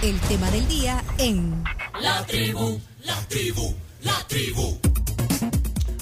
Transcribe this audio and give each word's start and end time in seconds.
El 0.00 0.20
tema 0.20 0.48
del 0.52 0.68
día 0.68 1.02
en 1.18 1.64
La 2.00 2.24
tribu, 2.24 2.78
la 3.04 3.16
tribu, 3.28 3.74
la 4.04 4.14
tribu. 4.28 4.78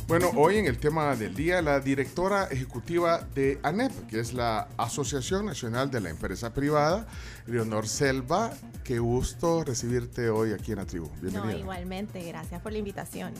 Bueno, 0.06 0.32
hoy 0.36 0.58
en 0.58 0.66
el 0.66 0.76
tema 0.76 1.16
del 1.16 1.34
día, 1.34 1.62
la 1.62 1.80
directora 1.80 2.44
ejecutiva 2.44 3.26
de 3.34 3.58
ANEP, 3.62 4.06
que 4.06 4.20
es 4.20 4.34
la 4.34 4.68
Asociación 4.76 5.46
Nacional 5.46 5.90
de 5.90 6.02
la 6.02 6.10
Empresa 6.10 6.52
Privada, 6.52 7.06
Leonor 7.46 7.88
Selva, 7.88 8.52
qué 8.84 8.98
gusto 8.98 9.64
recibirte 9.64 10.28
hoy 10.28 10.52
aquí 10.52 10.72
en 10.72 10.78
la 10.78 10.84
tribu. 10.84 11.08
Bienvenida. 11.22 11.54
No, 11.54 11.58
igualmente, 11.58 12.22
gracias 12.22 12.60
por 12.60 12.72
la 12.72 12.78
invitación. 12.78 13.32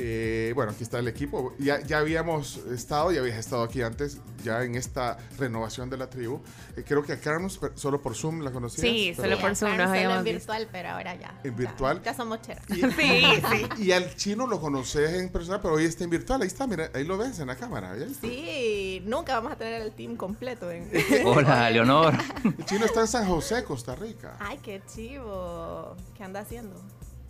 Eh, 0.00 0.52
bueno, 0.54 0.70
aquí 0.72 0.84
está 0.84 1.00
el 1.00 1.08
equipo. 1.08 1.52
Ya, 1.58 1.80
ya 1.80 1.98
habíamos 1.98 2.58
estado, 2.72 3.10
ya 3.10 3.20
habías 3.20 3.36
estado 3.36 3.62
aquí 3.64 3.82
antes, 3.82 4.18
ya 4.44 4.62
en 4.62 4.76
esta 4.76 5.18
renovación 5.38 5.90
de 5.90 5.96
la 5.96 6.08
tribu. 6.08 6.40
Eh, 6.76 6.84
creo 6.86 7.02
que 7.02 7.12
a 7.12 7.20
Carlos, 7.20 7.58
solo 7.74 8.00
por 8.00 8.14
Zoom 8.14 8.42
la 8.42 8.52
conocías. 8.52 8.80
Sí, 8.80 9.12
pero- 9.16 9.28
solo 9.30 9.40
por 9.40 9.56
Zoom 9.56 9.70
nos 9.76 9.78
Solo 9.88 9.94
en 9.94 10.04
habíamos 10.04 10.24
visto. 10.24 10.38
virtual, 10.38 10.68
pero 10.70 10.88
ahora 10.90 11.14
ya. 11.16 11.40
¿En 11.42 11.56
virtual? 11.56 12.00
Ya, 12.04 12.14
somos 12.14 12.40
cheras. 12.42 12.62
Y, 12.68 12.74
Sí, 12.98 13.42
sí. 13.50 13.82
y 13.82 13.92
al 13.92 14.14
chino 14.14 14.46
lo 14.46 14.60
conoces 14.60 15.10
en 15.14 15.30
persona, 15.30 15.60
pero 15.60 15.74
hoy 15.74 15.84
está 15.84 16.04
en 16.04 16.10
virtual. 16.10 16.42
Ahí 16.42 16.46
está, 16.48 16.66
mira, 16.66 16.90
ahí 16.94 17.04
lo 17.04 17.18
ves 17.18 17.38
en 17.40 17.48
la 17.48 17.56
cámara. 17.56 17.94
Sí, 18.20 19.02
nunca 19.04 19.34
vamos 19.34 19.52
a 19.52 19.56
tener 19.56 19.82
el 19.82 19.92
team 19.92 20.16
completo. 20.16 20.70
En... 20.70 20.88
Hola, 21.26 21.70
Leonor. 21.70 22.14
El 22.44 22.64
chino 22.66 22.84
está 22.84 23.00
en 23.00 23.08
San 23.08 23.26
José, 23.26 23.64
Costa 23.64 23.94
Rica. 23.96 24.36
Ay, 24.38 24.58
qué 24.62 24.80
chivo. 24.86 25.96
¿Qué 26.16 26.22
anda 26.22 26.40
haciendo? 26.40 26.80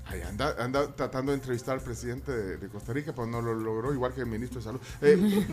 Ahí 0.08 0.22
anda, 0.22 0.56
anda 0.58 0.94
tratando 0.96 1.32
de 1.32 1.36
entrevistar 1.36 1.74
al 1.74 1.84
presidente 1.84 2.32
de, 2.32 2.56
de 2.56 2.68
Costa 2.68 2.94
Rica, 2.94 3.12
pero 3.14 3.26
no 3.26 3.42
lo 3.42 3.54
logró, 3.54 3.92
igual 3.92 4.14
que 4.14 4.20
el 4.20 4.26
ministro 4.26 4.58
de 4.58 4.64
Salud. 4.64 4.80
Eh, 5.02 5.46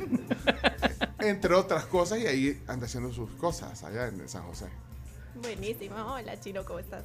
entre 1.20 1.54
otras 1.54 1.86
cosas, 1.86 2.20
y 2.20 2.28
ahí 2.28 2.64
anda 2.66 2.86
haciendo 2.86 3.12
sus 3.12 3.30
cosas 3.32 3.84
allá 3.84 4.08
en 4.08 4.28
San 4.30 4.44
José. 4.44 4.68
Buenísimo. 5.36 5.96
Hola, 5.98 6.40
Chino, 6.40 6.64
¿cómo 6.64 6.80
estás? 6.80 7.04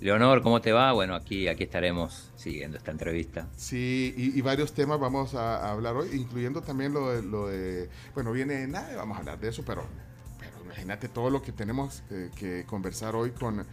Leonor, 0.00 0.42
¿cómo 0.42 0.60
te 0.60 0.72
va? 0.72 0.90
Bueno, 0.90 1.14
aquí, 1.14 1.46
aquí 1.46 1.62
estaremos 1.62 2.32
siguiendo 2.34 2.76
esta 2.76 2.90
entrevista. 2.90 3.46
Sí, 3.56 4.12
y, 4.16 4.36
y 4.36 4.42
varios 4.42 4.72
temas 4.72 4.98
vamos 4.98 5.36
a, 5.36 5.58
a 5.58 5.70
hablar 5.70 5.94
hoy, 5.94 6.08
incluyendo 6.12 6.62
también 6.62 6.92
lo 6.92 7.10
de, 7.12 7.22
lo 7.22 7.46
de 7.46 7.88
bueno, 8.12 8.32
viene 8.32 8.66
nada, 8.66 8.96
vamos 8.96 9.16
a 9.16 9.20
hablar 9.20 9.38
de 9.38 9.50
eso, 9.50 9.62
pero, 9.64 9.84
pero 10.40 10.64
imagínate 10.64 11.08
todo 11.08 11.30
lo 11.30 11.40
que 11.40 11.52
tenemos 11.52 12.02
eh, 12.10 12.32
que 12.34 12.64
conversar 12.66 13.14
hoy 13.14 13.30
con, 13.30 13.64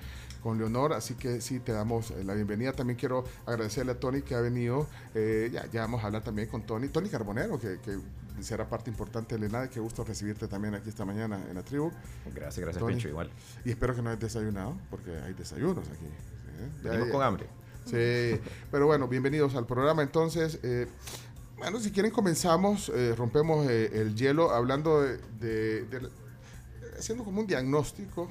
con 0.41 0.57
Leonor, 0.57 0.93
así 0.93 1.15
que 1.15 1.41
sí, 1.41 1.59
te 1.59 1.71
damos 1.71 2.11
eh, 2.11 2.23
la 2.23 2.33
bienvenida. 2.33 2.71
También 2.73 2.97
quiero 2.97 3.23
agradecerle 3.45 3.91
a 3.93 3.99
Tony 3.99 4.21
que 4.21 4.35
ha 4.35 4.41
venido, 4.41 4.87
eh, 5.15 5.49
ya, 5.51 5.65
ya 5.71 5.81
vamos 5.81 6.03
a 6.03 6.07
hablar 6.07 6.23
también 6.23 6.47
con 6.47 6.63
Tony, 6.63 6.87
Tony 6.89 7.09
Carbonero, 7.09 7.59
que, 7.59 7.79
que 7.79 7.97
será 8.41 8.69
parte 8.69 8.89
importante 8.89 9.35
de 9.35 9.41
Lenade, 9.41 9.69
qué 9.69 9.79
gusto 9.81 10.03
recibirte 10.05 10.47
también 10.47 10.73
aquí 10.73 10.87
esta 10.89 11.03
mañana 11.03 11.39
en 11.49 11.55
la 11.55 11.63
tribu. 11.63 11.91
Gracias, 12.33 12.59
gracias, 12.59 12.79
Tony. 12.79 12.93
Pencho, 12.93 13.09
igual. 13.09 13.29
Y 13.65 13.71
espero 13.71 13.93
que 13.93 14.01
no 14.01 14.09
hayas 14.09 14.21
desayunado, 14.21 14.77
porque 14.89 15.11
hay 15.17 15.33
desayunos 15.33 15.85
aquí. 15.89 16.05
¿eh? 16.05 16.69
Venimos 16.83 17.09
con 17.09 17.21
hambre. 17.21 17.47
Sí, 17.85 18.39
pero 18.71 18.85
bueno, 18.85 19.07
bienvenidos 19.07 19.55
al 19.55 19.65
programa. 19.65 20.03
Entonces, 20.03 20.59
eh, 20.63 20.87
bueno, 21.57 21.79
si 21.81 21.91
quieren 21.91 22.11
comenzamos, 22.11 22.89
eh, 22.95 23.13
rompemos 23.17 23.67
eh, 23.69 23.89
el 23.93 24.15
hielo 24.15 24.51
hablando 24.51 25.01
de, 25.01 25.17
de- 25.39 25.83
de 25.85 26.09
haciendo 26.97 27.23
como 27.25 27.41
un 27.41 27.47
diagnóstico 27.47 28.29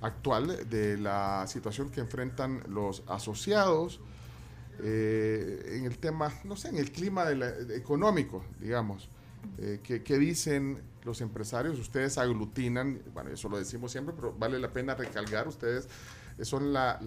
actual 0.00 0.68
de 0.70 0.96
la 0.98 1.44
situación 1.46 1.90
que 1.90 2.00
enfrentan 2.00 2.62
los 2.68 3.02
asociados 3.06 4.00
eh, 4.82 5.76
en 5.78 5.84
el 5.84 5.98
tema, 5.98 6.32
no 6.44 6.56
sé, 6.56 6.68
en 6.68 6.78
el 6.78 6.90
clima 6.90 7.24
de 7.24 7.36
la- 7.36 7.74
económico, 7.74 8.44
digamos. 8.60 9.08
Eh, 9.58 9.80
¿qué, 9.82 10.02
qué 10.02 10.18
dicen 10.18 10.80
los 11.04 11.20
empresarios? 11.20 11.78
Ustedes 11.78 12.18
aglutinan, 12.18 13.00
bueno, 13.12 13.30
eso 13.30 13.48
lo 13.48 13.58
decimos 13.58 13.90
siempre, 13.92 14.14
pero 14.14 14.32
vale 14.38 14.58
la 14.58 14.72
pena 14.72 14.94
recalcar, 14.94 15.48
ustedes 15.48 15.88
son 16.42 16.72
la, 16.72 16.98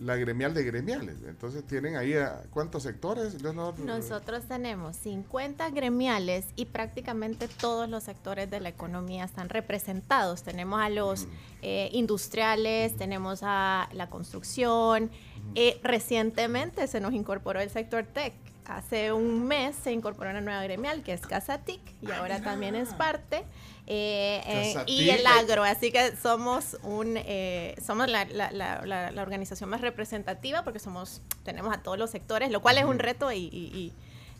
la 0.00 0.16
gremial 0.16 0.54
de 0.54 0.64
gremiales. 0.64 1.16
Entonces 1.26 1.64
tienen 1.64 1.96
ahí 1.96 2.14
a 2.14 2.42
cuántos 2.50 2.84
sectores, 2.84 3.42
Leonor? 3.42 3.78
Nosotros 3.80 4.44
tenemos 4.44 4.96
50 4.96 5.70
gremiales 5.70 6.46
y 6.56 6.66
prácticamente 6.66 7.48
todos 7.48 7.88
los 7.88 8.04
sectores 8.04 8.50
de 8.50 8.60
la 8.60 8.68
economía 8.68 9.24
están 9.24 9.48
representados. 9.48 10.42
Tenemos 10.42 10.80
a 10.80 10.88
los 10.88 11.26
eh, 11.62 11.88
industriales, 11.92 12.96
tenemos 12.96 13.40
a 13.42 13.88
la 13.92 14.08
construcción. 14.08 15.10
Eh, 15.54 15.80
recientemente 15.82 16.86
se 16.86 17.00
nos 17.00 17.12
incorporó 17.12 17.60
el 17.60 17.70
sector 17.70 18.04
tech. 18.04 18.34
Hace 18.68 19.12
un 19.12 19.46
mes 19.46 19.74
se 19.82 19.92
incorporó 19.92 20.30
una 20.30 20.40
nueva 20.42 20.62
gremial 20.62 21.02
que 21.02 21.12
es 21.14 21.22
Casatic 21.22 21.80
y 22.02 22.10
ahora 22.12 22.40
también 22.42 22.74
es 22.74 22.90
parte. 22.94 23.44
Eh, 23.86 24.42
eh, 24.46 24.72
y 24.86 25.08
el 25.08 25.26
agro, 25.26 25.64
así 25.64 25.90
que 25.90 26.14
somos 26.16 26.76
un 26.82 27.14
eh, 27.16 27.74
somos 27.84 28.08
la, 28.08 28.26
la- 28.26 28.50
la- 28.52 28.84
la- 28.84 29.10
la 29.10 29.22
organización 29.22 29.70
más 29.70 29.80
representativa 29.80 30.62
porque 30.64 30.78
somos 30.78 31.22
tenemos 31.44 31.74
a 31.74 31.82
todos 31.82 31.98
los 31.98 32.10
sectores, 32.10 32.50
lo 32.50 32.60
cual 32.60 32.76
es 32.76 32.84
un 32.84 32.98
reto 32.98 33.32
y, 33.32 33.38
y- 33.50 33.92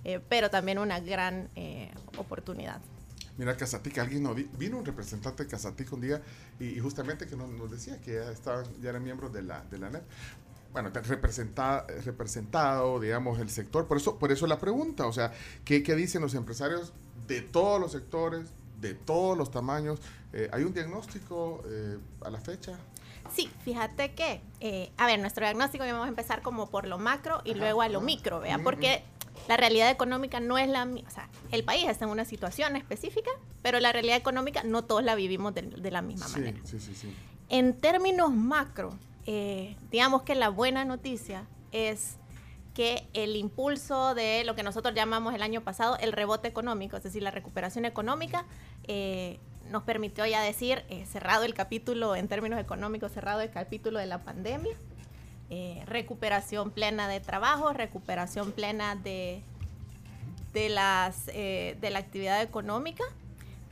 y, 0.05 0.19
pero 0.29 0.51
también 0.51 0.79
una 0.79 1.01
gran 1.01 1.49
oportunidad. 2.19 2.81
Mira, 3.39 3.57
Casatic, 3.57 3.97
alguien 3.99 4.25
nos 4.25 4.35
di- 4.37 4.49
vino 4.59 4.77
un 4.79 4.85
representante 4.85 5.45
de 5.45 5.49
Casatic 5.51 5.93
un 5.93 6.01
día 6.01 6.21
y, 6.59 6.67
y 6.77 6.81
justamente 6.81 7.27
que 7.27 7.37
nos, 7.37 7.49
nos 7.49 7.71
decía 7.71 8.01
que 8.01 8.15
ya, 8.15 8.31
estaban, 8.33 8.67
ya 8.83 8.91
eran 8.91 9.03
miembros 9.05 9.33
de 9.33 9.43
la, 9.43 9.63
de 9.71 9.79
la 9.79 9.91
NEP. 9.91 10.03
Bueno, 10.73 10.91
representa, 10.91 11.87
representado, 12.05 13.01
digamos, 13.01 13.39
el 13.41 13.49
sector. 13.51 13.87
Por 13.87 13.97
eso, 13.97 14.19
por 14.19 14.31
eso 14.33 14.47
la 14.47 14.59
pregunta, 14.59 15.07
o 15.07 15.13
sea, 15.13 15.33
¿qué, 15.65 15.83
qué 15.83 15.95
dicen 15.95 16.21
los 16.23 16.35
empresarios 16.35 16.93
de 17.27 17.41
todos 17.41 17.81
los 17.81 17.93
sectores, 17.93 18.51
de 18.81 18.95
todos 18.95 19.37
los 19.37 19.51
tamaños? 19.51 19.99
Eh, 20.33 20.49
¿Hay 20.53 20.65
un 20.65 20.75
diagnóstico 20.75 21.63
eh, 21.67 21.99
a 22.21 22.31
la 22.31 22.41
fecha? 22.41 22.79
Sí, 23.35 23.51
fíjate 23.65 24.13
que, 24.15 24.41
eh, 24.61 24.91
a 24.99 25.07
ver, 25.07 25.19
nuestro 25.21 25.45
diagnóstico 25.45 25.85
vamos 25.85 26.05
a 26.07 26.09
empezar 26.09 26.43
como 26.43 26.69
por 26.71 26.87
lo 26.87 26.99
macro 26.99 27.41
y 27.45 27.55
luego 27.55 27.83
a 27.83 27.89
lo 27.89 28.01
micro, 28.01 28.41
¿vea? 28.41 28.57
Ujú. 28.57 28.65
Porque 28.65 29.03
la 29.49 29.57
realidad 29.57 29.91
económica 29.91 30.41
no 30.41 30.59
es 30.59 30.69
la 30.69 30.85
misma, 30.85 31.09
o 31.09 31.13
sea, 31.13 31.29
el 31.51 31.65
país 31.65 31.89
está 31.89 32.05
en 32.05 32.11
una 32.11 32.25
situación 32.25 32.77
específica, 32.77 33.31
pero 33.63 33.81
la 33.81 33.93
realidad 33.93 34.17
económica 34.17 34.63
no 34.65 34.85
todos 34.85 35.03
la 35.03 35.15
vivimos 35.15 35.55
de, 35.55 35.63
de 35.63 35.91
la 35.91 36.03
misma 36.03 36.27
Sí, 36.27 36.41
manera. 36.41 36.59
sí, 36.65 36.79
sí, 36.81 36.95
sí. 36.95 37.15
En 37.51 37.75
términos 37.79 38.33
macro, 38.33 38.95
eh, 39.31 39.77
digamos 39.91 40.23
que 40.23 40.35
la 40.35 40.49
buena 40.49 40.87
noticia 40.87 41.45
es 41.71 42.17
que 42.73 43.07
el 43.13 43.37
impulso 43.37 44.15
de 44.15 44.43
lo 44.45 44.55
que 44.55 44.63
nosotros 44.63 44.95
llamamos 44.95 45.35
el 45.35 45.43
año 45.43 45.61
pasado 45.61 45.99
el 46.01 46.13
rebote 46.13 46.49
económico, 46.49 46.97
es 46.97 47.03
decir, 47.03 47.23
la 47.23 47.31
recuperación 47.31 47.85
económica, 47.85 48.47
eh, 48.85 49.39
nos 49.71 49.83
permitió 49.83 50.25
ya 50.25 50.41
decir, 50.41 50.83
eh, 50.89 51.05
cerrado 51.05 51.45
el 51.45 51.53
capítulo 51.53 52.17
en 52.17 52.27
términos 52.27 52.59
económicos, 52.59 53.13
cerrado 53.13 53.43
el 53.43 53.51
capítulo 53.51 53.99
de 53.99 54.07
la 54.07 54.23
pandemia, 54.25 54.75
eh, 55.51 55.83
recuperación 55.85 56.71
plena 56.71 57.07
de 57.07 57.21
trabajo, 57.21 57.75
recuperación 57.75 58.53
plena 58.53 58.97
de, 58.97 59.43
de, 60.55 60.71
las, 60.71 61.27
de 61.27 61.91
la 61.93 61.99
actividad 61.99 62.41
económica, 62.41 63.05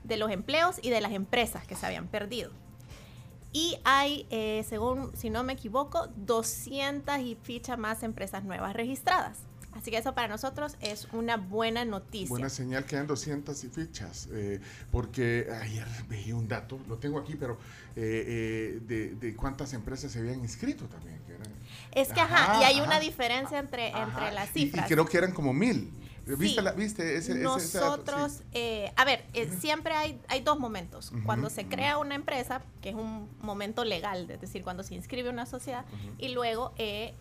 de 0.05 0.19
los 0.19 0.31
empleos 0.31 0.77
y 0.83 0.91
de 0.91 1.00
las 1.00 1.12
empresas 1.12 1.66
que 1.66 1.77
se 1.77 1.87
habían 1.87 2.09
perdido. 2.09 2.50
Y 3.56 3.78
hay, 3.84 4.27
eh, 4.28 4.67
según, 4.69 5.17
si 5.17 5.31
no 5.31 5.43
me 5.43 5.55
equivoco, 5.55 6.09
200 6.17 7.19
y 7.21 7.39
ficha 7.43 7.78
más 7.78 8.03
empresas 8.03 8.44
nuevas 8.44 8.75
registradas. 8.75 9.39
Así 9.72 9.91
que 9.91 9.97
eso 9.97 10.15
para 10.15 10.28
nosotros 10.28 10.77
es 10.81 11.09
una 11.15 11.39
buena 11.39 11.87
noticia. 11.87 12.28
Buena 12.28 12.50
señal 12.50 12.84
que 12.84 12.97
dan 12.97 13.06
200 13.06 13.65
y 13.65 13.69
fichas, 13.69 14.28
eh, 14.33 14.61
porque 14.93 15.49
ayer 15.62 15.87
veía 16.09 16.34
un 16.34 16.49
dato, 16.49 16.78
lo 16.87 16.99
tengo 16.99 17.19
aquí, 17.19 17.34
pero 17.34 17.55
eh, 17.95 18.25
eh, 18.27 18.81
de, 18.87 19.15
de 19.15 19.34
cuántas 19.34 19.72
empresas 19.72 20.12
se 20.12 20.19
habían 20.19 20.41
inscrito 20.41 20.84
también. 20.87 21.19
que 21.27 21.33
eran- 21.34 21.53
es 21.93 22.09
que, 22.12 22.21
ajá, 22.21 22.53
Ajá, 22.53 22.61
y 22.61 22.65
hay 22.65 22.75
ajá. 22.77 22.84
una 22.84 23.00
diferencia 23.00 23.59
entre, 23.59 23.89
Ajá, 23.93 24.03
entre 24.05 24.33
las 24.34 24.50
y- 24.55 24.65
cifras. 24.65 24.84
Y, 24.91 24.93
creo 24.93 25.06
que 25.06 25.16
eran 25.16 25.33
como 25.33 25.55
mil. 25.55 25.91
¿Viste, 26.26 26.48
Sí. 26.59 26.60
la- 26.64 26.72
viste 26.72 27.03
ese, 27.16 27.19
ese- 27.19 27.32
ese? 27.32 27.42
Nosotros, 27.42 28.32
Sí. 28.32 28.42
eh, 28.54 28.92
a 28.97 29.04
ver, 29.04 29.25
eh, 29.32 29.48
siempre 29.60 29.94
hay, 29.94 30.20
hay 30.28 30.41
dos 30.41 30.59
momentos. 30.59 31.12
Ujú, 31.12 31.22
Cuando 31.25 31.50
se 31.50 31.66
crea 31.66 31.98
una 31.98 32.16
empresa, 32.16 32.62
que 32.82 32.88
es 32.91 32.94
un 32.97 33.28
momento 33.41 33.84
legal, 33.84 34.28
es 34.28 34.41
decir, 34.41 34.65
cuando 34.65 34.82
se 34.82 34.94
inscribe 34.97 35.30
una 35.30 35.47
sociedad, 35.47 35.84
y 36.18 36.30
luego 36.30 36.72
eh, 36.78 37.15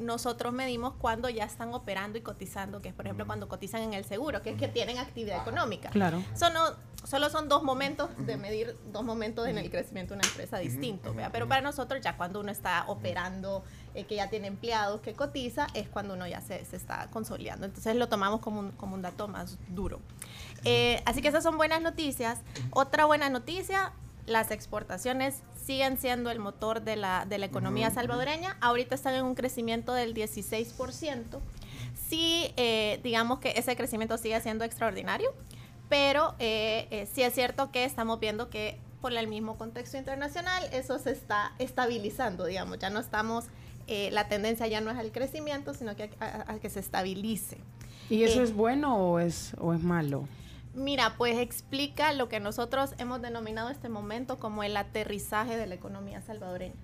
nosotros 0.00 0.52
medimos 0.52 0.94
cuando 0.98 1.28
ya 1.28 1.44
están 1.44 1.74
operando 1.74 2.18
y 2.18 2.20
cotizando, 2.20 2.80
que 2.80 2.88
es 2.90 2.94
por 2.94 3.06
ejemplo 3.06 3.26
cuando 3.26 3.48
cotizan 3.48 3.82
en 3.82 3.94
el 3.94 4.04
seguro, 4.04 4.42
que 4.42 4.50
es 4.50 4.56
que 4.56 4.68
tienen 4.68 4.98
actividad 4.98 5.40
económica. 5.42 5.88
Claro. 5.90 6.22
Eso 6.32 6.50
no- 6.50 6.76
solo 7.04 7.30
son 7.30 7.48
dos 7.48 7.62
momentos 7.64 8.10
de 8.18 8.36
medir 8.36 8.76
dos 8.92 9.02
momentos 9.02 9.48
en 9.48 9.58
el 9.58 9.70
crecimiento 9.70 10.14
de 10.14 10.20
una 10.20 10.28
empresa 10.28 10.58
distintos, 10.58 11.16
¿vea? 11.16 11.32
pero 11.32 11.48
para 11.48 11.62
nosotros 11.62 12.00
ya 12.02 12.16
cuando 12.16 12.38
uno 12.40 12.52
está 12.52 12.84
operando, 12.86 13.64
eh, 13.94 14.04
que 14.04 14.16
ya 14.16 14.30
tiene 14.30 14.46
empleados, 14.46 15.00
que 15.00 15.14
cotiza, 15.14 15.66
es 15.74 15.88
cuando 15.88 16.14
uno 16.14 16.26
ya 16.26 16.40
se, 16.40 16.64
se 16.64 16.76
está 16.76 17.08
consolidando. 17.10 17.66
Entonces 17.66 17.96
lo 17.96 18.08
tomamos 18.08 18.40
como 18.40 18.60
un, 18.60 18.70
como 18.72 18.94
un 18.94 19.02
dato 19.02 19.28
más 19.28 19.58
duro. 19.68 20.00
Eh, 20.64 21.02
así 21.06 21.22
que 21.22 21.28
esas 21.28 21.42
son 21.42 21.56
buenas 21.56 21.82
noticias. 21.82 22.40
Otra 22.70 23.04
buena 23.04 23.30
noticia, 23.30 23.92
las 24.26 24.50
exportaciones 24.50 25.42
siguen 25.64 25.98
siendo 25.98 26.30
el 26.30 26.38
motor 26.38 26.82
de 26.82 26.96
la, 26.96 27.26
de 27.26 27.38
la 27.38 27.46
economía 27.46 27.90
salvadoreña. 27.90 28.56
Ahorita 28.60 28.94
están 28.94 29.14
en 29.14 29.24
un 29.24 29.34
crecimiento 29.34 29.92
del 29.92 30.14
16%. 30.14 31.40
Sí, 32.08 32.52
eh, 32.56 33.00
digamos 33.02 33.38
que 33.38 33.50
ese 33.56 33.76
crecimiento 33.76 34.16
sigue 34.16 34.40
siendo 34.40 34.64
extraordinario, 34.64 35.34
pero 35.90 36.34
eh, 36.38 36.88
eh, 36.90 37.06
sí 37.12 37.22
es 37.22 37.34
cierto 37.34 37.70
que 37.70 37.84
estamos 37.84 38.18
viendo 38.18 38.48
que 38.48 38.78
por 39.02 39.12
el 39.12 39.26
mismo 39.28 39.58
contexto 39.58 39.98
internacional, 39.98 40.64
eso 40.72 40.98
se 40.98 41.12
está 41.12 41.52
estabilizando, 41.58 42.46
digamos, 42.46 42.78
ya 42.78 42.90
no 42.90 42.98
estamos, 42.98 43.44
eh, 43.88 44.10
la 44.12 44.28
tendencia 44.28 44.66
ya 44.66 44.80
no 44.80 44.90
es 44.90 44.98
al 44.98 45.10
crecimiento, 45.12 45.74
sino 45.74 45.96
que 45.96 46.10
a, 46.20 46.58
que 46.60 46.70
se 46.70 46.78
estabilice. 46.78 47.58
¿Y 48.10 48.22
eso 48.22 48.40
eh, 48.40 48.44
es 48.44 48.54
bueno 48.54 48.96
o 48.96 49.18
es, 49.18 49.54
o 49.58 49.72
es 49.72 49.82
malo? 49.82 50.28
Mira, 50.74 51.14
pues 51.16 51.38
explica 51.38 52.12
lo 52.12 52.28
que 52.28 52.38
nosotros 52.38 52.94
hemos 52.98 53.20
denominado 53.20 53.70
este 53.70 53.88
momento 53.88 54.38
como 54.38 54.62
el 54.62 54.76
aterrizaje 54.76 55.56
de 55.56 55.66
la 55.66 55.74
economía 55.74 56.20
salvadoreña. 56.20 56.76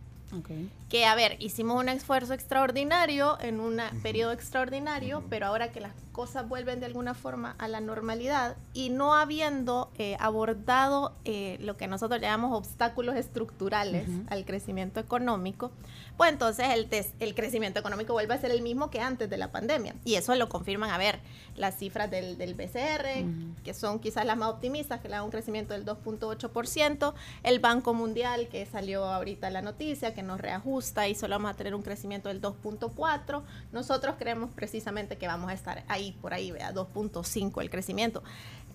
Que, 0.89 1.07
a 1.07 1.15
ver, 1.15 1.37
hicimos 1.41 1.81
un 1.81 1.89
esfuerzo 1.89 2.35
extraordinario 2.35 3.39
en 3.41 3.61
un 3.61 3.81
periodo 4.03 4.33
extraordinario, 4.33 5.25
pero 5.29 5.47
ahora 5.47 5.73
que 5.73 5.81
las 5.81 5.93
cosas 6.13 6.49
vuelven 6.49 6.79
de 6.79 6.87
alguna 6.87 7.13
forma 7.15 7.57
a 7.59 7.67
la 7.67 7.81
normalidad 7.81 8.57
y 8.73 8.91
no 8.91 9.15
habiendo 9.15 9.91
eh, 9.99 10.17
abordado 10.21 11.13
eh, 11.25 11.59
lo 11.61 11.77
que 11.77 11.89
nosotros 11.89 12.21
llamamos 12.21 12.57
obstáculos 12.57 13.17
estructurales 13.17 14.09
al 14.29 14.45
crecimiento 14.45 15.01
económico, 15.01 15.73
pues 16.17 16.31
entonces 16.31 16.67
el, 16.73 16.89
el 17.19 17.35
crecimiento 17.35 17.81
económico 17.81 18.13
vuelve 18.13 18.35
a 18.35 18.41
ser 18.41 18.53
el 18.53 18.63
mismo 18.63 18.91
que 18.91 19.01
antes 19.01 19.29
de 19.29 19.37
la 19.37 19.51
pandemia. 19.51 19.97
Y 20.05 20.15
eso 20.15 20.35
lo 20.37 20.49
confirman, 20.49 20.91
a 20.91 20.99
ver, 20.99 21.19
las 21.57 21.77
cifras 21.77 22.11
del, 22.11 22.39
del 22.39 22.55
BCR, 22.55 23.63
que 23.65 23.75
son 23.75 23.99
quizás 23.99 24.25
las 24.25 24.37
más 24.37 24.51
optimistas, 24.51 25.01
que 25.01 25.09
le 25.09 25.17
dan 25.17 25.25
un 25.25 25.31
crecimiento 25.31 25.75
del 25.75 25.85
2.8%, 25.85 27.15
el 27.43 27.59
Banco 27.59 27.95
Mundial, 27.95 28.49
que 28.49 28.65
salió 28.67 29.05
ahorita 29.05 29.51
la 29.51 29.63
noticia, 29.63 30.15
que 30.15 30.23
nos 30.25 30.41
reajusta 30.41 31.09
y 31.09 31.15
solo 31.15 31.37
vamos 31.37 31.53
a 31.53 31.55
tener 31.55 31.75
un 31.75 31.83
crecimiento 31.83 32.29
del 32.29 32.41
2.4%. 32.41 33.43
Nosotros 33.73 34.17
creemos 34.19 34.51
precisamente 34.51 35.17
que 35.17 35.27
vamos 35.27 35.51
a 35.51 35.55
estar 35.55 35.85
ahí, 35.89 36.17
por 36.21 36.35
ahí, 36.35 36.51
vea, 36.51 36.73
2.5% 36.73 37.61
el 37.61 37.71
crecimiento. 37.71 38.23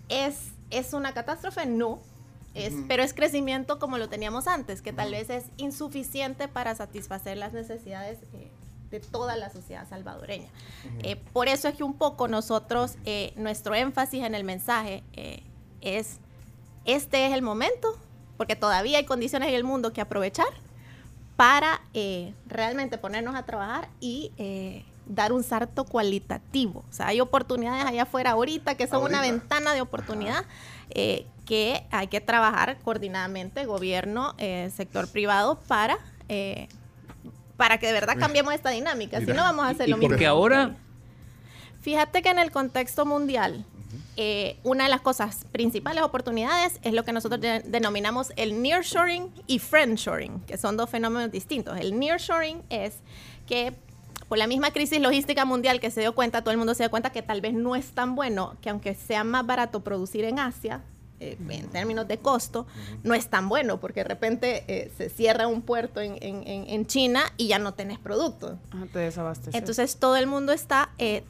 ¿Es, 0.07 0.51
¿Es 0.69 0.93
una 0.93 1.13
catástrofe? 1.13 1.65
No 1.65 1.99
es, 2.53 2.73
Pero 2.87 3.03
es 3.03 3.13
crecimiento 3.13 3.79
como 3.79 3.97
lo 3.97 4.09
teníamos 4.09 4.47
antes, 4.47 4.81
que 4.81 4.91
tal 4.91 5.11
vez 5.11 5.29
es 5.29 5.45
insuficiente 5.57 6.47
para 6.47 6.73
satisfacer 6.75 7.37
las 7.37 7.53
necesidades 7.53 8.19
eh, 8.33 8.51
de 8.89 8.99
toda 8.99 9.35
la 9.35 9.51
sociedad 9.51 9.87
salvadoreña. 9.87 10.49
Eh, 11.03 11.15
por 11.15 11.47
eso 11.47 11.67
es 11.67 11.75
que 11.75 11.83
un 11.83 11.93
poco 11.93 12.27
nosotros, 12.27 12.95
eh, 13.05 13.33
nuestro 13.35 13.75
énfasis 13.75 14.23
en 14.23 14.33
el 14.33 14.43
mensaje 14.43 15.03
es, 15.81 16.17
este 16.85 17.27
es 17.27 17.33
el 17.33 17.43
momento, 17.43 17.95
porque 18.35 18.55
todavía 18.55 18.97
hay 18.97 19.05
condiciones 19.05 19.49
en 19.49 19.55
el 19.55 19.63
mundo 19.63 19.93
que 19.93 20.01
aprovechar 20.01 20.49
para 21.39 21.79
realmente 22.49 22.97
ponernos 22.97 23.33
a 23.33 23.43
trabajar 23.43 23.87
y 24.01 24.33
dar 25.05 25.31
un 25.31 25.43
salto 25.43 25.85
cualitativo. 25.85 26.83
O 26.89 26.93
sea, 26.93 27.07
hay 27.07 27.21
oportunidades 27.21 27.85
allá 27.85 28.03
afuera 28.03 28.31
ahorita 28.31 28.75
que 28.75 28.87
son 28.87 29.03
una 29.03 29.21
ventana 29.21 29.73
de 29.73 29.79
oportunidad 29.79 30.43
eh, 30.91 31.25
que 31.45 31.83
hay 31.91 32.07
que 32.07 32.21
trabajar 32.21 32.77
coordinadamente, 32.83 33.65
gobierno, 33.65 34.35
eh, 34.37 34.71
sector 34.75 35.07
privado, 35.09 35.59
para, 35.67 35.97
eh, 36.27 36.67
para 37.57 37.79
que 37.79 37.87
de 37.87 37.93
verdad 37.93 38.17
cambiemos 38.19 38.53
esta 38.53 38.69
dinámica. 38.69 39.19
Si 39.19 39.27
no, 39.27 39.41
vamos 39.41 39.65
a 39.65 39.69
hacer 39.69 39.89
lo 39.89 39.97
mismo. 39.97 40.09
Porque 40.09 40.27
ahora... 40.27 40.75
Fíjate 41.81 42.21
que 42.21 42.29
en 42.29 42.39
el 42.39 42.51
contexto 42.51 43.05
mundial, 43.05 43.65
una 44.63 44.83
de 44.83 44.89
las 44.89 45.01
cosas 45.01 45.45
principales 45.51 46.03
oportunidades 46.03 46.79
es 46.83 46.93
lo 46.93 47.03
que 47.03 47.13
nosotros 47.13 47.39
denominamos 47.65 48.31
el 48.35 48.61
nearshoring 48.61 49.31
y 49.47 49.59
friendshoring, 49.59 50.41
que 50.41 50.57
son 50.57 50.77
dos 50.77 50.89
fenómenos 50.89 51.31
distintos. 51.31 51.77
El 51.79 51.97
nearshoring 51.97 52.61
es 52.69 52.97
que 53.47 53.73
por 54.27 54.37
la 54.37 54.45
misma 54.45 54.71
crisis 54.71 55.01
logística 55.01 55.43
mundial 55.43 55.79
que 55.79 55.89
se 55.89 56.01
dio 56.01 56.13
cuenta, 56.13 56.41
todo 56.41 56.51
el 56.51 56.57
mundo 56.57 56.75
se 56.75 56.83
dio 56.83 56.91
cuenta 56.91 57.11
que 57.11 57.23
tal 57.23 57.41
vez 57.41 57.53
no 57.53 57.75
es 57.75 57.91
tan 57.91 58.15
bueno, 58.15 58.55
que 58.61 58.69
aunque 58.69 58.93
sea 58.93 59.23
más 59.23 59.45
barato 59.45 59.79
producir 59.79 60.23
en 60.23 60.37
Asia, 60.37 60.81
eh, 61.19 61.37
en 61.49 61.67
términos 61.69 62.07
de 62.07 62.17
costo, 62.17 62.65
no 63.03 63.13
es 63.13 63.29
tan 63.29 63.49
bueno, 63.49 63.79
porque 63.79 64.01
de 64.01 64.05
repente 64.05 64.63
eh, 64.67 64.91
se 64.97 65.09
cierra 65.09 65.47
un 65.47 65.61
puerto 65.61 66.01
en, 66.01 66.17
en, 66.21 66.85
China 66.85 67.23
y 67.37 67.47
ya 67.47 67.59
no 67.59 67.73
tenés 67.73 67.99
producto. 67.99 68.57
Ah, 68.71 68.85
te 68.91 68.99
desabasteces. 68.99 69.53
Entonces 69.53 69.97
todo 69.97 70.15
el 70.15 70.27
mundo 70.27 70.53
está, 70.53 70.89
eh, 70.97 71.23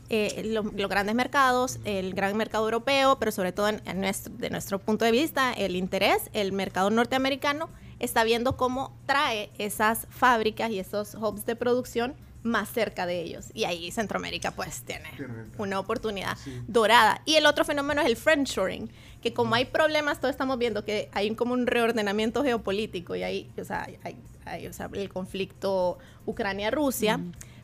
los 0.44 0.90
grandes 0.90 1.16
mercados, 1.16 1.80
el 1.86 2.14
gran 2.14 2.38
mercado 2.38 2.66
europeo, 2.66 3.18
pero 3.20 3.32
sobre 3.32 3.52
todo 3.52 3.68
en, 3.70 3.82
nuestro, 4.00 4.34
de 4.36 4.50
nuestro 4.50 4.80
punto 4.80 5.06
de 5.06 5.12
vista, 5.12 5.54
el 5.54 5.76
interés, 5.76 6.30
el 6.34 6.52
mercado 6.52 6.90
norteamericano 6.90 7.70
está 8.00 8.24
viendo 8.24 8.58
cómo 8.58 8.96
trae 9.06 9.50
esas 9.58 10.08
fábricas 10.10 10.72
y 10.72 10.80
esos 10.80 11.16
hubs 11.16 11.46
de 11.46 11.56
producción 11.56 12.16
más 12.44 12.70
cerca 12.70 13.06
de 13.06 13.22
ellos. 13.22 13.48
Y 13.54 13.66
ahí 13.66 13.92
Centroamérica 13.92 14.52
pues 14.52 14.84
tiene 14.84 15.10
una 15.58 15.80
oportunidad 15.80 16.38
dorada. 16.68 17.22
Y 17.26 17.36
el 17.36 17.46
otro 17.46 17.66
fenómeno 17.66 18.02
es 18.02 18.08
el 18.08 18.16
friendshoring, 18.16 18.90
que 19.22 19.34
como 19.34 19.56
hay 19.56 19.66
problemas, 19.66 20.20
todos 20.20 20.32
estamos 20.32 20.58
viendo 20.58 20.86
que 20.86 21.10
hay 21.12 21.34
como 21.36 21.54
un 21.54 21.68
reordenamiento 21.68 22.44
geopolítico 22.44 23.16
y 23.16 23.24
hay, 23.24 23.52
o 23.60 23.64
sea, 23.64 23.88
hay, 24.04 24.68
o 24.68 24.74
sea, 24.74 24.90
el 24.94 25.10
conflicto 25.10 25.98
Ucrania-Rusia. 26.26 27.20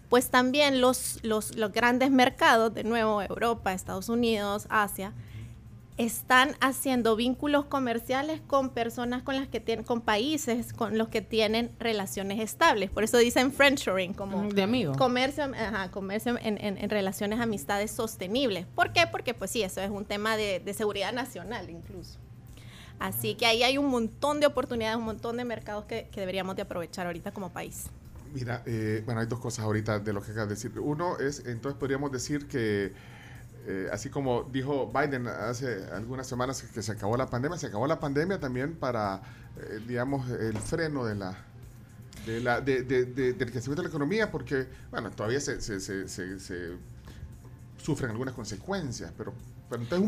Pues 0.09 0.29
también 0.29 0.81
los, 0.81 1.19
los, 1.23 1.55
los 1.55 1.71
grandes 1.71 2.11
mercados, 2.11 2.73
de 2.73 2.83
nuevo 2.83 3.21
Europa, 3.23 3.73
Estados 3.73 4.07
Unidos, 4.07 4.67
Asia, 4.69 5.13
están 5.97 6.55
haciendo 6.59 7.15
vínculos 7.15 7.65
comerciales 7.65 8.41
con 8.47 8.71
personas 8.71 9.23
con 9.23 9.35
las 9.35 9.47
que 9.47 9.59
tienen, 9.59 9.85
con 9.85 10.01
países 10.01 10.73
con 10.73 10.97
los 10.97 11.07
que 11.07 11.21
tienen 11.21 11.71
relaciones 11.79 12.39
estables. 12.39 12.89
Por 12.89 13.03
eso 13.03 13.17
dicen 13.17 13.51
friendshoring, 13.53 14.13
como 14.13 14.51
de 14.51 14.63
amigos. 14.63 14.97
Comercio, 14.97 15.45
ajá, 15.45 15.91
comercio 15.91 16.37
en, 16.41 16.57
en, 16.59 16.89
relaciones, 16.89 17.39
amistades 17.39 17.91
sostenibles. 17.91 18.65
¿Por 18.75 18.91
qué? 18.91 19.07
Porque 19.09 19.33
pues 19.33 19.51
sí, 19.51 19.63
eso 19.63 19.81
es 19.81 19.89
un 19.89 20.05
tema 20.05 20.35
de, 20.35 20.59
de 20.59 20.73
seguridad 20.73 21.13
nacional 21.13 21.69
incluso. 21.69 22.19
Así 22.99 23.35
que 23.35 23.45
ahí 23.45 23.63
hay 23.63 23.77
un 23.77 23.87
montón 23.87 24.39
de 24.39 24.47
oportunidades, 24.47 24.97
un 24.97 25.03
montón 25.03 25.37
de 25.37 25.45
mercados 25.45 25.85
que, 25.85 26.07
que 26.11 26.19
deberíamos 26.19 26.55
de 26.55 26.63
aprovechar 26.63 27.05
ahorita 27.07 27.31
como 27.31 27.51
país. 27.51 27.87
Mira, 28.33 28.63
eh, 28.65 29.01
bueno, 29.05 29.21
hay 29.21 29.27
dos 29.27 29.39
cosas 29.39 29.63
ahorita 29.63 29.99
de 29.99 30.11
lo 30.11 30.21
que 30.21 30.31
acabas 30.31 30.49
de 30.49 30.55
decir. 30.55 30.77
Uno 30.77 31.17
es, 31.19 31.43
entonces 31.45 31.79
podríamos 31.79 32.11
decir 32.11 32.47
que 32.47 32.91
eh, 33.67 33.89
así 33.91 34.09
como 34.09 34.43
dijo 34.43 34.91
Biden 34.93 35.27
hace 35.27 35.85
algunas 35.91 36.27
semanas 36.27 36.61
que 36.61 36.81
se 36.81 36.91
acabó 36.91 37.17
la 37.17 37.27
pandemia, 37.27 37.57
se 37.57 37.67
acabó 37.67 37.87
la 37.87 37.99
pandemia 37.99 38.39
también 38.39 38.75
para, 38.75 39.21
eh, 39.57 39.79
digamos, 39.87 40.29
el 40.29 40.57
freno 40.57 41.03
de 41.03 41.15
la, 41.15 41.35
de 42.27 42.41
la 42.41 42.61
de, 42.61 42.83
del 42.83 43.51
crecimiento 43.51 43.81
de 43.81 43.83
la 43.83 43.89
economía, 43.89 44.31
porque, 44.31 44.67
bueno, 44.91 45.09
todavía 45.11 45.39
se, 45.39 45.61
se, 45.61 45.79
se, 45.79 46.07
se 46.07 46.77
sufren 47.77 48.11
algunas 48.11 48.35
consecuencias, 48.35 49.11
pero 49.17 49.33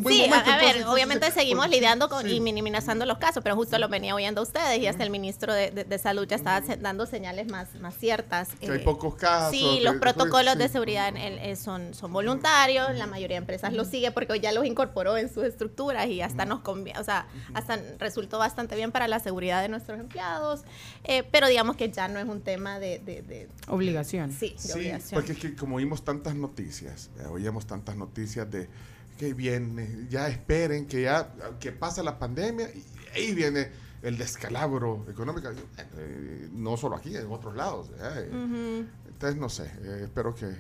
sí, 0.08 0.26
a, 0.32 0.58
ver, 0.58 0.86
obviamente 0.88 1.32
seguimos 1.32 1.70
lidiando 1.70 2.10
con, 2.10 2.30
y 2.30 2.40
minimizando 2.40 3.06
los 3.06 3.18
casos, 3.18 3.44
pero 3.44 3.56
justo 3.56 3.78
lo 3.80 3.90
venía 3.90 4.14
oyendo 4.14 4.42
a 4.42 4.44
ustedes 4.44 4.80
y 4.80 4.88
hasta 4.88 5.04
el 5.04 5.10
ministro 5.10 5.54
de, 5.54 5.98
Salud 5.98 6.28
ya 6.28 6.36
estaba 6.36 6.62
dando 6.80 7.08
señales 7.08 7.50
más, 7.50 7.74
más 7.82 7.96
ciertas. 7.96 8.50
Que 8.60 8.72
hay 8.72 8.78
eh, 8.80 8.84
pocos 8.84 9.16
casos. 9.16 9.52
Sí, 9.52 9.80
los 9.82 9.96
protocolos 9.96 10.58
de 10.58 10.70
seguridad 10.70 11.12
eh, 11.16 11.56
son, 11.56 11.96
son 11.96 12.14
voluntarios, 12.14 12.96
la 12.96 13.08
mayoría 13.08 13.36
de 13.36 13.40
empresas 13.40 13.74
los 13.74 13.88
sigue 13.88 14.12
porque 14.12 14.40
ya 14.40 14.52
los 14.52 14.66
incorporó 14.66 15.18
en 15.18 15.34
sus 15.34 15.44
estructuras 15.44 16.08
y 16.08 16.22
hasta 16.22 16.46
nos 16.46 16.60
conviene, 16.60 17.00
o 17.00 17.04
sea, 17.04 17.26
hasta 17.56 17.80
resultó 17.98 18.38
bastante 18.38 18.76
bien 18.76 18.92
para 18.92 19.08
la 19.08 19.20
seguridad 19.20 19.64
de 19.64 19.70
nuestros 19.70 20.00
empleados, 20.00 20.62
eh, 21.04 21.24
pero 21.32 21.48
digamos 21.48 21.76
que 21.76 21.90
ya 21.90 22.08
no 22.08 22.20
es 22.20 22.28
un 22.28 22.42
tema 22.42 22.80
de... 22.80 23.50
obligación. 23.68 24.32
Sí, 24.32 24.56
de 24.64 24.74
obligación. 24.74 25.20
Porque 25.20 25.32
es 25.32 25.40
que 25.40 25.56
como 25.56 25.78
oímos 25.78 26.04
tantas 26.04 26.36
noticias, 26.36 27.10
oíamos 27.32 27.66
tantas 27.66 27.96
noticias 27.96 28.50
de 28.52 28.70
que 29.18 29.34
viene, 29.34 30.08
ya 30.10 30.28
esperen 30.28 30.86
que 30.88 31.02
ya 31.02 31.34
que 31.60 31.72
pasa 31.72 32.04
la 32.04 32.18
pandemia 32.20 32.70
y 32.74 32.86
ahí 33.14 33.34
viene 33.34 33.70
el 34.02 34.18
descalabro 34.18 35.06
económico, 35.10 35.50
eh, 35.50 36.50
no 36.52 36.78
solo 36.78 36.96
aquí, 36.96 37.16
en 37.16 37.32
otros 37.32 37.56
lados. 37.56 37.90
Eh. 38.00 38.86
Entonces, 39.08 39.40
no 39.40 39.50
sé, 39.50 39.66
eh, 39.82 40.02
espero 40.04 40.36
que, 40.36 40.56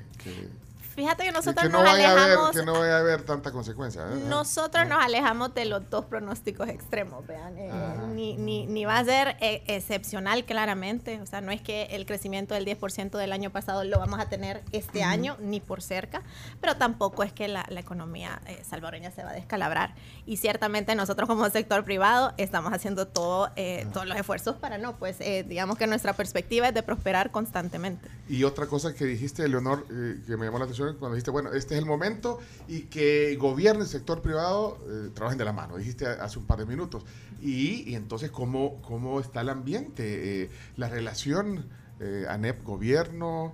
Fíjate 0.97 1.25
que 1.25 1.31
nosotros 1.31 1.69
nos 1.69 1.87
alejamos. 1.87 2.55
que 2.57 2.65
no 2.65 2.73
vaya 2.73 2.97
a 2.97 2.99
haber 3.01 3.21
tanta 3.21 3.51
consecuencia. 3.51 4.01
¿eh? 4.01 4.15
Nosotros 4.27 4.87
nos 4.87 5.05
alejamos 5.05 5.53
de 5.53 5.65
los 5.65 5.87
dos 5.91 6.05
pronósticos 6.05 6.69
extremos, 6.69 7.25
vean. 7.27 7.55
Eh, 7.55 7.71
ni, 8.15 8.35
ni, 8.35 8.65
ni, 8.65 8.83
va 8.83 8.97
a 8.97 9.05
ser 9.05 9.37
eh, 9.39 9.61
excepcional, 9.67 10.43
claramente. 10.43 11.21
O 11.21 11.27
sea, 11.27 11.39
no 11.39 11.51
es 11.51 11.61
que 11.61 11.83
el 11.91 12.07
crecimiento 12.07 12.55
del 12.55 12.65
10% 12.65 13.15
del 13.15 13.31
año 13.31 13.51
pasado 13.51 13.83
lo 13.83 13.99
vamos 13.99 14.19
a 14.19 14.27
tener 14.27 14.63
este 14.71 15.03
año, 15.03 15.37
ni 15.39 15.59
por 15.59 15.83
cerca, 15.83 16.23
pero 16.61 16.77
tampoco 16.77 17.21
es 17.21 17.31
que 17.31 17.47
la, 17.47 17.63
la 17.69 17.79
economía 17.79 18.41
salvadoreña 18.67 19.11
se 19.11 19.23
va 19.23 19.29
a 19.29 19.33
descalabrar. 19.33 19.93
Y 20.25 20.37
ciertamente 20.37 20.95
nosotros, 20.95 21.29
como 21.29 21.47
sector 21.51 21.83
privado, 21.83 22.33
estamos 22.37 22.73
haciendo 22.73 23.07
todo, 23.07 23.51
todos 23.93 24.07
los 24.07 24.17
esfuerzos 24.17 24.55
para 24.55 24.79
no, 24.79 24.97
pues, 24.97 25.19
digamos 25.19 25.77
que 25.77 25.85
nuestra 25.85 26.13
perspectiva 26.13 26.69
es 26.69 26.73
de 26.73 26.81
prosperar 26.81 27.29
constantemente. 27.29 28.09
Y 28.27 28.45
otra 28.45 28.65
cosa 28.65 28.95
que 28.95 29.05
dijiste, 29.05 29.47
Leonor, 29.47 29.85
que 29.85 30.37
me 30.37 30.45
llamó 30.47 30.57
la 30.57 30.65
atención 30.65 30.86
cuando 30.95 31.15
dijiste, 31.15 31.31
bueno, 31.31 31.51
este 31.51 31.75
es 31.75 31.79
el 31.79 31.85
momento 31.85 32.39
y 32.67 32.81
que 32.83 33.35
gobierno 33.35 33.83
y 33.83 33.87
sector 33.87 34.21
privado 34.21 34.77
eh, 34.87 35.09
trabajen 35.13 35.37
de 35.37 35.45
la 35.45 35.53
mano, 35.53 35.77
dijiste 35.77 36.05
hace 36.07 36.39
un 36.39 36.45
par 36.45 36.59
de 36.59 36.65
minutos. 36.65 37.03
Y, 37.41 37.93
entonces, 37.93 38.31
¿cómo, 38.31 38.81
¿cómo 38.81 39.19
está 39.19 39.41
el 39.41 39.49
ambiente? 39.49 40.43
Eh, 40.43 40.49
la 40.77 40.89
relación 40.89 41.65
eh, 41.99 42.25
ANEP-gobierno, 42.29 43.53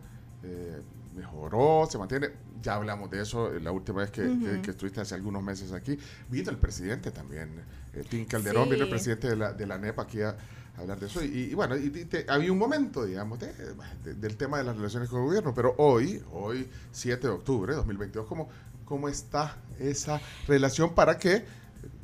mejoró, 1.16 1.88
se 1.90 1.98
mantiene. 1.98 2.30
Ya 2.62 2.76
hablamos 2.76 3.10
de 3.12 3.22
eso 3.22 3.52
la 3.60 3.72
última 3.72 4.00
vez 4.00 4.12
que, 4.12 4.22
que- 4.22 4.62
que 4.62 4.72
estuviste 4.72 5.02
hace 5.02 5.16
algunos 5.16 5.44
meses 5.44 5.74
aquí. 5.74 5.98
Vino 6.30 6.50
el 6.50 6.58
presidente 6.58 7.12
también, 7.12 7.50
eh, 7.94 8.04
Tim 8.10 8.26
Calderón, 8.26 8.66
Sí. 8.66 8.72
vino 8.72 8.84
el 8.86 8.90
presidente 8.90 9.28
de 9.30 9.36
la, 9.36 9.52
de 9.54 9.68
la 9.68 9.78
NEP 9.78 10.00
aquí 10.00 10.22
a 10.22 10.36
hablar 10.78 11.00
de 11.00 11.08
eso. 11.08 11.24
Y, 11.24 11.50
y 11.52 11.54
bueno, 11.54 11.76
y, 11.78 11.90
te- 11.90 12.26
había 12.30 12.52
un 12.52 12.58
momento, 12.58 13.06
digamos, 13.06 13.40
de- 13.40 13.54
de- 13.54 14.14
del 14.16 14.38
tema 14.38 14.58
de 14.58 14.64
las 14.64 14.76
relaciones 14.76 15.10
con 15.10 15.20
el 15.20 15.26
gobierno, 15.26 15.54
pero 15.54 15.76
hoy, 15.78 16.22
hoy 16.34 16.68
7 16.92 17.28
de 17.28 17.34
octubre 17.34 17.72
de 17.74 17.78
2022, 17.78 18.26
¿cómo, 18.28 18.50
¿cómo 18.86 19.08
está 19.10 19.58
esa 19.80 20.20
relación 20.48 20.94
para 20.94 21.18
que 21.18 21.46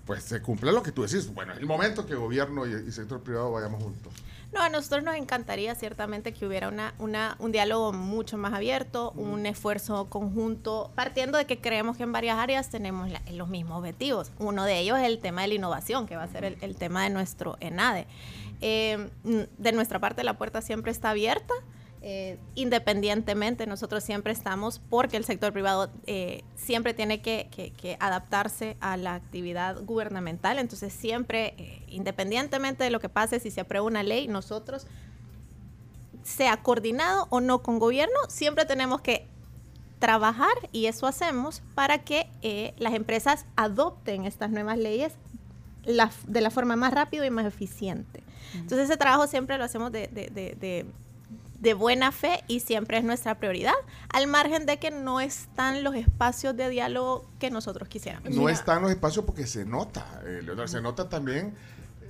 pues 0.05 0.23
se 0.23 0.41
cumpla 0.41 0.71
lo 0.71 0.81
que 0.81 0.91
tú 0.91 1.03
decís? 1.03 1.31
Bueno, 1.33 1.53
es 1.53 1.59
el 1.59 1.65
momento 1.67 2.05
que 2.05 2.15
gobierno 2.15 2.65
y, 2.65 2.73
y 2.87 2.91
sector 2.91 3.21
privado 3.21 3.51
vayamos 3.51 3.83
juntos. 3.83 4.11
No, 4.51 4.61
a 4.63 4.69
nosotros 4.69 5.03
nos 5.03 5.13
encantaría 5.15 5.75
ciertamente 5.75 6.33
que 6.33 6.47
hubiera 6.47 6.69
una, 6.69 6.95
una, 6.97 7.35
un 7.37 7.51
diálogo 7.51 7.93
mucho 7.93 8.35
más 8.35 8.51
abierto, 8.53 9.11
un 9.11 9.45
esfuerzo 9.45 10.09
conjunto, 10.09 10.89
partiendo 10.95 11.37
de 11.37 11.45
que 11.45 11.61
creemos 11.61 11.97
que 11.97 12.01
en 12.01 12.11
varias 12.11 12.39
áreas 12.39 12.69
tenemos 12.71 13.11
la- 13.11 13.21
los 13.33 13.47
mismos 13.49 13.77
objetivos. 13.77 14.31
Uno 14.39 14.65
de 14.65 14.79
ellos 14.79 14.97
es 14.97 15.05
el 15.05 15.19
tema 15.19 15.43
de 15.43 15.49
la 15.49 15.53
innovación, 15.53 16.07
que 16.07 16.15
va 16.15 16.23
a 16.23 16.27
ser 16.27 16.43
el, 16.45 16.57
el 16.61 16.75
tema 16.75 17.03
de 17.03 17.11
nuestro 17.11 17.57
ENADE. 17.59 18.07
Eh, 18.61 19.09
de 19.57 19.71
nuestra 19.71 19.99
parte 19.99 20.23
la 20.23 20.37
puerta 20.37 20.61
siempre 20.61 20.91
está 20.91 21.11
abierta. 21.11 21.53
eh, 22.01 22.37
independientemente, 22.55 23.67
nosotros 23.67 24.05
siempre 24.05 24.31
estamos, 24.31 24.79
porque 24.89 25.17
el 25.17 25.25
sector 25.25 25.51
privado 25.51 25.89
eh, 26.07 26.45
siempre 26.55 26.93
tiene 26.93 27.21
que 27.21 27.97
adaptarse 27.99 28.77
a 28.79 28.95
la 28.95 29.15
actividad 29.15 29.81
gubernamental, 29.83 30.59
entonces 30.59 30.93
siempre, 30.93 31.55
eh, 31.57 31.83
independientemente 31.89 32.85
de 32.85 32.89
lo 32.89 33.01
que 33.01 33.09
pase, 33.09 33.41
si 33.41 33.51
se 33.51 33.59
aprueba 33.59 33.85
una 33.85 34.01
ley, 34.03 34.29
nosotros, 34.29 34.87
sea 36.23 36.63
coordinado 36.63 37.27
o 37.31 37.41
no 37.41 37.61
con 37.63 37.79
gobierno, 37.79 38.15
siempre 38.29 38.63
tenemos 38.63 39.01
que 39.01 39.27
trabajar, 39.99 40.55
y 40.71 40.85
eso 40.85 41.05
hacemos, 41.05 41.61
para 41.75 42.05
que 42.05 42.29
eh, 42.41 42.73
las 42.77 42.93
empresas 42.93 43.45
adopten 43.57 44.23
estas 44.23 44.51
nuevas 44.51 44.77
leyes 44.77 45.15
la- 45.83 46.11
de 46.27 46.39
la 46.39 46.49
forma 46.49 46.77
más 46.77 46.93
rápida 46.93 47.25
y 47.25 47.29
más 47.29 47.45
eficiente. 47.45 48.23
Entonces 48.53 48.89
ese 48.89 48.97
trabajo 48.97 49.27
siempre 49.27 49.57
lo 49.57 49.63
hacemos 49.63 49.91
de, 49.91 50.07
de- 50.07 50.29
de- 50.29 50.55
de- 50.59 50.85
de 51.59 51.73
buena 51.73 52.13
fe 52.13 52.41
y 52.47 52.61
siempre 52.61 52.97
es 52.97 53.03
nuestra 53.03 53.35
prioridad, 53.37 53.73
al 54.13 54.27
margen 54.27 54.65
de 54.65 54.77
que 54.77 54.91
no 54.91 55.19
están 55.19 55.83
los 55.83 55.93
espacios 55.95 56.55
de 56.55 56.69
diálogo 56.69 57.25
que 57.37 57.51
nosotros 57.51 57.89
quisiéramos. 57.89 58.29
No 58.31 58.41
Mira, 58.43 58.53
están 58.53 58.81
los 58.81 58.91
espacios 58.91 59.25
porque 59.25 59.45
se 59.45 59.65
nota, 59.65 60.21
eh, 60.25 60.41
Leonardo, 60.41 60.69
se 60.69 60.81
nota 60.81 61.09
también 61.09 61.53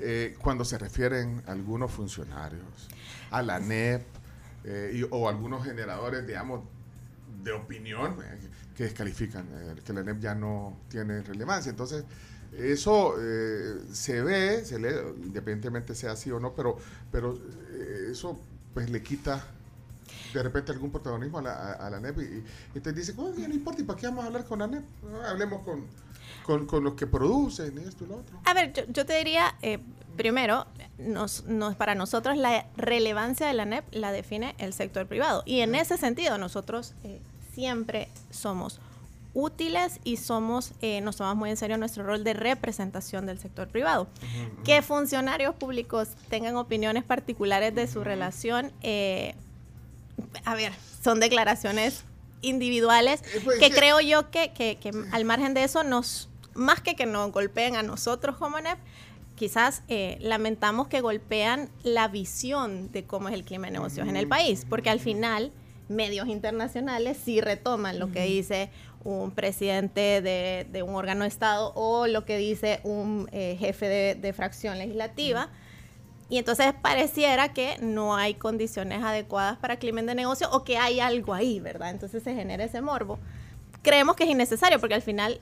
eh, 0.01 0.37
cuando 0.41 0.63
se 0.65 0.77
refieren 0.77 1.41
a 1.47 1.51
algunos 1.53 1.91
funcionarios, 1.91 2.61
a 3.31 3.41
la 3.41 3.59
NEP 3.59 4.03
eh, 4.65 4.91
y- 4.93 5.07
o 5.09 5.27
algunos 5.27 5.65
generadores, 5.65 6.27
digamos, 6.27 6.61
de 7.43 7.51
opinión 7.51 8.17
eh, 8.23 8.39
que 8.77 8.83
descalifican, 8.83 9.47
eh, 9.51 9.75
que 9.83 9.93
la 9.93 10.03
NEP 10.03 10.19
ya 10.19 10.35
no 10.35 10.77
tiene 10.89 11.21
relevancia. 11.23 11.69
Entonces, 11.71 12.03
eso 12.57 13.15
eh, 13.19 13.79
se 13.91 14.21
ve, 14.21 14.65
se 14.65 14.79
lee, 14.79 14.95
independientemente 15.23 15.95
sea 15.95 16.13
así 16.13 16.31
o 16.31 16.39
no, 16.39 16.53
pero, 16.53 16.77
pero 17.11 17.37
eh, 17.71 18.09
eso 18.11 18.39
pues 18.73 18.89
le 18.89 19.01
quita 19.03 19.45
de 20.33 20.43
repente 20.43 20.71
algún 20.71 20.91
protagonismo 20.91 21.39
a 21.39 21.41
la, 21.41 21.53
a, 21.53 21.71
a 21.87 21.89
la 21.89 21.99
NEP 21.99 22.17
y, 22.19 22.77
y 22.77 22.81
te 22.81 22.93
dice, 22.93 23.13
"Oh, 23.17 23.33
ya 23.35 23.47
no 23.47 23.53
importa, 23.53 23.81
¿y 23.81 23.85
para 23.85 23.99
qué 23.99 24.07
vamos 24.07 24.23
a 24.23 24.27
hablar 24.27 24.45
con 24.45 24.59
la 24.59 24.67
NEP? 24.67 24.83
No, 25.09 25.21
hablemos 25.23 25.63
con, 25.63 25.85
con, 26.45 26.65
con 26.67 26.83
los 26.83 26.93
que 26.93 27.07
producen 27.07 27.77
esto 27.79 28.03
y 28.05 28.07
lo 28.07 28.17
otro. 28.17 28.39
A 28.45 28.53
ver, 28.53 28.73
yo, 28.73 28.83
yo 28.87 29.05
te 29.05 29.17
diría, 29.17 29.55
eh, 29.61 29.79
primero, 30.17 30.65
nos, 30.99 31.45
nos- 31.45 31.75
para 31.75 31.95
nosotros 31.95 32.37
la 32.37 32.67
relevancia 32.77 33.47
de 33.47 33.53
la 33.53 33.65
NEP 33.65 33.85
la 33.91 34.11
define 34.11 34.53
el 34.59 34.73
sector 34.73 35.07
privado. 35.07 35.41
Y 35.45 35.61
en 35.61 35.73
ese 35.75 35.97
sentido, 35.97 36.37
nosotros 36.37 36.93
eh, 37.03 37.21
siempre 37.55 38.09
somos 38.29 38.79
útiles 39.33 39.99
y 40.03 40.17
somos, 40.17 40.71
eh, 40.81 41.01
nos 41.01 41.17
tomamos 41.17 41.37
muy 41.37 41.49
en 41.49 41.57
serio 41.57 41.77
nuestro 41.77 42.03
rol 42.03 42.23
de 42.23 42.33
representación 42.33 43.25
del 43.25 43.39
sector 43.39 43.67
privado. 43.67 44.07
Que 44.63 44.81
funcionarios 44.81 45.55
públicos 45.55 46.09
tengan 46.29 46.55
opiniones 46.57 47.03
particulares 47.03 47.75
de 47.75 47.87
su 47.87 48.03
relación, 48.03 48.71
eh, 48.81 49.35
a 50.45 50.55
ver, 50.55 50.73
son 51.03 51.19
declaraciones 51.19 52.03
individuales 52.41 53.21
Eh, 53.35 53.41
pues, 53.43 53.59
que 53.59 53.69
que- 53.69 53.75
creo 53.75 53.99
yo 54.01 54.31
que, 54.31 54.51
que- 54.53 54.77
que 54.77 54.91
al 55.11 55.25
margen 55.25 55.53
de 55.53 55.63
eso 55.63 55.83
nos 55.83 56.29
más 56.55 56.81
que 56.81 56.95
que 56.95 57.05
nos 57.05 57.31
golpeen 57.31 57.75
a 57.75 57.83
nosotros 57.83 58.35
como 58.37 58.57
NEP 58.59 58.77
quizás 59.35 59.83
eh, 59.87 60.17
lamentamos 60.19 60.87
que 60.87 60.99
golpean 60.99 61.69
la 61.83 62.07
visión 62.09 62.91
de 62.91 63.05
cómo 63.05 63.29
es 63.29 63.35
el 63.35 63.43
clima 63.45 63.67
de 63.67 63.73
negocios 63.73 64.07
en 64.07 64.15
el 64.17 64.27
país 64.27 64.65
porque 64.67 64.89
al 64.89 64.99
final 64.99 65.51
medios 65.87 66.27
internacionales 66.27 67.17
sí 67.23 67.39
retoman 67.39 67.97
lo 67.99 68.11
que 68.11 68.23
dice 68.25 68.69
un 69.03 69.31
presidente 69.31 70.21
de, 70.21 70.67
de 70.71 70.83
un 70.83 70.95
órgano 70.95 71.21
de 71.21 71.29
Estado 71.29 71.71
o 71.75 72.07
lo 72.07 72.25
que 72.25 72.37
dice 72.37 72.79
un 72.83 73.29
eh, 73.31 73.55
jefe 73.59 73.87
de, 73.87 74.15
de 74.15 74.33
fracción 74.33 74.77
legislativa. 74.77 75.49
Y 76.29 76.37
entonces 76.37 76.73
pareciera 76.79 77.53
que 77.53 77.77
no 77.81 78.15
hay 78.15 78.35
condiciones 78.35 79.01
adecuadas 79.03 79.57
para 79.57 79.77
clima 79.77 80.01
de 80.03 80.13
negocio 80.13 80.47
o 80.51 80.63
que 80.63 80.77
hay 80.77 80.99
algo 80.99 81.33
ahí, 81.33 81.59
¿verdad? 81.59 81.89
Entonces 81.89 82.21
se 82.21 82.35
genera 82.35 82.63
ese 82.63 82.81
morbo. 82.81 83.17
Creemos 83.81 84.15
que 84.15 84.25
es 84.25 84.29
innecesario 84.29 84.79
porque 84.79 84.93
al 84.95 85.01
final 85.01 85.39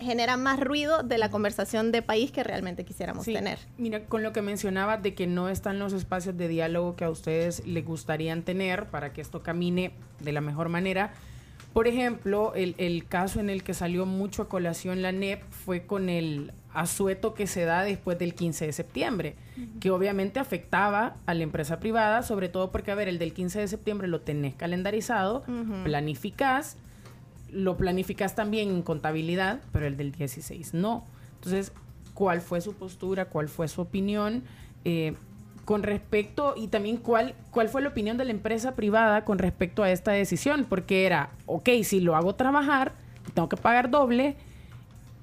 genera 0.00 0.36
más 0.36 0.58
ruido 0.58 1.02
de 1.02 1.18
la 1.18 1.30
conversación 1.30 1.92
de 1.92 2.02
país 2.02 2.32
que 2.32 2.42
realmente 2.42 2.84
quisiéramos 2.84 3.24
Sí, 3.24 3.34
tener. 3.34 3.58
Mira, 3.78 4.06
con 4.06 4.22
lo 4.22 4.32
que 4.32 4.42
mencionaba 4.42 4.96
de 4.96 5.14
que 5.14 5.26
no 5.26 5.48
están 5.48 5.78
los 5.78 5.92
espacios 5.92 6.36
de 6.36 6.48
diálogo 6.48 6.96
que 6.96 7.04
a 7.04 7.10
ustedes 7.10 7.64
les 7.66 7.84
gustarían 7.84 8.42
tener 8.42 8.86
para 8.86 9.12
que 9.12 9.20
esto 9.20 9.42
camine 9.42 9.92
de 10.20 10.32
la 10.32 10.40
mejor 10.40 10.70
manera. 10.70 11.12
Por 11.72 11.86
ejemplo, 11.86 12.52
el, 12.54 12.74
el 12.78 13.06
caso 13.06 13.40
en 13.40 13.48
el 13.48 13.62
que 13.62 13.74
salió 13.74 14.04
mucho 14.06 14.42
a 14.42 14.48
colación 14.48 15.02
la 15.02 15.12
NEP 15.12 15.42
fue 15.50 15.86
con 15.86 16.08
el 16.08 16.52
asueto 16.72 17.34
que 17.34 17.46
se 17.46 17.64
da 17.64 17.82
después 17.82 18.18
del 18.18 18.34
15 18.34 18.66
de 18.66 18.72
septiembre, 18.72 19.34
que 19.80 19.90
obviamente 19.90 20.40
afectaba 20.40 21.16
a 21.26 21.34
la 21.34 21.42
empresa 21.42 21.80
privada, 21.80 22.22
sobre 22.22 22.48
todo 22.48 22.70
porque, 22.70 22.90
a 22.90 22.94
ver, 22.94 23.08
el 23.08 23.18
del 23.18 23.32
15 23.32 23.60
de 23.60 23.68
septiembre 23.68 24.08
lo 24.08 24.20
tenés 24.20 24.54
calendarizado, 24.54 25.44
planificás, 25.84 26.76
lo 27.50 27.76
planificas 27.76 28.34
también 28.34 28.70
en 28.70 28.82
contabilidad, 28.82 29.60
pero 29.72 29.86
el 29.86 29.96
del 29.96 30.12
16 30.12 30.74
no. 30.74 31.04
Entonces, 31.36 31.72
¿cuál 32.14 32.40
fue 32.40 32.60
su 32.60 32.74
postura? 32.74 33.26
¿Cuál 33.26 33.48
fue 33.48 33.66
su 33.66 33.80
opinión? 33.80 34.44
Eh, 34.84 35.14
con 35.70 35.84
respecto, 35.84 36.54
y 36.56 36.66
también 36.66 36.96
cuál, 36.96 37.32
cuál 37.52 37.68
fue 37.68 37.80
la 37.80 37.90
opinión 37.90 38.16
de 38.16 38.24
la 38.24 38.32
empresa 38.32 38.74
privada 38.74 39.24
con 39.24 39.38
respecto 39.38 39.84
a 39.84 39.92
esta 39.92 40.10
decisión, 40.10 40.66
porque 40.68 41.06
era, 41.06 41.30
ok, 41.46 41.68
si 41.84 42.00
lo 42.00 42.16
hago 42.16 42.34
trabajar, 42.34 42.90
tengo 43.34 43.48
que 43.48 43.56
pagar 43.56 43.88
doble, 43.88 44.34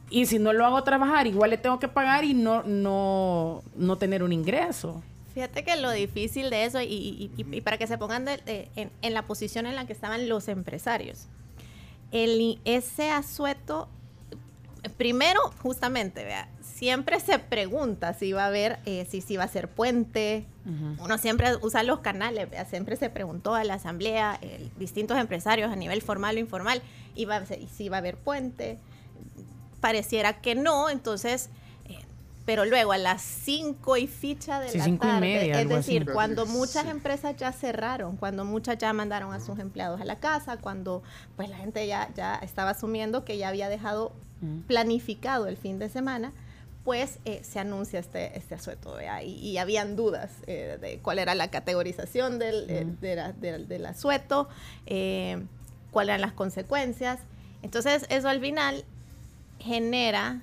y 0.09 0.25
si 0.25 0.39
no 0.39 0.53
lo 0.53 0.65
hago 0.65 0.81
trabajar, 0.83 1.27
igual 1.27 1.49
le 1.49 1.57
tengo 1.57 1.79
que 1.79 1.89
pagar 1.89 2.23
y 2.23 2.33
no, 2.33 2.63
no, 2.63 3.61
no 3.75 3.97
tener 3.97 4.23
un 4.23 4.31
ingreso. 4.31 5.03
Fíjate 5.33 5.65
que 5.65 5.75
lo 5.75 5.91
difícil 5.91 6.49
de 6.49 6.63
eso, 6.63 6.79
y, 6.79 6.85
y- 6.85 7.29
y- 7.35 7.55
y 7.57 7.59
para 7.59 7.77
que 7.77 7.85
se 7.85 7.97
pongan 7.97 8.25
en, 8.45 8.89
en 9.01 9.13
la 9.13 9.23
posición 9.23 9.65
en 9.65 9.75
la 9.75 9.85
que 9.85 9.91
estaban 9.91 10.29
los 10.29 10.47
empresarios, 10.47 11.27
el, 12.13 12.57
ese 12.63 13.11
asueto, 13.11 13.89
primero, 14.95 15.41
justamente, 15.61 16.23
vea, 16.23 16.47
siempre 16.77 17.19
se 17.19 17.39
pregunta 17.39 18.13
si 18.13 18.33
va 18.33 18.43
a 18.43 18.47
haber, 18.47 18.77
eh, 18.85 19.07
si, 19.09 19.21
si 19.21 19.35
va 19.35 19.45
a 19.45 19.47
ser 19.47 19.67
puente. 19.67 20.45
Uno 21.01 21.17
siempre 21.17 21.55
usa 21.61 21.81
los 21.83 21.99
canales, 22.01 22.49
siempre 22.69 22.97
se 22.97 23.09
preguntó 23.09 23.55
a 23.55 23.63
la 23.63 23.75
asamblea, 23.75 24.37
eh, 24.41 24.69
distintos 24.77 25.17
empresarios 25.17 25.71
a 25.71 25.75
nivel 25.77 26.01
formal 26.01 26.35
o 26.35 26.39
informal, 26.39 26.81
y 27.15 27.23
va 27.25 27.37
a 27.37 27.45
ser- 27.45 27.61
si 27.69 27.87
va 27.89 27.97
a 27.97 27.99
haber 27.99 28.17
puente. 28.17 28.77
Pareciera 29.79 30.33
que 30.41 30.55
no, 30.55 30.89
entonces 30.89 31.49
eh, 31.89 31.99
pero 32.45 32.65
luego 32.65 32.91
a 32.91 32.97
las 32.97 33.21
5 33.21 33.95
y 33.97 34.07
ficha 34.07 34.59
de 34.59 34.69
Sí, 34.69 34.77
la 34.77 34.83
cinco 34.83 35.05
y 35.05 35.09
tarde, 35.09 35.19
media, 35.21 35.61
es 35.61 35.65
así. 35.71 35.93
decir, 35.93 36.11
cuando 36.13 36.45
Sí. 36.45 36.51
muchas 36.51 36.85
empresas 36.87 37.35
ya 37.37 37.51
cerraron, 37.53 38.17
cuando 38.17 38.43
muchas 38.43 38.77
ya 38.77 38.91
mandaron 38.93 39.33
a 39.33 39.39
sus 39.39 39.57
empleados 39.59 40.01
a 40.01 40.05
la 40.05 40.17
casa, 40.19 40.57
cuando 40.57 41.01
pues 41.37 41.49
la 41.49 41.57
gente 41.57 41.87
ya, 41.87 42.09
ya 42.15 42.35
estaba 42.35 42.71
asumiendo 42.71 43.23
que 43.23 43.37
ya 43.37 43.47
había 43.49 43.69
dejado 43.69 44.11
planificado 44.67 45.47
el 45.47 45.57
fin 45.57 45.79
de 45.79 45.89
semana, 45.89 46.31
pues 46.87 47.19
eh, 47.25 47.41
se 47.43 47.59
anuncia 47.59 47.99
este, 47.99 48.37
este 48.37 48.55
asueto. 48.55 48.95
Y, 49.21 49.25
y 49.25 49.57
habían 49.57 49.97
dudas 49.97 50.31
eh, 50.47 50.77
de 50.79 50.99
cuál 50.99 51.19
era 51.19 51.35
la 51.35 51.49
categorización 51.51 52.39
del, 52.39 52.65
eh, 52.69 52.85
de 53.01 53.15
la- 53.17 53.33
del- 53.33 53.67
del 53.67 53.85
asueto, 53.87 54.47
eh, 54.85 55.43
cuáles 55.91 56.11
eran 56.13 56.21
las 56.21 56.31
consecuencias. 56.31 57.19
Entonces, 57.61 58.05
eso 58.07 58.29
al 58.29 58.39
final 58.39 58.85
genera 59.59 60.39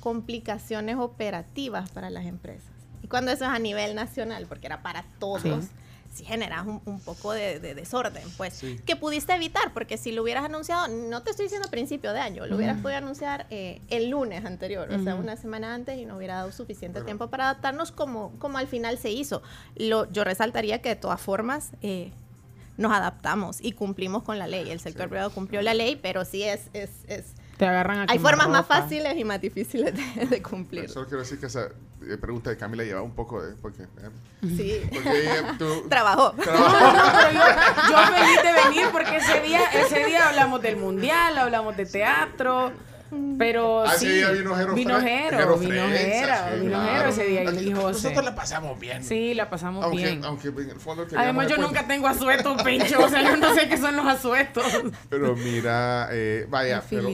complicaciones 0.00 0.96
operativas 0.96 1.88
para 1.90 2.10
las 2.10 2.26
empresas. 2.26 2.66
Y 3.04 3.06
cuando 3.06 3.30
eso 3.30 3.44
es 3.44 3.50
a 3.50 3.60
nivel 3.60 3.94
nacional, 3.94 4.46
porque 4.48 4.66
era 4.66 4.82
para 4.82 5.04
todos, 5.20 5.42
Sí. 5.42 5.68
Sí, 6.14 6.24
generas 6.24 6.66
un, 6.66 6.80
un 6.86 7.00
poco 7.00 7.32
de, 7.32 7.60
de 7.60 7.74
desorden, 7.74 8.22
pues, 8.36 8.54
Sí. 8.54 8.78
que 8.86 8.96
pudiste 8.96 9.34
evitar, 9.34 9.72
porque 9.74 9.96
si 9.98 10.12
lo 10.12 10.22
hubieras 10.22 10.44
anunciado, 10.44 10.88
no 10.88 11.22
te 11.22 11.30
estoy 11.32 11.44
diciendo 11.46 11.68
a 11.68 11.70
principio 11.70 12.12
de 12.12 12.20
año, 12.20 12.46
lo 12.46 12.56
hubieras 12.56 12.80
podido 12.80 12.98
anunciar 12.98 13.46
eh, 13.50 13.80
el 13.90 14.08
lunes 14.10 14.44
anterior, 14.44 14.88
o 14.90 15.02
sea, 15.02 15.14
Ujú. 15.14 15.22
una 15.24 15.36
semana 15.36 15.74
antes 15.74 15.98
y 15.98 16.06
no 16.06 16.16
hubiera 16.16 16.36
dado 16.36 16.52
suficiente 16.52 17.00
Bueno. 17.00 17.06
tiempo 17.06 17.28
para 17.28 17.44
adaptarnos 17.50 17.92
como, 17.92 18.32
como 18.38 18.56
al 18.58 18.68
final 18.68 18.96
se 18.96 19.10
hizo. 19.10 19.42
Lo, 19.76 20.10
yo 20.12 20.24
resaltaría 20.24 20.80
que 20.80 20.90
de 20.90 20.96
todas 20.96 21.20
formas... 21.20 21.72
eh, 21.82 22.12
nos 22.76 22.90
adaptamos 22.92 23.58
y 23.60 23.70
cumplimos 23.70 24.24
con 24.24 24.40
la 24.40 24.48
ley. 24.48 24.68
El 24.68 24.80
sector 24.80 25.08
privado 25.08 25.30
cumplió 25.30 25.62
la 25.62 25.74
ley, 25.74 25.94
pero 25.94 26.24
sí 26.24 26.42
es... 26.42 26.70
es, 26.72 26.90
es 27.06 27.26
Te 27.56 27.66
agarran 27.66 27.98
a 28.00 28.06
hay 28.08 28.18
formas 28.18 28.48
más 28.48 28.66
fáciles 28.66 29.16
y 29.16 29.24
más 29.24 29.40
difíciles 29.40 29.94
de, 29.94 30.26
de 30.26 30.42
cumplir. 30.42 30.88
Solo 30.90 31.06
quiero 31.06 31.20
decir 31.22 31.38
que 31.38 31.46
esa 31.46 31.66
eh, 32.08 32.16
pregunta 32.20 32.50
de 32.50 32.56
Camila 32.56 32.82
llevaba 32.82 33.04
un 33.04 33.14
poco 33.14 33.40
de... 33.42 33.54
Porque, 33.54 33.82
eh, 33.84 33.86
Sí. 34.42 34.80
porque 34.92 35.20
ella- 35.22 35.54
tú- 35.58 35.86
Trabajó. 35.88 36.34
No, 36.36 36.44
no, 36.44 37.40
yo, 37.90 38.14
feliz 38.14 38.42
de 38.42 38.68
venir 38.68 38.86
porque 38.92 39.16
ese 39.16 39.40
día, 39.40 39.60
ese 39.72 40.04
día 40.04 40.28
hablamos 40.28 40.60
del 40.62 40.76
mundial, 40.76 41.38
hablamos 41.38 41.76
de 41.76 41.86
teatro, 41.86 42.72
pero 43.38 43.84
Ah, 43.84 43.94
ese 43.94 43.98
sí, 44.06 44.12
día 44.14 44.30
vino 44.30 44.56
Jero 44.56 44.74
Vinojero, 44.74 45.38
Jero 45.38 45.56
Vinojero, 45.56 46.56
Vinojero 46.60 46.68
claro. 46.68 47.08
ese 47.08 47.24
día 47.24 47.44
y 47.44 47.72
José. 47.72 48.08
Nosotros 48.08 48.24
la 48.24 48.34
pasamos 48.34 48.80
bien. 48.80 49.04
Sí, 49.04 49.34
la 49.34 49.48
pasamos 49.48 49.84
aunque, 49.84 50.02
bien. 50.02 50.24
aunque 50.24 50.48
en 50.48 50.70
el 50.70 50.80
fondo 50.80 51.06
Además 51.16 51.46
yo 51.48 51.56
nunca 51.58 51.86
tengo 51.86 52.08
asuetos, 52.08 52.60
Pencho, 52.64 52.98
o 53.04 53.08
sea, 53.08 53.22
yo 53.22 53.36
no 53.36 53.54
sé 53.54 53.68
qué 53.68 53.76
son 53.78 53.94
los 53.96 54.06
asuetos. 54.06 54.64
Pero 55.08 55.36
mira, 55.36 56.08
eh, 56.10 56.46
vaya, 56.50 56.78
Ay, 56.78 56.86
pero. 56.90 57.08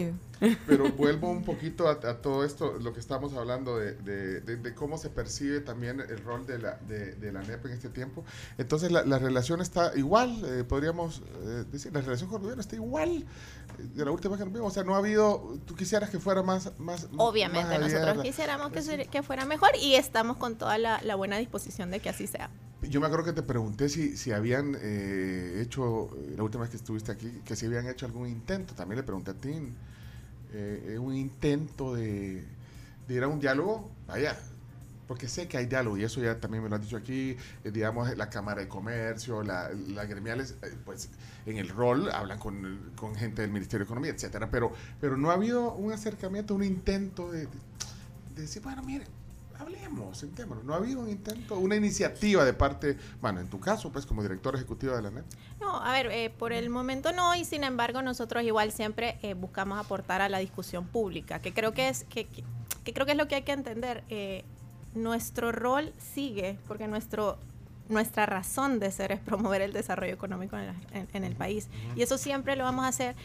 Pero 0.66 0.90
vuelvo 0.92 1.30
un 1.30 1.44
poquito 1.44 1.88
a, 1.88 1.92
a 1.92 2.22
todo 2.22 2.44
esto, 2.44 2.78
lo 2.80 2.92
que 2.92 3.00
estamos 3.00 3.34
hablando 3.34 3.78
de, 3.78 3.92
de- 3.94 4.40
de- 4.40 4.56
de 4.56 4.74
cómo 4.74 4.96
se 4.98 5.10
percibe 5.10 5.60
también 5.60 6.00
el 6.00 6.18
rol 6.24 6.46
de 6.46 6.58
la, 6.58 6.76
de, 6.88 7.14
de 7.14 7.32
la 7.32 7.42
NEP 7.42 7.66
en 7.66 7.72
este 7.72 7.88
tiempo. 7.90 8.24
Entonces 8.58 8.90
la, 8.90 9.04
la 9.04 9.18
relación 9.18 9.60
está 9.60 9.92
igual, 9.96 10.42
eh, 10.44 10.64
podríamos 10.64 11.22
eh, 11.42 11.64
decir, 11.70 11.92
la 11.92 12.00
relación 12.00 12.28
con 12.30 12.36
el 12.38 12.42
gobierno 12.44 12.60
está 12.62 12.76
igual 12.76 13.26
eh, 13.78 13.82
de 13.94 14.04
la 14.04 14.10
última 14.10 14.32
vez 14.32 14.38
que 14.40 14.44
nos 14.46 14.54
vimos. 14.54 14.72
O 14.72 14.74
sea, 14.74 14.84
no 14.84 14.94
ha 14.94 14.98
habido, 14.98 15.58
tú 15.66 15.74
quisieras 15.74 16.10
que 16.10 16.18
fuera 16.18 16.42
más... 16.42 16.72
más 16.78 17.06
Obviamente, 17.16 17.68
más 17.68 17.80
nosotros 17.80 18.00
abierta. 18.08 18.22
quisiéramos 18.22 18.72
que, 19.10 19.22
fuera 19.22 19.44
mejor 19.44 19.70
y 19.80 19.94
estamos 19.96 20.36
con 20.38 20.56
toda 20.56 20.78
la, 20.78 21.00
la 21.02 21.14
buena 21.16 21.36
disposición 21.38 21.90
de 21.90 22.00
que 22.00 22.08
así 22.08 22.26
sea. 22.26 22.50
Yo 22.82 22.98
me 22.98 23.06
acuerdo 23.06 23.26
que 23.26 23.32
te 23.34 23.42
pregunté 23.42 23.90
si, 23.90 24.16
si 24.16 24.32
habían 24.32 24.74
eh, 24.80 25.60
hecho, 25.62 26.08
eh, 26.16 26.34
la 26.36 26.42
última 26.42 26.62
vez 26.62 26.70
que 26.70 26.78
estuviste 26.78 27.12
aquí, 27.12 27.30
que 27.44 27.54
si 27.54 27.66
habían 27.66 27.86
hecho 27.86 28.06
algún 28.06 28.26
intento. 28.26 28.74
También 28.74 28.96
le 28.96 29.02
pregunté 29.02 29.32
a 29.32 29.34
Tim, 29.34 29.74
eh, 30.52 30.98
un 30.98 31.14
intento 31.14 31.94
de, 31.94 32.44
de 33.08 33.14
ir 33.14 33.22
a 33.22 33.28
un 33.28 33.40
diálogo. 33.40 33.90
Vaya, 34.06 34.36
porque 35.06 35.26
sé 35.26 35.48
que 35.48 35.56
hay 35.56 35.66
diálogo 35.66 35.96
y 35.96 36.04
eso 36.04 36.20
ya 36.20 36.38
también 36.38 36.62
me 36.62 36.68
lo 36.68 36.76
han 36.76 36.82
dicho 36.82 36.96
aquí. 36.96 37.36
eh, 37.64 37.70
digamos, 37.72 38.16
la 38.16 38.30
Cámara 38.30 38.60
de 38.60 38.68
Comercio, 38.68 39.42
la, 39.42 39.70
las 39.70 40.08
gremiales, 40.08 40.54
eh, 40.62 40.72
pues 40.84 41.08
en 41.46 41.56
el 41.56 41.68
rol 41.68 42.10
hablan 42.12 42.38
con, 42.38 42.92
con 42.94 43.14
gente 43.14 43.42
del 43.42 43.50
Ministerio 43.50 43.84
de 43.84 43.88
Economía, 43.88 44.12
etcétera. 44.12 44.50
Pero, 44.50 44.72
pero 45.00 45.16
no 45.16 45.30
ha 45.30 45.34
habido 45.34 45.74
un 45.74 45.92
acercamiento, 45.92 46.54
un 46.54 46.64
intento 46.64 47.30
de 47.32 47.48
decir, 48.36 48.62
bueno, 48.62 48.82
mire, 48.82 49.04
hablemos, 49.60 50.18
sentémonos. 50.18 50.64
No 50.64 50.74
ha 50.74 50.76
habido 50.78 51.00
un 51.00 51.08
intento, 51.08 51.58
una 51.58 51.76
iniciativa 51.76 52.44
de 52.44 52.52
parte, 52.52 52.96
bueno, 53.20 53.40
en 53.40 53.48
tu 53.48 53.60
caso, 53.60 53.90
pues 53.92 54.06
como 54.06 54.22
director 54.22 54.54
ejecutivo 54.56 54.94
de 54.96 55.02
la 55.02 55.10
NET. 55.10 55.24
No, 55.60 55.80
a 55.82 55.92
ver, 55.92 56.06
eh, 56.06 56.30
por 56.30 56.52
el 56.52 56.70
momento 56.70 57.12
no, 57.12 57.34
y 57.34 57.44
sin 57.44 57.64
embargo 57.64 58.02
nosotros 58.02 58.42
igual 58.44 58.72
siempre 58.72 59.18
eh, 59.22 59.34
buscamos 59.34 59.78
aportar 59.78 60.20
a 60.22 60.28
la 60.28 60.38
discusión 60.38 60.86
pública, 60.86 61.38
que 61.40 61.52
creo 61.52 61.72
que 61.72 61.88
es, 61.88 62.04
que, 62.04 62.26
que- 62.26 62.44
que 62.84 62.94
creo 62.94 63.04
que 63.04 63.12
es 63.12 63.18
lo 63.18 63.28
que 63.28 63.34
hay 63.36 63.42
que 63.42 63.52
entender. 63.52 64.04
Eh, 64.08 64.44
nuestro 64.94 65.52
rol 65.52 65.92
sigue, 66.14 66.58
porque 66.66 66.88
nuestro 66.88 67.38
nuestra 67.88 68.24
razón 68.24 68.78
de 68.78 68.90
ser 68.92 69.10
es 69.10 69.18
promover 69.20 69.62
el 69.62 69.72
desarrollo 69.72 70.14
económico 70.14 70.56
en, 70.56 70.66
la- 70.66 70.74
en- 70.92 71.08
en 71.12 71.24
el 71.24 71.34
país. 71.34 71.68
Y 71.96 72.02
eso 72.02 72.18
siempre 72.18 72.54
lo 72.56 72.62
vamos 72.64 72.84
a 72.84 72.88
hacer 72.88 73.16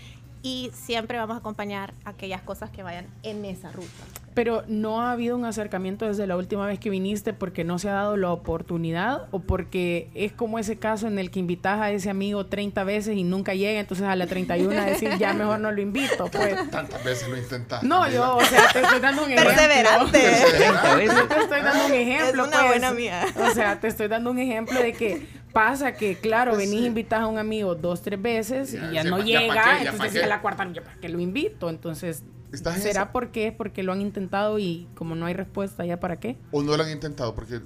y 0.45 0.69
siempre 0.75 1.17
vamos 1.17 1.37
a 1.37 1.39
acompañar 1.39 1.95
aquellas 2.05 2.39
cosas 2.43 2.69
que 2.69 2.83
vayan 2.83 3.07
en 3.23 3.43
esa 3.45 3.71
ruta. 3.71 3.89
Pero 4.35 4.63
no 4.67 5.01
ha 5.01 5.11
habido 5.11 5.35
un 5.35 5.43
acercamiento 5.43 6.05
desde 6.05 6.27
la 6.27 6.37
última 6.37 6.67
vez 6.67 6.77
que 6.77 6.91
viniste 6.91 7.33
porque 7.33 7.63
no 7.63 7.79
se 7.79 7.89
ha 7.89 7.93
dado 7.93 8.15
la 8.15 8.31
oportunidad 8.31 9.27
o 9.31 9.39
porque 9.39 10.11
es 10.13 10.33
como 10.33 10.59
ese 10.59 10.77
caso 10.77 11.07
en 11.07 11.17
el 11.17 11.31
que 11.31 11.39
invitas 11.39 11.79
a 11.79 11.89
ese 11.89 12.11
amigo 12.11 12.45
30 12.45 12.83
veces 12.83 13.17
y 13.17 13.23
nunca 13.23 13.55
llega, 13.55 13.79
entonces 13.79 14.05
a 14.05 14.15
la 14.15 14.27
31 14.27 14.69
decir 14.85 15.17
ya 15.17 15.33
mejor 15.33 15.61
no 15.61 15.71
lo 15.71 15.81
invito, 15.81 16.27
pues. 16.27 16.69
Tantas 16.69 17.03
veces 17.03 17.27
lo 17.27 17.37
intentaste. 17.37 17.87
No, 17.87 18.07
yo, 18.11 18.35
o 18.35 18.41
sea, 18.41 18.67
te 18.71 18.81
estoy 18.81 18.99
dando 18.99 19.23
un 19.23 19.31
ejemplo. 19.31 19.55
Perseverante. 19.55 20.19
Yo 20.59 21.27
te 21.27 21.39
estoy 21.39 21.61
dando 21.61 21.85
un 21.87 21.93
ejemplo. 21.93 22.43
Es 22.43 22.47
una 22.49 22.57
pues. 22.57 22.67
buena 22.67 22.87
amiga. 22.89 23.25
O 23.49 23.53
sea, 23.55 23.79
te 23.79 23.87
estoy 23.87 24.09
dando 24.09 24.29
un 24.29 24.37
ejemplo 24.37 24.79
de 24.79 24.93
que 24.93 25.25
pasa 25.55 25.93
que, 25.95 26.19
claro, 26.19 26.51
Pues 26.51 26.65
venís 26.65 26.79
sí. 26.81 26.83
a 26.83 26.88
invitar 26.88 27.21
a 27.21 27.27
un 27.27 27.38
amigo 27.38 27.75
dos, 27.75 28.01
tres 28.01 28.21
veces 28.21 28.74
Ya, 28.74 28.91
y 28.91 28.93
ya 28.95 29.03
sí, 29.03 29.09
no 29.09 29.19
ya 29.19 29.24
llega, 29.39 29.53
qué, 29.80 29.84
ya 29.86 29.91
entonces 29.91 30.21
a 30.23 30.27
la 30.27 30.41
cuarta, 30.41 30.69
ya 30.71 30.84
para 30.84 30.97
qué 30.99 31.08
lo 31.08 31.19
invito. 31.21 31.69
Entonces, 31.69 32.23
¿Estás 32.51 32.75
en 32.75 32.82
¿será 32.84 33.03
esa? 33.03 33.12
porque 33.13 33.47
es 33.47 33.53
porque 33.53 33.82
lo 33.82 33.93
han 33.93 34.01
intentado 34.01 34.60
y 34.60 34.88
como 34.95 35.15
no 35.15 35.25
hay 35.25 35.34
respuesta, 35.34 35.86
ya 35.86 35.97
para 35.99 36.19
qué? 36.19 36.38
O 36.51 36.62
no 36.62 36.75
lo 36.75 36.84
han 36.84 36.91
intentado, 36.91 37.34
porque 37.34 37.62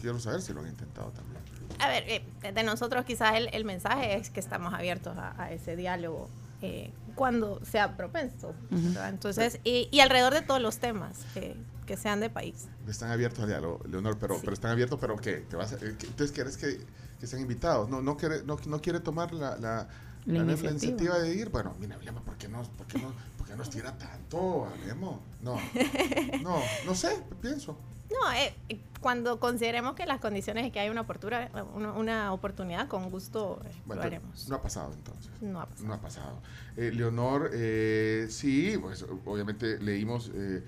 quiero 0.00 0.18
saber 0.18 0.42
si 0.42 0.52
lo 0.52 0.60
han 0.60 0.66
intentado 0.68 1.10
también. 1.12 1.38
A 1.80 1.86
ver, 1.88 2.04
eh, 2.08 2.52
de 2.52 2.62
nosotros 2.64 3.04
quizás 3.04 3.36
el, 3.36 3.48
el 3.52 3.64
mensaje 3.64 4.16
es 4.16 4.30
que 4.30 4.40
estamos 4.40 4.74
abiertos 4.74 5.16
a, 5.16 5.40
a 5.40 5.52
ese 5.52 5.76
diálogo 5.76 6.28
eh, 6.60 6.90
cuando 7.14 7.64
sea 7.64 7.96
propenso. 7.96 8.52
¿verdad? 8.70 9.10
Entonces, 9.10 9.60
y, 9.62 9.88
y 9.92 10.00
alrededor 10.00 10.34
de 10.34 10.42
todos 10.42 10.60
los 10.60 10.78
temas 10.78 11.24
eh, 11.36 11.54
que 11.86 11.96
sean 11.96 12.18
de 12.18 12.30
país. 12.30 12.66
Están 12.88 13.12
abiertos 13.12 13.40
al 13.44 13.48
diálogo, 13.48 13.80
Leonor, 13.88 14.18
pero, 14.18 14.34
Sí. 14.34 14.40
pero 14.42 14.54
están 14.54 14.72
abiertos, 14.72 14.98
pero 15.00 15.16
¿qué? 15.16 15.34
¿Te 15.48 15.54
vas 15.56 15.72
a- 15.72 15.76
eh, 15.76 15.94
¿qué- 15.98 16.06
entonces, 16.08 16.32
¿quieres 16.32 16.56
que, 16.56 16.80
que 17.20 17.26
sean 17.26 17.42
invitados? 17.42 17.88
¿No, 17.88 18.00
no, 18.02 18.16
quiere, 18.16 18.42
no, 18.44 18.56
no 18.66 18.80
quiere 18.80 19.00
tomar 19.00 19.32
la, 19.32 19.56
la, 19.58 19.88
La 20.26 20.38
iniciativa. 20.38 20.70
iniciativa 20.70 21.18
de 21.18 21.34
ir? 21.34 21.48
Bueno, 21.50 21.74
mira, 21.80 21.96
hablemos, 21.96 22.22
¿por 22.22 22.36
qué, 22.36 22.48
no, 22.48 22.62
por, 22.62 22.86
qué 22.86 22.98
no, 22.98 23.12
¿por 23.36 23.46
qué 23.46 23.56
nos 23.56 23.70
tira 23.70 23.96
tanto? 23.98 24.66
Hablemos. 24.66 25.20
No, 25.42 25.56
no, 26.42 26.60
no 26.86 26.94
sé, 26.94 27.22
pienso. 27.40 27.76
No, 28.10 28.32
eh, 28.32 28.54
eh, 28.70 28.80
cuando 29.00 29.38
consideremos 29.38 29.94
que 29.94 30.06
las 30.06 30.18
condiciones 30.18 30.64
de 30.64 30.72
que 30.72 30.80
hay 30.80 30.88
una, 30.88 31.02
oportuna- 31.02 31.50
una, 31.74 31.92
una 31.92 32.32
oportunidad, 32.32 32.88
con 32.88 33.10
gusto 33.10 33.60
eh, 33.66 33.70
Bueno, 33.84 34.00
lo 34.02 34.06
haremos. 34.06 34.48
no 34.48 34.56
ha 34.56 34.62
pasado 34.62 34.92
entonces. 34.94 35.30
No 35.42 35.60
ha 35.60 35.66
pasado. 35.66 35.86
No 35.88 35.94
ha 35.94 36.00
pasado. 36.00 36.38
Eh, 36.78 36.90
Leonor, 36.94 37.50
eh, 37.52 38.26
sí, 38.30 38.78
pues 38.80 39.04
obviamente 39.26 39.78
leímos 39.78 40.28
eh, 40.34 40.62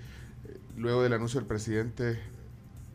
eh, 0.45 0.57
luego 0.77 1.01
del 1.01 1.13
anuncio 1.13 1.39
del 1.39 1.47
presidente 1.47 2.19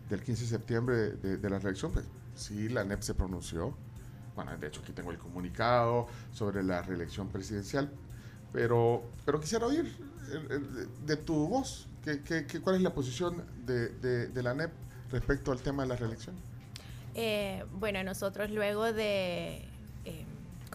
del 0.09 0.23
15 0.23 0.42
de 0.45 0.49
septiembre 0.49 0.97
de, 0.97 1.38
de 1.38 1.51
la 1.51 1.59
reelección, 1.59 1.90
pues 1.90 2.05
sí, 2.37 2.68
la 2.68 2.85
NEP 2.85 3.03
se 3.03 3.14
pronunció. 3.14 3.77
Bueno, 4.35 4.57
de 4.57 4.66
hecho 4.68 4.81
aquí 4.83 4.92
tengo 4.92 5.11
el 5.11 5.18
comunicado 5.18 6.07
sobre 6.33 6.62
la 6.62 6.83
reelección 6.83 7.29
presidencial, 7.29 7.90
pero, 8.53 9.03
pero 9.25 9.40
quisiera 9.40 9.66
oír 9.66 9.87
eh, 10.31 10.49
eh, 10.51 10.87
de, 11.07 11.16
tu 11.16 11.49
voz, 11.49 11.88
¿qué, 12.05 12.46
cuál 12.62 12.77
es 12.77 12.83
la 12.83 12.92
posición 12.92 13.44
de, 13.64 13.88
de- 14.29 14.42
la 14.42 14.55
NEP 14.55 14.70
respecto 15.11 15.53
al 15.53 15.61
tema 15.62 15.83
de 15.85 15.88
la 15.88 15.96
reelección? 15.96 16.37
Eh, 17.14 17.64
bueno, 17.72 18.03
nosotros 18.05 18.51
luego 18.51 18.92
de, 18.92 19.66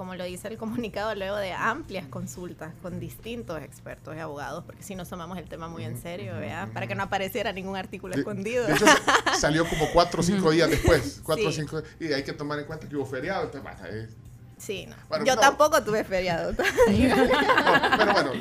como 0.02 0.16
lo 0.16 0.24
dice 0.24 0.48
el 0.48 0.58
comunicado, 0.58 1.14
luego 1.14 1.36
de 1.38 1.54
amplias 1.54 2.08
consultas 2.08 2.74
con 2.82 3.00
distintos 3.00 3.62
expertos 3.62 4.16
y 4.16 4.20
abogados, 4.20 4.64
porque 4.66 4.82
si 4.82 4.96
nos 4.96 5.08
tomamos 5.08 5.38
el 5.38 5.48
tema 5.48 5.68
muy 5.68 5.84
en 5.84 6.02
serio, 6.02 6.34
¿verdad? 6.34 6.70
Para 6.74 6.88
que 6.88 6.96
no 6.96 7.04
apareciera 7.04 7.54
ningún 7.54 7.76
artículo 7.76 8.16
De- 8.16 8.22
escondido. 8.22 8.66
De 8.66 8.74
hecho, 8.74 8.86
salió 9.40 9.64
como 9.70 9.86
cuatro 9.94 10.22
o 10.22 10.24
cinco 10.24 10.50
días 10.50 10.72
después. 10.72 11.22
Cuatro 11.24 11.50
o 11.50 11.52
Sí. 11.52 11.62
cinco 11.62 11.84
Y 12.00 12.12
hay 12.14 12.24
que 12.24 12.34
tomar 12.34 12.58
en 12.58 12.66
cuenta 12.66 12.90
que 12.90 12.96
hubo 12.96 13.06
feriado. 13.06 13.44
Entonces, 13.44 13.64
basta, 13.64 13.88
eh. 13.90 14.10
Sí, 14.58 14.86
no. 14.88 14.96
Bueno, 15.08 15.24
Yo 15.26 15.36
no. 15.36 15.42
tampoco 15.42 15.84
tuve 15.84 16.04
feriado. 16.04 16.52
No, 16.88 17.98
pero 17.98 18.14
bueno, 18.14 18.32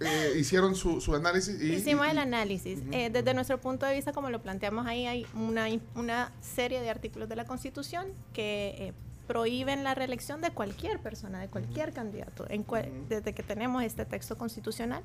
eh, 0.00 0.32
hicieron 0.38 0.74
su, 0.74 1.00
su 1.00 1.14
análisis 1.14 1.60
y. 1.60 1.72
Hicimos 1.74 2.06
y- 2.06 2.10
el 2.10 2.18
análisis. 2.18 2.80
Eh, 2.92 3.10
desde 3.10 3.32
nuestro 3.34 3.60
punto 3.60 3.86
de 3.86 3.94
vista, 3.94 4.12
como 4.12 4.30
lo 4.30 4.42
planteamos 4.42 4.86
ahí, 4.86 5.06
hay 5.06 5.26
una, 5.34 5.66
una 5.94 6.32
serie 6.40 6.80
de 6.80 6.90
artículos 6.90 7.28
de 7.28 7.36
la 7.36 7.44
Constitución 7.44 8.08
que 8.32 8.74
eh, 8.78 8.92
prohíben 9.30 9.84
la 9.84 9.94
reelección 9.94 10.40
de 10.40 10.50
cualquier 10.50 10.98
persona, 10.98 11.38
de 11.38 11.46
cualquier 11.46 11.92
candidato, 11.92 12.46
en 12.50 12.66
desde 13.08 13.32
que 13.32 13.44
tenemos 13.44 13.84
este 13.84 14.04
texto 14.04 14.36
constitucional. 14.36 15.04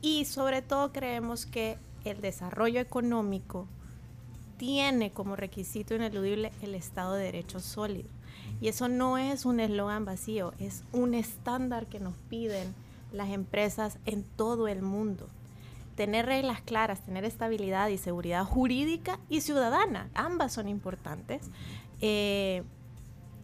Y 0.00 0.24
sobre 0.26 0.62
todo 0.62 0.92
creemos 0.92 1.46
que 1.46 1.76
el 2.04 2.20
desarrollo 2.20 2.78
económico 2.78 3.66
tiene 4.56 5.10
como 5.10 5.34
requisito 5.34 5.96
ineludible 5.96 6.52
el 6.62 6.76
Estado 6.76 7.14
de 7.14 7.24
Derecho 7.24 7.58
sólido. 7.58 8.08
Y 8.60 8.68
eso 8.68 8.86
no 8.86 9.18
es 9.18 9.44
un 9.44 9.58
eslogan 9.58 10.04
vacío, 10.04 10.54
es 10.60 10.84
un 10.92 11.14
estándar 11.14 11.86
que 11.86 11.98
nos 11.98 12.14
piden 12.30 12.72
las 13.10 13.30
empresas 13.30 13.98
en 14.06 14.22
todo 14.22 14.68
el 14.68 14.80
mundo. 14.80 15.26
Tener 15.96 16.26
reglas 16.26 16.60
claras, 16.60 17.04
tener 17.04 17.24
estabilidad 17.24 17.88
y 17.88 17.98
seguridad 17.98 18.44
jurídica 18.44 19.18
y 19.28 19.40
ciudadana, 19.40 20.08
ambas 20.14 20.52
son 20.52 20.68
importantes. 20.68 21.50
Eh, 22.00 22.62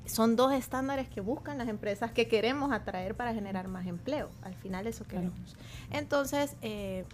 son 0.07 0.37
dos 0.37 0.53
estándares 0.53 1.09
que 1.09 1.21
buscan 1.21 1.59
las 1.59 1.69
empresas 1.69 2.11
que 2.13 2.29
queremos 2.29 2.73
atraer 2.73 3.15
para 3.15 3.33
generar 3.35 3.69
más 3.69 3.87
empleo. 3.87 4.31
Al 4.43 4.55
final 4.55 4.87
eso 4.87 5.05
Claro. 5.05 5.29
queremos. 5.31 5.57
Entonces, 5.91 6.57
eh, 6.63 7.05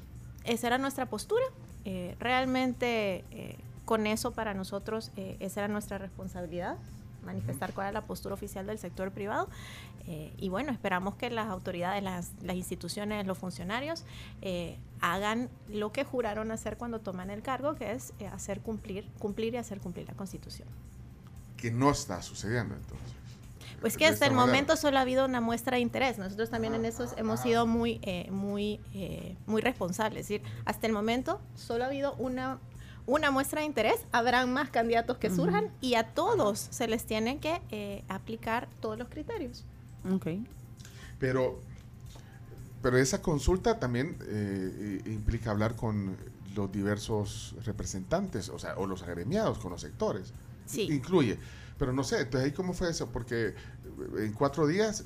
esa 0.44 0.68
era 0.68 0.79
nuestra 0.79 1.07
postura. 1.07 1.44
Eh, 1.85 2.16
realmente 2.18 3.24
eh, 3.31 3.57
con 3.85 4.07
eso 4.07 4.33
para 4.33 4.55
nosotros 4.55 5.11
esa 5.16 5.61
era 5.61 5.68
nuestra 5.68 5.96
responsabilidad, 5.98 6.77
manifestar 7.24 7.72
cuál 7.72 7.87
era 7.88 7.92
la 8.01 8.07
postura 8.07 8.35
oficial 8.35 8.66
del 8.66 8.79
sector 8.79 9.11
privado. 9.12 9.48
Y 10.38 10.48
bueno, 10.48 10.72
esperamos 10.72 11.16
que 11.16 11.29
las 11.29 11.48
autoridades, 11.48 12.03
las, 12.03 12.33
las 12.42 12.57
instituciones, 12.57 13.27
los 13.27 13.37
funcionarios 13.37 14.05
hagan 15.03 15.51
lo 15.68 15.92
que 15.92 16.05
juraron 16.05 16.51
hacer 16.51 16.79
cuando 16.79 16.98
toman 17.01 17.29
el 17.29 17.42
cargo, 17.42 17.74
que 17.74 17.92
es 17.92 18.14
hacer 18.33 18.61
cumplir, 18.61 19.07
cumplir 19.18 19.53
y 19.53 19.59
hacer 19.59 19.81
cumplir 19.81 20.09
la 20.09 20.14
Constitución. 20.14 20.66
Que 21.59 21.71
no 21.71 21.90
está 21.90 22.23
sucediendo 22.23 22.75
entonces. 22.75 23.18
Pues 23.81 23.97
que 23.97 24.07
hasta 24.07 24.27
el 24.27 24.33
manera. 24.33 24.47
momento 24.47 24.77
solo 24.77 24.99
ha 24.99 25.03
habido 25.03 25.25
una 25.25 25.40
muestra 25.40 25.77
de 25.77 25.83
interés. 25.83 26.18
Nosotros 26.18 26.51
también 26.51 26.75
en 26.75 26.85
Ah, 26.85 26.88
eso 26.88 27.07
hemos 27.16 27.40
ah. 27.40 27.42
sido 27.42 27.66
muy, 27.66 28.01
eh, 28.03 28.29
muy, 28.31 28.81
eh, 28.94 29.37
muy 29.47 29.61
responsables. 29.61 30.23
Es 30.23 30.29
decir, 30.29 30.42
hasta 30.64 30.87
el 30.87 30.92
momento 30.92 31.40
solo 31.55 31.85
ha 31.85 31.87
habido 31.87 32.14
una, 32.14 32.59
una 33.07 33.31
muestra 33.31 33.61
de 33.61 33.66
interés. 33.66 34.01
Habrán 34.11 34.53
más 34.53 34.71
candidatos 34.71 35.18
que 35.18 35.31
surjan 35.31 35.71
y 35.81 35.94
a 35.94 36.09
todos 36.14 36.59
se 36.71 36.88
les 36.88 37.05
tienen 37.05 37.38
que 37.38 37.61
eh, 37.71 38.05
aplicar 38.09 38.68
todos 38.81 38.99
los 38.99 39.09
criterios. 39.09 39.64
Ok. 40.12 40.27
Pero, 41.21 41.61
pero 42.83 42.97
esa 42.99 43.23
consulta 43.23 43.79
también 43.79 44.16
eh, 44.27 45.03
implica 45.07 45.51
hablar 45.53 45.77
con 45.77 46.16
los 46.55 46.73
diversos 46.73 47.55
representantes, 47.64 48.49
o 48.49 48.59
sea, 48.59 48.75
o 48.77 48.87
los 48.87 49.03
agremiados, 49.05 49.59
con 49.59 49.71
los 49.71 49.81
sectores. 49.83 50.33
Sí. 50.69 50.83
Incluye. 50.91 51.39
Pero 51.79 51.93
no 51.93 52.03
sé, 52.05 52.21
entonces 52.21 52.47
ahí 52.47 52.53
cómo 52.53 52.73
fue 52.73 52.91
eso, 52.91 53.09
porque 53.11 53.49
eh, 53.49 53.55
en 54.19 54.33
cuatro 54.33 54.67
días 54.67 55.05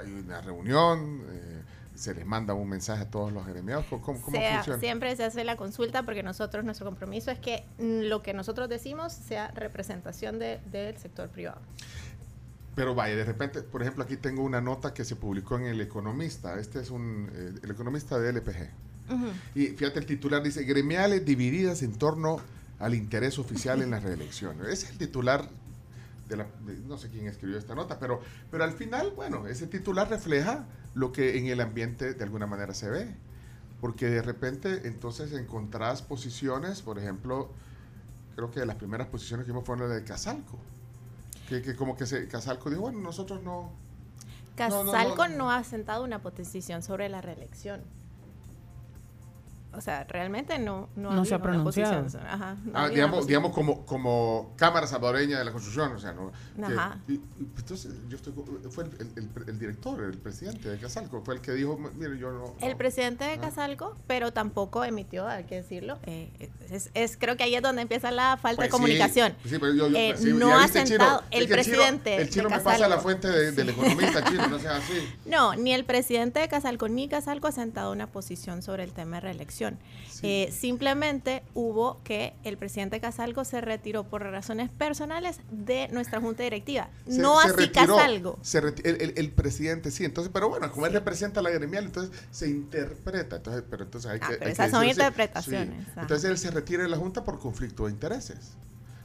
hay 0.00 0.10
una 0.12 0.40
reunión, 0.40 1.22
eh, 1.30 1.62
se 1.94 2.14
les 2.14 2.26
manda 2.26 2.52
un 2.54 2.68
mensaje 2.68 3.02
a 3.02 3.10
todos 3.10 3.32
los 3.32 3.44
agremiados, 3.46 3.86
¿cómo, 3.88 4.02
cómo 4.02 4.30
Sea- 4.30 4.56
funciona? 4.56 4.78
siempre 4.80 5.16
se 5.16 5.24
hace 5.24 5.42
la 5.44 5.56
consulta 5.56 6.02
porque 6.04 6.22
nosotros, 6.22 6.64
nuestro 6.64 6.86
compromiso 6.86 7.30
es 7.30 7.38
que 7.38 7.64
mm, 7.78 8.08
lo 8.08 8.22
que 8.22 8.34
nosotros 8.34 8.68
decimos 8.68 9.12
sea 9.12 9.48
representación 9.52 10.38
de- 10.38 10.60
del 10.70 10.96
sector 10.98 11.28
privado. 11.30 11.60
Pero 12.74 12.94
vaya, 12.94 13.16
de 13.16 13.24
repente, 13.24 13.62
por 13.62 13.80
ejemplo, 13.80 14.04
aquí 14.04 14.16
tengo 14.18 14.42
una 14.42 14.60
nota 14.60 14.92
que 14.92 15.04
se 15.04 15.16
publicó 15.16 15.56
en 15.58 15.64
El 15.64 15.80
Economista. 15.80 16.60
Este 16.60 16.78
es 16.80 16.90
un, 16.90 17.30
eh, 17.32 17.54
El 17.62 17.70
Economista 17.70 18.18
de 18.18 18.28
LPG. 18.32 18.68
Y 19.54 19.68
fíjate, 19.68 19.98
el 20.00 20.04
titular 20.06 20.42
dice, 20.42 20.64
gremiales 20.64 21.24
divididas 21.24 21.82
en 21.82 21.94
torno 21.96 22.38
al 22.78 22.94
interés 22.94 23.38
oficial 23.38 23.82
en 23.82 23.90
la 23.90 24.00
reelección. 24.00 24.60
Ese 24.62 24.86
es 24.86 24.90
el 24.90 24.98
titular 24.98 25.48
de 26.28 26.36
la, 26.36 26.46
no 26.86 26.98
sé 26.98 27.08
quién 27.08 27.26
escribió 27.26 27.56
esta 27.56 27.74
nota, 27.74 27.98
pero, 27.98 28.20
pero 28.50 28.64
al 28.64 28.72
final, 28.72 29.12
bueno, 29.14 29.46
ese 29.46 29.66
titular 29.66 30.08
refleja 30.08 30.66
lo 30.94 31.12
que 31.12 31.38
en 31.38 31.46
el 31.46 31.60
ambiente 31.60 32.14
de 32.14 32.24
alguna 32.24 32.46
manera 32.46 32.74
se 32.74 32.90
ve. 32.90 33.14
Porque 33.80 34.06
de 34.06 34.22
repente 34.22 34.88
entonces 34.88 35.32
encontrás 35.32 36.02
posiciones, 36.02 36.82
por 36.82 36.98
ejemplo, 36.98 37.50
creo 38.34 38.50
que 38.50 38.64
las 38.64 38.76
primeras 38.76 39.06
posiciones 39.08 39.46
que 39.46 39.52
vimos 39.52 39.64
fueron 39.64 39.88
las 39.88 39.98
de 39.98 40.04
Casalco. 40.04 40.58
Que, 41.48 41.62
que 41.62 41.76
como 41.76 41.96
que 41.96 42.06
se, 42.06 42.26
Casalco 42.26 42.70
dijo, 42.70 42.82
bueno, 42.82 43.00
nosotros 43.00 43.42
no... 43.42 43.72
No, 44.58 44.84
no, 44.84 44.90
Casalco 44.90 45.28
no, 45.28 45.28
no, 45.28 45.36
no. 45.36 45.50
ha 45.50 45.62
sentado 45.64 46.02
una 46.02 46.22
posición 46.22 46.82
sobre 46.82 47.10
la 47.10 47.20
reelección. 47.20 47.82
O 49.76 49.80
sea, 49.80 50.04
realmente 50.04 50.58
no, 50.58 50.88
no, 50.96 51.12
No 51.12 51.24
se 51.24 51.34
ha 51.34 51.42
pronunciado. 51.42 52.02
posición. 52.04 52.26
Ajá, 52.26 52.56
no 52.64 52.72
Ah, 52.74 52.88
digamos, 52.88 53.26
digamos 53.26 53.52
como, 53.52 53.84
como 53.84 54.54
Cámara 54.56 54.86
Salvadoreña 54.86 55.38
de 55.38 55.44
la 55.44 55.52
Construcción, 55.52 55.92
o 55.92 55.98
sea, 55.98 56.12
¿no? 56.12 56.32
Que- 56.56 56.62
Ajá. 56.74 56.98
y- 57.06 57.12
y, 57.12 57.18
pues, 57.18 57.58
entonces, 57.62 57.92
yo 58.08 58.16
estoy, 58.16 58.32
fue 58.70 58.84
el, 58.84 58.90
el- 59.00 59.12
el- 59.36 59.48
el 59.48 59.58
director, 59.58 60.02
el 60.02 60.16
presidente 60.18 60.68
de 60.70 60.78
Casalco, 60.78 61.20
fue 61.22 61.34
el 61.34 61.40
que 61.40 61.52
dijo, 61.52 61.78
mire, 61.96 62.18
yo 62.18 62.32
no... 62.32 62.54
El 62.60 62.72
no". 62.72 62.78
presidente 62.78 63.24
de 63.24 63.32
Ah. 63.34 63.40
Casalco, 63.40 63.96
pero 64.06 64.32
tampoco 64.32 64.82
emitió, 64.84 65.28
hay 65.28 65.44
que 65.44 65.56
decirlo. 65.56 65.98
eh, 66.04 66.30
es, 66.70 66.90
es- 66.94 67.16
creo 67.18 67.36
que 67.36 67.42
ahí 67.44 67.54
es 67.54 67.62
donde 67.62 67.82
empieza 67.82 68.10
la 68.10 68.36
falta 68.38 68.56
Pues 68.56 68.68
de 68.68 68.70
comunicación. 68.70 69.34
Sí, 69.42 69.50
sí, 69.50 69.58
pero 69.58 69.74
yo, 69.74 69.88
yo- 69.88 69.96
Eh, 69.96 70.14
sí, 70.16 70.32
no 70.32 70.58
ha 70.58 70.68
sentado 70.68 71.22
el 71.30 71.46
que 71.46 71.52
presidente 71.52 72.10
Chino, 72.12 72.22
el 72.22 72.30
chino 72.30 72.48
de 72.48 72.56
me 72.56 72.60
pasa 72.62 72.78
la 72.78 72.86
Casalco. 72.96 73.02
fuente 73.02 73.28
de- 73.28 73.52
del 73.52 73.68
economista 73.70 74.24
chino, 74.24 74.46
no 74.48 74.58
sea 74.58 74.76
así. 74.76 74.94
No, 75.26 75.54
ni 75.54 75.72
el 75.74 75.84
presidente 75.84 76.40
de 76.40 76.48
Casalco 76.48 76.88
ni 76.88 77.08
Casalco 77.08 77.48
ha 77.48 77.52
sentado 77.52 77.92
una 77.92 78.06
posición 78.06 78.62
sobre 78.62 78.84
el 78.84 78.92
tema 78.92 79.16
de 79.16 79.20
reelección. 79.22 79.65
Eh, 80.22 80.50
simplemente 80.50 81.42
hubo 81.54 82.00
que 82.02 82.32
el 82.42 82.56
presidente 82.56 82.96
de 82.96 83.00
Casalco 83.00 83.44
se 83.44 83.60
retiró 83.60 84.04
por 84.04 84.22
razones 84.22 84.70
personales 84.70 85.40
de 85.50 85.88
nuestra 85.92 86.20
junta 86.20 86.42
directiva. 86.42 86.88
Se- 87.06 87.20
no 87.20 87.40
se 87.42 87.48
así 87.48 87.56
retiró, 87.58 87.96
Casalco. 87.96 88.38
se 88.42 88.58
el, 88.58 88.74
el- 88.84 89.12
el 89.16 89.30
presidente, 89.30 89.90
sí, 89.90 90.04
entonces, 90.04 90.30
pero 90.32 90.48
bueno, 90.48 90.70
como 90.72 90.86
él 90.86 90.92
representa 90.94 91.40
a 91.40 91.42
la 91.42 91.50
gremial, 91.50 91.84
entonces 91.84 92.16
se 92.30 92.48
interpreta, 92.48 93.36
entonces, 93.36 93.62
pero 93.70 93.84
entonces 93.84 94.10
hay 94.10 94.18
Ah, 94.22 94.28
que... 94.28 94.34
pero 94.34 94.46
hay 94.46 94.52
esas 94.52 94.66
que 94.66 94.70
son 94.72 94.84
interpretaciones, 94.86 95.84
sí. 95.84 96.00
Entonces 96.00 96.30
él 96.30 96.38
se 96.38 96.50
retira 96.50 96.82
de 96.82 96.88
la 96.88 96.96
Junta 96.96 97.22
por 97.24 97.38
conflicto 97.38 97.84
de 97.86 97.92
intereses, 97.92 98.52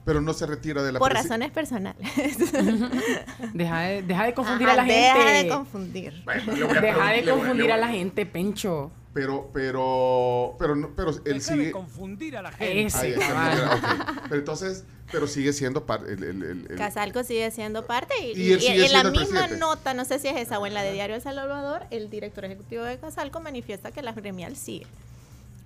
pero 0.06 0.22
no 0.22 0.34
se 0.34 0.46
retira 0.46 0.82
de 0.84 0.92
la 0.92 1.00
Por 1.00 1.14
razones 1.14 1.52
personales. 1.52 2.08
Deja 3.54 3.80
de, 3.82 4.02
deja 4.04 4.26
de 4.26 4.34
confundir 4.34 4.68
Ajá, 4.70 4.74
a 4.82 4.86
la 4.86 4.94
deja 4.94 5.14
gente. 5.16 5.44
de 5.44 5.50
confundir. 5.50 6.22
Bueno, 6.26 6.54
le 6.54 6.64
voy 6.64 6.78
a 6.78 6.82
Deja 6.82 7.10
de 7.12 7.22
voy- 7.22 7.30
confundir 7.32 7.72
a 7.72 7.78
la 7.78 7.88
gente, 7.90 8.26
Pencho. 8.26 8.92
Pero, 9.14 9.50
pero, 9.54 10.56
pero, 10.58 10.76
no- 10.76 10.90
pero 10.96 11.12
él 11.12 11.22
Deja 11.24 11.34
de 11.34 11.42
sigue... 11.42 11.72
confundir 11.72 12.38
a 12.38 12.42
la 12.42 12.52
gente. 12.52 12.84
Ese, 12.86 12.98
Ahí 12.98 13.12
está. 13.12 14.24
Pero 14.30 14.36
entonces, 14.40 14.86
pero 15.12 15.28
sigue 15.28 15.52
siendo 15.52 15.86
parte... 15.86 16.14
El, 16.14 16.24
el- 16.24 16.44
el- 16.44 16.68
el- 16.72 16.78
Casalco 16.78 17.24
sigue 17.26 17.52
siendo 17.52 17.86
parte 17.86 18.14
y, 18.22 18.40
Y 18.40 18.54
él 18.54 18.60
y- 18.60 18.62
sigue 18.62 18.76
y 18.78 18.86
en 18.86 18.94
la 18.94 19.04
misma 19.04 19.28
presidente. 19.28 19.58
nota, 19.58 19.94
no 19.94 20.06
sé 20.06 20.18
si 20.20 20.30
es 20.30 20.38
esa 20.38 20.60
o 20.60 20.66
en 20.66 20.74
la 20.74 20.82
de 20.82 20.94
Diario 20.94 21.18
El 21.18 21.22
Salvador, 21.22 21.84
el 21.92 22.10
director 22.10 22.46
ejecutivo 22.46 22.84
de 22.84 22.98
Casalco 23.00 23.42
manifiesta 23.42 23.92
que 23.92 24.02
la 24.02 24.14
gremial 24.14 24.56
sigue. 24.56 24.88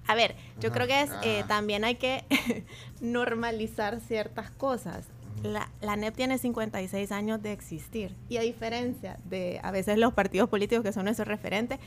A 0.08 0.16
ver, 0.16 0.36
yo 0.60 0.72
creo 0.72 0.88
que 0.88 1.02
es, 1.02 1.10
eh, 1.24 1.44
también 1.48 1.84
hay 1.84 1.96
que 1.96 2.24
normalizar 3.02 4.00
ciertas 4.02 4.52
cosas. 4.52 5.06
La, 5.44 5.70
la 5.82 5.96
NEP 5.96 6.16
tiene 6.16 6.38
56 6.38 7.12
años 7.12 7.42
de 7.42 7.52
existir 7.52 8.12
y 8.30 8.38
a 8.38 8.42
diferencia 8.42 9.18
de 9.26 9.60
a 9.62 9.72
veces 9.72 9.98
los 9.98 10.14
partidos 10.14 10.50
políticos 10.50 10.84
que 10.84 10.92
son 10.94 11.06
nuestros 11.06 11.28
referentes, 11.28 11.80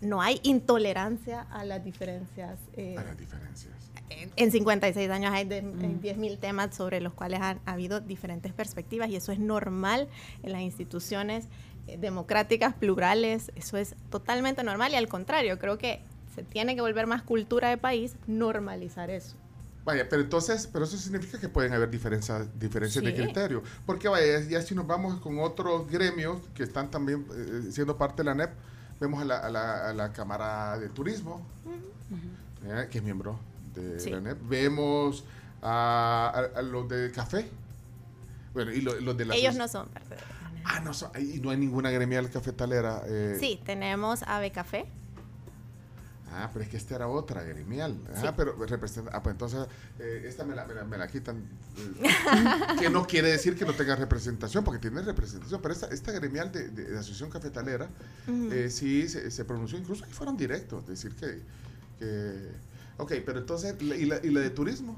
no 0.00 0.20
hay 0.22 0.40
intolerancia 0.42 1.42
a 1.50 1.64
las 1.64 1.84
diferencias. 1.84 2.58
eh, 2.76 2.96
a 2.98 3.04
las 3.04 3.18
diferencias. 3.18 3.72
en, 4.10 4.30
en 4.36 4.50
56 4.52 5.10
años 5.10 5.32
hay, 5.32 5.44
de, 5.44 5.58
hay 5.58 5.62
10.000 5.62 6.38
temas 6.38 6.74
sobre 6.74 7.00
los 7.00 7.12
cuales 7.12 7.40
han 7.40 7.60
habido 7.66 8.00
diferentes 8.00 8.52
perspectivas 8.52 9.08
y 9.10 9.16
eso 9.16 9.32
es 9.32 9.38
normal 9.38 10.08
en 10.42 10.52
las 10.52 10.60
instituciones 10.62 11.46
eh, 11.86 11.98
democráticas 11.98 12.74
plurales, 12.74 13.52
eso 13.54 13.76
es 13.76 13.94
totalmente 14.10 14.62
normal 14.64 14.92
y 14.92 14.96
al 14.96 15.08
contrario, 15.08 15.58
creo 15.58 15.78
que 15.78 16.00
se 16.36 16.42
tiene 16.44 16.74
que 16.76 16.82
volver 16.82 17.06
más 17.06 17.22
cultura 17.22 17.68
de 17.70 17.78
país, 17.78 18.14
normalizar 18.28 19.10
eso. 19.10 19.34
Vaya, 19.84 20.08
pero 20.08 20.20
entonces, 20.22 20.68
pero 20.72 20.84
eso 20.84 20.96
significa 20.98 21.40
que 21.40 21.48
pueden 21.48 21.72
haber 21.72 21.88
diferencias, 21.90 22.46
diferencias 22.58 23.02
de 23.04 23.10
Sí. 23.16 23.16
criterio. 23.22 23.62
Porque 23.86 24.08
vaya, 24.08 24.40
ya 24.40 24.60
si 24.60 24.74
nos 24.74 24.86
vamos 24.86 25.18
con 25.20 25.38
otros 25.38 25.88
gremios 25.90 26.38
que 26.54 26.64
están 26.64 26.90
también 26.90 27.24
eh, 27.34 27.70
siendo 27.70 27.96
parte 27.96 28.22
de 28.22 28.24
la 28.24 28.34
NEP, 28.34 28.50
vemos 29.00 29.22
a 29.22 29.24
la, 29.24 29.38
a 29.38 29.48
la, 29.50 29.88
a 29.88 29.92
la 29.94 30.12
Cámara 30.12 30.78
de 30.78 30.88
Turismo, 30.88 31.40
eh, 32.64 32.88
que 32.90 32.98
es 32.98 33.04
miembro 33.04 33.38
de 33.74 33.98
Sí. 34.00 34.10
la 34.10 34.20
NEP. 34.20 34.38
Vemos 34.48 35.24
a, 35.62 36.48
a- 36.56 36.62
los 36.62 36.88
de 36.88 37.10
café. 37.12 37.48
Bueno, 38.52 38.72
y 38.72 38.80
lo- 38.80 38.98
los 39.00 39.16
de 39.16 39.24
la 39.24 39.34
Ellos 39.36 39.54
no 39.54 39.68
son 39.68 39.88
parte 39.88 40.14
de 40.16 40.20
Ah, 40.68 40.80
no, 40.80 40.92
son- 40.94 41.12
y 41.16 41.38
no 41.38 41.50
hay 41.50 41.58
ninguna 41.58 41.92
gremial 41.92 42.28
cafetalera. 42.28 43.02
eh, 43.06 43.36
Sí, 43.38 43.60
tenemos 43.64 44.24
Ave 44.24 44.50
Café, 44.50 44.86
Ah, 46.32 46.50
pero 46.52 46.64
es 46.64 46.70
que 46.70 46.76
esta 46.76 46.96
era 46.96 47.08
otra 47.08 47.42
gremial. 47.44 47.96
Ah, 48.14 48.20
Sí. 48.20 48.26
pero 48.36 48.54
representa. 48.66 49.10
Ah, 49.14 49.22
pues 49.22 49.34
entonces, 49.34 49.66
eh, 49.98 50.24
esta 50.26 50.44
me 50.44 50.54
la, 50.54 50.66
me 50.66 50.74
la- 50.74 50.84
me 50.84 50.98
la 50.98 51.06
quitan. 51.08 51.36
eh, 51.38 52.02
que 52.80 52.90
no 52.90 53.06
quiere 53.06 53.28
decir 53.30 53.56
que 53.56 53.64
no 53.64 53.72
tenga 53.74 53.94
representación, 53.96 54.64
porque 54.64 54.80
tiene 54.80 55.00
representación. 55.02 55.60
Pero 55.62 55.72
esta, 55.72 55.86
esta 55.88 56.12
gremial 56.12 56.50
de, 56.52 56.68
de- 56.68 56.98
Asociación 56.98 57.30
Cafetalera, 57.30 57.88
eh, 58.28 58.68
sí 58.70 59.08
se, 59.08 59.30
se 59.30 59.44
pronunció, 59.44 59.78
incluso 59.78 60.04
ahí 60.04 60.12
fueron 60.12 60.36
directos, 60.36 60.86
decir 60.86 61.14
que. 61.14 61.40
que 61.98 62.48
ok, 62.98 63.12
pero 63.24 63.38
entonces, 63.38 63.74
¿y 63.80 64.04
la, 64.06 64.18
y 64.22 64.30
la 64.30 64.40
de 64.40 64.50
turismo? 64.50 64.96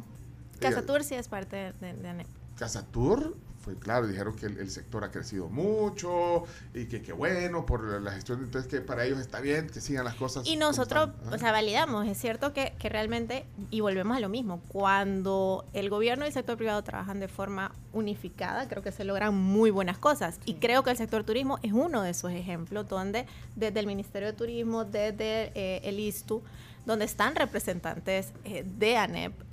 Casa 0.60 0.80
Eh, 0.80 1.04
sí 1.04 1.14
es 1.14 1.28
parte 1.28 1.56
de, 1.56 1.72
de- 1.74 1.94
de 1.94 2.08
ANEP. 2.08 2.26
Casa 2.58 2.84
Tour, 2.86 3.36
fue 3.60 3.76
claro, 3.76 4.06
dijeron 4.06 4.34
que 4.34 4.46
el, 4.46 4.58
el 4.58 4.70
sector 4.70 5.04
ha 5.04 5.10
crecido 5.10 5.48
mucho 5.48 6.44
y 6.74 6.86
que 6.86 7.02
qué 7.02 7.12
bueno 7.12 7.66
por 7.66 8.00
la 8.00 8.12
gestión, 8.12 8.42
entonces 8.42 8.70
que 8.70 8.80
para 8.80 9.04
ellos 9.04 9.18
está 9.18 9.40
bien 9.40 9.68
que 9.68 9.80
sigan 9.80 10.04
las 10.04 10.14
cosas. 10.14 10.46
Y 10.46 10.56
nosotros, 10.56 11.10
o 11.30 11.38
sea, 11.38 11.52
validamos, 11.52 12.06
es 12.06 12.18
cierto 12.18 12.52
que, 12.52 12.74
que 12.78 12.88
realmente, 12.88 13.44
y 13.70 13.80
volvemos 13.80 14.16
a 14.16 14.20
lo 14.20 14.28
mismo, 14.28 14.60
cuando 14.68 15.66
el 15.72 15.90
gobierno 15.90 16.24
y 16.24 16.28
el 16.28 16.34
sector 16.34 16.56
privado 16.56 16.82
trabajan 16.82 17.20
de 17.20 17.28
forma 17.28 17.72
unificada, 17.92 18.68
creo 18.68 18.82
que 18.82 18.92
se 18.92 19.04
logran 19.04 19.34
muy 19.34 19.70
buenas 19.70 19.98
cosas. 19.98 20.40
Y 20.44 20.54
creo 20.54 20.82
que 20.82 20.90
el 20.90 20.96
sector 20.96 21.24
turismo 21.24 21.58
es 21.62 21.72
uno 21.72 22.02
de 22.02 22.10
esos 22.10 22.32
ejemplos 22.32 22.88
donde 22.88 23.26
desde 23.54 23.80
el 23.80 23.86
Ministerio 23.86 24.28
de 24.28 24.34
Turismo, 24.34 24.84
desde 24.84 25.52
eh, 25.54 25.80
el 25.84 26.00
ISTU, 26.00 26.42
donde 26.86 27.04
están 27.04 27.34
representantes 27.36 28.32
eh, 28.44 28.64
de 28.64 28.96
ANEP 28.96 29.47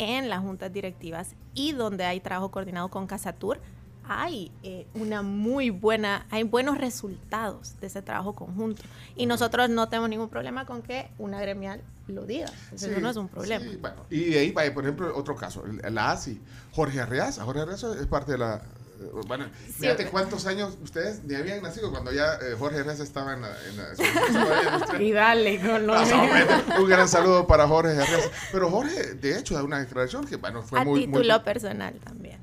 en 0.00 0.28
las 0.28 0.40
juntas 0.40 0.72
directivas 0.72 1.36
y 1.54 1.72
donde 1.72 2.04
hay 2.04 2.20
trabajo 2.20 2.50
coordinado 2.50 2.88
con 2.88 3.06
Casatur, 3.06 3.60
hay 4.08 4.50
eh, 4.64 4.88
una 4.94 5.22
muy 5.22 5.70
buena, 5.70 6.26
hay 6.30 6.42
buenos 6.42 6.78
resultados 6.78 7.78
de 7.80 7.86
ese 7.86 8.02
trabajo 8.02 8.32
conjunto. 8.32 8.82
Y 9.14 9.26
nosotros 9.26 9.70
no 9.70 9.88
tenemos 9.88 10.08
ningún 10.10 10.28
problema 10.28 10.66
con 10.66 10.82
que 10.82 11.10
una 11.18 11.40
gremial 11.40 11.80
lo 12.08 12.26
diga. 12.26 12.50
Eso 12.72 12.88
Sí, 12.88 12.94
no 13.00 13.10
es 13.10 13.16
un 13.16 13.28
problema. 13.28 13.64
sí, 13.64 13.76
bueno, 13.80 14.02
y 14.10 14.24
de 14.24 14.38
ahí, 14.40 14.50
por 14.52 14.82
ejemplo, 14.82 15.16
otro 15.16 15.36
caso, 15.36 15.62
la 15.66 16.10
ASI, 16.10 16.40
Jorge 16.72 17.00
Arreaza. 17.00 17.44
Jorge 17.44 17.60
Arreaza 17.60 17.94
es 18.00 18.06
parte 18.06 18.32
de 18.32 18.38
la... 18.38 18.62
eh, 19.00 19.10
Bueno, 19.26 19.46
fíjate 19.78 20.06
cuántos 20.06 20.46
años 20.46 20.76
ustedes 20.82 21.22
ni 21.24 21.34
habían 21.34 21.62
nacido 21.62 21.90
cuando 21.90 22.12
ya 22.12 22.34
eh, 22.34 22.54
Jorge 22.58 22.80
Arreaza 22.80 23.02
estaba 23.02 23.34
en 23.34 23.42
la... 23.42 23.48
En 23.68 23.76
la. 23.76 25.00
Y 25.00 25.12
dale 25.12 25.60
con. 25.60 25.86
No, 25.86 25.94
bueno, 25.94 26.62
un 26.80 26.88
gran 26.88 27.08
saludo 27.08 27.46
para 27.46 27.66
Jorge 27.66 27.92
Arreaza. 27.92 28.28
Pero 28.52 28.70
Jorge, 28.70 29.14
de 29.14 29.38
hecho, 29.38 29.54
da 29.54 29.62
una 29.64 29.78
declaración 29.78 30.26
que, 30.26 30.36
bueno, 30.36 30.62
fue 30.62 30.80
a 30.80 30.84
muy... 30.84 31.06
muy- 31.06 31.20
título 31.22 31.42
personal 31.44 31.94
también. 32.04 32.38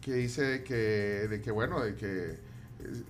que 0.00 0.12
dice 0.14 0.62
que, 0.64 0.74
de 1.28 1.40
que 1.40 1.50
bueno, 1.50 1.80
de 1.80 1.94
que 1.94 2.30
eh, 2.30 2.38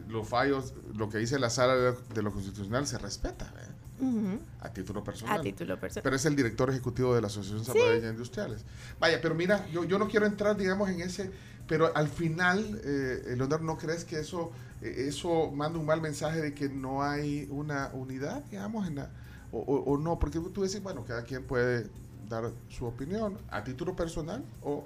los 0.09 0.29
fallos, 0.29 0.75
lo 0.95 1.09
que 1.09 1.19
dice 1.19 1.39
la 1.39 1.51
sala 1.51 1.75
de, 1.75 1.95
de 2.15 2.23
lo 2.23 2.33
constitucional 2.33 2.87
se 2.87 2.99
respeta. 2.99 3.53
Ujú. 4.01 4.41
a 4.61 4.69
título 4.73 5.05
personal. 5.05 5.39
A 5.39 5.43
título 5.45 5.79
personal. 5.79 6.03
Pero 6.03 6.17
es 6.17 6.25
el 6.25 6.35
director 6.35 6.69
ejecutivo 6.69 7.15
de 7.15 7.21
la 7.21 7.29
Asociación 7.29 7.65
Salvadoreña 7.65 8.07
de 8.07 8.11
Industriales. 8.11 8.65
Vaya, 8.99 9.21
pero 9.23 9.37
mira, 9.37 9.65
yo, 9.71 9.85
yo 9.85 9.97
no 9.97 10.09
quiero 10.09 10.27
entrar, 10.27 10.57
digamos, 10.57 10.91
en 10.91 11.03
ese, 11.03 11.31
pero 11.69 11.95
al 11.97 12.09
final, 12.09 12.81
eh, 12.85 13.35
Leonardo, 13.37 13.65
¿no 13.65 13.77
crees 13.79 14.05
que 14.05 14.19
eso, 14.21 14.51
eh, 14.81 15.07
eso 15.09 15.51
manda 15.53 15.79
un 15.79 15.87
mal 15.87 16.01
mensaje 16.01 16.41
de 16.41 16.55
que 16.55 16.69
no 16.69 17.03
hay 17.03 17.47
una 17.51 17.91
unidad, 17.95 18.45
digamos, 18.51 18.87
en 18.89 18.97
la, 18.97 19.11
o, 19.53 19.59
o- 19.61 19.93
o 19.93 19.99
no? 19.99 20.19
Porque 20.19 20.39
tú 20.53 20.63
dices, 20.63 20.83
bueno, 20.83 21.05
cada 21.05 21.23
quien 21.25 21.45
puede 21.45 21.89
dar 22.29 22.51
su 22.69 22.87
opinión 22.87 23.39
a 23.51 23.63
título 23.65 23.95
personal 23.95 24.45
o, 24.63 24.85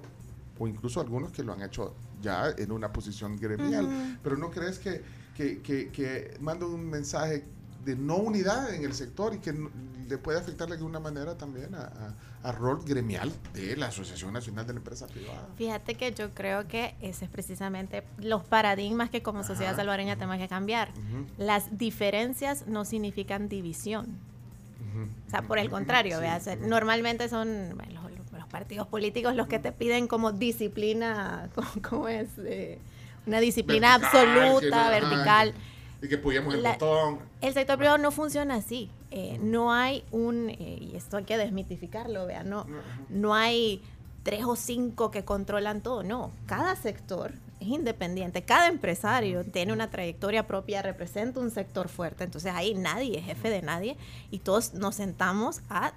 o 0.58 0.66
incluso 0.68 1.00
algunos 1.00 1.32
que 1.32 1.42
lo 1.42 1.52
han 1.52 1.62
hecho 1.62 1.94
ya 2.20 2.48
en 2.56 2.72
una 2.72 2.92
posición 2.92 3.36
gremial. 3.36 3.86
Pero 4.22 4.36
¿no 4.36 4.50
crees 4.50 4.78
que, 4.78 5.02
que, 5.36 5.60
que, 5.62 5.90
que 5.90 6.36
manda 6.40 6.66
un 6.66 6.88
mensaje 6.88 7.44
de 7.86 7.96
no 7.96 8.16
unidad 8.16 8.74
en 8.74 8.84
el 8.84 8.92
sector 8.92 9.32
y 9.34 9.38
que 9.38 9.52
le 9.52 10.18
puede 10.18 10.38
afectar 10.38 10.68
de 10.68 10.74
alguna 10.74 11.00
manera 11.00 11.38
también 11.38 11.74
a, 11.74 11.82
a- 11.84 12.14
a 12.48 12.52
rol 12.52 12.84
gremial 12.84 13.32
de 13.54 13.76
la 13.76 13.86
Asociación 13.86 14.32
Nacional 14.32 14.66
de 14.66 14.74
la 14.74 14.78
Empresa 14.78 15.06
Privada? 15.08 15.48
Fíjate 15.56 15.94
que 15.96 16.12
yo 16.12 16.30
creo 16.30 16.68
que 16.68 16.94
ese 17.00 17.24
es 17.24 17.30
precisamente 17.30 18.04
los 18.18 18.44
paradigmas 18.44 19.10
que 19.10 19.20
como 19.22 19.42
sociedad 19.42 19.74
salvadoreña 19.74 20.14
tenemos 20.16 20.38
que 20.38 20.46
cambiar. 20.48 20.90
Las 21.38 21.76
diferencias 21.78 22.66
no 22.68 22.84
significan 22.84 23.48
división. 23.48 24.06
O 25.26 25.30
sea, 25.30 25.42
por 25.42 25.58
el 25.58 25.68
contrario, 25.70 26.18
Sí, 26.20 26.50
normalmente 26.60 27.28
son 27.28 27.72
bueno, 27.74 28.00
los, 28.08 28.32
los 28.32 28.46
partidos 28.48 28.86
políticos 28.86 29.34
los 29.34 29.46
que 29.48 29.58
te 29.58 29.72
piden 29.72 30.06
como 30.06 30.32
disciplina, 30.32 31.48
¿cómo, 31.54 31.68
cómo 31.88 32.08
es? 32.08 32.28
Eh, 32.38 32.78
una 33.26 33.40
disciplina 33.40 33.98
Vertical, 33.98 34.28
absoluta, 34.28 34.90
vertical. 34.90 35.48
ajá, 35.50 35.60
Y 36.06 36.08
que 36.08 36.14
apoyemos 36.16 36.54
el 36.54 36.62
La- 36.62 36.72
botón. 36.74 37.18
El 37.40 37.52
sector 37.52 37.76
privado 37.76 37.98
no 37.98 38.12
funciona 38.12 38.54
así. 38.54 38.90
Eh, 39.10 39.38
no 39.42 39.72
hay 39.72 40.04
un, 40.12 40.50
eh, 40.50 40.78
y 40.80 40.96
esto 40.96 41.16
hay 41.16 41.24
que 41.24 41.36
desmitificarlo, 41.36 42.26
vean, 42.26 42.48
no, 42.48 42.64
no 43.08 43.34
hay 43.34 43.82
tres 44.22 44.44
o 44.44 44.54
cinco 44.56 45.10
que 45.10 45.24
controlan 45.24 45.80
todo, 45.80 46.02
no. 46.02 46.30
Cada 46.46 46.76
sector 46.76 47.32
es 47.60 47.68
independiente, 47.68 48.42
cada 48.42 48.68
empresario 48.68 49.44
tiene 49.44 49.72
una 49.72 49.88
trayectoria 49.90 50.46
propia, 50.46 50.82
representa 50.82 51.40
un 51.40 51.50
sector 51.50 51.88
fuerte, 51.88 52.24
entonces 52.24 52.52
ahí 52.54 52.74
nadie 52.74 53.18
es 53.18 53.24
jefe 53.24 53.48
de 53.50 53.62
nadie 53.62 53.96
y 54.30 54.40
todos 54.40 54.74
nos 54.74 54.94
sentamos 54.96 55.62
a 55.70 55.92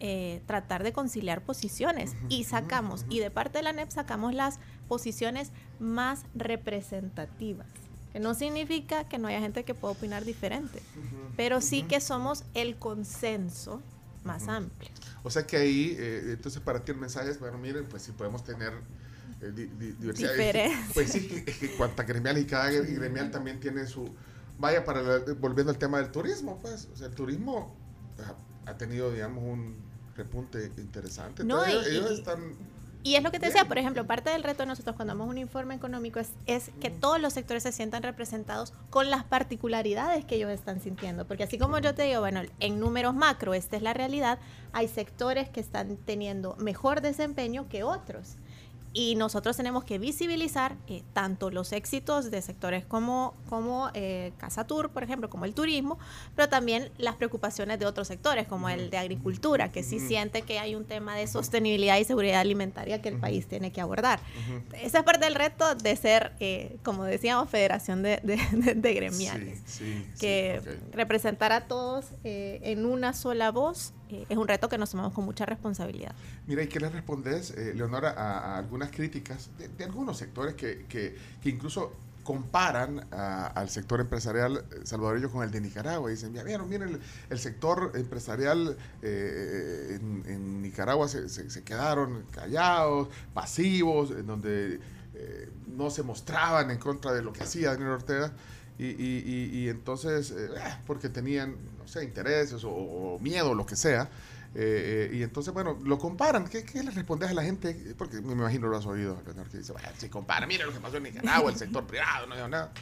eh, 0.00 0.42
tratar 0.46 0.82
de 0.82 0.92
conciliar 0.92 1.42
posiciones 1.42 2.14
y 2.28 2.44
sacamos, 2.44 3.06
y 3.08 3.20
de 3.20 3.30
parte 3.30 3.58
de 3.58 3.64
la 3.64 3.72
NEP 3.72 3.90
sacamos 3.90 4.34
las 4.34 4.58
posiciones 4.88 5.52
más 5.78 6.24
representativas, 6.34 7.68
que 8.14 8.20
no 8.20 8.32
significa 8.32 9.08
que 9.08 9.18
no 9.18 9.26
haya 9.26 9.40
gente 9.40 9.64
que 9.64 9.74
pueda 9.74 9.92
opinar 9.92 10.24
diferente, 10.24 10.80
pero 11.36 11.60
sí 11.60 11.82
que 11.82 12.00
somos 12.00 12.44
el 12.54 12.76
consenso 12.76 13.82
más 14.22 14.46
amplio. 14.46 14.88
O 15.24 15.30
sea 15.30 15.44
que 15.44 15.56
ahí, 15.56 15.96
eh, 15.98 16.20
entonces 16.28 16.62
para 16.62 16.78
ti 16.84 16.92
el 16.92 16.98
mensaje 16.98 17.30
es, 17.30 17.40
bueno, 17.40 17.58
miren, 17.58 17.86
pues 17.86 18.04
si 18.04 18.12
podemos 18.12 18.44
tener 18.44 18.72
eh, 19.40 19.50
di- 19.52 19.66
di- 19.66 19.92
diversidad. 19.98 20.30
Diferencias. 20.30 20.90
Pues 20.94 21.10
sí, 21.10 21.26
que- 21.26 21.50
es 21.50 21.58
que 21.58 21.70
cuanta 21.72 22.04
gremial 22.04 22.38
y 22.38 22.44
cada 22.46 22.70
gremial 22.70 23.32
también 23.32 23.58
tiene 23.58 23.84
su... 23.88 24.08
Vaya, 24.60 24.84
para 24.84 25.02
la- 25.02 25.18
volviendo 25.40 25.72
al 25.72 25.78
tema 25.78 25.98
del 25.98 26.12
turismo, 26.12 26.60
pues, 26.62 26.88
o 26.92 26.96
sea, 26.96 27.08
el 27.08 27.14
turismo 27.16 27.74
ha, 28.64 28.70
ha 28.70 28.78
tenido, 28.78 29.10
digamos, 29.10 29.42
un 29.42 29.74
repunte 30.16 30.70
interesante. 30.78 31.42
No, 31.42 31.64
Entonces, 31.64 31.92
y- 31.92 31.96
ellos, 31.96 32.10
están... 32.12 32.54
Y 33.06 33.16
es 33.16 33.22
lo 33.22 33.30
que 33.30 33.38
te 33.38 33.46
decía, 33.46 33.66
por 33.66 33.76
ejemplo, 33.76 34.06
parte 34.06 34.30
del 34.30 34.42
reto 34.42 34.62
de 34.62 34.66
nosotros 34.66 34.96
cuando 34.96 35.12
damos 35.12 35.28
un 35.28 35.36
informe 35.36 35.74
económico 35.74 36.20
es, 36.20 36.30
es 36.46 36.70
que 36.80 36.88
todos 36.88 37.20
los 37.20 37.34
sectores 37.34 37.62
se 37.62 37.70
sientan 37.70 38.02
representados 38.02 38.72
con 38.88 39.10
las 39.10 39.24
particularidades 39.24 40.24
que 40.24 40.36
ellos 40.36 40.50
están 40.50 40.80
sintiendo. 40.80 41.26
Porque 41.26 41.42
así 41.44 41.58
como 41.58 41.78
yo 41.80 41.94
te 41.94 42.04
digo, 42.04 42.20
bueno, 42.20 42.40
en 42.60 42.80
números 42.80 43.14
macro, 43.14 43.52
esta 43.52 43.76
es 43.76 43.82
la 43.82 43.92
realidad, 43.92 44.38
hay 44.72 44.88
sectores 44.88 45.50
que 45.50 45.60
están 45.60 45.98
teniendo 45.98 46.56
mejor 46.56 47.02
desempeño 47.02 47.68
que 47.68 47.84
otros. 47.84 48.36
Y 48.96 49.16
nosotros 49.16 49.56
tenemos 49.56 49.82
que 49.82 49.98
visibilizar 49.98 50.76
eh, 50.86 51.02
tanto 51.12 51.50
los 51.50 51.72
éxitos 51.72 52.30
de 52.30 52.40
sectores 52.40 52.84
como, 52.84 53.34
como 53.48 53.90
eh, 53.92 54.32
Casa 54.38 54.68
Tour, 54.68 54.90
por 54.90 55.02
ejemplo, 55.02 55.28
como 55.28 55.44
el 55.44 55.52
turismo, 55.52 55.98
pero 56.36 56.48
también 56.48 56.92
las 56.96 57.16
preocupaciones 57.16 57.80
de 57.80 57.86
otros 57.86 58.06
sectores, 58.06 58.46
como 58.46 58.68
el 58.68 58.90
de 58.90 58.98
agricultura, 58.98 59.72
que 59.72 59.82
sí 59.82 59.98
siente 59.98 60.42
que 60.42 60.60
hay 60.60 60.76
un 60.76 60.84
tema 60.84 61.16
de 61.16 61.26
sostenibilidad 61.26 61.98
y 61.98 62.04
seguridad 62.04 62.38
alimentaria 62.40 63.02
que 63.02 63.08
el 63.08 63.18
país 63.18 63.48
tiene 63.48 63.72
que 63.72 63.80
abordar. 63.80 64.20
Esa 64.80 64.98
es 65.00 65.04
parte 65.04 65.24
del 65.24 65.34
reto 65.34 65.74
de 65.74 65.96
ser, 65.96 66.32
eh, 66.38 66.76
como 66.84 67.02
decíamos, 67.02 67.50
federación 67.50 68.02
de, 68.04 68.20
de- 68.22 68.36
de- 68.52 68.74
de 68.74 68.94
gremiales. 68.94 69.58
Sí, 69.66 69.84
sí, 69.84 70.06
que 70.20 70.60
sí, 70.62 70.68
ok. 70.70 70.94
representar 70.94 71.50
a 71.50 71.62
todos 71.66 72.06
eh, 72.22 72.60
en 72.62 72.86
una 72.86 73.12
sola 73.12 73.50
voz 73.50 73.92
eh, 74.14 74.26
es 74.28 74.36
un 74.36 74.46
reto 74.46 74.68
que 74.68 74.78
nos 74.78 74.90
tomamos 74.90 75.12
con 75.12 75.24
mucha 75.24 75.44
responsabilidad. 75.46 76.14
Mira, 76.46 76.62
¿y 76.62 76.68
qué 76.68 76.80
le 76.80 76.88
respondes, 76.88 77.50
eh, 77.50 77.72
Leonora, 77.74 78.10
a, 78.10 78.58
algunas 78.58 78.90
críticas 78.90 79.50
de, 79.58 79.84
algunos 79.84 80.16
sectores 80.18 80.54
que, 80.54 80.86
que, 80.88 81.16
incluso 81.44 81.92
comparan 82.22 83.06
al 83.12 83.68
sector 83.68 84.00
empresarial 84.00 84.56
eh, 84.56 84.80
salvadoreño 84.84 85.30
con 85.30 85.42
el 85.42 85.50
de 85.50 85.60
Nicaragua? 85.60 86.10
Y 86.10 86.14
dicen, 86.14 86.32
ya 86.32 86.42
vieron, 86.42 86.68
miren, 86.68 87.00
el, 87.28 87.38
sector 87.38 87.92
empresarial 87.94 88.76
eh, 89.02 89.98
en, 90.26 90.62
Nicaragua 90.62 91.08
se, 91.08 91.28
se- 91.28 91.62
quedaron 91.64 92.24
callados, 92.30 93.08
pasivos, 93.34 94.10
en 94.12 94.26
donde 94.26 94.80
no 95.76 95.90
se 95.90 96.02
mostraban 96.02 96.70
en 96.72 96.78
contra 96.78 97.12
de 97.12 97.22
lo 97.22 97.32
que 97.32 97.44
hacía 97.44 97.70
Daniel 97.70 97.90
Ortega. 97.90 98.32
Y, 98.78 98.86
y- 98.86 99.22
y- 99.24 99.58
y 99.60 99.68
entonces, 99.68 100.32
eh, 100.32 100.48
porque 100.86 101.08
tenían, 101.08 101.56
no 101.78 101.86
sé, 101.86 102.02
intereses 102.04 102.64
o, 102.64 102.70
o 102.70 103.18
miedo, 103.20 103.54
lo 103.54 103.64
que 103.66 103.76
sea, 103.76 104.08
eh, 104.56 105.08
eh, 105.12 105.16
y 105.16 105.22
entonces, 105.22 105.52
bueno, 105.54 105.78
lo 105.84 105.98
comparan. 105.98 106.46
¿Qué, 106.48 106.64
qué 106.64 106.82
le 106.82 106.90
respondes 106.90 107.30
a 107.30 107.34
la 107.34 107.42
gente? 107.42 107.94
Porque 107.96 108.20
me 108.20 108.32
imagino 108.32 108.66
lo 108.68 108.76
has 108.76 108.86
oído, 108.86 109.20
Leonor, 109.24 109.48
que 109.48 109.58
dice, 109.58 109.72
bueno, 109.72 109.88
si 109.98 110.08
compara, 110.08 110.46
mira 110.46 110.64
lo 110.66 110.72
que 110.72 110.80
pasó 110.80 110.96
en 110.96 111.04
Nicaragua, 111.04 111.50
el 111.50 111.56
sector 111.56 111.84
privado, 111.86 112.26
no 112.26 112.34
digo 112.34 112.48
nada. 112.48 112.72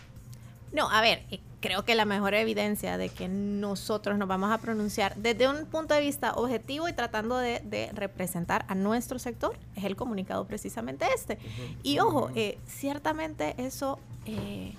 No, 0.72 0.88
a 0.90 1.02
ver, 1.02 1.22
eh, 1.30 1.40
creo 1.60 1.84
que 1.84 1.94
la 1.94 2.06
mejor 2.06 2.32
evidencia 2.32 2.96
de 2.96 3.10
que 3.10 3.28
nosotros 3.28 4.16
nos 4.16 4.26
vamos 4.28 4.50
a 4.50 4.56
pronunciar 4.58 5.14
desde 5.16 5.46
un 5.46 5.66
punto 5.66 5.92
de 5.92 6.00
vista 6.00 6.32
objetivo 6.32 6.88
y 6.88 6.94
tratando 6.94 7.36
de, 7.36 7.60
de 7.64 7.90
representar 7.92 8.64
a 8.68 8.74
nuestro 8.74 9.18
sector 9.18 9.54
es 9.76 9.84
el 9.84 9.94
comunicado 9.96 10.46
precisamente 10.46 11.04
este. 11.14 11.38
Y 11.82 11.98
ojo, 11.98 12.30
eh, 12.34 12.58
ciertamente 12.66 13.54
eso 13.58 13.98
eh, 14.24 14.72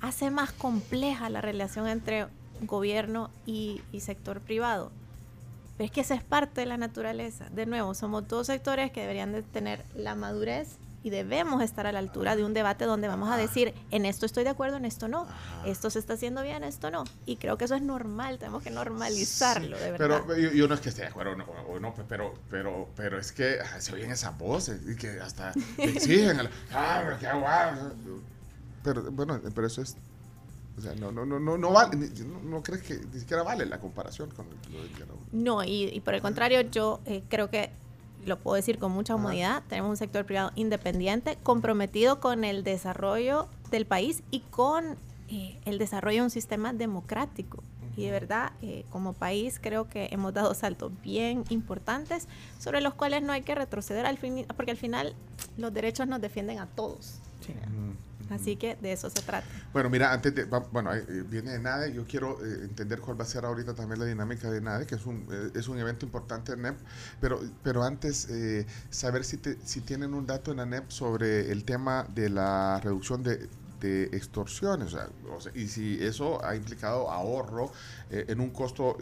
hace 0.00 0.30
más 0.30 0.52
compleja 0.52 1.30
la 1.30 1.40
relación 1.40 1.86
entre 1.86 2.26
gobierno 2.62 3.30
y, 3.46 3.80
y 3.92 4.00
sector 4.00 4.40
privado. 4.40 4.90
Pero 5.76 5.86
es 5.86 5.92
que 5.92 6.02
esa 6.02 6.14
es 6.14 6.22
parte 6.22 6.60
de 6.60 6.66
la 6.66 6.76
naturaleza. 6.76 7.48
De 7.50 7.66
nuevo, 7.66 7.94
somos 7.94 8.28
dos 8.28 8.46
sectores 8.46 8.90
que 8.90 9.00
deberían 9.00 9.32
de 9.32 9.42
tener 9.42 9.82
la 9.94 10.14
madurez 10.14 10.76
y 11.02 11.10
debemos 11.10 11.62
estar 11.62 11.86
a 11.86 11.92
la 11.92 11.98
altura 11.98 12.36
de 12.36 12.44
un 12.44 12.52
debate 12.52 12.84
donde 12.84 13.08
vamos 13.08 13.30
a 13.30 13.36
decir, 13.36 13.72
en 13.90 14.04
esto 14.04 14.26
estoy 14.26 14.44
de 14.44 14.50
acuerdo, 14.50 14.76
en 14.76 14.84
esto 14.84 15.08
no. 15.08 15.26
Esto 15.64 15.88
se 15.88 15.98
está 15.98 16.14
haciendo 16.14 16.42
bien, 16.42 16.62
esto 16.64 16.90
no. 16.90 17.04
Y 17.24 17.36
creo 17.36 17.56
que 17.56 17.64
eso 17.64 17.74
es 17.74 17.82
normal, 17.82 18.38
tenemos 18.38 18.62
que 18.62 18.70
normalizarlo, 18.70 19.78
de 19.78 19.92
verdad. 19.92 20.22
Pero 20.26 20.38
yo, 20.38 20.52
yo 20.52 20.68
no 20.68 20.74
es 20.74 20.80
que 20.80 20.90
esté 20.90 21.02
de 21.02 21.08
acuerdo 21.08 21.32
o 21.32 21.36
no, 21.36 21.44
o 21.44 21.80
no, 21.80 21.94
pero, 22.08 22.34
pero, 22.50 22.88
pero 22.96 23.18
es 23.18 23.32
que 23.32 23.58
ah, 23.60 23.80
se 23.80 23.94
oyen 23.94 24.10
esas 24.10 24.36
voces 24.36 24.80
y 24.86 24.96
que 24.96 25.20
hasta 25.20 25.52
exigen. 25.78 26.40
ah, 26.72 27.00
pero 27.04 27.18
qué 27.18 27.26
aguado. 27.26 27.92
Pero 28.82 29.10
bueno, 29.10 29.40
pero 29.54 29.66
eso 29.66 29.82
es. 29.82 29.96
O 30.78 30.80
sea, 30.80 30.94
no, 30.94 31.12
no, 31.12 31.26
no, 31.26 31.38
no, 31.38 31.58
no 31.58 31.72
vale. 31.72 31.96
ni- 31.96 32.08
No, 32.24 32.40
no 32.42 32.62
crees 32.62 32.82
que 32.82 32.98
ni 33.12 33.20
siquiera 33.20 33.42
vale 33.42 33.66
la 33.66 33.78
comparación 33.80 34.30
con 34.30 34.46
lo 34.72 34.82
de. 34.82 34.88
No, 35.32 35.62
y, 35.64 35.84
y 35.92 36.00
por 36.00 36.14
el 36.14 36.22
contrario, 36.22 36.60
yo 36.62 37.00
eh, 37.06 37.22
creo 37.28 37.50
que 37.50 37.70
lo 38.26 38.38
puedo 38.38 38.54
decir 38.54 38.78
con 38.78 38.92
mucha 38.92 39.14
humildad, 39.14 39.62
tenemos 39.68 39.90
un 39.90 39.96
sector 39.96 40.24
privado 40.26 40.52
independiente, 40.54 41.38
comprometido 41.42 42.20
con 42.20 42.44
el 42.44 42.64
desarrollo 42.64 43.46
del 43.70 43.86
país 43.86 44.22
y 44.30 44.40
con 44.40 44.96
eh, 45.28 45.58
el 45.64 45.78
desarrollo 45.78 46.18
de 46.18 46.22
un 46.24 46.30
sistema 46.30 46.72
democrático. 46.72 47.62
Y 47.96 48.04
de 48.04 48.12
verdad, 48.12 48.52
eh, 48.62 48.84
como 48.90 49.12
país, 49.14 49.58
creo 49.60 49.88
que 49.88 50.08
hemos 50.12 50.32
dado 50.32 50.54
saltos 50.54 50.92
bien 51.02 51.44
importantes 51.50 52.28
sobre 52.58 52.80
los 52.80 52.94
cuales 52.94 53.22
no 53.22 53.32
hay 53.32 53.42
que 53.42 53.54
retroceder, 53.54 54.06
al 54.06 54.16
fin, 54.16 54.46
porque 54.56 54.70
al 54.70 54.76
final 54.78 55.14
los 55.58 55.74
derechos 55.74 56.06
nos 56.06 56.20
defienden 56.20 56.58
a 56.60 56.66
todos. 56.66 57.18
Así 58.30 58.56
que 58.56 58.76
de 58.76 58.92
eso 58.92 59.10
se 59.10 59.20
trata. 59.22 59.46
Bueno, 59.72 59.90
mira, 59.90 60.12
antes 60.12 60.34
de, 60.34 60.44
bueno, 60.44 60.94
eh, 60.94 61.04
viene 61.28 61.50
de 61.52 61.58
NADE, 61.58 61.92
yo 61.92 62.04
quiero 62.06 62.44
eh, 62.44 62.64
entender 62.64 63.00
cuál 63.00 63.18
va 63.18 63.24
a 63.24 63.26
ser 63.26 63.44
ahorita 63.44 63.74
también 63.74 63.98
la 64.00 64.06
dinámica 64.06 64.50
de 64.50 64.60
NADE, 64.60 64.86
que 64.86 64.94
es 64.94 65.04
un, 65.06 65.26
eh, 65.30 65.50
es 65.54 65.68
un 65.68 65.78
evento 65.78 66.06
importante 66.06 66.52
en 66.52 66.62
NEP, 66.62 66.76
pero, 67.20 67.40
pero 67.62 67.82
antes 67.82 68.28
eh, 68.30 68.66
saber 68.90 69.24
si, 69.24 69.36
te- 69.38 69.58
si 69.64 69.80
tienen 69.80 70.14
un 70.14 70.26
dato 70.26 70.52
en 70.52 70.58
la 70.58 70.66
NEP 70.66 70.90
sobre 70.90 71.50
el 71.50 71.64
tema 71.64 72.06
de 72.14 72.30
la 72.30 72.80
reducción 72.82 73.22
de, 73.22 73.48
de 73.80 74.04
extorsiones, 74.12 74.94
o 74.94 75.40
sea, 75.40 75.52
y 75.54 75.66
si 75.68 75.98
eso 76.04 76.44
ha 76.44 76.54
implicado 76.54 77.10
ahorro 77.10 77.72
en 78.10 78.40
un 78.40 78.50
costo 78.50 78.96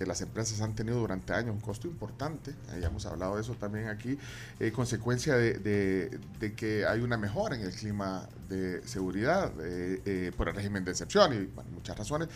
que 0.00 0.06
las 0.06 0.22
empresas 0.22 0.62
han 0.62 0.74
tenido 0.74 0.98
durante 0.98 1.34
años, 1.34 1.54
un 1.54 1.60
costo 1.60 1.86
importante, 1.86 2.54
ya 2.80 2.86
hemos 2.86 3.04
hablado 3.04 3.34
de 3.34 3.42
eso 3.42 3.52
también 3.56 3.88
aquí, 3.88 4.16
eh, 4.58 4.72
consecuencia 4.72 5.34
de, 5.34 5.58
de, 5.58 6.18
de, 6.38 6.54
que 6.54 6.86
hay 6.86 7.00
una 7.00 7.18
mejora 7.18 7.54
en 7.54 7.60
el 7.60 7.70
clima 7.70 8.26
de 8.48 8.80
seguridad 8.88 9.52
eh, 9.60 10.00
eh, 10.06 10.32
por 10.34 10.48
el 10.48 10.54
régimen 10.54 10.86
de 10.86 10.92
excepción 10.92 11.34
y 11.34 11.44
bueno, 11.54 11.68
muchas 11.74 11.98
razones. 11.98 12.30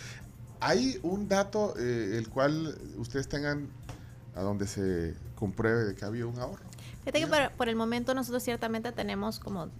Hay 0.61 1.01
un 1.03 1.27
dato 1.27 1.75
el 1.79 2.29
cual 2.29 2.77
ustedes 2.99 3.29
tengan 3.29 3.71
a 4.35 4.43
donde 4.43 4.67
se 4.67 5.15
compruebe 5.35 5.85
de 5.85 5.95
que 5.95 6.05
ha 6.05 6.09
habido 6.09 6.29
un 6.29 6.39
ahorro. 6.39 6.65
Fíjate 7.01 7.21
que 7.21 7.27
por, 7.27 7.51
por, 7.53 7.71
el 7.71 7.77
momento 7.77 8.13
nosotros 8.13 8.43
ciertamente 8.43 8.93
tenemos 8.93 9.41
como 9.41 9.71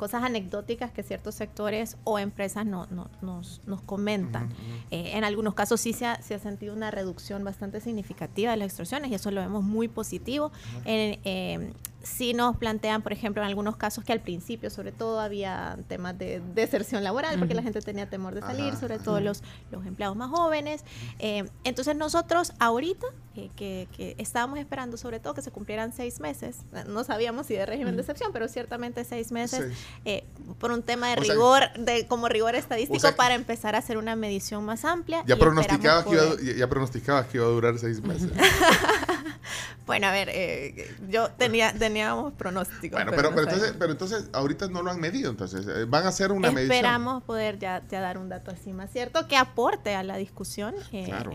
cosas 0.00 0.22
anecdóticas 0.22 0.90
que 0.92 1.02
ciertos 1.02 1.34
sectores 1.34 1.98
o 2.04 2.18
empresas 2.18 2.64
no, 2.64 2.86
no, 2.90 3.10
nos, 3.20 3.60
nos, 3.66 3.82
comentan. 3.82 4.44
Uh 4.44 4.48
-huh. 4.48 4.84
eh, 4.92 5.10
en 5.18 5.24
algunos 5.24 5.52
casos 5.52 5.78
sí 5.78 5.92
se 5.92 6.06
ha, 6.06 6.22
se 6.22 6.34
ha, 6.34 6.38
sentido 6.38 6.72
una 6.74 6.90
reducción 6.90 7.44
bastante 7.44 7.82
significativa 7.82 8.50
de 8.52 8.56
las 8.56 8.68
extorsiones 8.68 9.10
y 9.10 9.14
eso 9.16 9.30
lo 9.30 9.42
vemos 9.42 9.62
muy 9.62 9.88
positivo. 9.88 10.46
Uh 10.46 10.50
-huh. 10.50 10.82
en, 10.86 11.20
eh, 11.24 11.72
sí 12.02 12.32
nos 12.32 12.56
plantean, 12.56 13.02
por 13.02 13.12
ejemplo, 13.12 13.42
en 13.42 13.48
algunos 13.48 13.76
casos 13.76 14.04
que 14.04 14.12
al 14.12 14.20
principio, 14.20 14.70
sobre 14.70 14.92
todo, 14.92 15.20
había 15.20 15.78
temas 15.88 16.16
de 16.16 16.40
deserción 16.54 17.04
laboral, 17.04 17.38
porque 17.38 17.52
uh 17.52 17.56
-huh. 17.56 17.56
la 17.56 17.62
gente 17.62 17.80
tenía 17.82 18.08
temor 18.08 18.34
de 18.34 18.40
salir, 18.40 18.70
Ajá. 18.70 18.80
sobre 18.80 18.98
todo 18.98 19.20
los, 19.20 19.42
los 19.70 19.84
empleados 19.84 20.16
más 20.16 20.30
jóvenes. 20.30 20.82
Eh, 21.18 21.44
entonces 21.64 21.96
nosotros 21.96 22.52
ahorita, 22.58 23.06
eh, 23.40 23.50
que, 23.56 23.88
que, 23.96 24.14
estábamos 24.18 24.58
esperando 24.58 24.96
sobre 24.96 25.20
todo 25.20 25.34
que 25.34 25.42
se 25.42 25.50
cumplieran 25.50 25.92
seis 25.92 26.20
meses, 26.20 26.58
no 26.86 27.04
sabíamos 27.04 27.46
si 27.46 27.54
de 27.54 27.66
régimen 27.66 27.96
de 27.96 28.02
excepción, 28.02 28.32
pero 28.32 28.48
ciertamente 28.48 29.04
seis 29.04 29.32
meses, 29.32 29.72
sí. 29.72 30.00
eh, 30.04 30.24
por 30.58 30.72
un 30.72 30.82
tema 30.82 31.08
de 31.08 31.14
o 31.14 31.22
rigor, 31.22 31.62
sea, 31.74 31.84
de 31.84 32.06
como 32.06 32.28
rigor 32.28 32.54
estadístico, 32.54 32.96
o 32.96 33.00
sea, 33.00 33.16
para 33.16 33.34
empezar 33.34 33.74
a 33.74 33.78
hacer 33.78 33.96
una 33.96 34.16
medición 34.16 34.64
más 34.64 34.84
amplia. 34.84 35.22
Ya 35.26 35.36
pronosticabas 35.36 36.04
que, 36.04 36.14
iba, 36.14 36.56
ya 36.56 36.68
pronosticabas 36.68 37.26
que 37.26 37.38
iba 37.38 37.46
a 37.46 37.50
durar 37.50 37.78
seis 37.78 38.02
meses. 38.02 38.30
bueno, 39.86 40.06
a 40.06 40.12
ver, 40.12 40.28
eh, 40.32 40.94
yo 41.08 41.30
tenía, 41.30 41.72
teníamos 41.72 42.32
pronósticos. 42.34 42.90
Bueno, 42.90 43.10
pero, 43.10 43.30
pero, 43.30 43.34
pero, 43.34 43.42
entonces, 43.42 43.74
pero, 43.78 43.92
entonces, 43.92 44.28
ahorita 44.32 44.68
no 44.68 44.82
lo 44.82 44.90
han 44.90 45.00
medido, 45.00 45.30
entonces 45.30 45.66
eh, 45.66 45.84
van 45.86 46.04
a 46.04 46.08
hacer 46.08 46.32
una 46.32 46.48
Esperamos 46.48 46.54
medición. 46.54 46.76
Esperamos 46.76 47.22
poder 47.24 47.58
ya, 47.58 47.82
ya, 47.88 48.00
dar 48.00 48.18
un 48.18 48.28
dato 48.28 48.50
así 48.50 48.72
más 48.72 48.90
cierto 48.90 49.26
que 49.28 49.36
aporte 49.36 49.94
a 49.94 50.02
la 50.02 50.16
discusión. 50.16 50.74
Eh, 50.92 51.04
claro. 51.06 51.32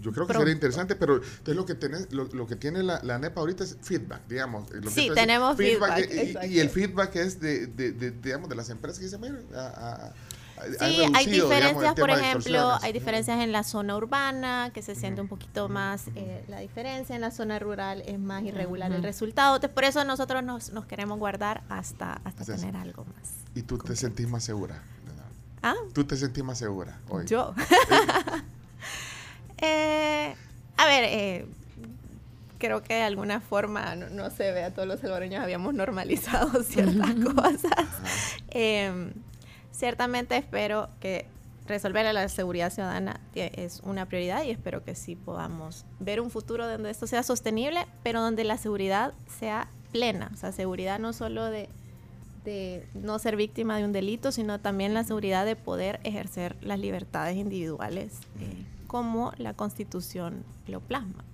Yo 0.00 0.12
creo 0.12 0.26
que 0.26 0.32
pronto. 0.32 0.40
sería 0.40 0.54
interesante, 0.54 0.96
pero 0.96 1.16
entonces 1.16 1.56
lo 1.56 1.66
que 1.66 1.74
tiene, 1.74 1.98
lo, 2.10 2.24
lo 2.26 2.46
que 2.46 2.56
tiene 2.56 2.82
la, 2.82 3.00
la, 3.02 3.18
NEP 3.18 3.36
ahorita 3.36 3.64
es 3.64 3.76
feedback, 3.82 4.26
digamos. 4.28 4.70
Lo 4.70 4.90
sí, 4.90 5.10
tenemos 5.14 5.56
feedback. 5.56 6.08
feedback 6.08 6.44
y, 6.44 6.54
y, 6.54 6.60
el 6.60 6.70
feedback 6.70 7.16
es 7.16 7.40
de, 7.40 7.66
de, 7.66 7.92
de, 7.92 8.10
digamos, 8.10 8.48
de 8.48 8.54
las 8.56 8.70
empresas 8.70 8.98
que 8.98 9.04
dicen, 9.04 9.20
mira, 9.20 9.38
a, 9.54 10.06
a, 10.06 10.12
Sí, 10.78 11.02
hay 11.14 11.26
diferencias, 11.26 11.74
digamos, 11.74 11.94
por 11.98 12.10
ejemplo, 12.10 12.78
hay 12.82 12.92
diferencias 12.92 13.40
en 13.40 13.52
la 13.52 13.62
zona 13.62 13.96
urbana, 13.96 14.70
que 14.74 14.82
se 14.82 14.94
siente 14.94 15.20
un 15.20 15.28
poquito 15.28 15.68
más 15.68 16.08
eh, 16.14 16.44
la 16.48 16.60
diferencia, 16.60 17.14
en 17.14 17.22
la 17.22 17.30
zona 17.30 17.58
rural 17.58 18.02
es 18.06 18.18
más 18.18 18.42
irregular 18.44 18.90
uh 18.90 18.94
-huh. 18.94 18.98
el 18.98 19.02
resultado, 19.02 19.56
entonces 19.56 19.74
por 19.74 19.84
eso 19.84 20.04
nosotros 20.04 20.42
nos, 20.44 20.70
nos 20.72 20.84
queremos 20.86 21.18
guardar 21.18 21.62
hasta, 21.68 22.20
hasta 22.24 22.44
tener 22.44 22.76
algo 22.76 23.04
más. 23.04 23.30
¿Y 23.54 23.62
tú 23.62 23.78
te 23.78 23.96
sentís 23.96 24.28
más 24.28 24.44
segura? 24.44 24.82
¿Ah? 25.62 25.74
¿Tú 25.92 26.04
te 26.04 26.16
sentís 26.16 26.42
más 26.44 26.58
segura 26.58 26.98
hoy? 27.08 27.26
Yo. 27.26 27.54
Eh, 29.60 30.34
a 30.76 30.86
ver, 30.86 31.04
eh, 31.04 31.46
creo 32.58 32.82
que 32.82 32.94
de 32.94 33.02
alguna 33.02 33.40
forma, 33.40 33.96
no, 33.96 34.08
no, 34.10 34.30
se 34.30 34.52
ve, 34.52 34.62
a 34.62 34.72
todos 34.72 34.86
los 34.86 35.00
salvadoreños 35.00 35.42
habíamos 35.42 35.74
normalizado 35.74 36.62
ciertas 36.64 37.14
cosas. 37.34 37.86
Eh, 38.50 39.12
ciertamente 39.72 40.36
espero 40.36 40.88
que 41.00 41.26
resolver 41.66 42.12
la 42.12 42.28
seguridad 42.28 42.70
ciudadana 42.72 43.20
es 43.34 43.80
una 43.84 44.06
prioridad 44.06 44.42
y 44.42 44.50
espero 44.50 44.82
que 44.84 44.94
sí 44.94 45.14
podamos 45.14 45.84
ver 46.00 46.20
un 46.20 46.30
futuro 46.30 46.68
donde 46.68 46.90
esto 46.90 47.06
sea 47.06 47.22
sostenible, 47.22 47.86
pero 48.02 48.20
donde 48.20 48.44
la 48.44 48.58
seguridad 48.58 49.14
sea 49.38 49.68
plena. 49.92 50.30
O 50.34 50.36
sea, 50.36 50.52
seguridad 50.52 50.98
no 50.98 51.12
solo 51.12 51.46
de, 51.46 51.68
de 52.44 52.86
no 52.94 53.18
ser 53.18 53.36
víctima 53.36 53.76
de 53.76 53.84
un 53.84 53.92
delito, 53.92 54.32
sino 54.32 54.60
también 54.60 54.94
la 54.94 55.04
seguridad 55.04 55.44
de 55.44 55.56
poder 55.56 56.00
ejercer 56.04 56.56
las 56.60 56.78
libertades 56.78 57.36
individuales 57.36 58.18
eh, 58.40 58.64
como 58.90 59.32
la 59.36 59.54
Constitución 59.54 60.42
lo 60.66 60.80
plasma. 60.80 61.24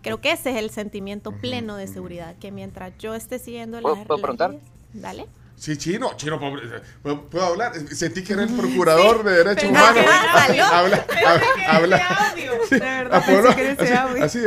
Creo 0.00 0.20
que 0.20 0.30
ese 0.30 0.50
es 0.50 0.56
el 0.58 0.70
sentimiento 0.70 1.32
pleno 1.32 1.74
de 1.74 1.88
seguridad, 1.88 2.36
que 2.36 2.52
mientras 2.52 2.96
yo 2.98 3.16
esté 3.16 3.40
siguiendo 3.40 3.80
¿Puedo, 3.80 3.96
las, 3.96 4.06
¿puedo 4.06 4.22
preguntar? 4.22 4.50
Leyes, 4.50 4.64
dale. 4.92 5.26
Sí, 5.56 5.76
chino, 5.76 6.12
chino, 6.16 6.38
¿puedo, 7.02 7.22
puedo 7.22 7.46
hablar? 7.46 7.74
Sentí 7.88 8.22
que 8.22 8.34
era 8.34 8.44
el 8.44 8.54
procurador 8.54 9.18
sí, 9.18 9.24
de 9.24 9.30
derechos 9.32 9.70
humanos. 9.70 10.04
habla, 10.32 11.06
habla, 11.26 11.44
habla. 11.66 12.34
De 12.70 12.78
verdad, 12.78 13.24
pensé 13.26 13.56
que 13.56 13.70
ese 13.72 13.96
audio. 13.96 14.24
Así, 14.24 14.38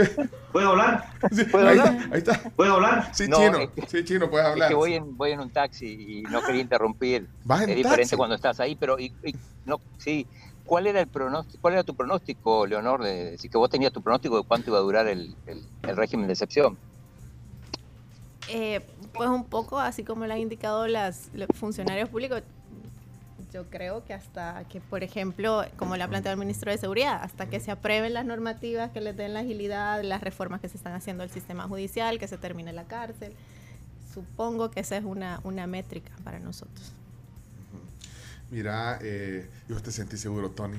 ¿Puedo 0.53 0.69
hablar? 0.69 1.10
Sí, 1.33 1.43
¿Puedo 1.43 1.67
ahí, 1.67 1.79
hablar? 1.79 1.95
Está, 1.95 2.13
ahí 2.13 2.17
está. 2.19 2.49
¿Puedo 2.51 2.73
hablar? 2.75 3.10
Sí, 3.13 3.27
no, 3.27 3.38
chino, 3.38 3.57
es, 3.57 3.69
sí, 3.89 4.03
chino, 4.05 4.29
puedes 4.29 4.47
hablar. 4.47 4.67
Es 4.67 4.69
que 4.69 4.75
voy 4.75 4.93
en, 4.93 5.17
voy 5.17 5.31
en 5.31 5.41
un 5.41 5.49
taxi 5.49 6.21
y 6.21 6.21
no 6.31 6.41
quería 6.43 6.62
interrumpir. 6.62 7.27
¿Vas 7.43 7.63
en 7.63 7.71
es 7.71 7.75
taxi? 7.75 7.83
diferente 7.83 8.15
cuando 8.15 8.36
estás 8.36 8.62
ahí, 8.62 8.77
pero 8.77 8.97
y, 8.97 9.13
y, 9.25 9.36
no, 9.65 9.81
sí. 9.97 10.25
¿Cuál 10.67 10.86
era 10.86 10.99
el 10.99 11.08
pronóstico, 11.08 11.62
cuál 11.62 11.75
era 11.75 11.84
tu 11.84 11.95
pronóstico, 11.95 12.67
Leonor? 12.67 13.01
De, 13.01 13.32
de, 13.32 13.38
si 13.38 13.47
que 13.47 13.58
vos 13.58 13.69
tenías 13.69 13.93
tu 13.93 14.01
pronóstico 14.01 14.38
de 14.38 14.43
cuánto 14.43 14.69
iba 14.69 14.77
a 14.77 14.82
durar 14.82 15.08
el, 15.08 15.34
régimen 15.82 16.27
de 16.27 16.34
excepción. 16.34 16.77
Eh, 18.49 18.86
pues 19.13 19.30
un 19.30 19.45
poco, 19.45 19.80
así 19.80 20.03
como 20.03 20.27
lo 20.27 20.34
han 20.34 20.39
indicado 20.39 20.86
las, 20.88 21.30
los 21.34 21.47
funcionarios 21.53 22.10
públicos, 22.10 22.43
yo 23.53 23.65
creo 23.69 24.03
que 24.03 24.13
hasta 24.13 24.65
que, 24.65 24.82
por 24.82 25.03
ejemplo, 25.03 25.63
como 25.77 25.95
le 25.95 26.03
ha 26.03 26.08
planteado 26.10 26.34
el 26.34 26.39
ministro 26.39 26.69
de 26.69 26.77
Seguridad, 26.77 27.21
hasta 27.23 27.49
que 27.49 27.62
se 27.62 27.71
aprueben 27.71 28.13
las 28.13 28.25
normativas 28.25 28.91
que 28.91 28.99
les 28.99 29.15
den 29.15 29.34
la 29.34 29.39
agilidad, 29.39 30.03
las 30.03 30.21
reformas 30.21 30.60
que 30.60 30.67
se 30.67 30.75
están 30.75 30.93
haciendo 30.93 31.23
al 31.23 31.30
sistema 31.30 31.63
judicial, 31.63 32.19
que 32.19 32.27
se 32.27 32.38
termine 32.38 32.73
la 32.73 32.84
cárcel, 32.84 33.34
supongo 34.13 34.69
que 34.69 34.82
esa 34.82 34.97
es 34.97 35.06
una 35.06 35.67
métrica 35.67 36.12
para 36.25 36.39
nosotros. 36.39 36.93
Mira, 38.49 38.99
eh, 39.01 39.49
yo 39.67 39.81
te 39.81 39.91
sentí 39.91 40.17
seguro, 40.17 40.51
Tony. 40.51 40.77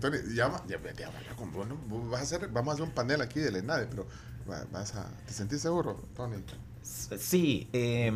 Tony, 0.00 0.18
llama, 0.34 0.62
ya, 0.68 0.78
ya, 0.82 0.92
ya, 0.92 1.36
con 1.36 1.52
vos, 1.52 1.66
¿no? 1.66 1.76
vas 2.10 2.20
a 2.20 2.22
hacer, 2.24 2.48
vamos 2.48 2.72
a 2.72 2.74
hacer 2.74 2.84
un 2.84 2.92
panel 2.92 3.22
aquí 3.22 3.40
de 3.40 3.50
la 3.50 3.58
ENADE, 3.58 3.86
pero 3.86 4.06
vas 4.46 4.94
a, 4.94 5.08
¿te 5.26 5.32
sentís 5.32 5.62
seguro, 5.62 5.96
Tony? 6.14 6.36
Sí, 6.82 7.68
eh, 7.72 8.12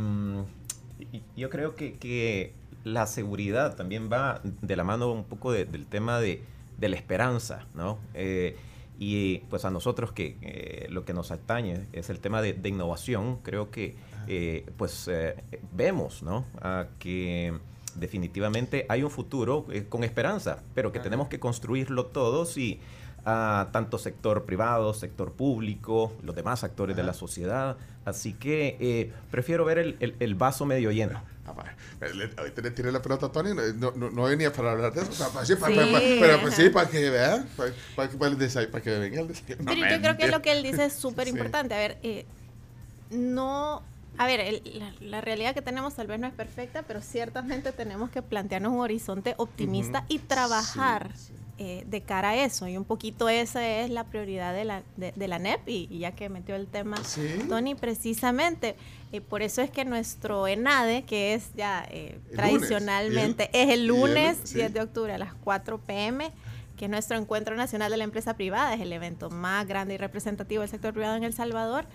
yo 1.37 1.51
creo 1.51 1.75
que, 1.75 1.95
que, 1.95 2.55
la 2.85 3.07
seguridad 3.07 3.77
también 3.77 4.11
va 4.13 4.43
de 4.45 4.77
la 4.77 4.85
mano 4.85 5.11
un 5.11 5.25
poco 5.25 5.53
de, 5.53 5.65
del 5.65 5.87
tema 5.87 6.21
de, 6.21 6.43
de, 6.79 6.89
la 6.91 6.97
esperanza, 6.97 7.67
¿no? 7.75 7.99
Eh, 8.13 8.57
y 8.99 9.39
pues 9.51 9.65
a 9.65 9.71
nosotros 9.71 10.13
que 10.13 10.37
eh, 10.43 10.87
lo 10.91 11.05
que 11.05 11.15
nos 11.15 11.31
atañe 11.31 11.87
es 11.93 12.11
el 12.11 12.21
tema 12.21 12.43
de, 12.43 12.53
de 12.53 12.69
innovación, 12.69 13.39
creo 13.39 13.71
que 13.71 13.97
eh, 14.29 14.71
pues 14.77 15.11
vemos, 15.73 16.23
¿no? 16.23 16.45
Que 16.99 17.59
definitivamente 17.97 18.87
hay 18.89 19.03
un 19.03 19.11
futuro 19.11 19.67
con 19.89 20.05
esperanza, 20.05 20.63
pero 20.75 20.93
que 20.93 21.01
tenemos 21.01 21.29
que 21.29 21.39
construirlo 21.39 22.07
todos 22.07 22.57
y 22.57 22.81
a 23.25 23.69
tanto 23.73 23.99
sector 23.99 24.45
privado, 24.45 24.93
sector 24.93 25.33
público, 25.33 26.13
los 26.23 26.37
demás 26.37 26.63
actores 26.63 26.95
Ajá. 26.95 27.03
de 27.03 27.07
la 27.07 27.15
sociedad. 27.15 27.77
Así 28.05 28.35
que 28.35 28.77
eh, 28.81 29.13
prefiero 29.31 29.65
ver 29.65 29.79
el, 29.79 29.97
el, 30.01 30.15
el, 30.21 30.35
vaso 30.35 30.67
medio 30.67 30.91
lleno. 30.91 31.23
Ahorita 32.37 32.63
le 32.63 32.71
tiré 32.71 32.93
la 32.93 33.01
pelota 33.01 33.27
a 33.27 33.33
Tony, 33.33 33.51
no, 33.55 33.93
no, 33.93 34.11
no, 34.11 34.25
venía 34.25 34.53
para 34.53 34.73
hablar 34.73 34.93
de 34.93 35.03
eso, 35.03 35.11
o 35.11 35.15
sea, 35.15 35.29
para, 35.29 35.47
sí, 35.47 35.57
para, 35.57 35.73
sí, 35.73 35.91
para, 35.93 36.01
pero 36.01 36.41
pues, 36.41 36.55
sí, 36.55 36.71
para 36.71 36.89
que 36.89 37.11
vean, 37.11 37.47
para, 37.57 37.73
para, 37.97 38.09
para, 38.11 38.37
para, 38.37 38.71
para 38.71 38.83
que 38.83 38.99
venga 38.99 39.21
el 39.21 39.29
desayuno. 39.29 39.65
Pero 39.67 39.91
yo 39.91 40.01
creo 40.01 40.17
que 40.17 40.29
lo 40.29 40.43
que 40.43 40.53
él 40.53 40.63
dice 40.63 40.87
es 40.87 40.93
súper 40.95 41.29
importante. 41.29 41.75
Sí. 41.75 41.79
A 41.79 41.89
ver, 41.89 41.99
eh, 42.03 42.27
no 43.11 43.83
a 44.19 44.27
ver, 44.27 44.41
el, 44.41 44.63
la, 44.79 44.93
la, 45.01 45.21
realidad 45.21 45.55
que 45.55 45.63
tenemos 45.63 45.95
tal 45.95 46.07
vez 46.07 46.21
no 46.21 46.27
es 46.27 46.35
perfecta, 46.35 46.83
pero 46.83 47.01
ciertamente 47.01 47.73
tenemos 47.73 48.11
que 48.11 48.23
plantearnos 48.23 48.73
un 48.73 48.81
horizonte 48.81 49.35
optimista 49.39 50.01
uh 50.01 50.03
-huh. 50.03 50.15
y 50.15 50.19
trabajar 50.19 51.11
sí, 51.15 51.27
sí. 51.29 51.45
Eh, 51.57 51.85
de 51.87 52.01
cara 52.01 52.31
a 52.31 52.37
eso. 52.37 52.67
Y 52.67 52.77
un 52.77 52.85
poquito 52.85 53.29
esa 53.29 53.65
es 53.65 53.89
la 53.89 54.03
prioridad 54.03 54.53
de 54.53 54.65
la, 54.65 54.83
de, 54.97 55.13
de 55.13 55.29
la 55.29 55.39
NEP, 55.39 55.69
y, 55.69 55.87
y, 55.89 56.01
ya 56.01 56.11
que 56.11 56.29
metió 56.29 56.57
el 56.57 56.67
tema 56.67 56.97
Tony, 57.49 57.77
precisamente. 57.77 58.75
Eh, 59.13 59.21
por 59.21 59.41
eso 59.41 59.63
es 59.63 59.71
que 59.71 59.85
nuestro 59.85 60.49
ENADE, 60.49 61.05
que 61.05 61.35
es 61.35 61.55
ya 61.55 61.87
eh, 61.93 62.19
tradicionalmente, 62.35 63.51
el, 63.53 63.69
es 63.69 63.75
el 63.75 63.87
lunes 63.87 64.39
el, 64.51 64.55
10 64.55 64.73
de 64.75 64.81
octubre 64.81 65.13
a 65.13 65.19
las 65.19 65.33
4 65.35 65.79
pm 65.79 66.33
que 66.77 66.87
es 66.87 66.91
nuestro 66.91 67.17
encuentro 67.17 67.55
nacional 67.55 67.89
de 67.89 67.99
la 67.99 68.03
empresa 68.03 68.35
privada, 68.35 68.75
es 68.75 68.81
el 68.81 68.93
evento 68.93 69.31
más 69.31 69.65
grande 69.69 69.95
y 69.95 69.97
representativo 69.97 70.63
del 70.63 70.71
sector 70.71 70.93
privado 70.93 71.15
en 71.15 71.23
El 71.23 71.33
Salvador 71.33 71.87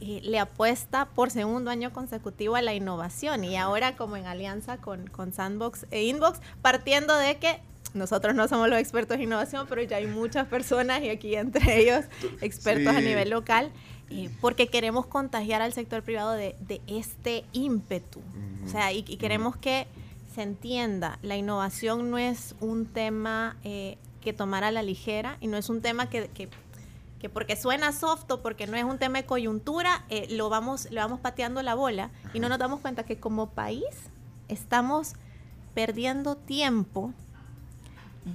eh, 0.00 0.20
le 0.22 0.38
apuesta 0.38 1.06
por 1.06 1.30
segundo 1.30 1.70
año 1.70 1.92
consecutivo 1.92 2.56
a 2.56 2.62
la 2.62 2.74
innovación 2.74 3.44
y 3.44 3.56
ahora 3.56 3.96
como 3.96 4.16
en 4.16 4.26
alianza 4.26 4.76
con, 4.78 5.06
con 5.08 5.32
Sandbox 5.32 5.86
e 5.90 6.04
Inbox, 6.04 6.40
partiendo 6.62 7.16
de 7.16 7.36
que 7.38 7.60
nosotros 7.94 8.34
no 8.34 8.46
somos 8.46 8.68
los 8.68 8.78
expertos 8.78 9.16
en 9.16 9.24
innovación, 9.24 9.66
pero 9.68 9.82
ya 9.82 9.96
hay 9.96 10.06
muchas 10.06 10.46
personas 10.46 11.02
y 11.02 11.08
aquí 11.08 11.34
entre 11.34 11.78
ellos 11.80 12.04
expertos 12.40 12.92
sí. 12.92 12.98
a 12.98 13.00
nivel 13.00 13.30
local, 13.30 13.70
eh, 14.10 14.30
porque 14.40 14.68
queremos 14.68 15.06
contagiar 15.06 15.62
al 15.62 15.72
sector 15.72 16.02
privado 16.02 16.32
de, 16.32 16.54
de 16.60 16.80
este 16.86 17.44
ímpetu. 17.52 18.20
Mm 18.20 18.22
-hmm. 18.22 18.66
O 18.66 18.68
sea, 18.68 18.92
y, 18.92 19.04
y 19.08 19.16
queremos 19.16 19.56
que 19.56 19.86
se 20.34 20.42
entienda, 20.42 21.18
la 21.22 21.36
innovación 21.36 22.10
no 22.10 22.18
es 22.18 22.54
un 22.60 22.84
tema 22.84 23.56
eh, 23.64 23.96
que 24.20 24.34
tomar 24.34 24.64
a 24.64 24.70
la 24.70 24.82
ligera 24.82 25.38
y 25.40 25.46
no 25.46 25.56
es 25.56 25.70
un 25.70 25.80
tema 25.80 26.10
que, 26.10 26.28
que, 26.28 26.50
que 27.26 27.30
porque 27.30 27.56
suena 27.56 27.90
soft 27.90 28.30
o 28.30 28.40
porque 28.40 28.68
no 28.68 28.76
es 28.76 28.84
un 28.84 28.98
tema 28.98 29.18
de 29.18 29.26
coyuntura, 29.26 30.04
eh, 30.10 30.28
lo 30.30 30.48
vamos, 30.48 30.88
le 30.92 31.00
vamos 31.00 31.18
pateando 31.18 31.60
la 31.62 31.74
bola 31.74 32.10
y 32.32 32.38
no 32.38 32.48
nos 32.48 32.58
damos 32.58 32.78
cuenta 32.80 33.02
que 33.02 33.18
como 33.18 33.48
país 33.50 33.84
estamos 34.46 35.14
perdiendo 35.74 36.36
tiempo 36.36 37.12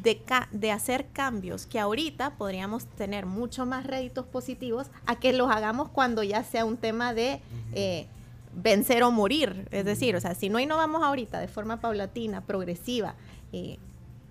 de, 0.03 0.17
ca- 0.19 0.49
de 0.51 0.71
hacer 0.73 1.07
cambios 1.13 1.65
que 1.65 1.79
ahorita 1.79 2.31
podríamos 2.31 2.85
tener 2.85 3.25
mucho 3.25 3.65
más 3.65 3.85
réditos 3.85 4.25
positivos 4.25 4.87
a 5.05 5.15
que 5.19 5.31
los 5.31 5.49
hagamos 5.49 5.87
cuando 5.87 6.21
ya 6.23 6.43
sea 6.43 6.65
un 6.65 6.75
tema 6.75 7.13
de 7.13 7.39
eh, 7.73 8.07
vencer 8.53 9.03
o 9.03 9.11
morir. 9.11 9.69
Es 9.71 9.85
decir, 9.85 10.17
o 10.17 10.19
sea, 10.19 10.35
si 10.35 10.49
no 10.49 10.59
innovamos 10.59 11.01
ahorita 11.01 11.39
de 11.39 11.47
forma 11.47 11.79
paulatina, 11.79 12.41
progresiva, 12.41 13.15
eh, 13.53 13.77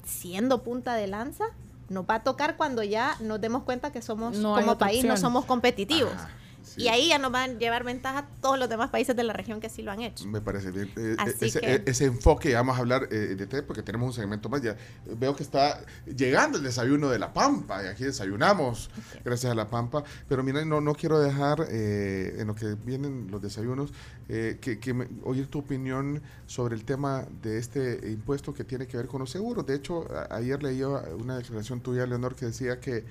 siendo 0.05 0.63
punta 0.63 0.95
de 0.97 1.07
lanza, 1.07 1.45
nos 1.91 2.05
va 2.05 2.15
a 2.15 2.23
tocar 2.23 2.57
cuando 2.57 2.83
ya 2.83 3.17
nos 3.21 3.41
demos 3.41 3.65
cuenta 3.65 3.93
que 3.93 4.01
somos, 4.01 4.37
No 4.37 4.55
como 4.55 4.79
país, 4.79 5.05
no 5.05 5.17
somos 5.17 5.45
competitivos. 5.45 6.13
Ajá, 6.15 6.31
sí. 6.63 6.83
Y 6.83 6.89
ahí 6.89 7.09
ya 7.09 7.19
nos 7.19 7.33
van 7.33 7.51
a 7.51 7.59
llevar 7.59 7.85
ventaja 7.85 8.29
todos 8.41 8.59
los 8.59 8.69
demás 8.69 8.91
países 8.91 9.15
de 9.17 9.23
la 9.25 9.33
región 9.33 9.61
que 9.61 9.69
sí 9.69 9.83
lo 9.83 9.91
han 9.93 10.01
hecho. 10.03 10.27
Me 10.27 10.41
parece 10.41 10.71
bien. 10.71 10.91
Eh, 10.97 11.17
ese, 11.41 11.61
que- 11.61 11.75
eh, 11.77 11.83
ese 11.87 12.05
enfoque, 12.07 12.55
vamos 12.55 12.77
a 12.77 12.81
hablar 12.81 13.09
eh, 13.11 13.35
de 13.37 13.47
té 13.47 13.63
porque 13.63 13.83
tenemos 13.83 14.07
un 14.09 14.13
segmento 14.13 14.49
más. 14.49 14.63
Ya 14.63 14.77
veo 15.19 15.35
que 15.37 15.43
está 15.43 15.85
llegando 16.07 16.59
el 16.59 16.65
desayuno 16.65 17.09
de 17.11 17.19
La 17.19 17.33
Pampa 17.33 17.83
y 17.85 17.87
aquí 17.87 18.05
desayunamos 18.05 18.91
gracias 19.25 19.53
a 19.53 19.55
La 19.55 19.69
Pampa. 19.69 20.05
Pero 20.29 20.43
mira, 20.43 20.65
no, 20.65 20.81
no 20.81 20.95
quiero 20.95 21.19
dejar 21.21 21.67
eh, 21.71 22.37
en 22.39 22.47
lo 22.47 22.55
que 22.55 22.75
vienen 22.75 23.29
los 23.31 23.41
desayunos 23.43 23.93
eh, 24.29 24.59
que, 24.61 24.79
que 24.79 24.95
me- 24.95 25.09
oír 25.25 25.47
tu 25.49 25.59
opinión 25.61 26.23
sobre 26.47 26.75
el 26.77 26.85
tema 26.85 27.27
de 27.43 27.59
este 27.59 28.01
impuesto 28.11 28.55
que 28.55 28.65
tiene 28.65 28.87
que 28.87 28.97
ver 28.97 29.07
con 29.07 29.21
los 29.21 29.31
seguros. 29.31 29.67
De 29.67 29.75
hecho, 29.75 30.07
a- 30.15 30.37
ayer 30.37 30.63
leí 30.63 30.83
una 30.83 31.37
declaración 31.37 31.81
tuya, 31.81 32.07
Leonor, 32.07 32.35
que 32.35 32.47
decía 32.47 32.81
que 32.81 33.05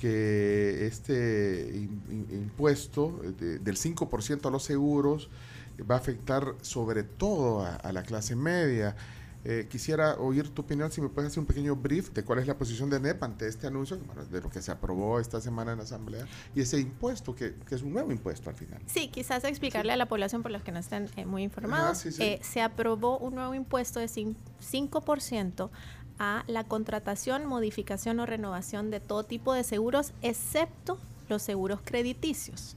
que 0.00 0.86
este 0.86 1.70
im- 1.74 2.00
im- 2.10 2.30
impuesto 2.32 3.20
de- 3.38 3.58
del 3.58 3.76
5% 3.76 4.48
a 4.48 4.50
los 4.50 4.62
seguros 4.62 5.28
va 5.88 5.96
a 5.96 5.98
afectar 5.98 6.54
sobre 6.62 7.02
todo 7.02 7.60
a, 7.64 7.76
a 7.76 7.92
la 7.92 8.02
clase 8.02 8.34
media. 8.34 8.96
Eh, 9.42 9.68
quisiera 9.70 10.16
oír 10.16 10.50
tu 10.50 10.60
opinión, 10.60 10.92
si 10.92 11.00
me 11.00 11.08
puedes 11.08 11.30
hacer 11.30 11.40
un 11.40 11.46
pequeño 11.46 11.74
brief 11.74 12.10
de 12.12 12.22
cuál 12.22 12.40
es 12.40 12.46
la 12.46 12.58
posición 12.58 12.90
de 12.90 13.00
NEP 13.00 13.22
ante 13.22 13.48
este 13.48 13.66
anuncio, 13.66 13.98
bueno, 14.06 14.22
de 14.26 14.38
lo 14.42 14.50
que 14.50 14.60
se 14.60 14.70
aprobó 14.70 15.18
esta 15.18 15.40
semana 15.40 15.72
en 15.72 15.78
la 15.78 15.84
Asamblea, 15.84 16.26
y 16.54 16.60
ese 16.60 16.78
impuesto, 16.78 17.34
que, 17.34 17.54
que 17.66 17.74
es 17.74 17.80
un 17.80 17.94
nuevo 17.94 18.12
impuesto 18.12 18.50
al 18.50 18.56
final. 18.56 18.82
Sí, 18.84 19.08
quizás 19.08 19.42
explicarle 19.44 19.92
a 19.94 19.96
la 19.96 20.04
población, 20.06 20.42
por 20.42 20.50
los 20.50 20.62
que 20.62 20.72
no 20.72 20.78
estén 20.78 21.08
eh, 21.16 21.24
muy 21.24 21.42
informados, 21.42 21.96
sí, 21.96 22.12
sí. 22.12 22.22
eh, 22.22 22.38
se 22.42 22.60
aprobó 22.60 23.16
un 23.18 23.34
nuevo 23.34 23.54
impuesto 23.54 23.98
de 23.98 24.08
cin- 24.08 24.36
5% 24.60 25.70
a 26.20 26.44
la 26.46 26.64
contratación, 26.64 27.46
modificación 27.46 28.20
o 28.20 28.26
renovación 28.26 28.90
de 28.90 29.00
todo 29.00 29.24
tipo 29.24 29.54
de 29.54 29.64
seguros, 29.64 30.12
excepto 30.22 30.98
los 31.28 31.42
seguros 31.42 31.80
crediticios. 31.82 32.76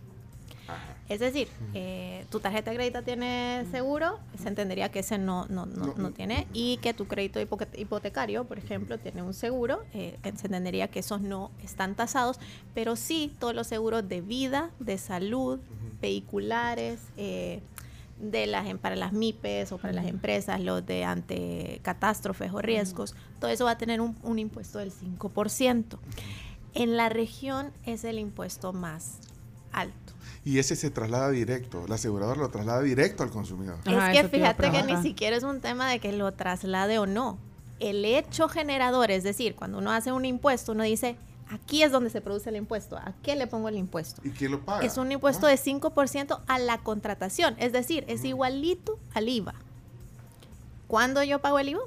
Es 1.10 1.20
decir, 1.20 1.50
eh, 1.74 2.26
tu 2.32 2.40
tarjeta 2.40 2.72
de 2.72 2.78
crédito 2.78 3.04
tiene 3.04 3.66
seguro, 3.70 4.18
se 4.42 4.48
entendería 4.48 4.90
que 4.90 5.00
ese 5.00 5.18
no, 5.18 5.46
no, 5.50 5.66
no, 5.66 5.94
No. 5.98 6.12
tiene, 6.12 6.48
y 6.54 6.78
que 6.78 6.94
tu 6.94 7.06
crédito 7.06 7.42
hipotecario, 7.42 8.46
por 8.46 8.58
ejemplo, 8.58 8.98
tiene 8.98 9.22
un 9.22 9.34
seguro, 9.34 9.84
eh, 9.94 10.18
se 10.24 10.48
entendería 10.48 10.88
que 10.88 11.00
esos 11.00 11.20
no 11.20 11.52
están 11.62 11.96
tasados, 11.96 12.40
pero 12.74 12.96
sí 12.96 13.36
todos 13.40 13.54
los 13.54 13.68
seguros 13.68 14.08
de 14.08 14.22
vida, 14.22 14.72
de 14.80 14.98
salud, 14.98 15.60
vehiculares, 16.02 17.02
eh, 17.18 17.62
de 18.32 18.48
las 18.48 18.68
em- 18.68 18.78
para 18.78 18.96
las 18.96 19.14
MIPES 19.14 19.72
o 19.72 19.78
para 19.78 19.94
las 19.94 20.06
empresas, 20.06 20.60
los 20.62 20.86
de 20.86 21.04
ante 21.04 21.80
catástrofes 21.84 22.52
o 22.54 22.62
riesgos, 22.62 23.16
todo 23.40 23.52
eso 23.52 23.66
va 23.66 23.72
a 23.72 23.78
tener 23.78 24.02
un, 24.02 24.16
un 24.24 24.40
impuesto 24.40 24.80
del 24.80 24.92
5%. 24.92 25.98
En 26.74 26.98
la 26.98 27.10
región 27.10 27.72
es 27.86 28.04
el 28.04 28.18
impuesto 28.20 28.74
más 28.74 29.20
alto. 29.72 30.14
Y 30.46 30.60
ese 30.60 30.76
se 30.76 30.90
traslada 30.90 31.30
directo, 31.30 31.86
la 31.88 31.96
aseguradora 31.96 32.42
lo 32.42 32.50
traslada 32.50 32.82
directo 32.82 33.24
al 33.24 33.30
consumidor. 33.30 33.78
Ajá, 33.86 34.12
es 34.12 34.22
que 34.22 34.28
fíjate 34.30 34.72
que 34.72 34.84
ni 34.84 35.02
siquiera 35.02 35.38
es 35.38 35.44
un 35.44 35.62
tema 35.62 35.90
de 35.90 36.00
que 36.00 36.12
lo 36.12 36.32
traslade 36.34 37.00
o 37.00 37.06
no. 37.06 37.38
El 37.80 38.04
hecho 38.06 38.50
generador, 38.50 39.12
es 39.12 39.24
decir, 39.24 39.56
cuando 39.56 39.78
uno 39.78 39.92
hace 39.92 40.12
un 40.12 40.26
impuesto, 40.26 40.74
uno 40.74 40.84
dice, 40.84 41.16
aquí 41.54 41.84
es 41.84 41.92
donde 41.92 42.10
se 42.10 42.22
produce 42.22 42.50
el 42.50 42.56
impuesto, 42.56 42.98
¿a 42.98 43.14
qué 43.22 43.36
le 43.36 43.48
pongo 43.48 43.70
el 43.70 43.76
impuesto? 43.78 44.22
¿Y 44.26 44.32
quién 44.32 44.52
lo 44.52 44.62
paga? 44.62 44.86
Es 44.86 44.98
un 44.98 45.12
impuesto 45.12 45.48
Ah, 45.48 45.50
de 45.50 45.58
5% 45.58 46.40
a 46.48 46.60
la 46.60 46.80
contratación, 46.80 47.56
es 47.60 47.72
decir, 47.72 48.04
es 48.08 48.24
igualito 48.24 49.00
al 49.14 49.30
IVA. 49.30 49.54
¿Cuándo 50.88 51.24
yo 51.24 51.40
pago 51.40 51.60
el 51.60 51.70
IVA? 51.70 51.82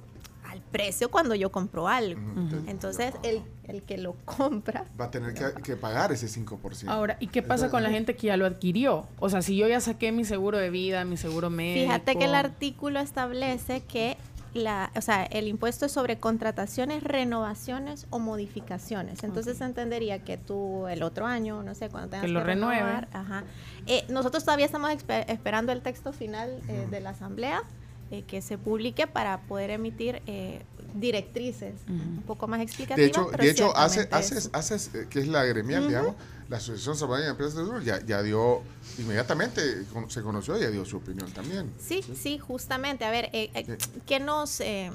Al 0.49 0.61
precio 0.61 1.11
cuando 1.11 1.35
yo 1.35 1.51
compro 1.51 1.89
algo. 1.89 2.21
Entonces, 2.67 3.13
el, 3.23 3.43
el 3.65 3.83
que 3.83 3.99
lo 3.99 4.15
compra 4.25 4.85
Va 4.99 5.07
a 5.07 5.11
tener 5.11 5.35
que, 5.35 5.61
que 5.63 5.77
pagar 5.77 6.13
ese 6.13 6.29
5%. 6.29 6.89
Ahora, 6.89 7.17
¿y 7.21 7.27
qué 7.27 7.43
pasa 7.43 7.69
con 7.69 7.83
la 7.83 7.91
gente 7.91 8.17
que 8.17 8.29
ya 8.29 8.37
lo 8.37 8.47
adquirió? 8.47 9.07
O 9.19 9.29
sea, 9.29 9.43
si 9.43 9.57
yo 9.57 9.69
ya 9.69 9.81
saqué 9.81 10.13
mi 10.13 10.25
seguro 10.25 10.59
de 10.59 10.71
vida, 10.71 11.05
mi 11.05 11.17
seguro 11.17 11.51
médico. 11.51 11.87
Fíjate 11.87 12.17
que 12.17 12.25
el 12.25 12.35
artículo 12.35 13.01
establece 13.01 13.83
que 13.83 14.17
la, 14.57 14.91
o 14.97 15.01
sea, 15.01 15.25
el 15.25 15.47
impuesto 15.49 15.87
es 15.87 15.93
sobre 15.93 16.19
contrataciones, 16.19 17.03
renovaciones 17.03 18.07
o 18.11 18.19
modificaciones. 18.19 19.23
Entonces 19.25 19.59
se 19.59 19.65
entendería 19.65 20.25
que 20.25 20.37
tú 20.37 20.87
el 20.89 21.03
otro 21.03 21.27
año, 21.27 21.63
no 21.63 21.75
sé, 21.75 21.89
cuando 21.89 22.09
tengas 22.11 22.27
Que 22.27 22.33
lo 22.33 22.43
renueve. 22.43 22.77
renovar, 22.81 23.09
ajá. 23.13 23.45
Eh, 23.87 24.05
nosotros 24.09 24.45
todavía 24.45 24.67
estamos 24.67 24.91
esperando 25.29 25.73
el 25.73 25.83
texto 25.83 26.13
final 26.13 26.61
eh, 26.69 26.87
de 26.91 27.01
la 27.01 27.11
asamblea 27.11 27.63
eh, 28.11 28.23
que 28.23 28.41
se 28.43 28.57
publique 28.59 29.07
para 29.07 29.39
poder 29.43 29.71
emitir 29.71 30.23
eh, 30.27 30.63
directrices 30.95 31.75
un 31.89 32.23
poco 32.27 32.47
más 32.49 32.61
explicativas. 32.61 32.97
De 32.97 33.07
hecho, 33.07 33.29
pero 33.31 33.43
de 33.45 33.51
hecho 33.51 33.77
haces, 33.77 34.09
es- 34.13 34.51
haces, 34.53 34.91
eh, 34.95 35.07
que 35.11 35.21
es 35.21 35.29
la 35.29 35.45
gremial, 35.45 35.87
digamos, 35.89 36.15
la 36.49 36.59
Asociación 36.59 36.97
Salvadoreña 36.97 37.27
de 37.27 37.31
Empresas 37.33 37.55
de 37.55 37.61
Seguros 37.63 37.85
ya, 37.85 38.05
ya 38.05 38.23
dio, 38.23 38.63
inmediatamente 38.99 39.85
se 40.09 40.23
conoció 40.23 40.57
y 40.57 40.61
ya 40.61 40.71
dio 40.71 40.85
su 40.85 40.99
opinión 40.99 41.31
también. 41.33 41.73
Sí, 41.79 42.03
sí, 42.15 42.39
justamente. 42.39 43.05
A 43.05 43.11
ver, 43.11 43.31
eh, 43.33 43.51
eh. 43.55 43.79
¿qué 44.07 44.21
nos... 44.21 44.61
eh, 44.61 44.91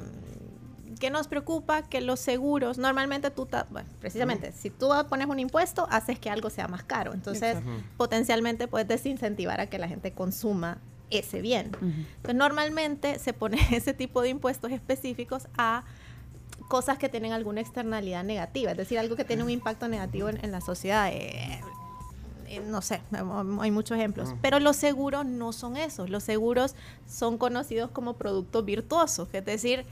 ¿Qué 0.99 1.10
nos 1.10 1.28
preocupa? 1.28 1.82
Que 1.82 1.99
los 1.99 2.20
seguros, 2.20 2.78
normalmente 2.78 3.32
tú, 3.32 3.47
ta- 3.47 3.66
bueno, 3.72 3.89
precisamente, 3.99 4.52
si 4.52 4.70
tú 4.70 4.89
pones 5.10 5.26
un 5.26 5.39
impuesto, 5.39 5.88
haces 5.89 6.20
que 6.20 6.30
algo 6.30 6.52
sea 6.52 6.68
más 6.68 6.84
caro. 6.84 7.14
Entonces, 7.16 7.58
Exacto. 7.58 7.72
potencialmente 7.97 8.68
puedes 8.68 8.88
desincentivar 8.88 9.60
a 9.62 9.66
que 9.68 9.80
la 9.80 9.88
gente 9.88 10.12
consuma 10.12 10.78
ese 11.10 11.41
bien. 11.41 11.72
Entonces, 11.82 12.36
normalmente 12.36 13.18
se 13.18 13.34
pone 13.34 13.58
ese 13.76 13.95
tipo 13.95 14.22
de 14.22 14.30
impuestos 14.30 14.72
específicos 14.72 15.47
a 15.58 15.86
cosas 16.72 16.97
que 16.97 17.09
tienen 17.09 17.34
alguna 17.34 17.59
externalidad 17.59 18.24
negativa, 18.24 18.72
es 18.72 18.78
decir, 18.78 18.97
algo 18.97 19.17
que 19.17 19.26
tiene 19.26 19.43
un 19.43 19.49
impacto 19.49 19.89
negativo 19.89 20.30
en, 20.30 20.41
en 20.41 20.53
la 20.53 20.61
sociedad. 20.61 21.09
eh, 21.11 21.59
eh, 22.47 22.61
no 22.65 22.82
sé, 22.82 23.01
hay 23.59 23.72
muchos 23.72 23.97
ejemplos. 23.97 24.30
Pero 24.41 24.61
los 24.61 24.78
seguros 24.78 25.26
no 25.26 25.51
son 25.51 25.76
esos. 25.76 26.09
Los 26.09 26.24
seguros 26.24 26.76
son 27.09 27.38
conocidos 27.38 27.91
como 27.91 28.13
productos 28.13 28.63
virtuosos, 28.63 29.28
es 29.34 29.43
decir, 29.43 29.86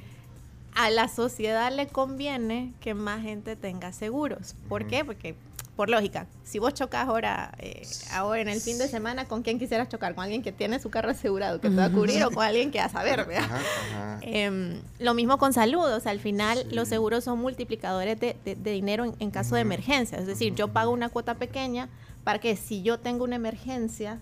a 0.73 0.89
la 0.89 1.09
sociedad 1.09 1.69
le 1.69 1.87
conviene 1.87 2.71
que 2.79 2.93
más 2.93 3.23
gente 3.23 3.57
tenga 3.57 3.91
seguros. 3.91 4.55
¿Por 4.69 4.87
qué? 4.87 5.03
Porque, 5.03 5.35
por 5.79 5.89
lógica, 5.89 6.27
si 6.43 6.59
vos 6.59 6.73
chocas 6.73 7.07
ahora, 7.07 7.53
eh, 7.57 7.87
ahora 8.11 8.41
en 8.41 8.49
el 8.49 8.59
fin 8.59 8.77
de 8.77 8.89
semana, 8.89 9.23
¿con 9.29 9.43
quién 9.43 9.57
quisieras 9.59 9.87
chocar? 9.87 10.13
¿Con 10.13 10.25
alguien 10.25 10.43
que 10.43 10.51
tiene 10.51 10.77
su 10.77 10.89
carro 10.89 11.09
asegurado, 11.11 11.61
que 11.61 11.69
te 11.69 11.75
va 11.77 11.85
a 11.85 11.89
cubrir, 11.89 12.21
o 12.25 12.31
con 12.31 12.43
alguien 12.43 12.69
que 12.69 12.81
a 12.81 12.89
saber, 12.89 13.23
¿verdad? 13.25 13.45
Ajá, 13.45 13.55
ajá. 13.93 14.19
Em, 14.21 14.81
lo 14.99 15.13
mismo 15.13 15.37
con 15.37 15.53
salud, 15.53 15.85
o 15.85 15.99
sea, 16.01 16.11
al 16.11 16.19
final 16.19 16.65
los 16.73 16.89
seguros 16.89 17.23
son 17.23 17.39
multiplicadores 17.39 18.19
de, 18.19 18.35
de- 18.43 18.55
de 18.57 18.71
dinero 18.71 19.05
en, 19.05 19.15
en 19.19 19.31
caso 19.31 19.55
de 19.55 19.61
emergencia. 19.61 20.17
Es 20.17 20.27
decir, 20.27 20.53
yo 20.53 20.67
pago 20.67 20.91
una 20.91 21.07
cuota 21.07 21.35
pequeña 21.35 21.87
para 22.25 22.39
que 22.39 22.57
si 22.57 22.81
yo 22.83 22.99
tengo 22.99 23.23
una 23.23 23.37
emergencia 23.37 24.19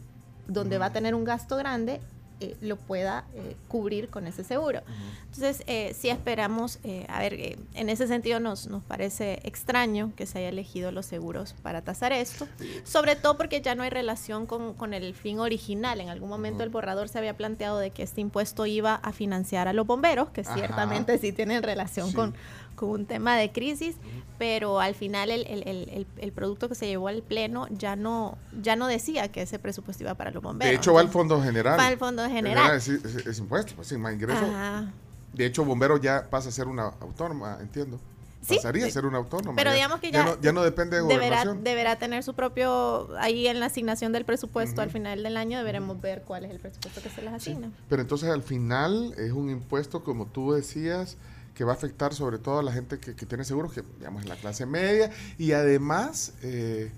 donde 0.48 0.78
va 0.78 0.86
a 0.86 0.94
tener 0.94 1.16
un 1.16 1.24
gasto 1.24 1.58
grande, 1.58 2.00
eh, 2.40 2.56
lo 2.62 2.76
pueda 2.76 3.26
eh, 3.36 3.56
cubrir 3.68 4.10
con 4.10 4.28
ese 4.28 4.44
seguro. 4.44 4.82
Entonces, 5.26 5.64
eh, 5.68 5.96
sí 6.00 6.10
esperamos, 6.10 6.80
a 7.08 7.20
ver, 7.20 7.58
en 7.74 7.90
ese 7.90 8.08
sentido 8.08 8.40
nos, 8.40 8.68
nos 8.68 8.84
parece 8.84 9.40
extraño 9.44 10.12
que 10.16 10.26
se 10.26 10.40
haya 10.40 10.50
elegido 10.50 10.92
los 10.92 11.06
seguros 11.06 11.56
para 11.64 11.82
tasar 11.82 12.12
esto, 12.14 12.48
sobre 12.84 13.16
todo 13.16 13.38
porque 13.38 13.62
ya 13.62 13.76
no 13.76 13.84
hay 13.84 13.90
relación 13.90 14.46
con, 14.46 14.74
con 14.74 14.94
el 14.94 15.14
fin 15.14 15.40
original. 15.40 16.02
En 16.02 16.10
algún 16.10 16.30
momento 16.30 16.64
el 16.64 16.70
borrador 16.70 17.10
se 17.10 17.18
había 17.18 17.36
planteado 17.36 17.78
de 17.80 17.92
que 17.92 18.04
este 18.04 18.22
impuesto 18.22 18.66
iba 18.66 18.96
a 18.96 19.12
financiar 19.14 19.68
a 19.68 19.74
los 19.74 19.86
bomberos, 19.88 20.30
que 20.30 20.42
Ajá. 20.42 20.54
ciertamente 20.56 21.18
sí 21.18 21.32
tienen 21.32 21.64
relación 21.64 22.10
Sí. 22.10 22.16
con, 22.16 22.34
con 22.78 22.90
un 22.92 23.06
tema 23.06 23.36
de 23.36 23.52
crisis, 23.52 23.96
pero 24.38 24.80
al 24.80 24.96
final 24.96 25.32
el, 25.32 25.46
el- 25.48 25.68
el- 25.68 26.08
el- 26.18 26.32
producto 26.32 26.70
que 26.70 26.76
se 26.76 26.88
llevó 26.88 27.08
al 27.10 27.24
pleno 27.24 27.68
ya 27.72 27.96
no, 27.98 28.38
ya 28.62 28.76
no 28.78 28.88
decía 28.88 29.30
que 29.32 29.42
ese 29.42 29.58
presupuesto 29.60 30.04
iba 30.04 30.14
para 30.14 30.32
los 30.32 30.42
bomberos. 30.44 30.72
De 30.72 30.78
hecho, 30.78 30.94
va 30.94 31.02
al 31.02 31.10
Fondo 31.10 31.42
General. 31.42 31.78
Va 31.78 31.88
al 31.88 31.98
Fondo 31.98 32.24
General. 32.30 32.76
Es, 32.78 32.88
es- 32.88 33.04
es 33.26 33.40
impuesto, 33.40 33.74
pues 33.76 33.88
sí, 33.88 33.98
más 33.98 34.14
ingreso. 34.14 34.46
Ajá. 34.46 34.94
De 35.34 35.46
hecho, 35.46 35.66
Bombero 35.66 35.98
ya 35.98 36.30
pasa 36.30 36.50
a 36.50 36.52
ser 36.52 36.68
una 36.68 36.94
autónoma, 37.02 37.58
entiendo. 37.60 38.00
Sí, 38.42 38.56
Pasaría 38.56 38.84
a 38.84 38.88
sí. 38.88 38.92
ser 38.94 39.06
una 39.06 39.18
autónoma. 39.18 39.56
Pero 39.56 39.72
ya, 39.72 39.76
digamos 39.76 40.00
que 40.00 40.12
ya, 40.12 40.24
no, 40.24 40.40
ya 40.40 40.52
no 40.54 40.62
depende 40.64 40.96
de 40.98 41.02
deberá, 41.04 41.26
gobernación. 41.38 41.64
deberá 41.64 41.96
tener 41.98 42.24
su 42.24 42.34
propio, 42.36 43.10
ahí 43.20 43.48
en 43.48 43.60
la 43.60 43.66
asignación 43.66 44.14
del 44.14 44.24
presupuesto 44.24 44.82
al 44.82 44.90
final 44.92 45.24
del 45.24 45.36
año 45.36 45.58
deberemos 45.58 46.00
ver 46.00 46.22
cuál 46.22 46.46
es 46.46 46.52
el 46.52 46.60
presupuesto 46.60 47.02
que 47.02 47.10
se 47.10 47.24
les 47.24 47.34
asigna. 47.34 47.72
Pero 47.90 48.02
entonces 48.04 48.30
al 48.30 48.44
final 48.44 49.14
es 49.18 49.32
un 49.32 49.50
impuesto, 49.50 50.04
como 50.04 50.28
tú 50.28 50.54
decías, 50.54 51.18
que 51.58 51.64
va 51.64 51.72
a 51.72 51.76
afectar 51.76 52.14
sobre 52.14 52.38
todo 52.38 52.60
a 52.60 52.64
la 52.64 52.72
gente 52.72 53.00
que, 53.00 53.16
que 53.16 53.26
tiene 53.26 53.44
seguros, 53.44 53.74
que 53.74 53.82
digamos 53.98 54.22
es 54.22 54.30
la 54.30 54.36
clase 54.36 54.68
media, 54.68 55.10
y 55.40 55.54
además, 55.54 56.34
eh, 56.44 56.92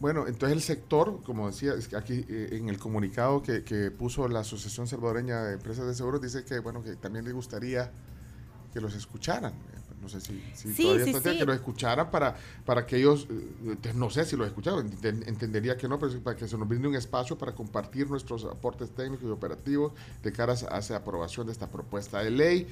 bueno, 0.00 0.26
entonces 0.26 0.54
el 0.54 0.62
sector, 0.62 1.22
como 1.24 1.46
decía, 1.50 1.72
es 1.72 1.88
que 1.88 1.96
aquí 1.96 2.26
eh, 2.28 2.50
en 2.52 2.68
el 2.68 2.78
comunicado 2.78 3.42
que, 3.42 3.64
que 3.64 3.90
puso 3.90 4.28
la 4.28 4.40
Asociación 4.40 4.86
Salvadoreña 4.86 5.42
de 5.44 5.54
Empresas 5.54 5.86
de 5.86 5.94
Seguros, 5.94 6.20
dice 6.20 6.44
que, 6.44 6.58
bueno, 6.58 6.82
que 6.82 6.94
también 6.96 7.24
le 7.24 7.32
gustaría 7.32 7.90
que 8.74 8.80
los 8.82 8.94
escucharan. 8.94 9.54
No 10.02 10.08
sé 10.08 10.20
si, 10.20 10.42
si 10.54 10.74
Sí, 10.74 10.82
todavía 10.82 11.04
sí, 11.04 11.10
está- 11.12 11.30
sí. 11.32 11.38
que 11.38 11.44
los 11.46 11.54
escucharan 11.54 12.10
para, 12.10 12.36
para 12.66 12.84
que 12.84 12.96
ellos, 12.96 13.28
eh, 13.30 13.92
no 13.94 14.10
sé 14.10 14.24
si 14.26 14.36
los 14.36 14.48
escucharon, 14.48 14.90
enten- 14.90 15.22
entendería 15.26 15.76
que 15.78 15.86
no, 15.88 15.98
pero 15.98 16.18
para 16.20 16.36
que 16.36 16.48
se 16.48 16.58
nos 16.58 16.68
brinde 16.68 16.88
un 16.88 16.96
espacio 16.96 17.38
para 17.38 17.52
compartir 17.54 18.10
nuestros 18.10 18.44
aportes 18.44 18.90
técnicos 18.90 19.26
y 19.28 19.30
operativos 19.30 19.92
de 20.22 20.32
cara 20.32 20.54
a 20.70 20.78
esa 20.78 20.96
aprobación 20.96 21.46
de 21.46 21.52
esta 21.52 21.68
propuesta 21.68 22.18
de 22.18 22.30
ley, 22.32 22.66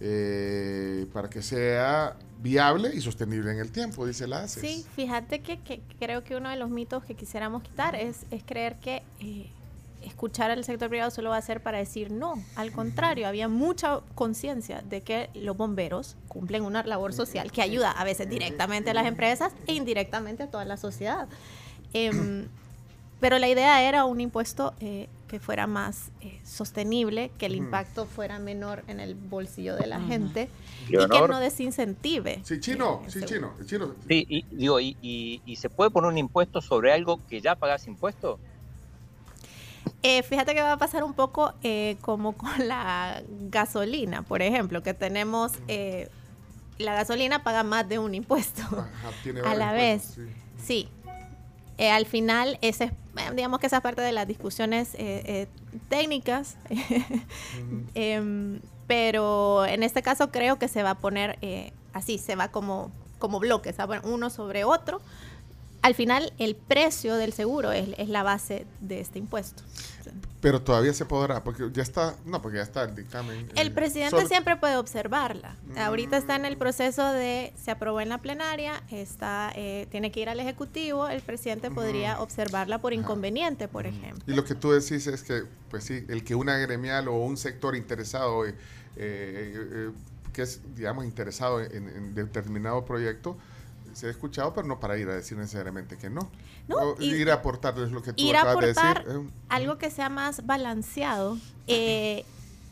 eh, 0.00 1.06
para 1.12 1.28
que 1.30 1.42
sea 1.42 2.16
viable 2.40 2.90
y 2.94 3.00
sostenible 3.00 3.50
en 3.52 3.58
el 3.58 3.72
tiempo, 3.72 4.06
dice 4.06 4.26
la 4.26 4.42
ACES. 4.42 4.60
Sí, 4.60 4.86
fíjate 4.94 5.40
que, 5.40 5.60
que 5.60 5.80
creo 5.98 6.22
que 6.24 6.36
uno 6.36 6.50
de 6.50 6.56
los 6.56 6.70
mitos 6.70 7.04
que 7.04 7.14
quisiéramos 7.14 7.62
quitar 7.62 7.94
es, 7.94 8.26
es 8.30 8.42
creer 8.44 8.76
que 8.76 9.02
eh, 9.20 9.48
escuchar 10.06 10.50
al 10.50 10.64
sector 10.64 10.88
privado 10.88 11.10
solo 11.10 11.30
va 11.30 11.36
a 11.36 11.42
ser 11.42 11.62
para 11.62 11.78
decir 11.78 12.10
no. 12.10 12.34
Al 12.56 12.72
contrario, 12.72 13.26
había 13.26 13.48
mucha 13.48 14.00
conciencia 14.14 14.82
de 14.82 15.00
que 15.02 15.30
los 15.34 15.56
bomberos 15.56 16.16
cumplen 16.28 16.64
una 16.64 16.82
labor 16.82 17.12
social 17.12 17.50
que 17.50 17.62
ayuda 17.62 17.90
a 17.90 18.04
veces 18.04 18.28
directamente 18.28 18.90
a 18.90 18.94
las 18.94 19.06
empresas 19.06 19.52
e 19.66 19.74
indirectamente 19.74 20.44
a 20.44 20.50
toda 20.50 20.64
la 20.64 20.76
sociedad. 20.76 21.28
Em, 21.92 22.48
pero 23.20 23.38
la 23.38 23.48
idea 23.48 23.82
era 23.82 24.04
un 24.04 24.20
impuesto 24.20 24.74
eh, 24.80 25.08
que 25.34 25.40
fuera 25.40 25.66
más 25.66 26.12
eh, 26.20 26.38
sostenible, 26.44 27.32
que 27.38 27.46
el 27.46 27.56
impacto 27.56 28.06
fuera 28.06 28.38
menor 28.38 28.84
en 28.86 29.00
el 29.00 29.16
bolsillo 29.16 29.74
de 29.74 29.88
la 29.88 30.00
gente 30.00 30.48
y 30.88 30.96
que 30.96 31.06
no 31.08 31.40
desincentive. 31.40 32.40
Sí, 32.44 32.60
chino, 32.60 33.02
eh, 33.04 33.10
sí, 33.10 33.24
chino, 33.24 33.52
chino. 33.66 33.96
Sí, 34.06 34.24
y, 34.28 34.44
digo, 34.52 34.78
y, 34.78 34.96
y- 35.02 35.42
y 35.44 35.56
se 35.56 35.68
puede 35.68 35.90
poner 35.90 36.12
un 36.12 36.18
impuesto 36.18 36.60
sobre 36.60 36.92
algo 36.92 37.18
que 37.28 37.40
ya 37.40 37.56
pagas 37.56 37.88
impuesto? 37.88 38.38
Eh, 40.04 40.22
fíjate 40.22 40.54
que 40.54 40.62
va 40.62 40.74
a 40.74 40.78
pasar 40.78 41.02
un 41.02 41.14
poco 41.14 41.52
eh, 41.64 41.96
como 42.02 42.32
con 42.36 42.68
la 42.68 43.20
gasolina, 43.50 44.22
por 44.22 44.40
ejemplo, 44.40 44.84
que 44.84 44.94
tenemos, 44.94 45.50
eh, 45.66 46.08
la 46.78 46.94
gasolina 46.94 47.42
paga 47.42 47.64
más 47.64 47.88
de 47.88 47.98
un 47.98 48.14
impuesto. 48.14 48.62
Ajá, 48.62 49.10
tiene 49.24 49.40
a 49.44 49.56
la 49.56 49.72
vez. 49.72 50.16
Sí. 50.64 50.88
Eh, 51.78 51.90
al 51.90 52.06
final, 52.06 52.58
ese, 52.60 52.84
es, 52.84 52.90
eh, 52.90 53.30
digamos 53.34 53.60
que 53.60 53.66
esa 53.66 53.76
es 53.76 53.82
parte 53.82 54.02
de 54.02 54.12
las 54.12 54.26
discusiones 54.26 54.90
eh, 54.94 55.48
técnicas, 55.88 56.56
Em, 57.94 58.60
pero 58.86 59.64
en 59.64 59.82
este 59.82 60.02
caso 60.02 60.30
creo 60.30 60.58
que 60.58 60.68
se 60.68 60.82
va 60.82 60.90
a 60.90 60.94
poner 60.98 61.38
así, 61.92 62.18
se 62.18 62.36
va 62.36 62.48
como, 62.48 62.92
como 63.18 63.40
bloques, 63.40 63.76
uno 64.04 64.30
sobre 64.30 64.64
otro. 64.64 65.00
Al 65.84 65.94
final, 65.94 66.32
el 66.38 66.56
precio 66.56 67.16
del 67.16 67.34
seguro 67.34 67.70
es, 67.70 67.90
es 67.98 68.08
la 68.08 68.22
base 68.22 68.66
de 68.80 69.00
este 69.00 69.18
impuesto. 69.18 69.62
Pero 70.40 70.62
todavía 70.62 70.94
se 70.94 71.04
podrá, 71.04 71.44
porque 71.44 71.68
ya 71.74 71.82
está, 71.82 72.16
no, 72.24 72.40
porque 72.40 72.56
ya 72.56 72.62
está 72.62 72.84
el 72.84 72.94
dictamen. 72.94 73.50
El 73.54 73.68
eh, 73.68 73.70
presidente 73.70 74.26
siempre 74.26 74.56
puede 74.56 74.78
observarla. 74.78 75.58
Ahorita 75.76 76.16
está 76.16 76.36
en 76.36 76.46
el 76.46 76.56
proceso 76.56 77.04
de, 77.12 77.52
se 77.62 77.70
aprobó 77.70 78.00
en 78.00 78.08
la 78.08 78.16
plenaria, 78.16 78.82
está, 78.90 79.52
eh, 79.56 79.86
tiene 79.90 80.10
que 80.10 80.20
ir 80.20 80.30
al 80.30 80.40
Ejecutivo, 80.40 81.06
el 81.06 81.20
presidente 81.20 81.70
podría 81.70 82.18
observarla 82.18 82.78
por 82.78 82.94
inconveniente, 82.94 83.68
por 83.68 83.86
ejemplo. 83.86 84.24
Y 84.26 84.34
lo 84.34 84.42
que 84.42 84.54
tú 84.54 84.72
decís 84.72 85.06
es 85.06 85.22
que, 85.22 85.42
pues 85.68 85.84
sí, 85.84 86.06
el 86.08 86.24
que 86.24 86.34
una 86.34 86.56
gremial 86.56 87.08
o 87.08 87.16
un 87.16 87.36
sector 87.36 87.76
interesado, 87.76 88.46
eh, 88.46 88.54
eh, 88.96 89.54
eh, 89.54 89.90
que 90.32 90.40
es, 90.40 90.62
digamos, 90.74 91.04
interesado 91.04 91.60
en, 91.60 91.90
en 91.90 92.14
determinado 92.14 92.86
proyecto, 92.86 93.36
se 93.94 94.06
ha 94.06 94.10
escuchado, 94.10 94.52
pero 94.54 94.66
no 94.66 94.80
para 94.80 94.96
ir 94.98 95.08
a 95.08 95.14
decir 95.14 95.36
necesariamente 95.38 95.96
que 95.96 96.10
no. 96.10 96.28
No, 96.68 96.76
O 96.76 96.96
y- 97.00 97.12
ir 97.14 97.30
a 97.30 97.34
aportarles 97.34 97.90
lo 97.92 98.02
que 98.02 98.12
tú 98.12 98.22
ir 98.22 98.36
a 98.36 98.40
acabas 98.42 98.64
de 98.64 98.70
aportar 98.72 99.04
decir. 99.04 99.30
algo 99.48 99.78
que 99.78 99.90
sea 99.90 100.08
más 100.08 100.44
balanceado 100.46 101.36
eh, 101.66 102.24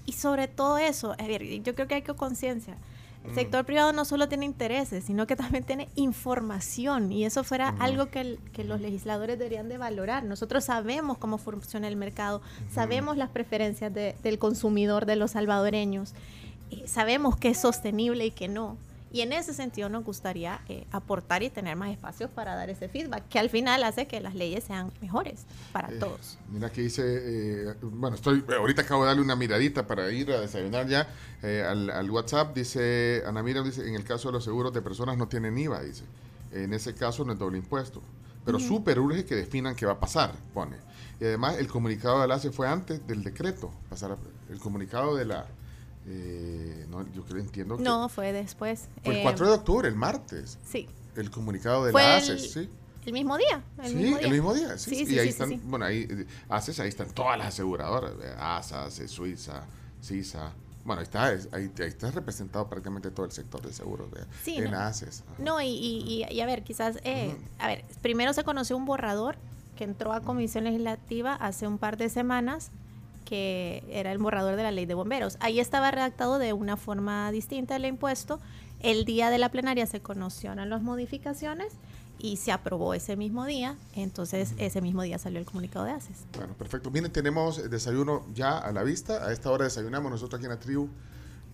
y 0.07 0.13
sobre 0.13 0.49
todo 0.49 0.79
eso, 0.79 1.13
a 1.19 1.27
ver, 1.27 1.45
yo 1.63 1.75
creo 1.75 1.87
que 1.89 1.95
hay 1.97 2.03
que 2.03 2.15
conciencia. 2.15 2.77
El 3.25 3.37
sector 3.37 3.65
privado 3.65 3.93
no 3.93 4.05
solo 4.05 4.29
tiene 4.29 4.45
intereses, 4.47 5.05
sino 5.05 5.29
que 5.29 5.37
también 5.37 5.63
tiene 5.63 5.89
información 5.95 7.13
y 7.13 7.25
eso 7.25 7.45
fuera 7.45 7.69
algo 7.79 8.07
que, 8.11 8.21
el- 8.21 8.39
que 8.53 8.65
los 8.65 8.81
legisladores 8.81 9.39
deberían 9.39 9.69
de 9.69 9.79
valorar. 9.79 10.25
Nosotros 10.25 10.65
sabemos 10.65 11.19
cómo 11.19 11.39
funciona 11.39 11.87
el 11.87 11.95
mercado, 11.97 12.43
sabemos 12.75 13.17
las 13.17 13.31
preferencias 13.31 13.95
de- 13.95 14.17
del 14.25 14.41
consumidor, 14.41 15.07
de 15.07 15.15
los 15.15 15.31
salvadoreños, 15.33 16.15
eh, 16.73 16.83
sabemos 16.89 17.37
que 17.37 17.51
es 17.51 17.61
sostenible 17.61 18.27
y 18.27 18.31
que 18.33 18.49
no. 18.49 18.77
Y 19.13 19.21
en 19.21 19.33
ese 19.33 19.53
sentido 19.53 19.89
nos 19.89 20.05
gustaría 20.05 20.61
eh, 20.69 20.87
aportar 20.91 21.43
y 21.43 21.51
tener 21.51 21.77
más 21.77 21.91
espacios 21.91 22.31
para 22.31 22.55
dar 22.55 22.71
ese 22.71 22.89
feedback, 22.89 23.29
que 23.29 23.39
al 23.39 23.51
final 23.51 23.85
hace 23.85 24.07
que 24.07 24.21
las 24.21 24.35
leyes 24.35 24.65
sean 24.65 24.91
mejores 25.01 25.45
para 25.73 25.91
Eh, 25.91 25.99
todos. 25.99 26.39
Mira 26.51 26.71
que 26.71 26.81
dice, 26.83 27.03
eh, 27.05 27.75
bueno, 27.83 28.17
estoy, 28.17 28.43
ahorita 28.59 28.83
acabo 28.83 29.03
de 29.03 29.09
darle 29.09 29.23
una 29.23 29.37
miradita 29.37 29.87
para 29.87 30.11
ir 30.11 30.31
a 30.33 30.41
desayunar 30.41 30.87
ya 30.89 31.07
eh, 31.43 31.63
al, 31.69 31.91
al 31.91 32.11
WhatsApp. 32.11 32.55
Dice, 32.55 33.23
Ana 33.27 33.43
Mira, 33.43 33.63
dice, 33.63 33.87
en 33.87 33.95
el 33.95 34.05
caso 34.05 34.29
de 34.29 34.33
los 34.33 34.45
seguros 34.45 34.73
de 34.73 34.81
personas 34.81 35.19
no 35.19 35.29
tienen 35.29 35.59
IVA, 35.59 35.83
dice. 35.83 36.05
En 36.53 36.73
ese 36.73 36.95
caso 36.95 37.25
no 37.25 37.33
es 37.33 37.39
doble 37.39 37.59
impuesto. 37.59 38.03
Pero 38.45 38.59
súper 38.59 38.99
urge 38.99 39.25
que 39.25 39.37
definan 39.37 39.77
qué 39.77 39.87
va 39.87 39.93
a 39.93 40.01
pasar, 40.01 40.35
pone. 40.53 40.77
Y 41.21 41.25
además 41.27 41.59
el 41.59 41.69
comunicado 41.69 42.21
de 42.21 42.27
la 42.27 42.35
ACE 42.35 42.51
fue 42.51 42.67
antes 42.67 43.07
del 43.07 43.23
decreto. 43.23 43.71
Pasar 43.89 44.17
el 44.51 44.59
comunicado 44.59 45.15
de 45.15 45.25
la... 45.27 45.47
eh, 46.07 46.87
no, 46.91 47.07
yo 47.13 47.23
creo, 47.25 47.41
entiendo 47.41 47.77
que... 47.77 47.83
No, 47.83 48.09
fue 48.09 48.33
después. 48.33 48.89
Fue 49.05 49.15
el 49.15 49.21
Eh, 49.21 49.23
4 49.23 49.47
de 49.49 49.53
octubre, 49.55 49.89
el 49.89 49.95
martes. 49.95 50.59
Sí, 50.65 50.89
El 51.17 51.31
comunicado 51.31 51.85
de 51.85 51.93
Fue 51.93 52.03
la 52.03 52.19
el- 52.19 52.23
ACE, 52.23 52.39
sí. 52.39 52.69
el 53.07 53.13
mismo 53.13 53.37
día. 53.37 53.63
El 53.83 53.89
sí, 53.91 53.95
mismo 53.97 54.19
día. 54.19 54.27
el 54.27 54.33
mismo 54.33 54.55
día. 54.55 54.79
Sí, 54.79 54.91
Sí, 54.95 55.03
y 55.03 55.07
sí, 55.07 55.19
ahí 55.19 55.27
sí, 55.27 55.31
están, 55.31 55.61
bueno, 55.71 55.85
ahí 55.85 56.07
eh, 56.11 56.27
ACES, 56.49 56.81
ahí 56.81 56.89
están 56.89 57.09
todas 57.11 57.37
las 57.39 57.49
aseguradoras, 57.49 58.13
eh, 58.23 58.35
ASA, 58.39 58.85
ACE, 58.87 59.07
Suiza, 59.09 59.65
CISA. 60.03 60.53
Bueno, 60.85 60.99
ahí 61.01 61.05
está, 61.05 61.33
es- 61.33 61.49
ahí, 61.53 61.71
ahí 61.79 61.87
está 61.87 62.11
representado 62.11 62.69
prácticamente 62.69 63.11
todo 63.13 63.25
el 63.27 63.31
sector 63.33 63.63
de 63.63 63.73
seguros 63.73 64.11
de, 64.11 64.21
Sí, 64.43 64.57
en 64.57 64.71
no. 64.73 64.79
ACES. 64.81 65.23
Ajá. 65.29 65.35
No, 65.43 65.61
y, 65.61 65.67
y- 65.69 66.25
y- 66.29 66.35
y 66.35 66.41
a 66.41 66.47
ver, 66.47 66.65
quizás, 66.65 66.97
eh, 67.05 67.37
a 67.59 67.69
ver, 67.69 67.85
primero 68.01 68.33
se 68.33 68.43
conoció 68.43 68.77
un 68.77 68.85
borrador 68.87 69.37
que 69.77 69.85
entró 69.85 70.13
a 70.13 70.21
Comisión 70.23 70.65
Legislativa 70.65 71.35
hace 71.35 71.67
un 71.69 71.79
par 71.79 71.97
de 71.97 72.09
semanas, 72.09 72.71
que 73.25 73.85
era 73.91 74.13
el 74.13 74.19
borrador 74.19 74.57
de 74.57 74.63
la 74.63 74.71
ley 74.71 74.87
de 74.87 74.95
bomberos. 74.95 75.37
Ahí 75.41 75.61
estaba 75.61 75.91
redactado 75.91 76.39
de 76.39 76.53
una 76.53 76.77
forma 76.77 77.31
distinta 77.33 77.77
el 77.77 77.85
impuesto. 77.85 78.41
El 78.81 79.05
día 79.05 79.31
de 79.31 79.39
la 79.39 79.51
plenaria 79.51 79.87
se 79.87 80.01
conocieron 80.01 80.69
las 80.69 80.83
modificaciones 80.83 81.73
y 82.19 82.37
se 82.37 82.53
aprobó 82.53 82.95
ese 82.95 83.17
mismo 83.17 83.45
día. 83.45 83.77
Entonces, 83.95 84.55
ese 84.59 84.81
mismo 84.81 85.03
día 85.03 85.19
salió 85.19 85.39
el 85.39 85.45
comunicado 85.45 85.85
de 85.85 85.93
ACES. 85.93 86.25
Bueno, 86.37 86.55
perfecto. 86.55 86.91
Miren, 86.91 87.13
tenemos 87.13 87.69
desayuno 87.69 88.25
ya 88.35 88.59
a 88.59 88.73
la 88.73 88.83
vista. 88.83 89.27
A 89.27 89.33
esta 89.33 89.51
hora 89.51 89.65
desayunamos 89.65 90.11
nosotros 90.11 90.39
aquí 90.39 90.47
en 90.47 90.51
la 90.51 90.61
tribu. 90.61 90.89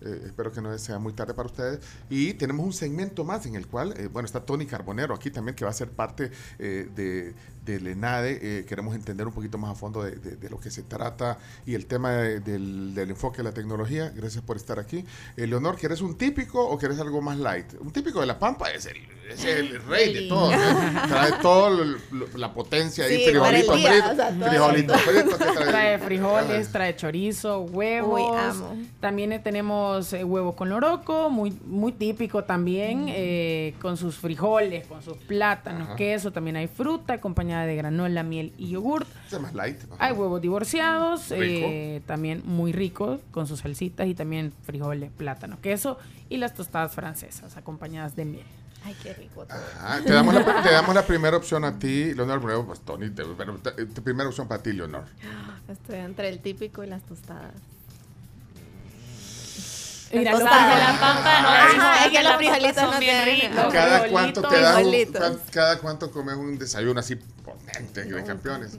Eh, 0.01 0.23
espero 0.27 0.51
que 0.51 0.61
no 0.61 0.77
sea 0.77 0.99
muy 0.99 1.13
tarde 1.13 1.33
para 1.33 1.47
ustedes. 1.47 1.79
Y 2.09 2.33
tenemos 2.35 2.65
un 2.65 2.73
segmento 2.73 3.25
más 3.25 3.45
en 3.45 3.55
el 3.55 3.67
cual, 3.67 3.93
eh, 3.97 4.07
bueno, 4.07 4.25
está 4.25 4.45
Tony 4.45 4.65
Carbonero 4.65 5.13
aquí 5.13 5.31
también, 5.31 5.55
que 5.55 5.65
va 5.65 5.71
a 5.71 5.73
ser 5.73 5.89
parte 5.89 6.31
eh, 6.57 6.89
de, 6.95 7.33
del 7.71 7.87
ENADE. 7.87 8.39
Eh, 8.41 8.65
queremos 8.65 8.95
entender 8.95 9.27
un 9.27 9.33
poquito 9.33 9.57
más 9.57 9.71
a 9.71 9.75
fondo 9.75 10.03
de, 10.03 10.11
de- 10.15 10.35
de 10.35 10.49
lo 10.49 10.59
que 10.59 10.69
se 10.71 10.83
trata 10.83 11.37
y 11.65 11.75
el 11.75 11.85
tema 11.85 12.11
de- 12.11 12.39
del, 12.39 12.93
del 12.95 13.09
enfoque 13.11 13.37
de 13.37 13.43
la 13.43 13.51
tecnología. 13.53 14.11
Gracias 14.15 14.43
por 14.43 14.57
estar 14.57 14.79
aquí. 14.79 15.05
Eh, 15.37 15.47
Leonor, 15.47 15.77
¿quieres 15.77 16.01
un 16.01 16.17
típico 16.17 16.65
o 16.67 16.77
quieres 16.77 16.99
algo 16.99 17.21
más 17.21 17.37
light? 17.37 17.65
Un 17.79 17.91
típico 17.91 18.19
de 18.21 18.25
La 18.27 18.37
Pampa 18.39 18.69
es 18.71 18.85
el, 18.85 18.97
es 19.29 19.43
el 19.45 19.81
rey 19.83 20.13
de 20.13 20.19
El- 20.19 20.29
todo. 20.29 20.51
¿no? 20.51 21.07
Trae 21.07 21.31
toda 21.41 21.85
la 22.35 22.53
potencia 22.53 23.05
ahí, 23.05 23.25
Sí, 23.25 23.31
para 23.37 23.57
el 23.57 23.63
frijolito 23.65 23.75
día, 23.75 23.91
frito, 23.91 24.11
o 24.11 24.15
sea, 24.15 24.29
todo. 24.31 24.49
frijolito 24.49 24.93
frito, 24.99 25.37
¿qué 25.37 25.45
trae? 25.45 25.67
Trae 25.67 25.99
frijoles, 25.99 26.67
Ah. 26.67 26.71
trae 26.71 26.95
chorizo, 26.95 27.61
huevos. 27.61 28.19
Uy, 28.31 28.37
amo. 28.37 28.77
También 28.99 29.31
eh, 29.33 29.39
tenemos 29.39 30.13
eh, 30.13 30.23
huevo 30.23 30.55
con 30.55 30.69
loroco, 30.69 31.29
muy, 31.29 31.57
muy 31.65 31.91
típico 31.91 32.43
también, 32.43 33.05
eh, 33.09 33.73
con 33.81 33.97
sus 33.97 34.15
frijoles, 34.17 34.87
con 34.87 35.01
sus 35.01 35.17
plátanos, 35.17 35.89
Ajá. 35.89 35.95
queso. 35.95 36.31
También 36.31 36.55
hay 36.55 36.67
fruta 36.67 37.13
acompañada 37.13 37.58
de 37.65 37.75
granola, 37.75 38.23
miel 38.23 38.53
y 38.57 38.69
yogurt. 38.69 39.07
Es 39.31 39.39
más 39.39 39.53
light. 39.53 39.79
ajá. 39.91 39.95
Hay 40.05 40.13
huevos 40.13 40.41
divorciados, 40.41 41.31
eh, 41.31 42.01
también 42.05 42.41
muy 42.45 42.71
ricos, 42.71 43.21
con 43.31 43.47
sus 43.47 43.59
salsitas 43.59 44.07
y 44.07 44.15
también 44.15 44.51
frijoles, 44.63 45.11
plátano, 45.11 45.59
queso 45.61 45.97
y 46.29 46.37
las 46.37 46.53
tostadas 46.53 46.93
francesas 46.93 47.55
acompañadas 47.57 48.15
de 48.15 48.25
miel. 48.25 48.45
Ay, 48.85 48.95
qué 49.03 49.13
rico 49.13 49.45
todo. 49.45 49.57
Ajá, 49.57 50.01
te, 50.01 50.13
damos 50.13 50.33
la, 50.33 50.63
te 50.63 50.71
damos 50.71 50.95
la 50.95 51.05
primera 51.05 51.35
opción 51.35 51.65
a 51.65 51.77
ti, 51.77 52.13
Leonor. 52.13 52.39
Primero, 52.39 52.65
pues 52.65 52.79
Tony, 52.79 53.09
te- 53.09 53.25
te- 53.25 54.01
primera 54.01 54.29
opción 54.29 54.47
para 54.47 54.63
ti, 54.63 54.71
Leonor. 54.71 55.03
Estoy 55.67 55.97
entre 55.97 56.29
el 56.29 56.39
típico 56.39 56.81
y 56.83 56.87
las 56.87 57.03
tostadas. 57.03 57.51
Mira, 60.11 60.31
Los 60.31 60.39
de 60.39 60.45
la 60.45 60.97
pampa, 60.99 61.41
no 61.41 61.47
Ajá, 61.49 62.05
es 62.05 62.11
que 62.11 62.17
que 62.17 62.23
los 62.23 62.35
frijolitos 62.37 62.83
no 62.83 62.99
bien 62.99 63.23
tienen- 63.23 63.51
ricos. 63.51 63.73
Cada 63.73 63.99
frijolitos, 63.99 64.11
cuánto 64.11 64.41
te 64.41 64.59
das 64.61 64.75
un, 64.75 64.89
frijolitos. 64.91 65.37
cada 65.51 65.77
cuánto 65.79 66.11
comes 66.11 66.35
un 66.35 66.57
desayuno 66.57 66.99
así 66.99 67.15
potente 67.15 68.03
de 68.05 68.23
campeones. 68.23 68.77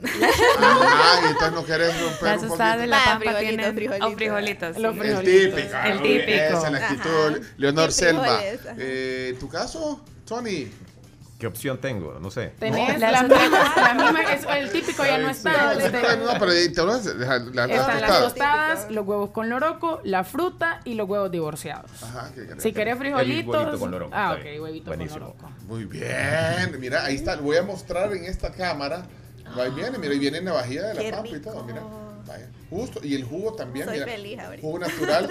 Ajá, 0.59 1.21
y 1.23 1.27
entonces 1.27 1.51
no 1.53 1.65
querés 1.65 2.01
romper 2.01 2.21
Las 2.23 2.41
un 2.43 2.47
tostadas 2.49 2.73
de 2.79 2.87
poquito. 2.87 2.89
la 2.89 2.97
Ah, 3.01 3.05
pampa 3.05 3.17
frijolitos, 3.31 3.47
tienen... 3.47 3.75
frijolitos. 3.75 4.11
O 4.11 4.15
frijolitos. 4.15 4.77
Los 4.77 4.93
sí. 4.93 4.99
El 4.99 5.05
frijolitos. 5.17 5.55
típico. 5.55 5.77
El 5.85 5.97
ah, 5.97 6.01
típico. 6.03 6.31
Esa 6.31 6.65
es 6.67 6.71
la 6.73 6.77
actitud. 6.79 7.29
Ajá. 7.41 7.53
Leonor 7.57 7.91
Selva. 7.91 8.39
Eh, 8.77 9.37
¿Tu 9.39 9.47
caso, 9.49 10.01
Tony? 10.25 10.69
¿Qué 11.41 11.47
opción 11.47 11.79
tengo? 11.81 12.19
No 12.21 12.29
sé. 12.29 12.53
Tenés 12.59 12.99
No. 12.99 13.11
las 13.11 13.23
mismas, 13.23 13.75
la 13.75 13.93
misma, 13.95 14.21
es- 14.31 14.45
el 14.45 14.71
típico 14.71 15.03
ya 15.03 15.17
no 15.17 15.27
está. 15.31 15.73
no, 15.73 16.33
no, 16.33 16.39
pero 16.39 16.51
ahí 16.51 16.69
te 16.71 16.83
lo- 16.83 16.85
la- 16.95 17.39
la- 17.39 17.67
las 17.67 17.69
Están 17.79 18.01
las 18.01 18.09
tostadas. 18.11 18.21
tostadas, 18.21 18.91
los 18.91 19.07
huevos 19.07 19.31
con 19.31 19.49
loroco, 19.49 20.01
la 20.03 20.23
fruta 20.23 20.81
y 20.85 20.93
los 20.93 21.09
huevos 21.09 21.31
divorciados. 21.31 21.89
Ajá, 22.03 22.29
¿qué? 22.35 22.47
Si 22.59 22.71
querés 22.73 22.95
frijolitos. 22.99 23.55
huevito 23.55 23.79
con 23.79 23.89
loroco, 23.89 24.11
Ah, 24.15 24.33
ok, 24.39 24.61
huevito 24.61 24.85
Buenísimo. 24.91 25.33
con 25.33 25.41
loroco. 25.49 25.65
Muy 25.65 25.85
bien, 25.85 26.79
mira, 26.79 27.05
ahí 27.05 27.15
está, 27.15 27.35
lo 27.37 27.41
voy 27.41 27.57
a 27.57 27.63
mostrar 27.63 28.13
en 28.15 28.25
esta 28.25 28.51
cámara. 28.51 29.03
Ahí 29.55 29.71
viene, 29.71 29.97
mira, 29.97 30.13
ahí 30.13 30.19
viene 30.19 30.37
en 30.37 30.45
la 30.45 30.53
vajilla 30.53 30.89
de 30.89 30.93
la 30.93 31.01
Qué 31.01 31.11
pampa 31.11 31.27
y 31.27 31.33
rico. 31.33 31.51
todo, 31.51 31.63
mira. 31.65 31.81
Justo, 32.69 33.01
y 33.03 33.15
el 33.15 33.23
jugo 33.25 33.53
también, 33.53 33.85
Soy 33.87 33.95
mira. 33.95 34.05
feliz 34.05 34.39
ahorita. 34.39 34.61
Jugo 34.61 34.79
natural, 34.79 35.29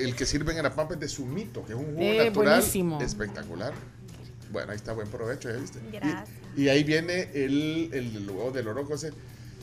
el 0.00 0.14
que 0.16 0.26
sirven 0.26 0.56
en 0.58 0.64
la 0.64 0.74
pampa 0.74 0.94
es 0.94 1.00
de 1.00 1.08
sumito, 1.08 1.64
que 1.64 1.72
es 1.72 1.78
un 1.78 1.86
jugo 1.94 2.00
Eh, 2.02 2.24
natural 2.26 2.32
buenísimo. 2.58 3.00
espectacular. 3.00 3.72
Bueno, 4.52 4.70
ahí 4.72 4.76
está, 4.76 4.92
buen 4.92 5.08
provecho, 5.08 5.50
¿ya 5.50 5.56
viste? 5.56 5.78
Y- 5.88 5.92
Gracias. 5.92 6.28
Y, 6.56 6.68
ahí 6.68 6.84
viene 6.84 7.30
el, 7.34 7.88
el 7.92 8.28
huevo 8.30 8.50
del 8.50 8.68
oroco 8.68 8.94
ese. 8.94 9.12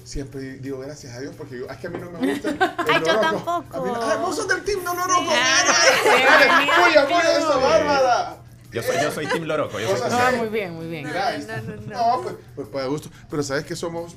Siempre 0.03 0.41
digo 0.57 0.79
gracias 0.79 1.13
a 1.15 1.19
Dios 1.19 1.35
porque 1.37 1.59
yo, 1.59 1.67
es 1.69 1.77
que 1.77 1.85
a 1.87 1.89
mí 1.91 1.99
no 1.99 2.09
me 2.09 2.31
gusta 2.33 2.49
el 2.49 2.57
Ay, 2.59 3.01
yo 3.05 3.19
tampoco. 3.19 3.77
A 3.77 3.81
mí 3.83 3.91
no- 3.93 4.01
ah, 4.01 4.15
vos 4.17 4.35
sos 4.35 4.47
del 4.47 4.63
team 4.63 4.79
bienvenido 4.83 6.75
¡Puya, 6.85 7.05
puya, 7.05 7.37
esa 7.37 7.57
bárbara! 7.57 8.37
Yo 8.71 8.83
soy, 8.83 8.95
yo 9.01 9.11
soy 9.11 9.25
Team 9.27 9.43
Loroco. 9.45 9.79
Yo 9.79 9.97
soy 9.97 10.09
Ah, 10.11 10.27
así. 10.27 10.37
muy 10.37 10.47
bien, 10.49 10.73
muy 10.73 10.87
bien. 10.87 11.07
Ahí 11.07 11.39
está. 11.39 11.59
no, 11.61 11.75
no, 11.75 12.17
No, 12.17 12.21
pues, 12.23 12.35
pues 12.55 12.67
para 12.67 12.85
gusto. 12.85 13.09
Pero 13.29 13.41
sabes 13.43 13.65
que 13.65 13.75
somos 13.75 14.15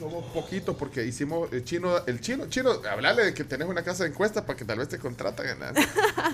somos 0.00 0.24
poquitos 0.32 0.74
porque 0.76 1.04
hicimos 1.04 1.52
el 1.52 1.62
chino, 1.62 1.98
el 2.06 2.22
chino, 2.22 2.46
chino, 2.48 2.70
hablarle 2.90 3.26
de 3.26 3.34
que 3.34 3.44
tenés 3.44 3.68
una 3.68 3.82
casa 3.82 4.04
de 4.04 4.10
encuesta 4.10 4.46
para 4.46 4.56
que 4.56 4.64
tal 4.64 4.78
vez 4.78 4.88
te 4.88 4.98
contratan. 4.98 5.58
¿no? 5.58 5.66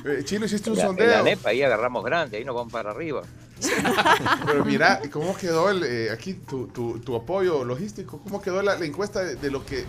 Eh, 0.04 0.22
chino, 0.24 0.46
hiciste 0.46 0.70
un 0.70 0.76
en 0.76 0.82
la 0.82 0.86
sondeo. 0.86 1.38
Ahí 1.44 1.62
agarramos 1.62 2.04
grande, 2.04 2.36
ahí 2.36 2.44
nos 2.44 2.54
vamos 2.54 2.72
para 2.72 2.92
arriba. 2.92 3.22
Pero 4.46 4.64
mira, 4.64 5.00
¿cómo 5.10 5.36
quedó 5.36 5.68
el, 5.70 5.82
eh, 5.82 6.10
aquí 6.12 6.34
tu, 6.34 6.68
tu, 6.68 7.00
tu 7.00 7.16
apoyo 7.16 7.64
logístico? 7.64 8.20
¿Cómo 8.22 8.40
quedó 8.40 8.62
la, 8.62 8.78
la 8.78 8.84
encuesta 8.84 9.24
de, 9.24 9.34
de 9.34 9.50
lo 9.50 9.66
que 9.66 9.84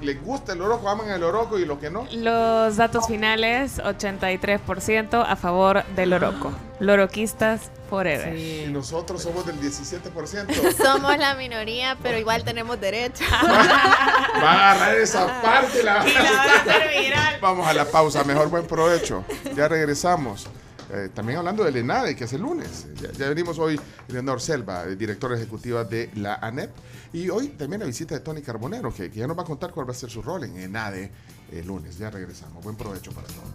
les 0.00 0.22
gusta 0.22 0.52
el 0.52 0.60
oroco, 0.60 0.88
aman 0.88 1.10
el 1.10 1.22
oroco 1.22 1.58
y 1.58 1.64
lo 1.64 1.78
que 1.80 1.90
no? 1.90 2.06
Los 2.12 2.76
datos 2.76 3.06
finales, 3.06 3.78
83% 3.78 5.24
a 5.26 5.36
favor 5.36 5.84
del 5.96 6.12
Oroco. 6.12 6.52
Loroquistas 6.80 7.70
forever. 7.88 8.36
Y 8.36 8.64
Sí. 8.66 8.70
nosotros 8.72 9.22
somos 9.22 9.46
del 9.46 9.58
17%. 9.60 10.76
Somos 10.84 11.16
la 11.18 11.34
minoría, 11.34 11.96
pero 12.02 12.18
igual 12.18 12.44
tenemos 12.44 12.78
derecho. 12.80 13.24
Va 13.42 14.52
a 14.52 14.72
agarrar 14.72 14.96
esa 14.96 15.40
parte. 15.40 15.82
La... 15.82 16.06
Y 16.06 16.12
la 16.12 16.20
van 16.22 16.36
a 16.50 16.54
hacer 16.60 16.88
viral. 17.02 17.38
Vamos 17.40 17.66
a 17.66 17.72
la 17.72 17.84
pausa, 17.86 18.24
mejor 18.24 18.48
buen 18.50 18.66
provecho. 18.66 19.24
Ya 19.54 19.68
regresamos. 19.68 20.46
Eh, 20.92 21.08
también 21.14 21.38
hablando 21.38 21.64
del 21.64 21.76
ENADE, 21.76 22.14
que 22.14 22.24
es 22.24 22.32
el 22.32 22.42
lunes. 22.42 22.86
Ya, 23.00 23.10
ya 23.12 23.28
venimos 23.28 23.58
hoy, 23.58 23.80
Leonor 24.08 24.40
Selva, 24.40 24.84
directora 24.86 25.34
ejecutiva 25.36 25.82
de 25.84 26.10
la 26.14 26.34
ANEP. 26.34 26.70
Y 27.16 27.30
hoy 27.30 27.48
también 27.48 27.80
la 27.80 27.86
visita 27.86 28.14
de 28.14 28.20
Tony 28.20 28.42
Carbonero, 28.42 28.92
que, 28.92 29.10
que 29.10 29.20
ya 29.20 29.26
nos 29.26 29.38
va 29.38 29.40
a 29.40 29.46
contar 29.46 29.70
cuál 29.70 29.88
va 29.88 29.92
a 29.92 29.94
ser 29.94 30.10
su 30.10 30.20
rol 30.20 30.44
en 30.44 30.58
ENADE 30.58 31.10
el 31.50 31.66
lunes. 31.66 31.96
Ya 31.96 32.10
regresamos. 32.10 32.62
Buen 32.62 32.76
provecho 32.76 33.10
para 33.12 33.26
todos. 33.26 33.48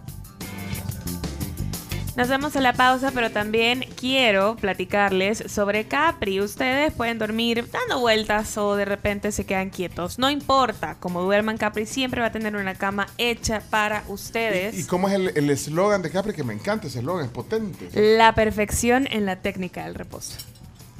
Nos 2.16 2.28
vamos 2.28 2.56
a 2.56 2.60
la 2.60 2.72
pausa, 2.72 3.12
pero 3.12 3.30
también 3.30 3.84
quiero 3.96 4.56
platicarles 4.56 5.44
sobre 5.46 5.86
Capri. 5.86 6.40
Ustedes 6.40 6.92
pueden 6.92 7.20
dormir 7.20 7.68
dando 7.70 8.00
vueltas 8.00 8.58
o 8.58 8.74
de 8.74 8.84
repente 8.84 9.30
se 9.30 9.46
quedan 9.46 9.70
quietos. 9.70 10.18
No 10.18 10.28
importa, 10.28 10.96
como 10.98 11.22
duerman, 11.22 11.56
Capri 11.56 11.86
siempre 11.86 12.20
va 12.20 12.26
a 12.26 12.32
tener 12.32 12.56
una 12.56 12.74
cama 12.74 13.06
hecha 13.16 13.62
para 13.70 14.02
ustedes. 14.08 14.74
¿Y, 14.76 14.80
y 14.80 14.84
cómo 14.86 15.06
es 15.06 15.14
el 15.14 15.36
el 15.36 15.48
eslogan 15.50 16.02
de 16.02 16.10
Capri? 16.10 16.32
Que 16.32 16.42
me 16.42 16.52
encanta 16.52 16.88
ese 16.88 16.98
eslogan, 16.98 17.26
es 17.26 17.30
potente. 17.30 17.90
La 18.16 18.34
perfección 18.34 19.06
en 19.08 19.24
la 19.24 19.36
técnica 19.36 19.84
del 19.84 19.94
reposo. 19.94 20.36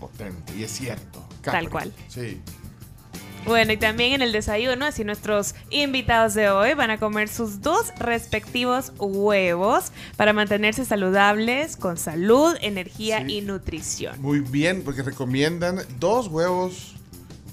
Potente, 0.02 0.52
y 0.56 0.64
es 0.64 0.72
cierto. 0.72 1.24
Tal 1.42 1.70
cual. 1.70 1.92
Sí. 2.08 2.40
Bueno, 3.44 3.72
y 3.72 3.76
también 3.76 4.12
en 4.12 4.22
el 4.22 4.32
desayuno, 4.32 4.84
así 4.86 5.02
nuestros 5.04 5.54
invitados 5.70 6.34
de 6.34 6.50
hoy 6.50 6.74
van 6.74 6.90
a 6.90 6.98
comer 6.98 7.28
sus 7.28 7.60
dos 7.60 7.92
respectivos 7.98 8.92
huevos 8.98 9.90
para 10.16 10.32
mantenerse 10.32 10.84
saludables, 10.84 11.76
con 11.76 11.96
salud, 11.96 12.54
energía 12.60 13.24
Sí. 13.26 13.38
y 13.38 13.40
nutrición. 13.42 14.20
Muy 14.20 14.40
bien, 14.40 14.82
porque 14.84 15.02
recomiendan 15.02 15.80
dos 15.98 16.26
huevos. 16.28 16.94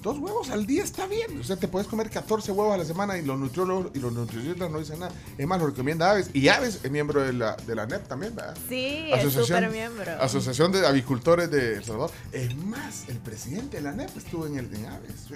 Dos 0.02 0.18
huevos 0.18 0.50
al 0.50 0.66
día 0.66 0.84
está 0.84 1.08
bien. 1.08 1.39
O 1.39 1.43
sea, 1.43 1.58
te 1.58 1.68
puedes 1.68 1.88
comer 1.88 2.10
14 2.10 2.52
huevos 2.54 2.74
a 2.74 2.78
la 2.78 2.86
semana 2.86 3.18
y 3.18 3.26
los 3.26 3.38
nutriólogos 3.38 3.91
y 3.93 4.00
los 4.00 4.14
nutricionistas 4.14 4.72
no 4.72 4.80
dicen 4.80 5.00
nada. 5.00 5.12
Es 5.38 5.45
más, 5.45 5.60
lo 5.60 5.68
recomienda 5.68 6.12
Aves. 6.12 6.30
Y 6.34 6.47
Aves 6.47 6.80
es 6.84 6.91
miembro 6.91 7.22
de 7.22 7.34
la, 7.34 7.56
de 7.56 7.76
la 7.76 7.86
NEP 7.86 8.08
también, 8.08 8.34
¿verdad? 8.36 8.58
Sí, 8.70 9.10
es 9.12 9.34
súper 9.34 9.70
miembro. 9.70 10.12
Asociación 10.22 10.72
de 10.72 10.88
Avicultores 10.88 11.52
de 11.52 11.76
El 11.76 11.84
Salvador. 11.84 12.12
Es 12.32 12.56
más, 12.56 13.10
el 13.10 13.18
presidente 13.18 13.78
de 13.78 13.84
la 13.84 13.91
NEP 13.91 14.16
estuvo 14.16 14.47
en, 14.47 14.58
el, 14.58 14.74
en 14.74 14.86
Aves. 14.86 15.28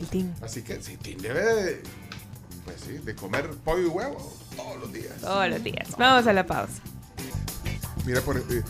El 0.00 0.06
team. 0.08 0.32
Así 0.40 0.62
que 0.62 0.82
sí, 0.82 0.96
Tim 0.96 1.18
debe 1.18 1.42
de, 1.42 1.82
pues 2.64 2.76
sí, 2.86 2.92
de 2.92 3.14
comer 3.14 3.50
pollo 3.64 3.82
y 3.82 3.86
huevo 3.86 4.36
todos 4.56 4.80
los 4.80 4.92
días. 4.92 5.20
Todos 5.20 5.48
los 5.50 5.62
días. 5.62 5.88
Vamos 5.98 6.26
a 6.26 6.32
la 6.32 6.46
pausa. 6.46 6.80
Mira, 8.06 8.20
por 8.20 8.38
eh, 8.38 8.62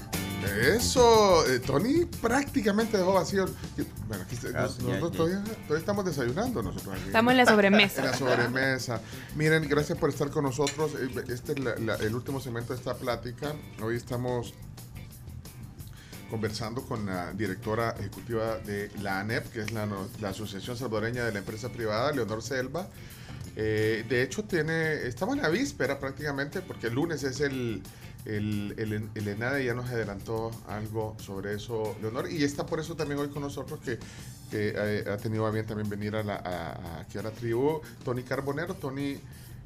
eso, 0.47 1.47
eh, 1.49 1.59
Tony 1.61 2.05
prácticamente 2.21 2.97
dejó 2.99 3.15
vacío. 3.15 3.47
Bueno, 4.09 4.25
aquí 4.25 4.35
está- 4.37 4.49
Ah, 4.49 4.63
nos- 4.63 4.79
ya, 4.79 4.85
nosotros 4.99 5.13
ya. 5.31 5.35
todavía, 5.37 5.55
todavía 5.63 5.79
estamos 5.79 6.05
desayunando 6.05 6.63
nosotros 6.63 6.95
aquí. 6.95 7.07
Estamos 7.07 7.31
en 7.33 7.37
la 7.37 7.43
En 7.45 7.49
sobremesa. 7.49 8.05
la 8.05 8.15
sobremesa. 8.17 9.01
Miren, 9.35 9.69
gracias 9.69 9.99
por 9.99 10.11
estar 10.11 10.31
con 10.31 10.45
nosotros. 10.45 10.93
Eh, 10.99 11.09
Este 11.29 11.53
es 11.53 11.59
la- 11.59 11.77
la- 11.77 11.95
el 11.97 12.15
último 12.15 12.41
segmento 12.41 12.73
de 12.73 12.79
esta 12.79 12.95
plática. 12.95 13.55
Hoy 13.83 13.97
estamos 13.97 14.55
conversando 16.31 16.83
con 16.83 17.07
la 17.07 17.33
directora 17.33 17.95
ejecutiva 17.99 18.59
de 18.59 18.91
la 19.01 19.21
ANEP, 19.21 19.49
que 19.53 19.61
es 19.61 19.71
la, 19.73 19.87
la 20.21 20.29
Asociación 20.31 20.77
Salvadoreña 20.77 21.25
de 21.25 21.33
la 21.33 21.39
Empresa 21.39 21.69
Privada, 21.69 22.11
Leonor 22.13 22.43
Selva. 22.43 22.89
Eh, 23.55 24.05
de 24.09 24.23
hecho, 24.23 24.43
tiene, 24.45 25.07
estamos 25.07 25.37
en 25.37 25.43
la 25.43 25.49
víspera 25.49 25.99
prácticamente, 26.01 26.61
porque 26.63 26.89
el 26.89 26.95
lunes 26.95 27.23
es 27.23 27.41
el, 27.41 27.81
el, 28.27 28.75
el, 28.79 29.09
el 29.15 29.29
ENADE, 29.29 29.65
ya 29.65 29.75
nos 29.75 29.89
adelantó 29.91 30.51
algo 30.69 31.17
sobre 31.19 31.55
eso, 31.55 31.97
Leonor, 32.03 32.31
y 32.31 32.43
está 32.45 32.67
por 32.67 32.81
eso 32.81 32.97
también 32.97 33.21
hoy 33.21 33.29
con 33.29 33.43
nosotros, 33.43 33.81
que, 33.81 33.99
eh, 34.53 35.05
ha 35.11 35.17
tenido 35.17 35.47
a 35.47 35.51
bien 35.51 35.67
también 35.67 35.89
venir 35.89 36.15
a 36.17 36.23
la, 36.23 36.37
a- 36.37 37.01
aquí 37.01 37.19
a 37.19 37.23
la 37.23 37.31
tribu, 37.31 37.81
Tony 38.05 38.23
Carbonero. 38.23 38.75
Tony 38.75 39.19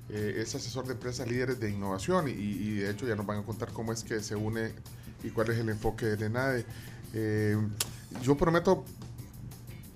eh, 0.08 0.34
es 0.42 0.54
asesor 0.54 0.86
de 0.86 0.92
empresas 0.94 1.28
líderes 1.28 1.60
de 1.60 1.70
innovación 1.70 2.28
y, 2.28 2.76
de 2.80 2.90
hecho 2.90 3.06
ya 3.06 3.14
nos 3.16 3.26
van 3.26 3.38
a 3.40 3.42
contar 3.42 3.72
cómo 3.72 3.92
es 3.92 4.02
que 4.04 4.20
se 4.20 4.34
une 4.36 4.72
y 5.22 5.30
cuál 5.30 5.50
es 5.50 5.58
el 5.58 5.68
enfoque 5.68 6.06
del 6.06 6.22
ENADE. 6.24 6.64
Eh, 7.14 7.56
yo 8.22 8.36
prometo 8.36 8.84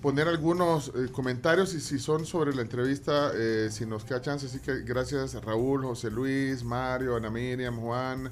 poner 0.03 0.29
algunos 0.29 0.93
comentarios 1.13 1.73
y 1.75 1.81
si 1.81 1.99
son 1.99 2.27
sobre 2.27 2.55
la 2.55 2.61
entrevista, 2.63 3.33
si 3.71 3.87
nos 3.87 4.05
queda 4.05 4.21
chance. 4.21 4.47
Así 4.47 4.59
que 4.59 4.83
gracias 4.83 5.35
a 5.35 5.41
Raúl, 5.41 5.83
José 5.83 6.11
Luis, 6.11 6.63
Mario, 6.63 7.17
Ana 7.17 7.31
Miriam, 7.31 7.81
Juan, 7.81 8.31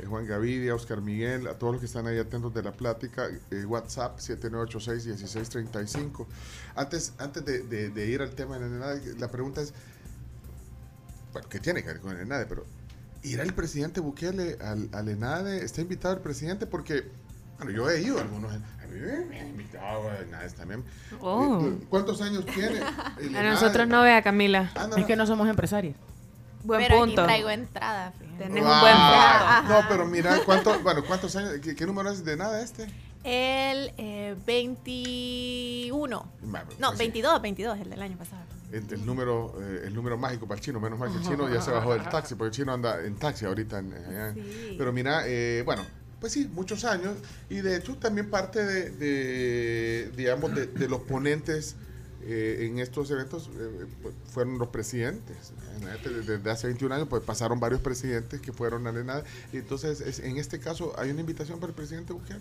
eh, 0.00 0.06
Juan 0.06 0.26
Gavidia, 0.26 0.74
Oscar 0.74 1.00
Miguel, 1.00 1.46
a 1.48 1.54
todos 1.54 1.74
los 1.74 1.80
que 1.80 1.86
están 1.86 2.06
ahí 2.06 2.18
atentos 2.18 2.52
de 2.54 2.62
la 2.62 2.72
plática. 2.72 3.28
eh, 3.50 3.64
WhatsApp 3.64 4.18
7986-1635. 4.18 6.26
Antes, 6.74 7.12
antes 7.18 7.44
de, 7.44 7.60
de- 7.60 7.90
de 7.90 8.06
ir 8.06 8.22
al 8.22 8.30
tema 8.34 8.58
de 8.58 8.68
la 8.78 8.94
la 9.18 9.28
pregunta 9.30 9.60
es, 9.60 9.72
bueno, 11.32 11.48
¿qué 11.48 11.60
tiene 11.60 11.82
que 11.82 11.88
ver 11.88 12.00
con 12.00 12.12
el 12.12 12.20
ENADE? 12.22 12.46
Pero, 12.46 12.64
¿irá 13.22 13.42
el 13.42 13.52
presidente 13.54 14.00
Bukele 14.00 14.58
al, 14.60 14.88
al 14.92 15.08
ENADE? 15.08 15.64
¿Está 15.64 15.80
invitado 15.80 16.14
el 16.14 16.20
presidente? 16.20 16.66
Porque, 16.66 17.04
bueno, 17.58 17.72
yo 17.72 17.90
he 17.90 18.00
ido 18.02 18.18
a 18.18 18.22
algunos. 18.22 18.52
A 18.52 18.86
mí 18.88 19.00
me 19.28 19.40
han 19.40 19.48
invitado 19.48 20.08
a 20.10 20.18
ENADE 20.20 20.50
también. 20.50 20.84
Oh. 21.20 21.66
Eh, 21.66 21.78
¿Cuántos 21.90 22.20
años 22.22 22.44
tiene? 22.46 22.80
A 23.36 23.42
nosotros 23.42 23.86
no 23.88 24.02
vea, 24.02 24.22
Camila. 24.22 24.70
Ah, 24.74 24.86
no, 24.88 24.96
Es 24.96 25.02
no. 25.02 25.06
que 25.06 25.16
no 25.16 25.26
somos 25.26 25.48
empresarios. 25.48 25.96
Buen 26.66 26.80
pero 26.80 26.98
punto. 26.98 27.20
aquí 27.22 27.26
traigo 27.26 27.50
entrada, 27.50 28.12
fíjate. 28.18 28.44
Tenés 28.44 28.62
un 28.62 28.68
Ah, 28.70 29.60
buen 29.60 29.66
punto. 29.68 29.80
No, 29.82 29.88
pero 29.88 30.06
mira, 30.06 30.38
¿cuánto, 30.44 30.80
bueno, 30.80 31.04
¿cuántos 31.06 31.34
años? 31.36 31.52
¿Qué, 31.62 31.74
qué 31.74 31.86
número 31.86 32.10
es 32.10 32.24
de 32.24 32.36
nada 32.36 32.60
este? 32.62 32.84
El 33.24 33.92
eh, 33.98 34.34
21. 34.46 36.32
Va, 36.54 36.64
No, 36.78 36.88
pues 36.88 36.98
sí. 36.98 37.04
22, 37.04 37.42
22, 37.42 37.78
el 37.80 37.90
del 37.90 38.02
año 38.02 38.16
pasado. 38.16 38.42
El, 38.72 38.84
el 38.92 39.06
número, 39.06 39.54
eh, 39.60 39.84
el 39.86 39.94
número 39.94 40.18
mágico 40.18 40.46
para 40.46 40.58
el 40.58 40.64
chino, 40.64 40.80
menos 40.80 40.98
mal 40.98 41.10
que 41.10 41.18
el 41.18 41.22
chino 41.24 41.48
ya 41.48 41.60
se 41.60 41.70
bajó 41.70 41.92
del 41.94 42.02
taxi, 42.08 42.34
porque 42.34 42.48
el 42.48 42.54
chino 42.54 42.72
anda 42.72 43.00
en 43.04 43.16
taxi 43.16 43.44
ahorita. 43.46 43.78
en- 43.78 43.92
allá. 43.94 44.34
Sí. 44.34 44.74
Pero 44.76 44.92
mira, 44.92 45.22
eh, 45.26 45.62
bueno, 45.64 45.82
pues 46.20 46.32
sí, 46.32 46.48
muchos 46.52 46.84
años, 46.84 47.14
y 47.48 47.56
de 47.56 47.76
hecho 47.76 47.96
también 47.96 48.28
parte 48.30 48.64
de, 48.64 48.90
de, 48.90 50.10
digamos, 50.16 50.54
de, 50.54 50.66
de 50.66 50.88
los 50.88 51.00
ponentes 51.02 51.76
eh, 52.28 52.66
en 52.66 52.78
estos 52.80 53.10
eventos 53.10 53.48
eh, 53.56 53.86
pues, 54.02 54.14
fueron 54.30 54.58
los 54.58 54.68
presidentes. 54.68 55.52
Desde 56.26 56.50
hace 56.50 56.66
21 56.66 56.94
años 56.94 57.08
pues 57.08 57.22
pasaron 57.22 57.60
varios 57.60 57.80
presidentes 57.80 58.40
que 58.40 58.52
fueron 58.52 58.86
a 58.86 58.92
la 58.92 59.00
ENADE. 59.00 59.24
Y 59.52 59.58
entonces, 59.58 60.00
es- 60.00 60.18
en 60.18 60.36
este 60.36 60.58
caso, 60.58 60.92
¿hay 60.98 61.10
una 61.10 61.20
invitación 61.20 61.60
para 61.60 61.70
el 61.70 61.76
presidente 61.76 62.12
Bukele? 62.12 62.40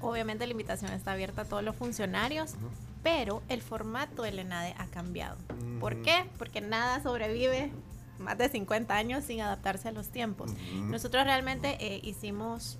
Obviamente 0.00 0.44
la 0.46 0.52
invitación 0.52 0.92
está 0.92 1.12
abierta 1.12 1.42
a 1.42 1.44
todos 1.44 1.62
los 1.62 1.74
funcionarios, 1.76 2.54
pero 3.02 3.42
el 3.48 3.62
formato 3.62 4.22
del 4.22 4.38
ENADE 4.40 4.74
ha 4.76 4.86
cambiado. 4.88 5.36
¿Por 5.80 6.02
qué? 6.02 6.24
Porque 6.38 6.60
nada 6.60 7.02
sobrevive 7.02 7.70
más 8.18 8.36
de 8.38 8.48
50 8.48 8.94
años 8.94 9.24
sin 9.24 9.40
adaptarse 9.40 9.88
a 9.88 9.92
los 9.92 10.08
tiempos. 10.08 10.50
Nosotros 10.74 11.24
realmente 11.24 11.76
eh, 11.80 12.00
hicimos, 12.02 12.78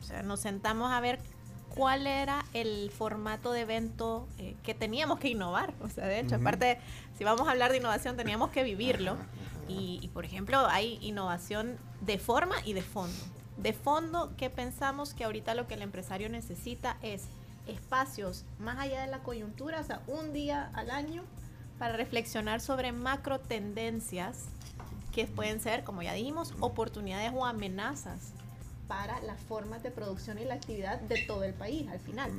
o 0.00 0.04
sea, 0.04 0.22
nos 0.22 0.40
sentamos 0.40 0.90
a 0.90 1.00
ver 1.00 1.20
cuál 1.74 2.06
era 2.06 2.44
el 2.54 2.90
formato 2.90 3.52
de 3.52 3.60
evento 3.60 4.28
eh, 4.38 4.54
que 4.62 4.74
teníamos 4.74 5.18
que 5.18 5.28
innovar. 5.28 5.74
O 5.80 5.88
sea, 5.88 6.06
de 6.06 6.20
hecho, 6.20 6.36
Ujú. 6.36 6.42
aparte, 6.42 6.78
si 7.16 7.24
vamos 7.24 7.48
a 7.48 7.52
hablar 7.52 7.70
de 7.70 7.78
innovación, 7.78 8.16
teníamos 8.16 8.50
que 8.50 8.62
vivirlo. 8.62 9.16
Y, 9.68 10.00
y, 10.02 10.08
por 10.08 10.24
ejemplo, 10.24 10.66
hay 10.68 10.98
innovación 11.00 11.78
de 12.00 12.18
forma 12.18 12.56
y 12.64 12.72
de 12.72 12.82
fondo. 12.82 13.24
De 13.56 13.72
fondo, 13.72 14.32
que 14.36 14.50
pensamos 14.50 15.14
que 15.14 15.24
ahorita 15.24 15.54
lo 15.54 15.66
que 15.66 15.74
el 15.74 15.82
empresario 15.82 16.28
necesita 16.28 16.96
es 17.00 17.24
espacios 17.66 18.44
más 18.58 18.78
allá 18.78 19.02
de 19.02 19.06
la 19.06 19.20
coyuntura, 19.20 19.80
o 19.80 19.84
sea, 19.84 20.00
un 20.08 20.32
día 20.32 20.70
al 20.74 20.90
año 20.90 21.22
para 21.78 21.96
reflexionar 21.96 22.60
sobre 22.60 22.92
macro 22.92 23.38
tendencias 23.40 24.46
que 25.12 25.26
pueden 25.26 25.60
ser, 25.60 25.84
como 25.84 26.02
ya 26.02 26.12
dijimos, 26.12 26.54
oportunidades 26.60 27.32
o 27.34 27.44
amenazas 27.46 28.32
para 28.92 29.20
las 29.22 29.40
formas 29.40 29.82
de 29.82 29.90
producción 29.90 30.38
y 30.38 30.44
la 30.44 30.54
actividad 30.54 31.00
de 31.00 31.22
todo 31.26 31.44
el 31.44 31.54
país 31.54 31.88
al 31.88 31.98
final. 31.98 32.30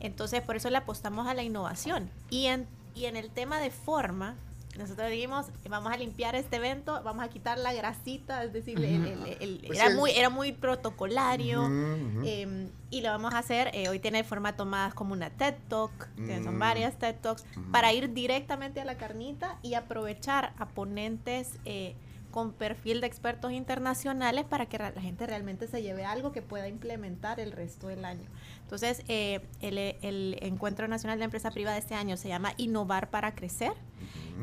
Entonces, 0.00 0.42
por 0.42 0.56
eso 0.56 0.68
le 0.68 0.76
apostamos 0.78 1.28
a 1.28 1.34
la 1.34 1.44
innovación. 1.44 2.10
Y 2.28 2.46
en, 2.46 2.66
y 2.96 3.04
en 3.04 3.16
el 3.16 3.30
tema 3.30 3.60
de 3.60 3.70
forma, 3.70 4.34
nosotros 4.76 5.08
dijimos, 5.10 5.46
vamos 5.68 5.92
a 5.92 5.96
limpiar 5.96 6.34
este 6.34 6.56
evento, 6.56 7.00
vamos 7.04 7.24
a 7.24 7.28
quitar 7.28 7.56
la 7.58 7.72
grasita, 7.72 8.42
es 8.42 8.52
decir, 8.52 8.78
el- 8.78 9.06
el- 9.06 9.36
el- 9.40 9.64
Pues 9.66 9.78
era, 9.78 9.90
sí. 9.90 9.96
muy, 9.96 10.10
era 10.10 10.28
muy 10.28 10.50
protocolario. 10.52 11.62
Ujú, 11.62 11.72
ujú. 12.18 12.22
eh, 12.26 12.68
y 12.90 13.00
lo 13.02 13.10
vamos 13.10 13.32
a 13.34 13.38
hacer, 13.38 13.70
eh, 13.72 13.88
hoy 13.88 13.98
tiene 14.00 14.18
el 14.18 14.24
formato 14.24 14.66
más 14.66 14.94
como 14.94 15.12
una 15.12 15.30
TED 15.30 15.54
Talk, 15.68 16.08
que 16.16 16.42
son 16.42 16.56
Mm. 16.56 16.58
varias 16.58 16.98
TED 16.98 17.14
Talks, 17.20 17.44
para 17.70 17.92
ir 17.92 18.12
directamente 18.12 18.80
a 18.80 18.84
la 18.84 18.96
carnita 18.96 19.56
y 19.62 19.74
aprovechar 19.74 20.52
a 20.58 20.66
ponentes 20.66 21.58
eh, 21.64 21.94
con 22.32 22.52
perfil 22.52 23.00
de 23.00 23.06
expertos 23.06 23.52
internacionales 23.52 24.44
para 24.44 24.66
que 24.66 24.78
la 24.78 24.90
gente 24.92 25.26
realmente 25.26 25.68
se 25.68 25.82
lleve 25.82 26.04
algo 26.04 26.32
que 26.32 26.42
pueda 26.42 26.66
implementar 26.66 27.38
el 27.38 27.52
resto 27.52 27.86
del 27.86 28.04
año. 28.04 28.28
Entonces, 28.62 29.04
eh, 29.06 29.40
el, 29.60 29.78
el 29.78 30.38
Encuentro 30.40 30.88
Nacional 30.88 31.20
de 31.20 31.26
Empresa 31.26 31.52
Privada 31.52 31.74
de 31.74 31.80
este 31.80 31.94
año 31.94 32.16
se 32.16 32.28
llama 32.28 32.54
Innovar 32.56 33.10
para 33.10 33.36
Crecer. 33.36 33.74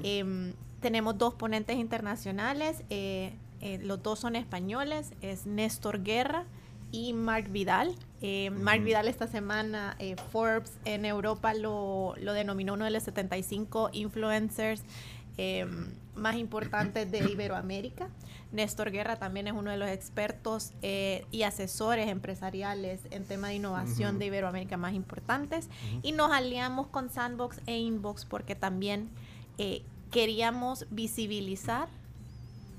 Em, 0.04 0.54
tenemos 0.80 1.18
dos 1.18 1.34
ponentes 1.34 1.76
internacionales, 1.76 2.84
eh, 2.90 3.34
eh, 3.60 3.80
los 3.82 4.02
dos 4.02 4.20
son 4.20 4.38
españoles, 4.38 5.12
es 5.22 5.46
Néstor 5.46 6.04
Guerra 6.04 6.46
y 6.92 7.14
Mark 7.14 7.50
Vidal. 7.50 7.96
Eh, 8.22 8.50
Mark 8.52 8.84
Vidal 8.84 9.08
esta 9.08 9.28
semana, 9.28 9.96
eh, 10.00 10.16
Forbes 10.32 10.78
en 10.86 11.06
Europa 11.06 11.54
lo, 11.54 12.14
lo 12.22 12.34
denominó 12.34 12.74
uno 12.74 12.86
de 12.86 12.92
los 12.92 13.04
75 13.04 13.90
influencers 13.94 14.84
eh, 15.38 15.66
más 16.20 16.36
importantes 16.36 17.12
de 17.12 17.20
Iberoamérica. 17.20 18.10
Néstor 18.52 18.92
Guerra 18.92 19.18
también 19.18 19.48
es 19.48 19.54
uno 19.54 19.72
de 19.72 19.78
los 19.78 19.90
expertos 19.90 20.74
eh, 20.82 21.26
y 21.32 21.44
asesores 21.44 22.08
empresariales 22.10 23.02
en 23.12 23.26
tema 23.26 23.50
de 23.50 23.56
innovación 23.56 24.12
Ujú. 24.12 24.20
de 24.20 24.26
Iberoamérica 24.26 24.78
más 24.78 24.94
importantes. 24.94 25.70
Y 26.02 26.12
nos 26.12 26.32
aliamos 26.32 26.88
con 26.88 27.10
Sandbox 27.10 27.62
e 27.68 27.78
Inbox 27.78 28.26
porque 28.26 28.56
también 28.56 29.10
eh, 29.58 29.84
queríamos 30.12 30.86
visibilizar 30.90 31.90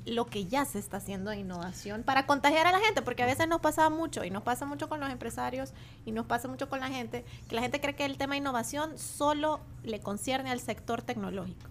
lo 0.06 0.26
que 0.26 0.46
ya 0.46 0.64
se 0.64 0.78
está 0.78 0.96
haciendo 0.96 1.30
de 1.30 1.38
innovación 1.38 2.02
para 2.02 2.26
contagiar 2.26 2.66
a 2.66 2.72
la 2.72 2.80
gente, 2.80 3.02
porque 3.02 3.22
a 3.22 3.26
veces 3.26 3.46
nos 3.48 3.60
pasa 3.60 3.88
mucho, 3.90 4.24
y 4.24 4.30
nos 4.30 4.42
pasa 4.42 4.64
mucho 4.64 4.88
con 4.88 4.98
los 4.98 5.10
empresarios, 5.10 5.72
y 6.06 6.12
nos 6.12 6.26
pasa 6.26 6.48
mucho 6.48 6.68
con 6.68 6.80
la 6.80 6.88
gente, 6.88 7.24
que 7.48 7.54
la 7.54 7.62
gente 7.62 7.80
cree 7.80 7.94
que 7.94 8.04
el 8.04 8.16
tema 8.16 8.34
de 8.34 8.38
innovación 8.38 8.98
solo 8.98 9.60
le 9.84 10.00
concierne 10.00 10.50
al 10.50 10.60
sector 10.60 11.02
tecnológico. 11.02 11.69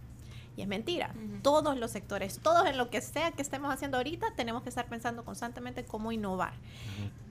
Y 0.60 0.62
es 0.62 0.68
mentira. 0.68 1.14
Todos 1.42 1.78
los 1.78 1.90
sectores, 1.90 2.40
todos 2.40 2.68
en 2.68 2.78
lo 2.78 2.90
que 2.90 3.00
sea 3.00 3.32
que 3.32 3.42
estemos 3.42 3.74
haciendo 3.74 3.96
ahorita, 3.96 4.34
tenemos 4.36 4.62
que 4.62 4.68
estar 4.68 4.88
pensando 4.88 5.24
constantemente 5.24 5.86
cómo 5.86 6.12
innovar. 6.12 6.52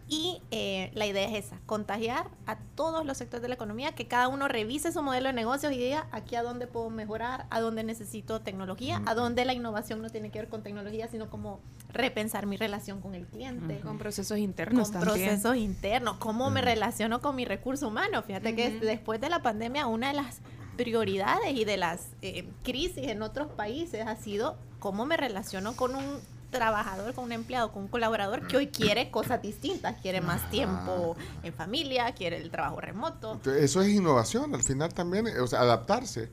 Y 0.08 0.40
eh, 0.50 0.90
la 0.94 1.04
idea 1.04 1.28
es 1.28 1.44
esa, 1.44 1.58
contagiar 1.66 2.30
a 2.46 2.56
todos 2.74 3.04
los 3.04 3.18
sectores 3.18 3.42
de 3.42 3.48
la 3.48 3.56
economía, 3.56 3.92
que 3.92 4.06
cada 4.06 4.28
uno 4.28 4.48
revise 4.48 4.92
su 4.92 5.02
modelo 5.02 5.26
de 5.26 5.34
negocios 5.34 5.70
y 5.74 5.76
diga 5.76 6.06
aquí 6.10 6.36
a 6.36 6.42
dónde 6.42 6.66
puedo 6.66 6.88
mejorar, 6.88 7.44
a 7.50 7.60
dónde 7.60 7.84
necesito 7.84 8.40
tecnología, 8.40 9.02
a 9.04 9.14
dónde 9.14 9.44
la 9.44 9.52
innovación 9.52 10.00
no 10.00 10.08
tiene 10.08 10.30
que 10.30 10.38
ver 10.38 10.48
con 10.48 10.62
tecnología, 10.62 11.06
sino 11.08 11.28
como 11.28 11.60
repensar 11.92 12.46
mi 12.46 12.56
relación 12.56 13.02
con 13.02 13.14
el 13.14 13.26
cliente. 13.26 13.80
Con 13.80 13.98
procesos 13.98 14.38
internos 14.38 14.88
Con 14.90 15.00
también. 15.00 15.28
procesos 15.28 15.56
internos, 15.58 16.16
cómo 16.16 16.48
me 16.48 16.62
relaciono 16.62 17.20
con 17.20 17.36
mi 17.36 17.44
recurso 17.44 17.88
humano. 17.88 18.22
Fíjate 18.22 18.56
que 18.56 18.80
después 18.80 19.20
de 19.20 19.28
la 19.28 19.42
pandemia, 19.42 19.86
una 19.86 20.08
de 20.08 20.14
las 20.14 20.40
prioridades 20.78 21.52
y 21.52 21.64
de 21.64 21.76
las 21.76 22.06
eh, 22.22 22.48
crisis 22.62 23.08
en 23.08 23.20
otros 23.20 23.48
países 23.48 24.06
ha 24.06 24.16
sido 24.16 24.56
cómo 24.78 25.04
me 25.04 25.16
relaciono 25.16 25.74
con 25.76 25.96
un 25.96 26.20
trabajador, 26.50 27.12
con 27.14 27.24
un 27.24 27.32
empleado, 27.32 27.72
con 27.72 27.82
un 27.82 27.88
colaborador 27.88 28.46
que 28.46 28.56
hoy 28.56 28.68
quiere 28.68 29.10
cosas 29.10 29.42
distintas, 29.42 30.00
quiere 30.00 30.22
más 30.22 30.48
tiempo 30.50 31.16
en 31.42 31.52
familia, 31.52 32.12
quiere 32.12 32.38
el 32.38 32.50
trabajo 32.50 32.80
remoto. 32.80 33.38
Eso 33.44 33.82
es 33.82 33.88
innovación 33.88 34.54
al 34.54 34.62
final 34.62 34.94
también, 34.94 35.26
eh, 35.26 35.40
o 35.40 35.46
sea, 35.46 35.60
adaptarse. 35.60 36.30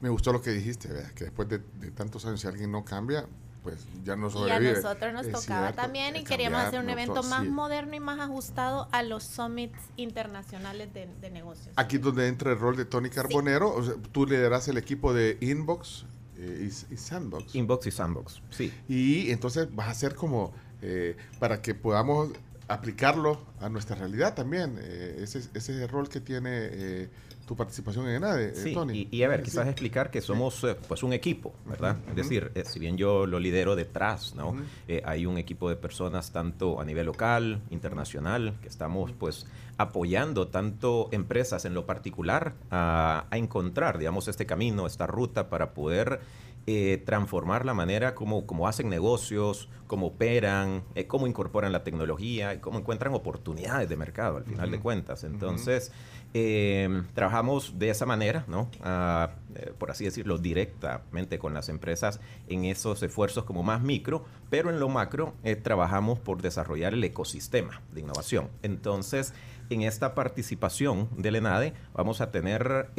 Me 0.00 0.08
gustó 0.08 0.32
lo 0.32 0.42
que 0.42 0.50
dijiste, 0.50 0.88
¿verdad? 0.88 1.10
que 1.12 1.24
después 1.24 1.48
de, 1.48 1.58
de 1.58 1.90
tantos 1.90 2.24
años, 2.26 2.40
si 2.40 2.48
alguien 2.48 2.72
no 2.72 2.84
cambia, 2.84 3.26
pues 3.66 3.84
ya 4.04 4.14
no 4.14 4.28
Y 4.46 4.50
a 4.50 4.60
nosotros 4.60 5.12
nos 5.12 5.26
Es 5.26 5.32
tocaba 5.32 5.66
cierto, 5.66 5.82
también 5.82 6.14
y 6.14 6.22
queríamos 6.22 6.60
hacer 6.60 6.78
un 6.78 6.88
evento 6.88 7.24
más 7.24 7.42
sí. 7.42 7.48
moderno 7.48 7.96
y 7.96 8.00
más 8.00 8.20
ajustado 8.20 8.88
a 8.92 9.02
los 9.02 9.24
summits 9.24 9.80
internacionales 9.96 10.94
de, 10.94 11.08
de 11.20 11.30
negocios. 11.30 11.70
Aquí 11.74 11.96
es 11.96 12.02
donde 12.02 12.28
entra 12.28 12.52
el 12.52 12.58
rol 12.60 12.76
de 12.76 12.84
Tony 12.84 13.10
Carbonero, 13.10 13.74
o 13.74 13.82
sea, 13.82 13.94
tú 14.12 14.24
lideras 14.24 14.68
el 14.68 14.78
equipo 14.78 15.12
de 15.12 15.36
Inbox 15.40 16.04
eh, 16.38 16.70
y, 16.70 16.94
y 16.94 16.96
Sandbox. 16.96 17.56
Inbox 17.56 17.86
y 17.88 17.90
Sandbox, 17.90 18.40
sí. 18.50 18.72
Y 18.88 19.32
entonces 19.32 19.66
vas 19.74 19.88
a 19.88 19.94
ser 19.94 20.14
como 20.14 20.52
eh, 20.80 21.16
para 21.40 21.60
que 21.60 21.74
podamos 21.74 22.30
aplicarlo 22.68 23.40
a 23.60 23.68
nuestra 23.68 23.96
realidad 23.96 24.34
también. 24.34 24.78
eh, 24.80 25.18
ese, 25.22 25.40
ese 25.40 25.56
es 25.56 25.68
el 25.68 25.88
rol 25.88 26.08
que 26.08 26.20
tiene 26.20 26.50
eh, 26.52 27.10
tu 27.46 27.54
participación 27.56 28.08
en 28.08 28.16
ENADE, 28.16 28.48
eh, 28.48 28.54
Sí, 28.54 28.74
Tony. 28.74 29.08
y, 29.10 29.16
y 29.18 29.22
a 29.22 29.28
ver, 29.28 29.42
quizás 29.42 29.66
explicar 29.68 30.10
que 30.10 30.20
somos 30.20 30.62
eh, 30.64 30.76
pues 30.88 31.02
un 31.02 31.12
equipo, 31.12 31.54
¿verdad? 31.64 31.96
Es 32.10 32.16
decir, 32.16 32.50
eh, 32.54 32.64
si 32.66 32.78
bien 32.80 32.96
yo 32.96 33.24
lo 33.26 33.38
lidero 33.38 33.76
detrás, 33.76 34.34
¿no? 34.34 34.56
Eh, 34.88 35.00
hay 35.04 35.26
un 35.26 35.38
equipo 35.38 35.68
de 35.68 35.76
personas 35.76 36.32
tanto 36.32 36.80
a 36.80 36.84
nivel 36.84 37.06
local, 37.06 37.60
internacional, 37.70 38.54
que 38.60 38.68
estamos 38.68 39.12
pues 39.12 39.46
apoyando 39.78 40.48
tanto 40.48 41.08
empresas 41.12 41.64
en 41.66 41.74
lo 41.74 41.86
particular 41.86 42.54
a, 42.70 43.26
a 43.30 43.36
encontrar, 43.38 43.98
digamos, 43.98 44.26
este 44.28 44.46
camino, 44.46 44.86
esta 44.86 45.06
ruta 45.06 45.48
para 45.48 45.72
poder 45.74 46.20
eh, 46.66 47.02
transformar 47.04 47.64
la 47.64 47.74
manera 47.74 48.14
como, 48.14 48.46
como 48.46 48.66
hacen 48.66 48.88
negocios, 48.88 49.68
cómo 49.86 50.08
operan, 50.08 50.82
eh, 50.94 51.06
cómo 51.06 51.26
incorporan 51.26 51.72
la 51.72 51.84
tecnología 51.84 52.54
y 52.54 52.58
cómo 52.58 52.78
encuentran 52.78 53.14
oportunidades 53.14 53.88
de 53.88 53.96
mercado 53.96 54.38
al 54.38 54.44
final 54.44 54.70
de 54.70 54.80
cuentas. 54.80 55.24
Entonces, 55.24 55.92
eh, 56.34 57.02
trabajamos 57.14 57.78
de 57.78 57.90
esa 57.90 58.04
manera, 58.04 58.44
¿no? 58.48 58.68
Ah, 58.82 59.30
eh, 59.54 59.72
por 59.78 59.90
así 59.90 60.04
decirlo, 60.04 60.38
directamente 60.38 61.38
con 61.38 61.54
las 61.54 61.68
empresas 61.68 62.20
en 62.48 62.64
esos 62.64 63.02
esfuerzos 63.02 63.44
como 63.44 63.62
más 63.62 63.80
micro, 63.82 64.24
pero 64.50 64.70
en 64.70 64.80
lo 64.80 64.88
macro 64.88 65.34
trabajamos 65.62 66.18
por 66.18 66.42
desarrollar 66.42 66.94
el 66.94 67.04
ecosistema 67.04 67.82
de 67.92 68.00
innovación. 68.00 68.48
Entonces, 68.62 69.34
en 69.70 69.82
esta 69.82 70.14
participación 70.14 71.08
del 71.16 71.36
ENADE 71.36 71.74
vamos 71.94 72.20
a 72.20 72.30
tener 72.30 72.90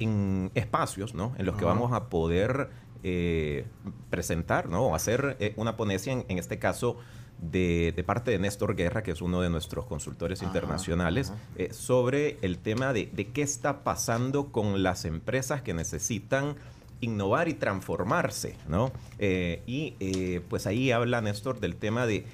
en 0.00 0.50
espacios 0.54 1.14
¿no? 1.14 1.34
en 1.38 1.46
los 1.46 1.56
que 1.56 1.64
vamos 1.64 1.92
a 1.92 2.08
poder 2.08 2.70
eh, 3.04 3.66
presentar 4.10 4.68
¿no? 4.68 4.86
o 4.86 4.94
hacer 4.94 5.36
eh, 5.38 5.52
una 5.56 5.76
ponencia, 5.76 6.12
en, 6.12 6.24
en 6.28 6.38
este 6.38 6.58
caso 6.58 6.96
de, 7.38 7.92
de 7.94 8.04
parte 8.04 8.30
de 8.30 8.38
Néstor 8.38 8.74
Guerra, 8.74 9.02
que 9.02 9.10
es 9.10 9.20
uno 9.20 9.40
de 9.40 9.50
nuestros 9.50 9.86
consultores 9.86 10.40
Ajá, 10.40 10.48
internacionales, 10.48 11.32
eh, 11.56 11.72
sobre 11.72 12.38
el 12.42 12.58
tema 12.58 12.92
de, 12.92 13.06
de 13.06 13.28
qué 13.28 13.42
está 13.42 13.84
pasando 13.84 14.52
con 14.52 14.82
las 14.82 15.04
empresas 15.04 15.62
que 15.62 15.74
necesitan 15.74 16.56
innovar 17.00 17.48
y 17.48 17.54
transformarse, 17.54 18.56
¿no? 18.68 18.90
Eh, 19.18 19.62
y 19.66 19.94
eh, 20.00 20.40
pues 20.48 20.66
ahí 20.66 20.90
habla 20.92 21.20
Néstor 21.20 21.60
del 21.60 21.76
tema 21.76 22.06
de, 22.06 22.24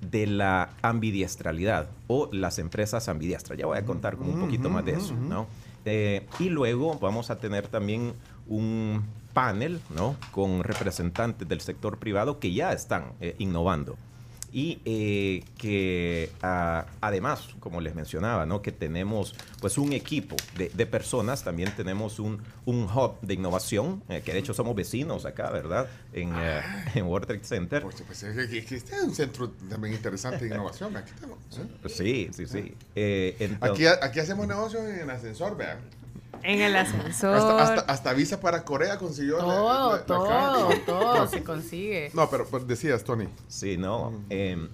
de 0.00 0.26
la 0.26 0.70
ambidiestralidad 0.80 1.90
o 2.06 2.30
las 2.32 2.58
empresas 2.58 3.10
ambidiestras. 3.10 3.58
Ya 3.58 3.66
voy 3.66 3.76
a 3.76 3.84
contar 3.84 4.16
como 4.16 4.32
un 4.32 4.40
poquito 4.40 4.70
más 4.70 4.86
de 4.86 4.92
eso, 4.92 5.14
¿no? 5.14 5.46
Eh, 5.86 6.26
y 6.40 6.48
luego 6.48 6.98
vamos 6.98 7.30
a 7.30 7.38
tener 7.38 7.68
también 7.68 8.14
un 8.48 9.04
panel, 9.32 9.80
¿no? 9.94 10.16
Con 10.32 10.64
representantes 10.64 11.48
del 11.48 11.60
sector 11.60 11.98
privado 11.98 12.40
que 12.40 12.52
ya 12.52 12.72
están 12.72 13.12
eh, 13.20 13.36
innovando. 13.38 13.96
Y 14.56 14.80
eh, 14.86 15.44
que 15.58 16.30
ah, 16.40 16.86
además, 17.02 17.46
como 17.60 17.82
les 17.82 17.94
mencionaba, 17.94 18.46
¿no? 18.46 18.62
que 18.62 18.72
tenemos 18.72 19.34
pues 19.60 19.76
un 19.76 19.92
equipo 19.92 20.34
de, 20.56 20.70
de 20.70 20.86
personas, 20.86 21.44
también 21.44 21.76
tenemos 21.76 22.18
un, 22.18 22.42
un 22.64 22.84
hub 22.84 23.20
de 23.20 23.34
innovación, 23.34 24.02
eh, 24.08 24.22
que 24.24 24.32
de 24.32 24.38
hecho 24.38 24.54
somos 24.54 24.74
vecinos 24.74 25.26
acá, 25.26 25.50
¿verdad? 25.50 25.90
En, 26.14 26.32
eh, 26.34 26.62
en 26.94 27.04
World 27.04 27.26
Trade 27.26 27.44
Center. 27.44 27.82
Por 27.82 27.92
supuesto, 27.92 28.28
este 28.28 28.76
es 28.76 29.02
un 29.04 29.14
centro 29.14 29.50
también 29.68 29.92
interesante 29.92 30.46
de 30.46 30.54
innovación. 30.54 30.96
Aquí 30.96 31.10
estamos. 31.14 31.38
¿eh? 31.58 31.88
Sí, 31.90 32.30
sí, 32.32 32.46
sí. 32.46 32.74
Eh, 32.94 33.36
entonces- 33.38 33.88
Aquí, 33.92 34.06
aquí 34.06 34.20
hacemos 34.20 34.46
negocios 34.46 34.84
en 34.84 35.10
ascensor, 35.10 35.54
vean. 35.58 35.80
En 36.46 36.60
el 36.60 36.76
ascensor. 36.76 37.34
Hasta, 37.36 37.62
hasta, 37.62 37.92
hasta 37.92 38.12
visa 38.12 38.40
para 38.40 38.64
Corea 38.64 38.98
consiguió. 38.98 39.38
Todo, 39.38 39.92
la- 39.92 39.96
la 39.98 40.84
todo, 40.86 41.26
se 41.30 41.42
consigue. 41.42 42.10
No, 42.14 42.30
pero, 42.30 42.46
pero 42.50 42.64
decías, 42.64 43.02
Tony. 43.02 43.26
Sí, 43.48 43.76
no. 43.76 44.12
eh, 44.30 44.68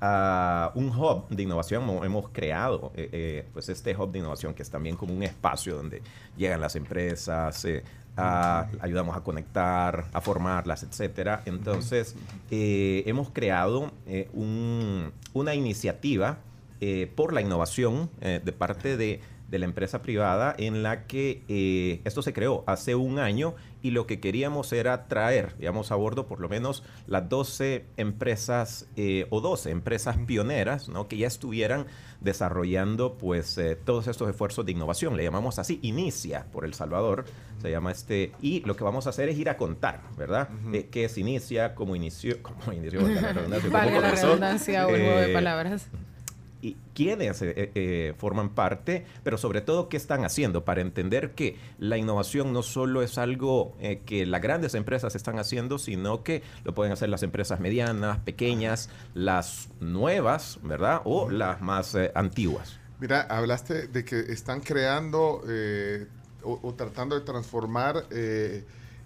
ah, 0.00 0.72
un 0.74 0.88
hub 0.88 1.28
de 1.28 1.42
innovación 1.44 1.84
hemos, 2.04 2.28
creado, 2.30 2.92
eh, 2.96 3.08
eh, 3.12 3.48
pues 3.52 3.68
este 3.68 3.96
hub 3.96 4.10
de 4.10 4.18
innovación 4.18 4.52
que 4.54 4.62
es 4.62 4.70
también 4.70 4.96
como 4.96 5.14
un 5.14 5.22
espacio 5.22 5.76
donde 5.76 6.02
llegan 6.36 6.60
las 6.60 6.74
empresas, 6.76 7.64
eh, 7.66 7.84
ah, 8.16 8.66
ayudamos 8.80 9.16
a 9.16 9.20
conectar, 9.20 10.06
a 10.12 10.20
formarlas, 10.20 10.82
etcétera. 10.82 11.42
Entonces, 11.46 12.16
eh, 12.50 13.04
hemos 13.06 13.30
creado 13.30 13.92
eh, 14.06 14.28
un- 14.32 15.12
una 15.34 15.54
iniciativa 15.54 16.38
eh, 16.80 17.10
por 17.14 17.32
la 17.32 17.40
innovación 17.40 18.10
eh, 18.20 18.40
de 18.44 18.50
parte 18.52 18.96
de, 18.96 19.20
de 19.52 19.58
la 19.58 19.66
empresa 19.66 20.00
privada 20.00 20.54
en 20.56 20.82
la 20.82 21.06
que 21.06 21.44
eh, 21.46 22.00
esto 22.04 22.22
se 22.22 22.32
creó 22.32 22.64
hace 22.66 22.94
un 22.94 23.18
año 23.18 23.54
y 23.82 23.90
lo 23.90 24.06
que 24.06 24.18
queríamos 24.18 24.72
era 24.72 25.08
traer, 25.08 25.54
digamos, 25.58 25.92
a 25.92 25.94
bordo 25.96 26.26
por 26.26 26.40
lo 26.40 26.48
menos 26.48 26.82
las 27.06 27.28
12 27.28 27.84
empresas 27.98 28.88
eh, 28.96 29.26
o 29.28 29.42
12 29.42 29.70
empresas 29.70 30.16
pioneras 30.26 30.88
¿no? 30.88 31.06
que 31.06 31.18
ya 31.18 31.26
estuvieran 31.26 31.86
desarrollando 32.20 33.18
pues 33.18 33.58
eh, 33.58 33.76
todos 33.76 34.06
estos 34.06 34.30
esfuerzos 34.30 34.64
de 34.64 34.72
innovación. 34.72 35.18
Le 35.18 35.24
llamamos 35.24 35.58
así, 35.58 35.78
Inicia 35.82 36.46
por 36.50 36.64
El 36.64 36.72
Salvador, 36.72 37.26
se 37.60 37.70
llama 37.70 37.92
este, 37.92 38.32
y 38.40 38.60
lo 38.60 38.74
que 38.74 38.84
vamos 38.84 39.06
a 39.06 39.10
hacer 39.10 39.28
es 39.28 39.36
ir 39.36 39.50
a 39.50 39.58
contar, 39.58 40.00
¿verdad? 40.16 40.48
Eh, 40.72 40.88
¿Qué 40.90 41.04
es 41.04 41.18
Inicia? 41.18 41.74
¿Cómo 41.74 41.94
inició? 41.94 42.36
¿Cómo 42.42 42.72
inició? 42.72 43.02
La 43.02 43.32
redundancia, 43.32 43.60
¿cómo 43.60 43.72
Valga 43.72 44.00
la 44.00 44.10
redundancia, 44.14 44.86
de 44.86 45.30
Eh, 45.30 45.32
palabras. 45.34 45.88
Y 46.62 46.76
quiénes 46.94 47.42
eh, 47.42 47.72
eh, 47.74 48.14
forman 48.16 48.54
parte, 48.54 49.04
pero 49.24 49.36
sobre 49.36 49.60
todo 49.60 49.88
qué 49.88 49.96
están 49.96 50.24
haciendo 50.24 50.64
para 50.64 50.80
entender 50.80 51.32
que 51.32 51.56
la 51.78 51.98
innovación 51.98 52.52
no 52.52 52.62
solo 52.62 53.02
es 53.02 53.18
algo 53.18 53.76
eh, 53.80 54.00
que 54.06 54.24
las 54.24 54.40
grandes 54.40 54.74
empresas 54.74 55.14
están 55.14 55.38
haciendo, 55.38 55.78
sino 55.78 56.22
que 56.22 56.42
lo 56.64 56.72
pueden 56.72 56.92
hacer 56.92 57.08
las 57.08 57.22
empresas 57.22 57.60
medianas, 57.60 58.20
pequeñas, 58.20 58.88
las 59.14 59.68
nuevas, 59.80 60.60
¿verdad? 60.62 61.02
O 61.04 61.28
las 61.28 61.60
más 61.60 61.94
eh, 61.94 62.12
antiguas. 62.14 62.78
Mira, 63.00 63.22
hablaste 63.22 63.88
de 63.88 64.04
que 64.04 64.20
están 64.20 64.60
creando 64.60 65.42
eh, 65.48 66.06
o, 66.44 66.60
o 66.62 66.74
tratando 66.74 67.18
de 67.18 67.22
transformar 67.22 68.04
eh, 68.12 68.64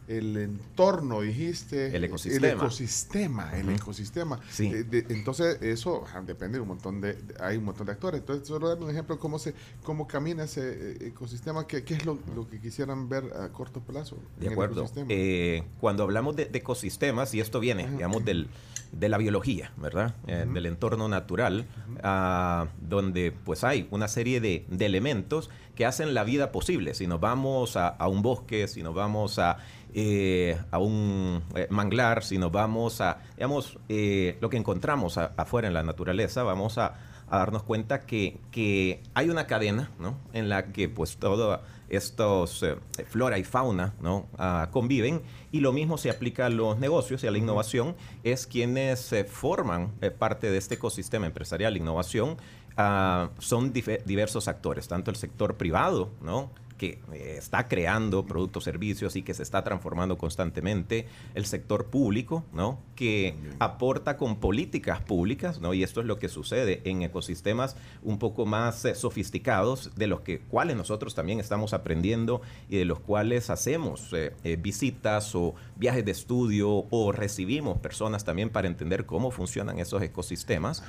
el 0.08 0.36
entorno, 0.36 1.20
dijiste. 1.20 1.94
El 1.96 2.04
ecosistema. 2.04 2.46
El 2.48 2.56
ecosistema, 2.56 3.56
el 3.58 3.68
ecosistema. 3.70 4.40
Sí. 4.50 4.66
Eh, 4.66 4.84
de- 4.84 5.06
entonces, 5.10 5.60
eso 5.62 6.04
ah, 6.14 6.20
depende 6.24 6.58
de 6.58 6.62
un 6.62 6.68
montón 6.68 7.00
de, 7.00 7.14
de- 7.14 7.34
Hay 7.40 7.56
un 7.56 7.64
montón 7.64 7.86
de 7.86 7.92
actores. 7.92 8.20
Entonces, 8.20 8.46
solo 8.46 8.68
darme 8.68 8.84
un 8.84 8.90
ejemplo 8.90 9.16
de 9.16 9.20
cómo, 9.20 9.38
se, 9.38 9.54
cómo 9.82 10.06
camina 10.06 10.44
ese 10.44 10.92
eh, 10.92 11.08
ecosistema. 11.08 11.66
¿Qué, 11.66 11.82
qué 11.84 11.94
es 11.94 12.04
lo, 12.06 12.18
lo 12.34 12.48
que 12.48 12.60
quisieran 12.60 13.08
ver 13.08 13.24
a 13.38 13.48
corto 13.50 13.80
plazo? 13.80 14.18
De 14.38 14.48
acuerdo. 14.48 14.86
Eh, 15.08 15.62
cuando 15.80 16.02
hablamos 16.04 16.36
de, 16.36 16.46
de 16.46 16.58
ecosistemas, 16.58 17.34
y 17.34 17.40
esto 17.40 17.60
viene, 17.60 17.90
digamos, 17.90 18.24
del, 18.24 18.48
de 18.92 19.08
la 19.08 19.18
biología, 19.18 19.72
¿verdad? 19.76 20.14
Eh, 20.26 20.46
del 20.52 20.66
entorno 20.66 21.08
natural, 21.08 21.66
ah, 22.02 22.68
donde 22.80 23.32
pues 23.32 23.64
hay 23.64 23.88
una 23.90 24.08
serie 24.08 24.40
de, 24.40 24.64
de 24.68 24.86
elementos 24.86 25.50
que 25.76 25.86
hacen 25.86 26.14
la 26.14 26.24
vida 26.24 26.50
posible. 26.50 26.94
Si 26.94 27.06
nos 27.06 27.20
vamos 27.20 27.76
a, 27.76 27.88
a 27.88 28.08
un 28.08 28.22
bosque, 28.22 28.66
si 28.66 28.82
nos 28.82 28.94
vamos 28.94 29.38
a, 29.38 29.58
eh, 29.94 30.58
a 30.70 30.78
un 30.78 31.42
eh, 31.54 31.68
manglar, 31.70 32.24
si 32.24 32.38
nos 32.38 32.50
vamos 32.50 33.00
a, 33.00 33.18
digamos, 33.36 33.78
eh, 33.88 34.36
lo 34.40 34.50
que 34.50 34.56
encontramos 34.56 35.18
a- 35.18 35.32
afuera 35.36 35.68
en 35.68 35.74
la 35.74 35.82
naturaleza, 35.84 36.42
vamos 36.42 36.78
a, 36.78 36.94
darnos 37.30 37.64
cuenta 37.64 38.06
que, 38.06 38.38
que 38.52 39.02
hay 39.14 39.30
una 39.30 39.48
cadena, 39.48 39.90
¿no? 39.98 40.16
En 40.32 40.48
la 40.48 40.66
que 40.72 40.88
pues 40.88 41.16
todo 41.16 41.60
estos 41.88 42.64
flora 43.08 43.36
y 43.38 43.42
fauna 43.44 43.94
¿no? 44.00 44.26
Ah, 44.38 44.68
conviven 44.70 45.22
y 45.50 45.58
lo 45.58 45.72
mismo 45.72 45.98
se 45.98 46.08
aplica 46.08 46.46
a 46.46 46.50
los 46.50 46.78
negocios 46.78 47.24
y 47.24 47.26
a 47.26 47.32
la 47.32 47.38
innovación 47.38 47.96
es 48.22 48.46
quienes 48.46 49.12
forman 49.28 49.90
parte 50.20 50.50
de 50.52 50.58
este 50.58 50.76
ecosistema 50.76 51.26
empresarial 51.26 51.76
innovación 51.76 52.36
ah, 52.76 53.30
son 53.38 53.72
diversos 53.72 54.48
actores 54.48 54.88
tanto 54.88 55.10
el 55.10 55.16
sector 55.16 55.56
privado 55.56 56.10
¿no? 56.22 56.50
que 56.76 56.98
eh, 57.12 57.36
está 57.38 57.68
creando 57.68 58.26
productos, 58.26 58.64
servicios 58.64 59.16
y 59.16 59.22
que 59.22 59.34
se 59.34 59.42
está 59.42 59.64
transformando 59.64 60.18
constantemente, 60.18 61.06
el 61.34 61.46
sector 61.46 61.86
público, 61.86 62.44
¿no? 62.52 62.78
que 62.94 63.34
aporta 63.58 64.16
con 64.16 64.36
políticas 64.36 65.00
públicas, 65.00 65.60
¿no? 65.60 65.74
y 65.74 65.82
esto 65.82 66.00
es 66.00 66.06
lo 66.06 66.18
que 66.18 66.28
sucede 66.28 66.82
en 66.84 67.02
ecosistemas 67.02 67.76
un 68.02 68.18
poco 68.18 68.46
más 68.46 68.84
eh, 68.84 68.94
sofisticados, 68.94 69.94
de 69.96 70.06
los 70.06 70.20
que, 70.20 70.40
cuales 70.40 70.76
nosotros 70.76 71.14
también 71.14 71.40
estamos 71.40 71.72
aprendiendo 71.72 72.42
y 72.68 72.76
de 72.76 72.84
los 72.84 73.00
cuales 73.00 73.50
hacemos 73.50 74.10
eh, 74.12 74.32
visitas 74.60 75.34
o 75.34 75.54
viajes 75.76 76.04
de 76.04 76.12
estudio 76.12 76.86
o 76.90 77.12
recibimos 77.12 77.78
personas 77.78 78.24
también 78.24 78.50
para 78.50 78.68
entender 78.68 79.06
cómo 79.06 79.30
funcionan 79.30 79.78
esos 79.78 80.02
ecosistemas. 80.02 80.82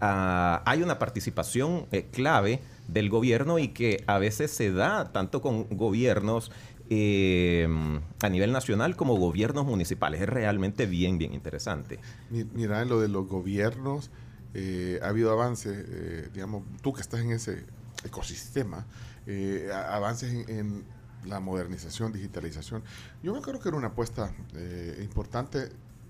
Ah, 0.00 0.62
hay 0.64 0.82
una 0.82 0.98
participación 0.98 1.86
eh, 1.90 2.06
clave 2.12 2.60
del 2.86 3.10
gobierno 3.10 3.58
y 3.58 3.68
que 3.68 4.04
a 4.06 4.18
veces 4.18 4.50
se 4.52 4.72
da 4.72 5.12
tanto 5.12 5.42
con 5.42 5.64
gobiernos 5.70 6.52
eh, 6.88 7.68
a 8.22 8.28
nivel 8.28 8.52
nacional 8.52 8.96
como 8.96 9.16
gobiernos 9.16 9.66
municipales. 9.66 10.20
Es 10.20 10.28
realmente 10.28 10.86
bien, 10.86 11.18
bien 11.18 11.34
interesante. 11.34 11.98
Mi- 12.30 12.44
Mira, 12.44 12.80
en 12.82 12.88
lo 12.88 13.00
de 13.00 13.08
los 13.08 13.26
gobiernos, 13.26 14.10
eh, 14.54 15.00
ha 15.02 15.08
habido 15.08 15.32
avances, 15.32 15.84
eh, 15.88 16.28
digamos, 16.32 16.62
tú 16.80 16.92
que 16.92 17.00
estás 17.00 17.20
en 17.20 17.32
ese 17.32 17.64
ecosistema, 18.04 18.86
avances 19.90 20.32
en, 20.32 20.48
en 20.48 20.84
la 21.26 21.40
modernización, 21.40 22.12
digitalización. 22.12 22.82
Yo 23.22 23.32
me 23.32 23.40
acuerdo 23.40 23.60
que 23.60 23.68
era 23.68 23.76
una 23.76 23.88
apuesta 23.88 24.32
importante 25.02 25.68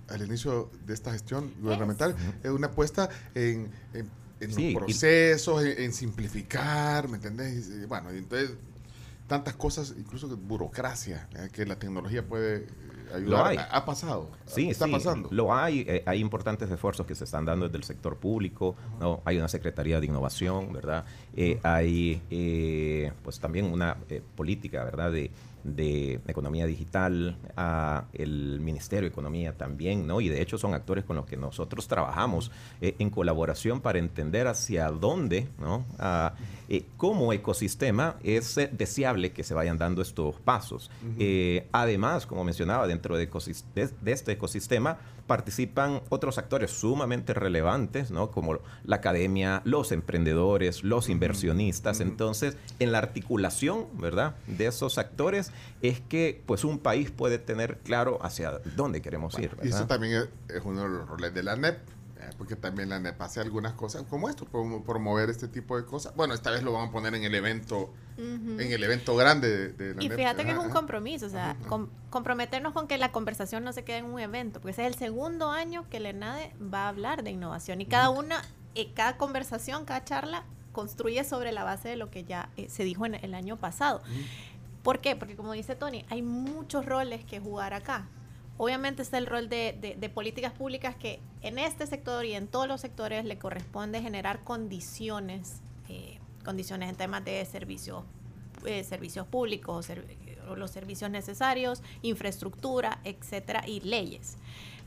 al 0.08 0.24
inicio 0.26 0.70
de 0.86 0.94
esta 0.94 1.12
gestión 1.12 1.52
gubernamental, 1.60 2.14
es 2.42 2.50
una 2.50 2.68
apuesta 2.68 3.08
en, 3.34 3.70
en- 3.94 4.10
en 4.40 4.52
Sí, 4.52 4.66
y- 4.68 4.72
los 4.74 4.82
procesos, 4.84 5.64
en, 5.64 5.82
en 5.82 5.92
simplificar, 5.92 7.08
¿me 7.08 7.16
entendés? 7.16 7.68
Y, 7.70 7.86
bueno, 7.86 8.12
y 8.14 8.18
entonces 8.18 8.52
tantas 9.26 9.56
cosas, 9.56 9.94
incluso 9.98 10.28
burocracia, 10.36 11.28
eh, 11.36 11.48
que 11.52 11.66
la 11.66 11.78
tecnología 11.78 12.26
puede 12.26 12.58
eh, 12.62 12.66
ayudar. 13.14 13.48
hay. 13.48 13.56
Ha, 13.58 13.64
ha 13.64 13.84
pasado, 13.84 14.30
Sí, 14.46 14.70
está 14.70 14.86
sí, 14.86 14.92
pasando. 14.92 15.28
Lo 15.32 15.54
hay, 15.54 15.84
eh, 15.86 16.02
hay 16.06 16.20
importantes 16.20 16.70
esfuerzos 16.70 17.06
que 17.06 17.14
se 17.14 17.24
están 17.24 17.44
dando 17.44 17.66
desde 17.66 17.76
el 17.78 17.84
sector 17.84 18.16
público, 18.16 18.74
¿no? 19.00 19.20
Hay 19.26 19.36
una 19.36 19.48
Secretaría 19.48 20.00
de 20.00 20.06
Innovación, 20.06 20.72
¿verdad? 20.72 21.04
Eh, 21.36 21.60
hay 21.62 22.22
eh, 22.30 23.12
pues 23.22 23.38
también 23.38 23.66
una 23.66 23.98
eh, 24.08 24.22
política, 24.36 24.82
¿verdad? 24.84 25.12
De, 25.12 25.30
de 25.64 26.20
economía 26.26 26.66
digital, 26.66 27.36
a 27.56 28.04
el 28.12 28.60
Ministerio 28.60 29.02
de 29.08 29.12
Economía 29.12 29.56
también, 29.56 30.06
¿no? 30.06 30.20
Y 30.20 30.28
de 30.28 30.40
hecho 30.42 30.58
son 30.58 30.74
actores 30.74 31.04
con 31.04 31.16
los 31.16 31.26
que 31.26 31.36
nosotros 31.36 31.88
trabajamos 31.88 32.50
eh, 32.80 32.94
en 32.98 33.10
colaboración 33.10 33.80
para 33.80 33.98
entender 33.98 34.46
hacia 34.46 34.90
dónde, 34.90 35.48
¿no? 35.58 35.84
Ah, 35.98 36.34
eh, 36.68 36.84
como 36.96 37.32
ecosistema 37.32 38.16
es 38.22 38.56
eh, 38.58 38.68
deseable 38.72 39.32
que 39.32 39.42
se 39.44 39.54
vayan 39.54 39.78
dando 39.78 40.02
estos 40.02 40.36
pasos. 40.40 40.90
Eh, 41.18 41.66
además, 41.72 42.26
como 42.26 42.44
mencionaba, 42.44 42.86
dentro 42.86 43.16
de- 43.16 43.28
de 43.74 44.12
este 44.12 44.32
ecosistema 44.32 44.98
participan 45.28 46.02
otros 46.08 46.38
actores 46.38 46.72
sumamente 46.72 47.34
relevantes, 47.34 48.10
¿no? 48.10 48.32
Como 48.32 48.58
la 48.82 48.96
academia, 48.96 49.62
los 49.64 49.92
emprendedores, 49.92 50.82
los 50.82 51.08
inversionistas. 51.08 52.00
Entonces, 52.00 52.56
en 52.80 52.90
la 52.90 52.98
articulación, 52.98 53.86
¿verdad? 53.94 54.34
De 54.48 54.66
esos 54.66 54.98
actores 54.98 55.52
es 55.82 56.00
que, 56.00 56.42
pues, 56.46 56.64
un 56.64 56.80
país 56.80 57.12
puede 57.12 57.38
tener 57.38 57.78
claro 57.84 58.18
hacia 58.22 58.58
dónde 58.74 59.00
queremos 59.00 59.38
ir, 59.38 59.56
Y 59.62 59.68
eso 59.68 59.86
también 59.86 60.28
es, 60.48 60.62
uno 60.64 60.82
de 60.82 60.88
los 60.88 61.08
roles 61.08 61.32
de 61.32 61.42
la 61.44 61.54
NEP, 61.54 61.78
porque 62.36 62.56
también 62.56 62.88
la 62.88 62.98
NEP 62.98 63.20
hace 63.20 63.40
algunas 63.40 63.72
cosas 63.74 64.02
como 64.04 64.28
esto, 64.28 64.46
promo- 64.50 64.84
promover 64.84 65.30
este 65.30 65.48
tipo 65.48 65.76
de 65.76 65.84
cosas. 65.84 66.14
Bueno, 66.16 66.34
esta 66.34 66.50
vez 66.50 66.62
lo 66.62 66.72
van 66.72 66.88
a 66.88 66.90
poner 66.92 67.14
en 67.14 67.24
el 67.24 67.34
evento, 67.34 67.92
en 68.16 68.60
el 68.60 68.82
evento 68.82 69.14
grande 69.16 69.48
de, 69.48 69.72
de 69.72 69.94
la 69.94 70.02
Y 70.02 70.08
NEP. 70.08 70.18
fíjate 70.18 70.44
que 70.44 70.50
es 70.52 70.58
un 70.58 70.70
compromiso, 70.70 71.26
o 71.26 71.30
sea, 71.30 71.56
com- 71.68 71.88
comprometernos 72.10 72.72
con 72.72 72.86
que 72.88 72.98
la 72.98 73.12
conversación 73.12 73.64
no 73.64 73.72
se 73.72 73.84
quede 73.84 73.98
en 73.98 74.06
un 74.06 74.18
evento, 74.20 74.60
porque 74.60 74.72
ese 74.72 74.82
es 74.86 74.88
el 74.92 74.98
segundo 74.98 75.50
año 75.50 75.88
que 75.90 75.98
el 75.98 76.06
ENADE 76.06 76.52
va 76.72 76.86
a 76.86 76.88
hablar 76.88 77.22
de 77.22 77.30
innovación 77.30 77.80
y 77.80 77.86
cada 77.86 78.10
una, 78.10 78.42
eh, 78.74 78.92
cada 78.94 79.16
conversación, 79.16 79.84
cada 79.84 80.04
charla 80.04 80.44
construye 80.72 81.24
sobre 81.24 81.52
la 81.52 81.64
base 81.64 81.88
de 81.88 81.96
lo 81.96 82.10
que 82.10 82.24
ya 82.24 82.50
eh, 82.56 82.68
se 82.68 82.84
dijo 82.84 83.06
en 83.06 83.14
el 83.14 83.34
año 83.34 83.56
pasado. 83.56 84.00
¿Por 84.82 85.00
qué? 85.00 85.16
Porque 85.16 85.34
como 85.36 85.52
dice 85.52 85.74
Tony, 85.74 86.04
hay 86.08 86.22
muchos 86.22 86.86
roles 86.86 87.24
que 87.24 87.40
jugar 87.40 87.74
acá. 87.74 88.06
Obviamente 88.58 89.00
está 89.02 89.16
el 89.18 89.26
rol 89.26 89.48
de, 89.48 89.76
de- 89.80 89.94
de 89.94 90.08
políticas 90.10 90.52
públicas 90.52 90.94
que 90.96 91.20
en 91.40 91.58
este 91.58 91.86
sector 91.86 92.24
y 92.26 92.34
en 92.34 92.46
todos 92.48 92.68
los 92.68 92.80
sectores 92.82 93.24
le 93.24 93.38
corresponde 93.38 94.02
generar 94.02 94.44
condiciones, 94.44 95.62
eh, 95.88 96.18
condiciones 96.44 96.90
en 96.90 96.96
temas 96.96 97.24
de 97.24 97.42
servicios, 97.46 98.04
eh, 98.66 98.84
servicios 98.84 99.26
públicos, 99.26 99.88
o 100.48 100.56
los 100.56 100.70
servicios 100.70 101.10
necesarios, 101.10 101.82
infraestructura, 102.02 103.00
etcétera, 103.04 103.64
y 103.66 103.80
leyes. 103.80 104.36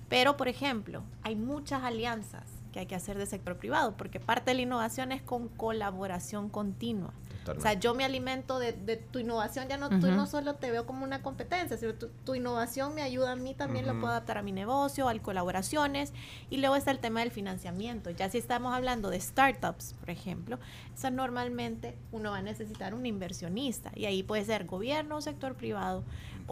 Pero, 0.10 0.36
por 0.36 0.48
ejemplo, 0.48 1.04
hay 1.24 1.36
muchas 1.36 1.84
alianzas 1.84 2.44
que 2.74 2.80
hay 2.80 2.86
que 2.86 2.96
hacer 2.96 3.18
del 3.18 3.28
sector 3.28 3.58
privado, 3.58 3.96
porque 3.96 4.20
parte 4.20 4.52
de 4.52 4.56
la 4.56 4.62
innovación 4.64 5.12
es 5.12 5.22
con 5.22 5.48
colaboración 5.50 6.50
continua. 6.50 7.14
O 7.48 7.62
sea, 7.62 7.74
yo 7.74 7.94
me 7.94 8.06
alimento 8.06 8.60
de, 8.60 8.74
de 8.74 8.98
tu 8.98 9.20
innovación, 9.20 9.68
ya 9.68 9.78
no, 9.78 9.90
tú 9.90 10.08
Ujú. 10.08 10.12
no 10.12 10.28
solo 10.28 10.56
te 10.56 10.70
veo 10.70 10.86
como 10.86 11.04
una 11.04 11.22
competencia, 11.24 11.78
sino 11.78 11.94
tu, 11.96 12.10
tu 12.24 12.36
innovación 12.36 12.94
me 12.94 13.02
ayuda 13.02 13.32
a 13.32 13.36
mí 13.36 13.54
también, 13.54 13.86
lo 13.86 13.94
Ujú. 13.94 14.02
puedo 14.02 14.12
adaptar 14.12 14.38
a 14.38 14.44
mi 14.44 14.52
negocio, 14.52 15.08
a 15.10 15.20
colaboraciones. 15.20 16.14
Y 16.50 16.58
luego 16.58 16.76
está 16.76 16.92
el 16.92 17.00
tema 17.00 17.22
del 17.22 17.32
financiamiento. 17.32 18.10
Ya 18.12 18.30
si 18.30 18.38
estamos 18.38 18.74
hablando 18.74 19.10
de 19.10 19.20
startups, 19.20 19.94
por 20.00 20.10
ejemplo, 20.10 20.60
eso 20.94 21.10
normalmente 21.12 21.98
uno 22.12 22.32
va 22.32 22.38
a 22.38 22.42
necesitar 22.42 22.94
un 22.94 23.06
inversionista. 23.06 23.92
Y 23.96 24.06
ahí 24.06 24.24
puede 24.24 24.46
ser 24.46 24.66
gobierno 24.66 25.18
o 25.18 25.22
sector 25.22 25.56
privado, 25.56 26.04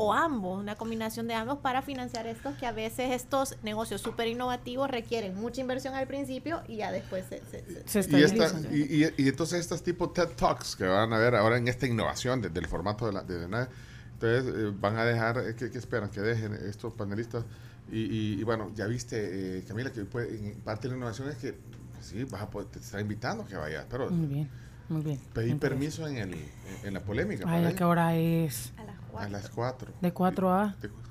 o 0.02 0.14
ambos, 0.14 0.58
una 0.58 0.76
combinación 0.76 1.28
de 1.28 1.34
ambos 1.34 1.58
para 1.60 1.82
financiar 1.82 2.26
estos 2.26 2.56
que 2.58 2.66
a 2.66 2.72
veces 2.72 3.12
estos 3.12 3.58
negocios 3.64 4.00
súper 4.00 4.28
innovativos 4.30 4.90
requieren 4.90 5.36
mucha 5.36 5.60
inversión 5.60 5.94
al 5.94 6.08
principio 6.08 6.62
y 6.70 6.78
ya 6.78 6.90
después 6.92 7.26
se... 7.28 7.42
se- 7.52 7.84
se- 7.86 8.04
Se 8.04 8.18
Y, 8.18 8.24
esta, 8.24 8.48
y, 8.72 9.04
y- 9.04 9.14
y 9.18 9.28
entonces 9.28 9.60
estas 9.60 9.84
tipo 9.84 10.10
TED 10.10 10.30
Talks 10.38 10.78
que 10.78 10.86
van 10.86 11.12
a 11.12 11.18
ver 11.18 11.36
ahora 11.36 11.58
en 11.58 11.68
esta 11.68 11.86
innovación 11.86 12.42
desde 12.42 12.60
el 12.60 12.68
formato 12.68 13.08
de 13.08 13.12
la 13.12 13.24
de, 13.24 13.40
de 13.40 13.48
nada, 13.50 13.68
entonces 14.14 14.54
eh, 14.56 14.72
van 14.80 14.98
a 14.98 15.04
dejar, 15.04 15.38
eh, 15.40 15.56
¿qué, 15.58 15.70
qué 15.70 15.78
esperan? 15.78 16.10
Que 16.10 16.22
dejen 16.22 16.54
estos 16.54 16.94
panelistas. 16.94 17.44
Y, 17.92 18.00
y- 18.00 18.40
y 18.40 18.44
bueno, 18.44 18.72
ya 18.76 18.86
viste, 18.88 19.58
eh, 19.60 19.64
Camila, 19.68 19.92
que 19.92 20.06
puede- 20.06 20.34
en 20.34 20.62
parte 20.62 20.84
de 20.88 20.94
la 20.94 20.98
innovación 20.98 21.28
es 21.28 21.36
que 21.36 21.54
pues 21.94 22.06
sí, 22.06 22.24
vas 22.24 22.42
a 22.44 22.50
poder, 22.50 22.70
te 22.70 22.80
está 22.80 23.02
invitando 23.02 23.46
que 23.46 23.58
vayas, 23.58 23.86
pero 23.90 24.10
Muy 24.10 24.28
bien, 24.28 24.50
muy 24.88 25.02
bien. 25.02 25.20
pedí 25.34 25.54
permiso 25.56 26.08
en, 26.08 26.18
el, 26.18 26.36
en 26.84 26.94
la 26.94 27.02
polémica. 27.02 27.44
Ay, 27.48 27.64
para 27.64 27.70
¿a 27.70 27.76
qué 27.76 27.84
hora 27.84 28.16
es? 28.16 28.72
a 28.78 28.84
las 28.86 28.96
a 29.10 29.28
4, 29.28 29.30
las 29.30 29.50
4. 29.50 29.94
De 30.02 30.12
4 30.14 30.50
a... 30.52 30.64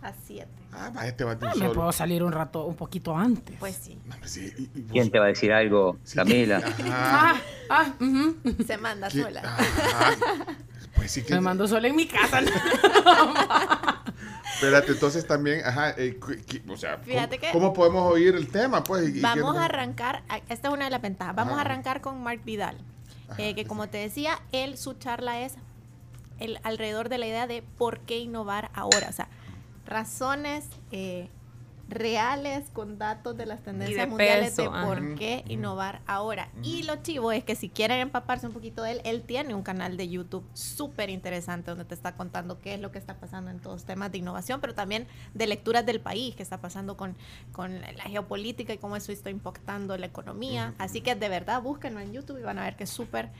a 0.02 0.12
7. 0.26 0.48
Ah, 0.72 0.90
vaya, 0.94 1.16
te 1.16 1.24
vas 1.24 1.38
de 1.40 1.46
un 1.46 1.52
Ah, 1.52 1.54
me 1.56 1.70
puedo 1.70 1.90
salir 1.92 2.22
un 2.22 2.32
rato, 2.32 2.64
un 2.66 2.76
poquito 2.76 3.16
antes. 3.16 3.56
Pues 3.58 3.74
sí, 3.76 3.98
No, 4.06 4.14
hombre, 4.14 4.28
sí, 4.28 4.52
y- 4.58 4.62
y 4.78 4.82
vos- 4.82 4.92
¿Quién 4.92 5.10
te 5.10 5.18
va 5.18 5.24
a 5.24 5.28
decir 5.28 5.52
algo, 5.52 5.96
sí. 6.04 6.16
Camila? 6.16 6.58
Ajá. 6.58 7.34
Ah, 7.70 7.84
ah, 7.84 7.92
ujú. 8.00 8.36
se 8.66 8.76
manda 8.78 9.08
¿Qué? 9.08 9.22
sola. 9.22 9.40
Ajá. 9.44 10.10
Pues 10.94 11.10
sí 11.10 11.22
que... 11.22 11.34
Me 11.34 11.40
mando 11.40 11.66
sola 11.68 11.88
en 11.88 11.96
mi 11.96 12.06
casa. 12.06 12.40
Espérate, 14.54 14.92
entonces 14.92 15.26
también, 15.26 15.64
ajá, 15.64 15.90
eh, 15.96 16.18
o 16.68 16.76
sea, 16.76 16.98
Fíjate 16.98 17.38
¿cómo, 17.38 17.46
que- 17.46 17.52
cómo 17.52 17.72
podemos 17.72 18.12
oír 18.12 18.34
el 18.34 18.48
tema? 18.48 18.82
Pues, 18.82 19.14
y- 19.16 19.20
Vamos 19.20 19.56
a 19.56 19.66
arrancar, 19.66 20.22
esta 20.48 20.68
es 20.68 20.74
una 20.74 20.86
de 20.86 20.90
las 20.90 21.00
ventajas, 21.00 21.36
vamos 21.36 21.52
Ajá. 21.52 21.62
a 21.62 21.64
arrancar 21.64 22.00
con 22.00 22.20
Mark 22.22 22.40
Vidal, 22.44 22.76
Ajá, 23.28 23.40
eh, 23.42 23.54
que 23.54 23.64
como 23.66 23.88
te 23.88 23.98
decía, 23.98 24.40
él, 24.52 24.76
su 24.76 24.94
charla 24.94 25.40
es 25.42 25.54
el, 26.38 26.58
alrededor 26.62 27.08
de 27.08 27.18
la 27.18 27.26
idea 27.26 27.46
de 27.46 27.62
por 27.62 28.00
qué 28.00 28.18
innovar 28.18 28.70
ahora, 28.74 29.08
o 29.08 29.12
sea, 29.12 29.28
razones 29.86 30.66
eh, 30.92 31.28
reales 31.88 32.68
con 32.72 32.98
datos 32.98 33.36
de 33.36 33.46
las 33.46 33.62
tendencias 33.62 34.04
de 34.04 34.06
mundiales 34.06 34.50
peso, 34.50 34.62
de 34.62 34.76
ajá. 34.76 34.86
por 34.86 35.14
qué 35.14 35.44
innovar 35.48 36.02
ahora. 36.06 36.50
Y 36.62 36.82
lo 36.82 36.96
chivo 36.96 37.32
es 37.32 37.44
que 37.44 37.54
si 37.54 37.70
quieren 37.70 38.00
empaparse 38.00 38.46
un 38.46 38.52
poquito 38.52 38.82
de 38.82 38.92
él, 38.92 39.00
él 39.04 39.22
tiene 39.22 39.54
un 39.54 39.62
canal 39.62 39.96
de 39.96 40.08
YouTube 40.08 40.44
súper 40.52 41.08
interesante 41.08 41.70
donde 41.70 41.86
te 41.86 41.94
está 41.94 42.14
contando 42.14 42.60
qué 42.60 42.74
es 42.74 42.80
lo 42.80 42.92
que 42.92 42.98
está 42.98 43.14
pasando 43.14 43.50
en 43.50 43.60
todos 43.60 43.84
temas 43.84 44.12
de 44.12 44.18
innovación, 44.18 44.60
pero 44.60 44.74
también 44.74 45.06
de 45.34 45.46
lecturas 45.46 45.86
del 45.86 46.00
país, 46.00 46.34
qué 46.34 46.42
está 46.42 46.60
pasando 46.60 46.96
con, 46.96 47.16
con 47.52 47.80
la 47.80 48.04
geopolítica 48.04 48.74
y 48.74 48.78
cómo 48.78 48.96
eso 48.96 49.10
está 49.10 49.30
impactando 49.30 49.96
la 49.96 50.06
economía. 50.06 50.74
Así 50.78 51.00
que 51.00 51.14
de 51.14 51.28
verdad 51.28 51.62
búsquenlo 51.62 52.00
en 52.00 52.12
YouTube 52.12 52.38
y 52.38 52.42
van 52.42 52.58
a 52.58 52.64
ver 52.64 52.76
que 52.76 52.84
es 52.84 52.90
súper 52.90 53.30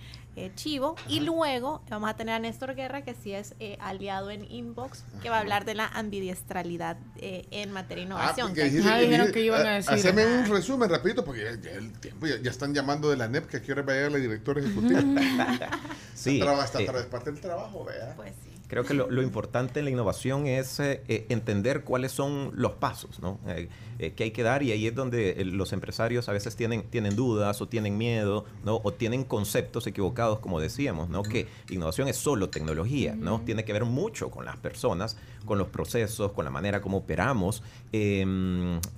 eh, 0.45 0.53
chivo. 0.55 0.95
Y 1.09 1.21
luego 1.21 1.83
vamos 1.91 2.09
a 2.11 2.15
tener 2.15 2.35
a 2.35 2.39
Néstor 2.39 2.75
Guerra, 2.75 3.03
que 3.03 3.15
sí 3.15 3.33
es 3.33 3.55
eh, 3.61 3.77
aliado 3.81 4.31
en 4.31 4.45
Inbox, 4.51 5.05
que 5.23 5.31
va 5.31 5.37
a 5.37 5.41
hablar 5.41 5.65
de 5.65 5.75
la 5.75 5.87
ambidiestralidad 5.87 6.97
eh, 7.17 7.47
en 7.51 7.73
materia 7.73 8.05
de 8.05 8.13
Ah, 8.13 8.17
innovación. 8.17 8.49
porque 8.49 8.63
que 8.63 8.71
dijiste- 8.71 8.89
Ah, 9.21 9.33
que 9.33 9.41
iban 9.43 9.67
a 9.67 9.71
ah, 9.71 9.75
decir. 9.75 9.93
Haceme 9.95 10.27
un 10.27 10.47
resumen 10.47 10.89
rapidito, 10.91 11.25
porque 11.25 11.45
ya, 11.45 11.61
ya 11.61 11.71
el 11.79 11.93
tiempo, 11.99 12.27
ya, 12.27 12.37
ya 12.41 12.51
están 12.51 12.73
llamando 12.75 13.11
de 13.11 13.17
la 13.17 13.29
NEP, 13.29 13.47
que 13.47 13.57
aquí 13.59 13.71
ahora 13.71 13.83
va 13.83 13.93
a 13.93 13.97
llegar 13.97 14.13
la 14.13 14.19
directora 14.19 14.61
ejecutiva. 14.61 15.01
Sí, 16.15 16.41
Traba- 16.41 16.65
está 16.65 16.81
eh, 16.81 16.87
tra- 16.89 16.99
es 17.01 17.07
parte 17.07 17.31
del 17.31 17.41
trabajo, 17.41 17.85
vea. 17.85 18.15
Pues 18.17 18.33
sí. 18.43 18.48
Creo 18.69 18.85
que 18.85 18.95
lo, 18.95 19.11
lo 19.11 19.23
importante 19.23 19.81
en 19.81 19.87
la 19.87 19.91
innovación 19.91 20.47
es 20.47 20.79
eh, 20.79 21.03
eh, 21.09 21.27
entender 21.31 21.85
cuáles 21.85 22.13
son 22.13 22.53
los 22.55 22.73
pasos 22.73 23.19
¿no? 23.21 23.39
Eh, 23.47 23.69
eh, 23.99 24.13
que 24.13 24.25
hay 24.25 24.31
que 24.31 24.45
dar 24.45 24.63
y 24.63 24.71
ahí 24.71 24.87
es 24.87 24.95
donde 24.95 25.45
los 25.45 25.73
empresarios 25.73 26.29
a 26.29 26.33
veces 26.33 26.55
tienen, 26.55 26.85
tienen 26.85 27.17
dudas 27.17 27.61
o 27.61 27.67
tienen 27.67 27.99
miedo 27.99 28.45
¿no? 28.65 28.81
o 28.85 28.93
tienen 28.93 29.25
conceptos 29.25 29.89
equivocados, 29.89 30.39
como 30.39 30.61
decíamos, 30.61 31.09
¿no? 31.09 31.25
que 31.25 31.49
innovación 31.69 32.07
es 32.07 32.17
solo 32.17 32.49
tecnología, 32.49 33.17
¿no? 33.17 33.41
tiene 33.41 33.65
que 33.65 33.73
ver 33.73 33.85
mucho 33.85 34.31
con 34.31 34.45
las 34.45 34.57
personas, 34.57 35.17
con 35.45 35.59
los 35.59 35.69
procesos, 35.69 36.31
con 36.33 36.45
la 36.45 36.51
manera 36.53 36.81
como 36.81 36.99
operamos. 36.99 37.65
Eh, 37.93 38.25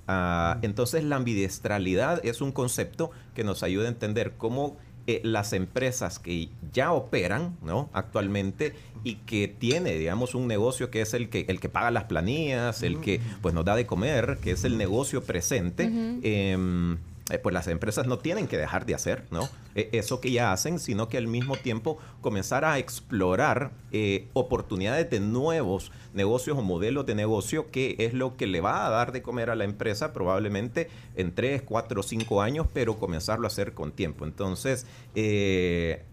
ah, 0.07 0.59
entonces 0.61 1.03
la 1.03 1.15
ambidiestralidad 1.15 2.23
es 2.23 2.41
un 2.41 2.51
concepto 2.51 3.09
que 3.33 3.43
nos 3.43 3.63
ayuda 3.63 3.85
a 3.85 3.89
entender 3.89 4.33
cómo 4.37 4.77
eh, 5.07 5.21
las 5.23 5.53
empresas 5.53 6.19
que 6.19 6.49
ya 6.71 6.91
operan 6.91 7.57
¿no? 7.61 7.89
actualmente 7.93 8.73
y 9.03 9.15
que 9.15 9.47
tiene, 9.47 9.93
digamos, 9.95 10.35
un 10.35 10.47
negocio 10.47 10.91
que 10.91 11.01
es 11.01 11.13
el 11.13 11.29
que, 11.29 11.45
el 11.47 11.59
que 11.59 11.69
paga 11.69 11.89
las 11.91 12.03
planillas, 12.03 12.83
el 12.83 12.99
que 12.99 13.19
pues, 13.41 13.53
nos 13.53 13.65
da 13.65 13.75
de 13.75 13.85
comer, 13.85 14.37
que 14.41 14.51
es 14.51 14.63
el 14.63 14.77
negocio 14.77 15.23
presente, 15.23 15.89
eh, 16.21 16.97
pues 17.39 17.53
las 17.53 17.67
empresas 17.67 18.07
no 18.07 18.17
tienen 18.17 18.47
que 18.47 18.57
dejar 18.57 18.85
de 18.85 18.95
hacer 18.95 19.25
¿no? 19.31 19.49
Eh, 19.75 19.89
eso 19.93 20.19
que 20.21 20.31
ya 20.31 20.51
hacen, 20.51 20.79
sino 20.79 21.07
que 21.07 21.17
al 21.17 21.27
mismo 21.27 21.55
tiempo 21.55 21.97
comenzar 22.21 22.65
a 22.65 22.77
explorar 22.77 23.71
eh, 23.91 24.27
oportunidades 24.33 25.09
de 25.09 25.19
nuevos 25.19 25.91
negocios 26.13 26.57
o 26.57 26.61
modelos 26.61 27.05
de 27.05 27.15
negocio, 27.15 27.71
que 27.71 27.95
es 27.99 28.13
lo 28.13 28.35
que 28.35 28.47
le 28.47 28.61
va 28.61 28.85
a 28.85 28.89
dar 28.89 29.11
de 29.11 29.21
comer 29.21 29.49
a 29.49 29.55
la 29.55 29.63
empresa 29.63 30.13
probablemente 30.13 30.89
en 31.15 31.33
3, 31.33 31.61
4, 31.63 32.03
5 32.03 32.41
años, 32.41 32.67
pero 32.73 32.97
comenzarlo 32.97 33.45
a 33.45 33.47
hacer 33.47 33.73
con 33.73 33.91
tiempo. 33.91 34.25
Entonces, 34.25 34.85
eh, 35.15 36.03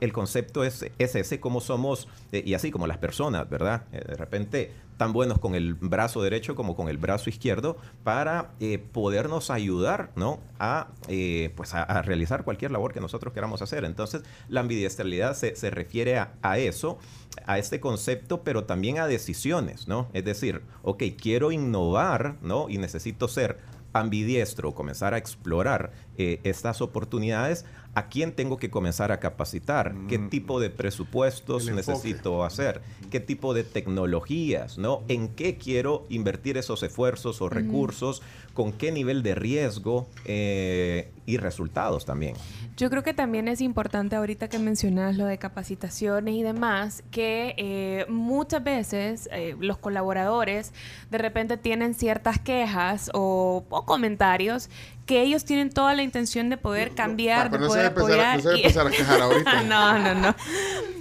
el 0.00 0.12
concepto 0.12 0.64
es, 0.64 0.86
es 0.98 1.14
ese, 1.14 1.40
como 1.40 1.60
somos, 1.60 2.08
eh, 2.32 2.42
y 2.44 2.54
así 2.54 2.70
como 2.70 2.86
las 2.86 2.98
personas, 2.98 3.48
¿verdad? 3.48 3.84
Eh, 3.92 4.02
de 4.06 4.16
repente, 4.16 4.72
tan 4.96 5.12
buenos 5.12 5.38
con 5.38 5.54
el 5.54 5.74
brazo 5.74 6.22
derecho 6.22 6.54
como 6.54 6.76
con 6.76 6.88
el 6.88 6.98
brazo 6.98 7.30
izquierdo 7.30 7.76
para 8.02 8.52
eh, 8.60 8.78
podernos 8.78 9.50
ayudar, 9.50 10.10
¿no? 10.16 10.40
A, 10.58 10.88
eh, 11.08 11.52
pues 11.56 11.74
a, 11.74 12.02
realizar 12.02 12.44
cualquier 12.44 12.70
labor 12.70 12.92
que 12.92 13.00
nosotros 13.00 13.32
queramos 13.32 13.62
hacer. 13.62 13.84
Entonces, 13.84 14.22
la 14.48 14.60
ambidiestralidad 14.60 15.34
se, 15.34 15.56
se 15.56 15.70
refiere 15.70 16.18
a, 16.18 16.34
a 16.42 16.58
eso, 16.58 16.98
a 17.46 17.58
este 17.58 17.80
concepto, 17.80 18.42
pero 18.42 18.64
también 18.64 18.98
a 18.98 19.06
decisiones, 19.06 19.88
¿no? 19.88 20.08
Es 20.12 20.24
decir, 20.24 20.62
ok, 20.82 21.02
quiero 21.20 21.52
innovar, 21.52 22.36
¿no? 22.42 22.68
Y 22.68 22.78
necesito 22.78 23.28
ser 23.28 23.58
ambidiestro, 23.94 24.74
comenzar 24.74 25.14
a 25.14 25.18
explorar 25.18 25.92
eh, 26.18 26.40
estas 26.42 26.82
oportunidades, 26.82 27.64
¿a 27.94 28.08
quién 28.08 28.32
tengo 28.32 28.56
que 28.56 28.70
comenzar 28.70 29.12
a 29.12 29.20
capacitar? 29.20 29.94
¿Qué 30.08 30.18
Mm. 30.18 30.28
tipo 30.30 30.60
de 30.60 30.70
presupuestos 30.70 31.70
necesito 31.70 32.44
hacer? 32.44 32.80
¿Qué 33.10 33.20
tipo 33.20 33.54
de 33.54 33.64
tecnologías? 33.64 34.78
¿no? 34.78 35.02
¿En 35.08 35.28
qué 35.28 35.56
quiero 35.56 36.04
invertir 36.08 36.56
esos 36.56 36.82
esfuerzos 36.82 37.40
o 37.40 37.48
recursos? 37.48 38.22
¿Con 38.52 38.72
qué 38.72 38.90
nivel 38.92 39.22
de 39.22 39.34
riesgo 39.34 40.06
eh, 40.24 41.10
y 41.26 41.36
resultados 41.38 42.04
también? 42.04 42.34
Yo 42.76 42.90
creo 42.90 43.02
que 43.02 43.14
también 43.14 43.48
es 43.48 43.60
importante 43.60 44.16
ahorita 44.16 44.48
que 44.48 44.58
mencionas 44.58 45.16
lo 45.16 45.26
de 45.26 45.38
capacitaciones 45.38 46.34
y 46.34 46.42
demás, 46.42 47.02
que 47.10 47.54
eh, 47.56 48.06
muchas 48.08 48.62
veces 48.64 49.28
eh, 49.32 49.56
los 49.60 49.78
colaboradores 49.78 50.72
de 51.10 51.18
repente 51.18 51.56
tienen 51.56 51.94
ciertas 51.94 52.38
quejas 52.40 53.10
o, 53.14 53.64
o 53.70 53.84
comentarios 53.84 54.68
que 55.06 55.20
ellos 55.22 55.44
tienen 55.44 55.68
toda 55.70 55.94
la 55.94 56.02
intención 56.02 56.48
de 56.48 56.56
poder 56.56 56.94
cambiar, 56.94 57.50
pero 57.50 57.64
de 57.64 57.68
poder 57.68 57.86
empezar 57.86 58.08
apoyar. 58.10 58.36
no 58.36 58.42
se 58.42 58.48
va 58.48 58.54
a 58.54 58.56
y- 58.56 58.62
empezar 58.62 58.86
a 58.86 58.90
quejar 58.90 59.20
ahorita. 59.22 59.62
no, 59.64 59.98
no, 59.98 60.14
no. 60.14 60.34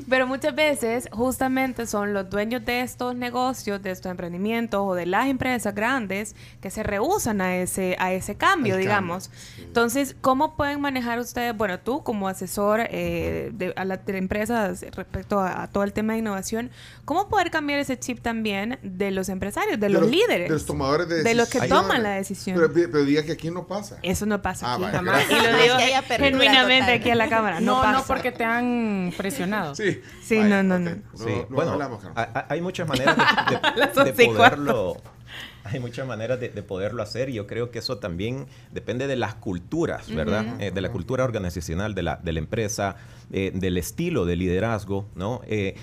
Pero 0.10 0.28
muchas 0.28 0.54
veces 0.54 1.08
justamente 1.14 1.88
son 1.88 2.14
los 2.14 2.30
dueños 2.30 2.66
de 2.66 2.82
estos 2.82 3.16
negocios, 3.16 3.82
de 3.82 3.92
estos 3.92 4.12
emprendimientos 4.12 4.82
o 4.84 4.94
de 4.94 5.06
las 5.06 5.28
empresas 5.28 5.74
grandes 5.74 6.36
que 6.60 6.70
se 6.70 6.84
rehusan 6.84 7.40
a 7.40 7.56
ese, 7.56 7.96
a 7.98 8.12
ese 8.12 8.36
cambio, 8.36 8.76
digamos. 8.76 9.30
cambio, 9.30 9.66
sí. 9.66 9.72
Entonces, 10.14 10.22
¿cómo 10.22 10.56
pueden 10.56 10.82
manejar 10.82 11.20
ustedes, 11.20 11.56
bueno, 11.56 11.80
tú 11.80 12.04
como 12.04 12.28
asesor 12.28 12.82
eh, 12.90 13.52
de, 13.54 13.74
a 13.76 13.86
la, 13.86 13.98
de 13.98 14.18
empresas 14.18 14.82
respecto 14.96 15.40
a, 15.40 15.64
a 15.64 15.68
todo 15.70 15.84
el 15.84 15.94
tema 15.94 16.14
de 16.14 16.20
innovación, 16.20 16.72
cómo 17.06 17.28
poder 17.30 17.52
cambiar 17.52 17.80
ese 17.80 17.98
chip 17.98 18.22
también 18.22 18.80
de 18.84 19.12
los 19.12 19.30
empresarios, 19.30 19.80
de, 19.80 19.90
los, 19.90 20.10
líderes? 20.10 20.48
De 20.50 20.54
los 20.54 20.66
tomadores 20.66 21.08
de 21.08 21.24
De 21.24 21.34
los 21.36 21.50
que 21.50 21.60
decisiones. 21.60 21.84
toman 21.88 22.04
la 22.04 22.12
decisión. 22.12 22.58
Pero, 22.58 22.74
pero 22.74 23.04
diga 23.06 23.24
que 23.24 23.32
aquí 23.34 23.50
no 23.52 23.68
pasa. 23.68 23.98
Eso 24.02 24.26
no 24.26 24.42
pasa 24.42 24.68
Ah, 24.68 24.74
aquí 24.74 24.84
vaya, 24.84 24.98
jamás. 24.98 25.24
Y 25.30 25.34
lo 25.34 25.58
digo 25.58 25.76
genuinamente 26.18 26.82
total. 26.84 27.00
aquí 27.00 27.10
a 27.10 27.16
la 27.16 27.30
cámara. 27.30 27.60
No, 27.60 27.76
No, 27.78 27.82
pasa. 27.82 27.92
no, 28.00 28.04
porque 28.06 28.32
te 28.32 28.44
han 28.44 29.14
presionado. 29.18 29.76
Sí. 29.76 30.02
Sí, 30.24 30.38
Vaya, 30.38 30.64
no, 30.64 30.80
no, 30.80 30.80
no. 30.80 30.92
Sí, 31.16 31.26
no 31.50 31.56
bueno, 31.56 31.72
hablamos, 31.74 32.04
hay, 32.16 32.26
hay 32.50 32.62
muchas 32.62 32.88
maneras 32.88 33.16
de, 33.16 33.60
Las 33.76 33.90
poderlo, 33.90 34.98
hay 35.74 35.80
muchas 35.80 36.08
maneras 36.08 36.40
de, 36.40 36.50
poderlo 36.64 37.02
hacer 37.04 37.30
y 37.30 37.34
yo 37.34 37.48
creo 37.48 37.72
que 37.72 37.80
eso 37.80 37.98
también 37.98 38.48
depende 38.72 39.08
de 39.08 39.16
las 39.16 39.36
culturas, 39.36 40.14
¿verdad? 40.14 40.62
Eh, 40.62 40.72
de 40.72 40.82
la 40.82 40.92
cultura 40.92 41.24
organizacional 41.24 41.96
de 41.96 42.04
la, 42.04 42.18
de 42.18 42.34
la 42.34 42.40
empresa, 42.40 42.96
eh, 43.32 43.52
del 43.54 43.78
estilo 43.78 44.26
de 44.26 44.36
liderazgo, 44.36 45.10
¿no? 45.16 45.42
Eh, 45.48 45.76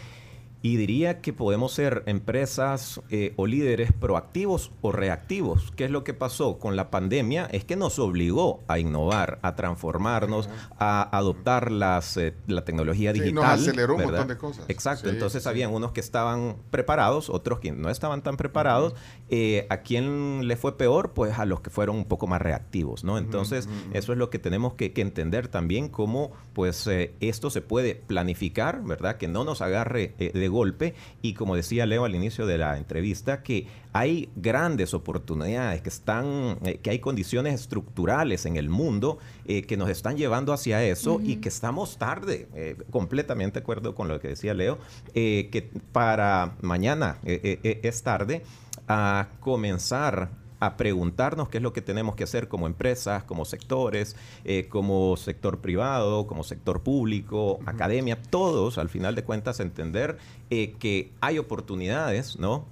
y 0.62 0.76
diría 0.76 1.20
que 1.20 1.32
podemos 1.32 1.72
ser 1.72 2.02
empresas 2.06 3.00
eh, 3.08 3.32
o 3.36 3.46
líderes 3.46 3.92
proactivos 3.92 4.72
o 4.82 4.92
reactivos. 4.92 5.72
¿Qué 5.74 5.86
es 5.86 5.90
lo 5.90 6.04
que 6.04 6.12
pasó 6.12 6.58
con 6.58 6.76
la 6.76 6.90
pandemia? 6.90 7.46
Es 7.46 7.64
que 7.64 7.76
nos 7.76 7.98
obligó 7.98 8.60
a 8.68 8.78
innovar, 8.78 9.38
a 9.42 9.56
transformarnos, 9.56 10.50
a 10.78 11.16
adoptar 11.16 11.72
las, 11.72 12.16
eh, 12.18 12.34
la 12.46 12.64
tecnología 12.64 13.12
digital. 13.12 13.34
nos 13.34 13.44
aceleró 13.44 13.94
un 13.94 14.02
montón 14.02 14.28
de 14.28 14.36
cosas. 14.36 14.66
Exacto. 14.68 15.08
Entonces 15.08 15.46
habían 15.46 15.72
unos 15.72 15.92
que 15.92 16.00
estaban 16.00 16.56
preparados, 16.70 17.30
otros 17.30 17.60
que 17.60 17.72
no 17.72 17.88
estaban 17.88 18.22
tan 18.22 18.36
preparados. 18.36 18.94
Eh, 19.30 19.66
¿A 19.70 19.78
quién 19.78 20.46
le 20.46 20.56
fue 20.56 20.76
peor? 20.76 21.12
Pues 21.12 21.38
a 21.38 21.46
los 21.46 21.62
que 21.62 21.70
fueron 21.70 21.96
un 21.96 22.04
poco 22.04 22.26
más 22.26 22.42
reactivos, 22.42 23.02
¿no? 23.02 23.16
Entonces 23.16 23.68
eso 23.94 24.12
es 24.12 24.18
lo 24.18 24.28
que 24.28 24.38
tenemos 24.38 24.74
que, 24.74 24.92
que 24.92 25.00
entender 25.00 25.48
también, 25.48 25.88
cómo 25.88 26.32
pues 26.52 26.88
esto 27.20 27.48
se 27.48 27.62
puede 27.62 27.94
planificar, 27.94 28.82
¿verdad? 28.84 29.16
Que 29.16 29.28
no 29.28 29.44
nos 29.44 29.62
agarre 29.62 30.14
de 30.18 30.49
golpe. 30.50 30.94
Y 31.22 31.34
como 31.34 31.56
decía 31.56 31.86
Leo 31.86 32.04
al 32.04 32.14
inicio 32.14 32.46
de 32.46 32.58
la 32.58 32.76
entrevista, 32.76 33.42
que 33.42 33.66
hay 33.92 34.28
grandes 34.36 34.94
oportunidades, 34.94 35.82
que, 35.82 35.88
están, 35.88 36.58
eh, 36.64 36.78
que 36.82 36.90
hay 36.90 36.98
condiciones 37.00 37.60
estructurales 37.60 38.46
en 38.46 38.56
el 38.56 38.68
mundo 38.68 39.18
eh, 39.46 39.62
que 39.62 39.76
nos 39.76 39.88
están 39.88 40.16
llevando 40.16 40.52
hacia 40.52 40.82
eso 40.84 41.20
y 41.22 41.36
que 41.36 41.48
estamos 41.48 41.98
tarde, 41.98 42.48
eh, 42.54 42.76
completamente 42.90 43.58
de 43.58 43.62
acuerdo 43.62 43.94
con 43.94 44.08
lo 44.08 44.20
que 44.20 44.28
decía 44.28 44.54
Leo, 44.54 44.78
que 45.12 45.70
para 45.92 46.56
mañana 46.60 47.18
es 47.24 48.02
tarde 48.02 48.42
a 48.86 49.28
comenzar 49.40 50.30
a 50.60 50.76
preguntarnos 50.76 51.48
qué 51.48 51.56
es 51.56 51.62
lo 51.62 51.72
que 51.72 51.80
tenemos 51.80 52.14
que 52.14 52.24
hacer 52.24 52.48
como 52.48 52.66
empresas, 52.66 53.24
como 53.24 53.44
sectores, 53.46 54.14
eh, 54.44 54.68
como 54.68 55.16
sector 55.16 55.58
privado, 55.60 56.26
como 56.26 56.44
sector 56.44 56.82
público, 56.82 57.58
academia, 57.66 58.20
todos 58.20 58.76
al 58.78 58.90
final 58.90 59.14
de 59.14 59.24
cuentas 59.24 59.58
entender 59.58 60.18
eh, 60.50 60.74
que 60.78 61.12
hay 61.20 61.38
oportunidades, 61.38 62.38
¿no? 62.38 62.66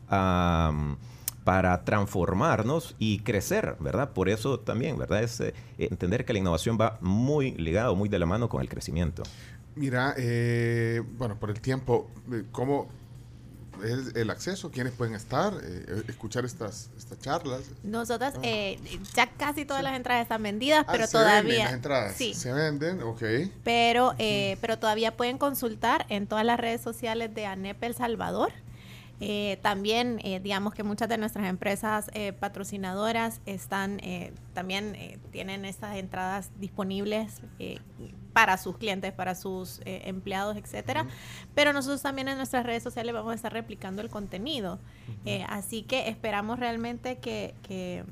para 1.45 1.83
transformarnos 1.83 2.95
y 2.99 3.21
crecer, 3.21 3.77
¿verdad? 3.81 4.11
Por 4.13 4.29
eso 4.29 4.61
también, 4.61 4.99
¿verdad? 4.99 5.23
Es 5.23 5.41
eh, 5.41 5.55
entender 5.79 6.27
que 6.27 6.35
la 6.35 6.41
innovación 6.41 6.77
va 6.79 6.99
muy 7.01 7.53
ligado, 7.53 7.97
muy 7.97 8.11
de 8.11 8.19
la 8.19 8.27
mano 8.27 8.51
con 8.51 8.61
el 8.61 8.69
crecimiento. 8.69 9.23
Mira, 9.75 10.15
bueno, 11.17 11.39
por 11.41 11.49
el 11.49 11.63
tiempo, 11.63 12.11
¿cómo, 12.53 12.89
es 13.85 14.15
el 14.17 14.31
acceso, 14.31 14.71
quiénes 14.71 14.93
pueden 14.93 15.15
estar, 15.15 15.53
eh, 15.63 16.03
escuchar 16.09 16.45
estas, 16.45 16.91
estas 16.97 17.19
charlas. 17.21 17.63
Nosotras, 17.83 18.35
ah. 18.37 18.41
eh, 18.43 18.79
ya 19.15 19.31
casi 19.31 19.65
todas 19.65 19.83
las 19.83 19.97
entradas 19.97 20.23
están 20.23 20.43
vendidas, 20.43 20.85
ah, 20.87 20.93
pero 20.93 21.09
todavía... 21.09 21.65
las 21.65 21.73
entradas 21.73 22.15
sí. 22.17 22.35
se 22.35 22.53
venden, 22.53 23.03
ok. 23.03 23.23
Pero, 23.65 24.15
eh, 24.19 24.57
pero 24.61 24.79
todavía 24.79 25.17
pueden 25.17 25.39
consultar 25.39 26.07
en 26.09 26.27
todas 26.27 26.45
las 26.45 26.59
redes 26.59 26.81
sociales 26.81 27.35
de 27.35 27.47
ANEP 27.47 27.83
El 27.85 27.95
Salvador. 27.95 28.53
También, 29.63 30.21
digamos 30.43 30.75
que 30.75 30.83
muchas 30.83 31.09
de 31.09 31.19
nuestras 31.19 31.47
empresas 31.47 32.11
patrocinadoras 32.39 33.41
están, 33.47 34.01
también 34.55 35.21
tienen 35.31 35.65
estas 35.65 35.97
entradas 35.97 36.51
disponibles 36.59 37.43
para 38.39 38.57
sus 38.57 38.77
clientes, 38.79 39.13
para 39.13 39.35
sus 39.35 39.81
eh, 39.85 40.03
empleados, 40.05 40.57
etcétera. 40.57 41.09
Pero 41.57 41.73
nosotros 41.73 42.03
también 42.03 42.29
en 42.29 42.37
nuestras 42.37 42.65
redes 42.65 42.85
sociales 42.85 43.13
vamos 43.13 43.33
a 43.33 43.35
estar 43.35 43.53
replicando 43.53 44.01
el 44.01 44.11
contenido. 44.11 44.79
Eh, 45.25 45.45
así 45.49 45.83
que 45.83 46.09
esperamos 46.09 46.61
realmente 46.61 47.19
que, 47.19 47.57
que 47.65 48.05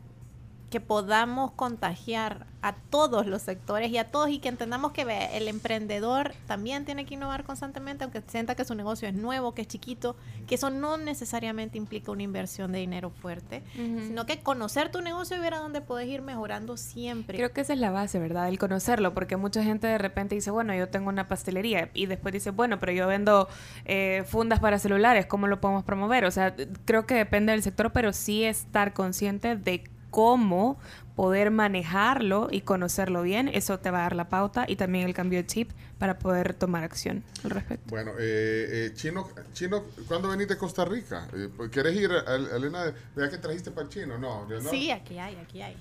que 0.71 0.81
podamos 0.81 1.53
contagiar 1.53 2.47
a 2.61 2.75
todos 2.75 3.27
los 3.27 3.43
sectores 3.43 3.91
y 3.91 3.99
a 3.99 4.09
todos 4.09 4.29
y 4.29 4.41
que 4.41 4.49
entendamos 4.49 4.91
que 4.91 5.03
el 5.35 5.47
emprendedor 5.47 6.33
también 6.49 6.85
tiene 6.85 7.07
que 7.07 7.15
innovar 7.15 7.45
constantemente, 7.45 8.03
aunque 8.03 8.23
sienta 8.27 8.57
que 8.57 8.65
su 8.65 8.75
negocio 8.75 9.07
es 9.07 9.15
nuevo, 9.15 9.55
que 9.55 9.63
es 9.63 9.69
chiquito, 9.69 10.17
que 10.49 10.57
eso 10.57 10.71
no 10.71 10.97
necesariamente 10.97 11.79
implica 11.79 12.11
una 12.11 12.25
inversión 12.25 12.73
de 12.73 12.81
dinero 12.81 13.11
fuerte, 13.11 13.63
sino 13.75 14.27
que 14.27 14.41
conocer 14.41 14.91
tu 14.91 15.01
negocio 15.01 15.37
y 15.37 15.41
ver 15.41 15.55
a 15.55 15.59
dónde 15.59 15.81
puedes 15.81 16.09
ir 16.09 16.23
mejorando 16.23 16.77
siempre. 16.77 17.39
Creo 17.39 17.53
que 17.53 17.61
esa 17.61 17.73
es 17.73 17.79
la 17.79 17.91
base, 17.91 18.19
¿verdad? 18.19 18.49
El 18.49 18.59
conocerlo, 18.59 19.15
porque 19.15 19.37
mucha 19.37 19.63
gente 19.63 19.87
de 19.87 19.99
repente 19.99 20.35
dice, 20.35 20.51
bueno, 20.51 20.75
yo 20.75 20.89
tengo 20.89 21.09
una 21.09 21.29
pastelería 21.29 21.91
y 21.95 22.07
después 22.07 22.33
dice, 22.33 22.51
bueno, 22.51 22.81
pero 22.81 22.91
yo 22.91 23.07
vendo 23.07 23.49
eh, 23.85 24.25
fundas 24.27 24.59
para 24.59 24.81
celulares, 24.81 25.27
¿cómo 25.27 25.47
lo 25.47 25.61
podemos 25.61 25.85
promover? 25.85 26.25
O 26.25 26.33
sea, 26.33 26.57
creo 26.85 27.07
que 27.07 27.15
depende 27.15 27.53
del 27.53 27.63
sector, 27.63 27.93
pero 27.93 28.13
sí 28.13 28.43
estar 28.43 28.93
consciente 28.93 29.55
de 29.55 29.85
cómo 30.17 30.79
poder 31.15 31.51
manejarlo 31.51 32.49
y 32.51 32.63
conocerlo 32.63 33.21
bien, 33.21 33.49
eso 33.49 33.79
te 33.81 33.91
va 33.91 33.99
a 33.99 34.03
dar 34.05 34.17
la 34.17 34.31
pauta 34.31 34.65
y 34.67 34.77
también 34.77 35.05
el 35.05 35.13
cambio 35.13 35.39
de 35.41 35.47
chip 35.47 35.71
para 35.99 36.19
poder 36.19 36.55
tomar 36.55 36.85
acción 36.85 37.23
al 37.45 37.51
respecto. 37.51 37.85
Bueno, 37.91 38.13
eh, 38.13 38.87
eh, 38.87 38.93
Chino, 38.95 39.29
Chino, 39.53 39.83
¿cuándo 40.09 40.31
venís 40.31 40.49
de 40.49 40.57
Costa 40.57 40.87
Rica? 40.87 41.29
Eh, 41.35 41.51
¿Quieres 41.71 41.95
ir 41.97 42.13
a, 42.13 42.35
Elena? 42.35 42.95
¿Vea 43.15 43.29
que 43.29 43.37
trajiste 43.37 43.71
para 43.73 43.83
el 43.83 43.89
chino? 43.91 44.17
No, 44.17 44.49
Sí, 44.71 44.91
aquí 44.91 45.19
hay, 45.19 45.37
aquí 45.37 45.61
hay. 45.61 45.77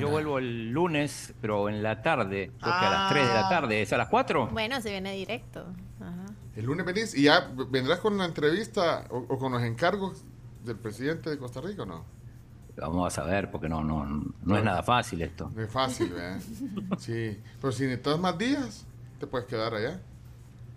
yo 0.00 0.08
vuelvo 0.08 0.38
el 0.38 0.70
lunes, 0.70 1.34
pero 1.40 1.68
en 1.68 1.82
la 1.82 2.00
tarde, 2.00 2.52
creo 2.60 2.78
que 2.78 2.86
a 2.86 2.90
las 2.90 3.10
3 3.10 3.26
de 3.26 3.34
la 3.34 3.48
tarde, 3.48 3.82
¿es 3.82 3.92
a 3.92 3.96
las 3.96 4.08
4? 4.08 4.50
Bueno, 4.52 4.80
se 4.80 4.90
viene 4.90 5.14
directo. 5.14 5.66
El 6.54 6.64
lunes 6.64 6.86
venís 6.86 7.12
y 7.12 7.24
ya 7.24 7.50
vendrás 7.70 7.98
con 7.98 8.14
una 8.14 8.24
entrevista 8.24 9.04
o, 9.10 9.16
o 9.18 9.36
con 9.36 9.50
los 9.50 9.64
encargos 9.64 10.22
del 10.64 10.76
presidente 10.76 11.28
de 11.28 11.38
Costa 11.38 11.60
Rica 11.60 11.82
o 11.82 11.86
no? 11.86 12.17
Vamos 12.80 13.12
a 13.12 13.22
saber, 13.22 13.50
porque 13.50 13.68
no, 13.68 13.82
no, 13.82 14.04
no 14.42 14.56
es 14.56 14.64
nada 14.64 14.82
fácil 14.82 15.22
esto. 15.22 15.50
No 15.54 15.62
es 15.62 15.70
fácil, 15.70 16.12
¿eh? 16.16 16.38
sí. 16.98 17.40
Pero 17.60 17.72
si 17.72 17.84
necesitas 17.84 18.18
más 18.18 18.38
días, 18.38 18.86
te 19.18 19.26
puedes 19.26 19.46
quedar 19.46 19.74
allá. 19.74 20.00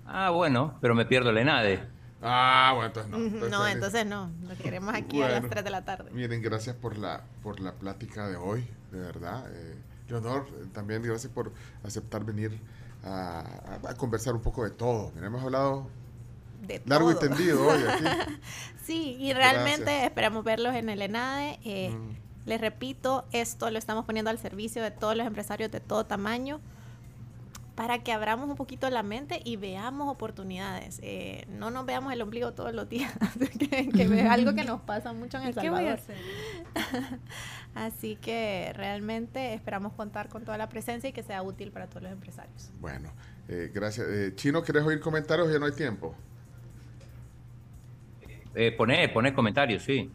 Ah, 0.06 0.30
bueno, 0.32 0.78
pero 0.82 0.96
me 0.96 1.06
pierdo 1.06 1.30
el 1.30 1.38
ENADE. 1.38 1.80
Ah, 2.22 2.72
bueno, 2.76 2.88
entonces 2.88 3.12
no. 3.12 3.50
no, 3.50 3.68
entonces 3.68 4.06
no. 4.06 4.32
Lo 4.48 4.56
queremos 4.56 4.94
aquí 4.94 5.22
a 5.22 5.30
las 5.30 5.50
3 5.50 5.64
de 5.64 5.70
la 5.70 5.84
tarde. 5.84 6.12
Miren, 6.12 6.42
gracias 6.42 6.76
por 6.76 6.98
la, 6.98 7.24
por 7.42 7.60
la 7.60 7.74
plática 7.74 8.28
de 8.28 8.36
hoy, 8.36 8.68
de 8.92 9.00
verdad. 9.00 9.46
Eh, 9.52 9.76
Leonor, 10.08 10.46
también 10.74 11.02
gracias 11.02 11.32
por 11.32 11.52
aceptar 11.84 12.24
venir 12.24 12.60
a, 13.04 13.80
a, 13.88 13.94
conversar 13.96 14.36
un 14.36 14.42
poco 14.42 14.64
de 14.64 14.72
todo. 14.72 15.12
Mira, 15.16 15.28
hemos 15.28 15.44
hablado 15.44 15.88
largo 16.86 17.12
y 17.12 17.16
tendido 17.16 17.68
hoy 17.68 17.82
aquí. 17.88 18.06
sí, 18.86 19.18
y 19.20 19.34
realmente 19.34 20.06
esperamos 20.06 20.44
verlos 20.44 20.76
en 20.76 20.90
el 20.90 21.02
ENADE. 21.02 21.60
Eh, 21.64 21.90
mm. 21.92 22.22
Les 22.46 22.60
repito, 22.60 23.26
esto 23.32 23.70
lo 23.70 23.78
estamos 23.78 24.06
poniendo 24.06 24.32
al 24.32 24.40
servicio 24.40 24.82
de 24.82 24.92
todos 24.92 25.16
los 25.16 25.28
empresarios 25.28 25.72
de 25.72 25.80
todo 25.80 26.06
tamaño 26.06 26.60
para 27.76 28.04
que 28.04 28.12
abramos 28.12 28.50
un 28.50 28.56
poquito 28.56 28.90
la 28.90 29.02
mente 29.02 29.42
y 29.44 29.56
veamos 29.56 30.10
oportunidades. 30.10 31.00
Eh, 31.02 31.46
no 31.50 31.72
nos 31.72 31.86
veamos 31.86 32.12
el 32.14 32.22
ombligo 32.22 32.52
todos 32.54 32.74
los 32.74 32.90
días, 32.90 33.12
que, 33.60 33.88
es 33.92 34.26
algo 34.30 34.54
que 34.54 34.64
nos 34.64 34.82
pasa 34.82 35.14
mucho 35.14 35.38
en 35.38 35.48
El 35.48 35.54
Salvador. 35.54 36.00
Así 37.74 38.18
que 38.18 38.74
realmente 38.76 39.54
esperamos 39.54 39.94
contar 39.94 40.30
con 40.30 40.44
toda 40.44 40.58
la 40.58 40.68
presencia 40.68 41.10
y 41.10 41.14
que 41.14 41.24
sea 41.24 41.42
útil 41.42 41.72
para 41.72 41.88
todos 41.88 42.04
los 42.04 42.12
empresarios. 42.12 42.72
Bueno, 42.80 43.12
eh, 43.48 43.72
gracias. 43.74 44.08
Chino, 44.36 44.62
¿quieres 44.64 44.84
oír 44.84 45.00
comentarios? 45.00 45.52
Ya 45.52 45.58
no 45.58 45.66
hay 45.66 45.72
tiempo. 45.72 46.14
Eh, 48.56 48.72
poné, 48.72 49.10
poné 49.10 49.34
comentarios, 49.34 49.84
sí. 49.84 50.12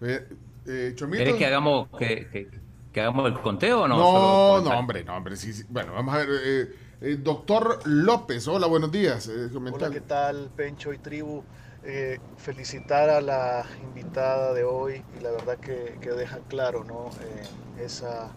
Eh, 0.00 0.28
eh 0.66 0.94
¿Querés 0.96 1.34
que 1.34 1.46
hagamos, 1.46 1.88
que, 1.98 2.50
que, 2.92 3.00
hagamos 3.00 3.26
el 3.26 3.40
conteo 3.40 3.82
o 3.82 3.88
no? 3.88 3.96
No, 3.96 4.60
no, 4.60 4.78
hombre, 4.78 5.04
no, 5.04 5.16
hombre. 5.16 5.36
Sí, 5.36 5.64
Bueno, 5.68 5.92
vamos 5.94 6.14
a 6.14 6.18
ver. 6.18 6.28
Eh, 6.44 6.76
eh, 7.00 7.16
doctor 7.20 7.80
López, 7.84 8.46
hola, 8.46 8.68
buenos 8.68 8.92
días. 8.92 9.28
hola, 9.28 9.90
¿qué 9.90 10.00
tal, 10.00 10.50
Pencho 10.54 10.92
y 10.92 10.98
Tribu? 10.98 11.42
felicitar 12.36 13.10
a 13.10 13.20
la 13.20 13.66
invitada 13.82 14.54
de 14.54 14.62
hoy 14.62 15.02
y 15.18 15.20
la 15.20 15.32
verdad 15.32 15.58
que, 15.58 15.98
que 16.00 16.10
deja 16.10 16.38
claro 16.48 16.84
¿no? 16.84 17.10
esa, 17.76 18.30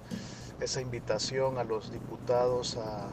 esa 0.59 0.81
invitación 0.81 1.59
a 1.59 1.63
los 1.63 1.91
diputados 1.91 2.75
a, 2.77 3.07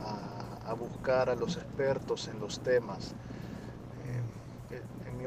a, 0.00 0.70
a 0.70 0.74
buscar 0.74 1.30
a 1.30 1.36
los 1.36 1.56
expertos 1.56 2.26
en 2.26 2.40
los 2.40 2.58
temas 2.64 3.14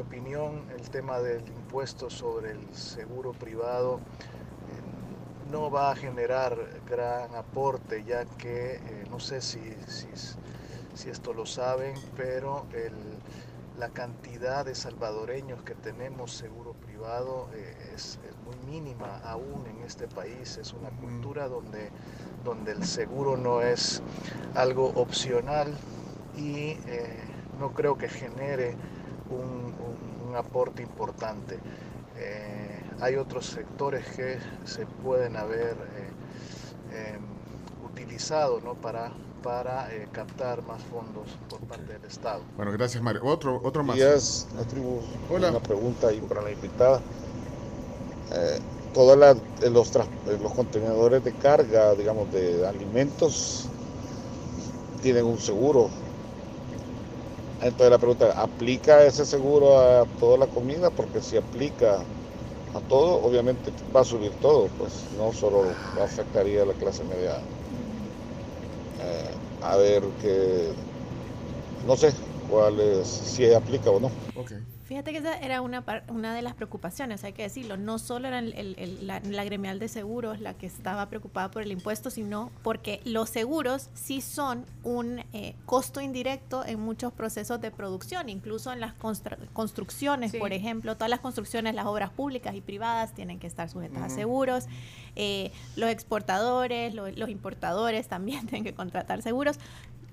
opinión, 0.02 0.64
el 0.78 0.90
tema 0.90 1.20
del 1.20 1.48
impuesto 1.48 2.10
sobre 2.10 2.52
el 2.52 2.76
seguro 2.76 3.34
privado 3.34 3.98
eh, 3.98 5.52
no 5.52 5.70
va 5.70 5.92
a 5.92 5.96
generar 5.96 6.58
gran 6.88 7.36
aporte, 7.36 8.04
ya 8.04 8.26
que 8.26 8.76
eh, 8.76 9.06
no 9.10 9.20
sé 9.20 9.42
si, 9.42 9.60
si, 9.88 11.10
esto 11.10 11.34
lo 11.34 11.46
saben, 11.46 11.96
pero 12.18 12.66
la 13.78 13.90
cantidad 13.90 14.66
de 14.66 14.76
salvadoreños 14.76 15.64
que 15.64 15.74
tenemos 15.74 16.34
seguro 16.34 16.74
privado 16.74 17.50
eh, 17.54 17.94
es, 17.96 18.20
muy 18.46 18.58
mínima 18.72 19.20
aún 19.24 19.66
en 19.68 19.84
este 19.84 20.08
país. 20.08 20.58
Es 20.58 20.74
una 20.74 20.90
cultura 20.90 21.48
donde, 21.48 21.90
donde 22.44 22.72
el 22.72 22.84
seguro 22.84 23.38
no 23.38 23.62
es 23.62 24.02
algo 24.56 24.88
opcional 24.96 25.74
y 26.36 26.78
no 27.60 27.74
creo 27.74 27.98
que 27.98 28.10
genere 28.10 28.76
un, 29.30 30.36
aporte 30.36 30.84
importante. 30.84 31.60
Eh, 32.18 32.80
hay 33.02 33.16
otros 33.16 33.46
sectores 33.46 34.06
que 34.16 34.38
se 34.66 34.86
pueden 34.86 35.36
haber 35.36 35.76
eh, 36.92 37.16
em, 37.16 37.22
utilizado 37.92 38.62
¿no? 38.62 38.76
para, 38.76 39.12
para 39.42 39.94
eh, 39.94 40.08
captar 40.12 40.62
más 40.64 40.82
fondos 40.84 41.28
por 41.50 41.60
parte 41.62 41.94
del 41.94 42.06
Estado. 42.06 42.42
Bueno, 42.58 42.72
gracias, 42.72 43.02
Mario. 43.02 43.26
Otro, 43.26 43.60
otro 43.64 43.84
más. 43.84 43.96
días, 43.96 44.48
la 44.56 44.64
tribu. 44.64 45.00
Hola. 45.30 45.50
Una 45.50 45.60
pregunta 45.60 46.08
ahí 46.08 46.22
para 46.22 46.42
la 46.42 46.52
invitada. 46.52 47.02
Eh, 48.32 48.60
todos 48.94 49.18
los, 49.18 49.94
los 50.42 50.54
contenedores 50.54 51.24
de 51.24 51.34
carga, 51.34 51.94
digamos, 51.94 52.32
de 52.32 52.68
alimentos, 52.68 53.68
tienen 55.02 55.26
un 55.26 55.40
seguro. 55.40 55.90
Entonces 57.60 57.92
la 57.92 58.00
pregunta, 58.00 58.32
¿aplica 58.42 59.04
ese 59.06 59.26
seguro 59.26 59.78
a 59.80 60.06
toda 60.18 60.38
la 60.38 60.48
comida? 60.48 60.92
Porque 60.92 61.22
si 61.22 61.38
aplica 61.38 62.10
a 62.74 62.82
todo, 62.82 63.22
obviamente 63.22 63.74
va 63.96 64.02
a 64.02 64.06
subir 64.06 64.36
todo, 64.38 64.70
pues 64.72 65.08
no 65.12 65.34
solo 65.34 65.80
afectaría 66.02 66.64
a 66.64 66.66
la 66.68 66.76
clase 66.76 67.06
media. 67.06 67.48
Eh, 68.98 69.36
a 69.62 69.76
ver 69.78 70.14
que, 70.18 70.74
no 71.82 71.96
sé 71.98 72.14
cuál 72.46 72.80
es, 72.80 73.08
si 73.10 73.52
aplica 73.54 73.90
o 73.92 74.00
no. 74.00 74.12
Ok. 74.34 74.52
Fíjate 74.90 75.12
que 75.12 75.20
esa 75.20 75.38
era 75.38 75.62
una, 75.62 75.84
una 76.08 76.34
de 76.34 76.42
las 76.42 76.56
preocupaciones, 76.56 77.24
hay 77.24 77.32
que 77.34 77.44
decirlo. 77.44 77.78
No 77.78 78.00
solo 78.00 78.28
era 78.28 78.40
el- 78.40 78.54
el- 78.56 78.76
el- 78.80 79.06
la, 79.06 79.20
la 79.20 79.44
gremial 79.44 79.78
de 79.78 79.88
seguros 79.88 80.40
la 80.42 80.56
que 80.56 80.66
estaba 80.66 81.06
preocupada 81.10 81.52
por 81.52 81.62
el 81.62 81.72
impuesto, 81.72 82.10
sino 82.10 82.50
porque 82.64 83.00
los 83.06 83.30
seguros 83.30 83.92
sí 83.94 84.20
son 84.22 84.66
un 84.84 85.20
eh, 85.32 85.54
costo 85.68 86.02
indirecto 86.02 86.66
en 86.66 86.80
muchos 86.80 87.14
procesos 87.14 87.62
de 87.62 87.70
producción, 87.70 88.30
incluso 88.30 88.74
en 88.74 88.80
las 88.80 88.98
constru- 88.98 89.38
construcciones, 89.54 90.32
Sí. 90.32 90.40
por 90.40 90.54
ejemplo. 90.54 90.96
Todas 90.96 91.12
las 91.12 91.20
construcciones, 91.20 91.76
las 91.76 91.86
obras 91.86 92.10
públicas 92.10 92.56
y 92.56 92.62
privadas 92.62 93.14
tienen 93.14 93.38
que 93.38 93.46
estar 93.46 93.70
sujetas 93.70 94.02
a 94.02 94.10
seguros. 94.10 94.66
Eh, 95.16 95.52
los 95.76 95.92
exportadores, 95.92 96.96
lo- 96.96 97.12
los 97.12 97.30
importadores 97.30 98.08
también 98.08 98.48
tienen 98.48 98.64
que 98.64 98.74
contratar 98.74 99.22
seguros 99.22 99.60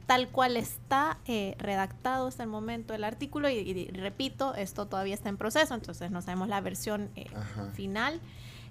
tal 0.06 0.28
cual 0.28 0.56
está 0.56 1.18
eh, 1.26 1.56
redactado 1.58 2.28
hasta 2.28 2.42
el 2.44 2.48
momento 2.48 2.94
el 2.94 3.02
artículo 3.04 3.48
y, 3.50 3.54
y 3.56 3.88
repito, 3.90 4.54
esto 4.54 4.86
todavía 4.86 5.14
está 5.14 5.28
en 5.28 5.36
proceso, 5.36 5.74
entonces 5.74 6.10
no 6.10 6.22
sabemos 6.22 6.48
la 6.48 6.60
versión 6.60 7.10
eh, 7.16 7.26
final. 7.74 8.20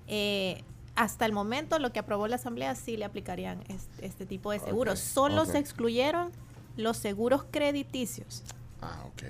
Eh, 0.07 0.63
hasta 0.95 1.25
el 1.25 1.33
momento 1.33 1.77
lo 1.79 1.91
que 1.91 1.99
aprobó 1.99 2.27
la 2.29 2.37
Asamblea 2.37 2.73
sí 2.75 2.95
le 2.95 3.03
aplicarían 3.03 3.61
este, 3.67 4.05
este 4.05 4.25
tipo 4.25 4.51
de 4.51 4.59
seguros. 4.59 4.99
Solo 4.99 5.45
se 5.45 5.57
excluyeron 5.57 6.31
los 6.77 6.95
seguros 6.97 7.43
crediticios. 7.51 8.43
Ah, 8.81 9.03
ok. 9.07 9.23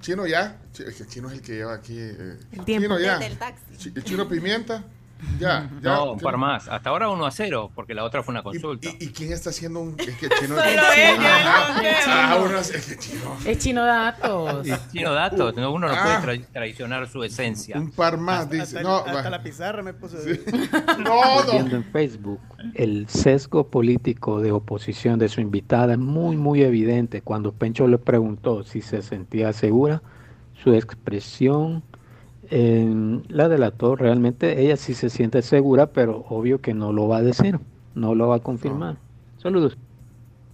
Chino 0.00 0.26
ya. 0.26 0.60
Chi- 0.72 0.84
es 0.84 0.94
que 0.96 1.06
Chino 1.06 1.28
es 1.28 1.34
el 1.34 1.42
que 1.42 1.52
lleva 1.56 1.74
aquí. 1.74 1.96
eh, 1.98 2.38
El 2.52 2.64
tiempo. 2.64 2.86
Chino 2.86 2.98
ya. 3.00 3.14
Desde 3.18 3.26
el 3.32 3.38
taxi. 3.38 3.92
El 3.94 4.04
chino 4.04 4.28
pimienta. 4.28 4.84
Ya, 5.38 5.68
ya. 5.82 5.90
No, 5.96 6.12
un 6.12 6.20
par 6.20 6.36
más. 6.36 6.68
Hasta 6.68 6.90
ahora 6.90 7.08
1 7.08 7.26
a 7.26 7.30
0, 7.30 7.70
porque 7.74 7.94
la 7.94 8.04
otra 8.04 8.22
fue 8.22 8.32
una 8.32 8.40
¿Y, 8.40 8.44
consulta. 8.44 8.88
y, 8.98 9.04
y 9.04 9.08
quién 9.08 9.32
está 9.32 9.50
haciendo 9.50 9.80
un.? 9.80 9.96
Es 9.98 10.16
que 10.16 10.28
chino. 10.40 10.56
Solo 10.56 10.62
ella, 10.64 10.80
Ajá. 11.12 11.82
no, 11.82 11.88
Ah, 12.06 12.38
uno 12.44 12.58
es 12.58 12.70
es 12.70 12.86
que 12.86 12.98
chino. 12.98 13.36
Es 13.44 13.58
chino 13.58 13.84
datos. 13.84 14.66
Chino 14.92 15.12
datos, 15.12 15.54
no, 15.56 15.72
uno 15.72 15.88
no 15.88 15.94
Ah. 15.96 16.20
puede 16.22 16.40
tra- 16.40 16.46
traicionar 16.52 17.08
su 17.08 17.22
esencia. 17.24 17.78
Un 17.78 17.90
par 17.90 18.16
más, 18.18 18.40
Hasta, 18.40 18.54
dice. 18.54 18.62
hasta- 18.78 18.82
no, 18.82 18.96
hasta 18.96 19.12
va. 19.22 19.30
la 19.30 19.42
pizarra 19.42 19.82
me 19.82 19.94
puso. 19.94 20.16
Sí. 20.20 20.40
No, 21.04 21.44
no. 21.44 21.52
viendo 21.52 21.76
en 21.76 21.84
Facebook, 21.84 22.40
el 22.74 23.08
sesgo 23.08 23.68
político 23.68 24.40
de 24.40 24.52
oposición 24.52 25.18
de 25.18 25.28
su 25.28 25.40
invitada 25.40 25.92
es 25.94 25.98
muy, 25.98 26.36
muy 26.36 26.62
evidente. 26.62 27.22
Cuando 27.22 27.52
Pencho 27.52 27.86
le 27.88 27.98
preguntó 27.98 28.62
si 28.64 28.80
se 28.82 29.02
sentía 29.02 29.52
segura, 29.52 30.02
su 30.62 30.74
expresión 30.74 31.82
eh, 32.50 33.20
la 33.28 33.48
delató. 33.48 33.96
Realmente 33.96 34.60
ella 34.60 34.76
sí 34.76 34.94
se 34.94 35.10
siente 35.10 35.42
segura, 35.42 35.86
pero 35.86 36.24
obvio 36.28 36.60
que 36.60 36.74
no 36.74 36.92
lo 36.92 37.08
va 37.08 37.18
a 37.18 37.22
decir, 37.22 37.58
no 37.94 38.14
lo 38.14 38.28
va 38.28 38.36
a 38.36 38.40
confirmar. 38.40 38.98
Saludos. 39.38 39.76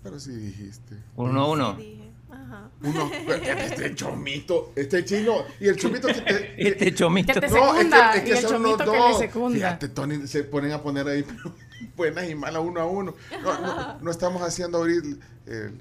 Pero 0.03 0.21
sí 0.21 0.33
dijiste. 0.33 0.97
Uno 1.17 1.41
a 1.41 1.51
uno. 1.51 1.77
Sí, 1.77 1.83
dije, 1.83 2.13
ajá. 2.31 2.71
Uno. 2.83 3.11
Este 3.59 3.95
chomito. 3.95 4.73
Este 4.77 5.05
chino. 5.05 5.39
Y 5.59 5.67
el 5.69 5.77
chomito 5.77 6.07
que 6.09 6.15
te. 6.21 6.55
Este 6.69 6.95
chomito. 6.95 7.33
Que 7.33 7.41
te 7.41 7.49
No, 7.49 7.75
es 7.75 7.87
que, 7.87 8.29
y 8.29 8.31
es 8.31 8.39
el 8.39 8.43
que 8.43 8.49
son 8.49 8.63
los 8.63 8.77
chomito 8.77 8.93
que 8.93 8.99
le 8.99 8.99
dos. 8.99 9.19
secunda. 9.19 9.55
Fíjate, 9.57 9.89
Tony, 9.89 10.27
se 10.29 10.45
ponen 10.45 10.73
a 10.73 10.81
poner 10.83 11.09
ahí 11.09 11.25
buenas 11.97 12.31
y 12.31 12.35
malas 12.37 12.63
uno 12.65 12.81
a 12.81 12.87
uno. 12.87 13.15
No, 13.43 13.61
no, 13.61 13.99
no 14.01 14.11
estamos 14.11 14.43
haciendo 14.43 14.79
abrir 14.79 15.03
el, 15.47 15.81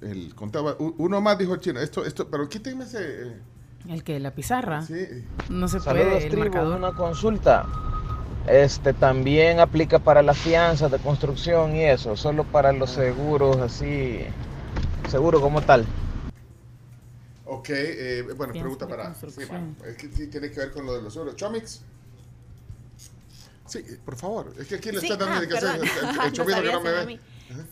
el, 0.00 0.08
el 0.08 0.34
contaba. 0.34 0.76
Uno 0.78 1.20
más 1.20 1.36
dijo 1.38 1.52
el 1.54 1.60
chino. 1.60 1.80
Esto, 1.80 2.04
esto, 2.06 2.28
pero 2.30 2.48
quítenme 2.48 2.84
ese. 2.84 3.34
El 3.88 4.02
que 4.02 4.18
la 4.20 4.32
pizarra. 4.32 4.82
Sí. 4.82 5.24
No 5.48 5.68
se 5.68 5.80
Saludos, 5.80 6.06
puede, 6.06 6.24
el 6.24 6.30
tribu. 6.30 6.44
marcador. 6.44 6.76
Una 6.76 6.92
consulta. 6.92 7.66
Este 8.48 8.92
también 8.92 9.58
aplica 9.58 9.98
para 9.98 10.22
las 10.22 10.38
fianzas 10.38 10.90
de 10.90 10.98
construcción 10.98 11.74
y 11.74 11.84
eso, 11.84 12.16
solo 12.16 12.44
para 12.44 12.72
los 12.72 12.90
seguros 12.90 13.56
así, 13.58 14.20
seguro 15.10 15.40
como 15.40 15.62
tal. 15.62 15.84
Ok, 17.44 17.68
eh, 17.70 18.24
bueno, 18.36 18.52
pregunta 18.52 18.86
para. 18.86 19.14
Sí, 19.14 19.26
es 19.86 19.96
que 19.96 20.08
tiene 20.08 20.50
que 20.50 20.60
ver 20.60 20.72
con 20.72 20.86
lo 20.86 20.94
de 20.94 21.02
los 21.02 21.16
euros. 21.16 21.34
Chomix. 21.34 21.82
Sí, 23.66 23.84
por 24.04 24.16
favor. 24.16 24.52
Es 24.58 24.68
que 24.68 24.76
aquí 24.76 24.92
le 24.92 25.00
Sí, 25.00 25.08
está 25.08 25.16
dando 25.24 25.40
ah, 25.40 25.42
indicaciones. 25.42 25.90
El, 26.02 26.24
el, 26.26 26.32
que 26.32 26.72
no 26.72 26.80
me 26.80 26.90
ve. 26.92 27.20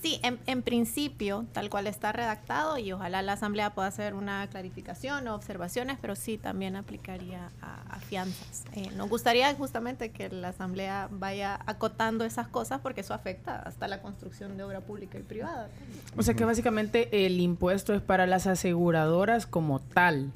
Sí, 0.03 0.21
en, 0.23 0.39
en 0.47 0.63
principio, 0.63 1.45
tal 1.53 1.69
cual 1.71 1.87
está 1.87 2.13
redactado, 2.13 2.79
y 2.79 2.93
ojalá 2.93 3.23
la 3.23 3.33
Asamblea 3.33 3.75
pueda 3.75 3.89
hacer 3.89 4.15
una 4.15 4.47
clarificación 4.49 5.27
o 5.29 5.35
observaciones, 5.35 5.99
pero 6.01 6.15
sí 6.17 6.39
también 6.39 6.77
aplicaría 6.77 7.51
a, 7.61 7.83
a 7.97 7.99
fianzas. 8.01 8.65
Eh, 8.75 8.91
nos 8.97 9.09
gustaría 9.09 9.53
justamente 9.55 10.11
que 10.11 10.29
la 10.29 10.49
Asamblea 10.49 11.09
vaya 11.11 11.59
acotando 11.67 12.25
esas 12.25 12.47
cosas 12.49 12.81
porque 12.81 13.01
eso 13.01 13.15
afecta 13.15 13.57
hasta 13.61 13.89
la 13.89 14.01
construcción 14.01 14.57
de 14.57 14.63
obra 14.63 14.81
pública 14.81 15.19
y 15.19 15.23
privada. 15.23 15.69
O 16.17 16.23
sea 16.23 16.35
que 16.35 16.45
básicamente 16.45 17.27
el 17.27 17.41
impuesto 17.41 17.95
es 17.95 18.03
para 18.03 18.27
las 18.27 18.47
aseguradoras 18.47 19.47
como 19.47 19.81
tal. 19.81 20.31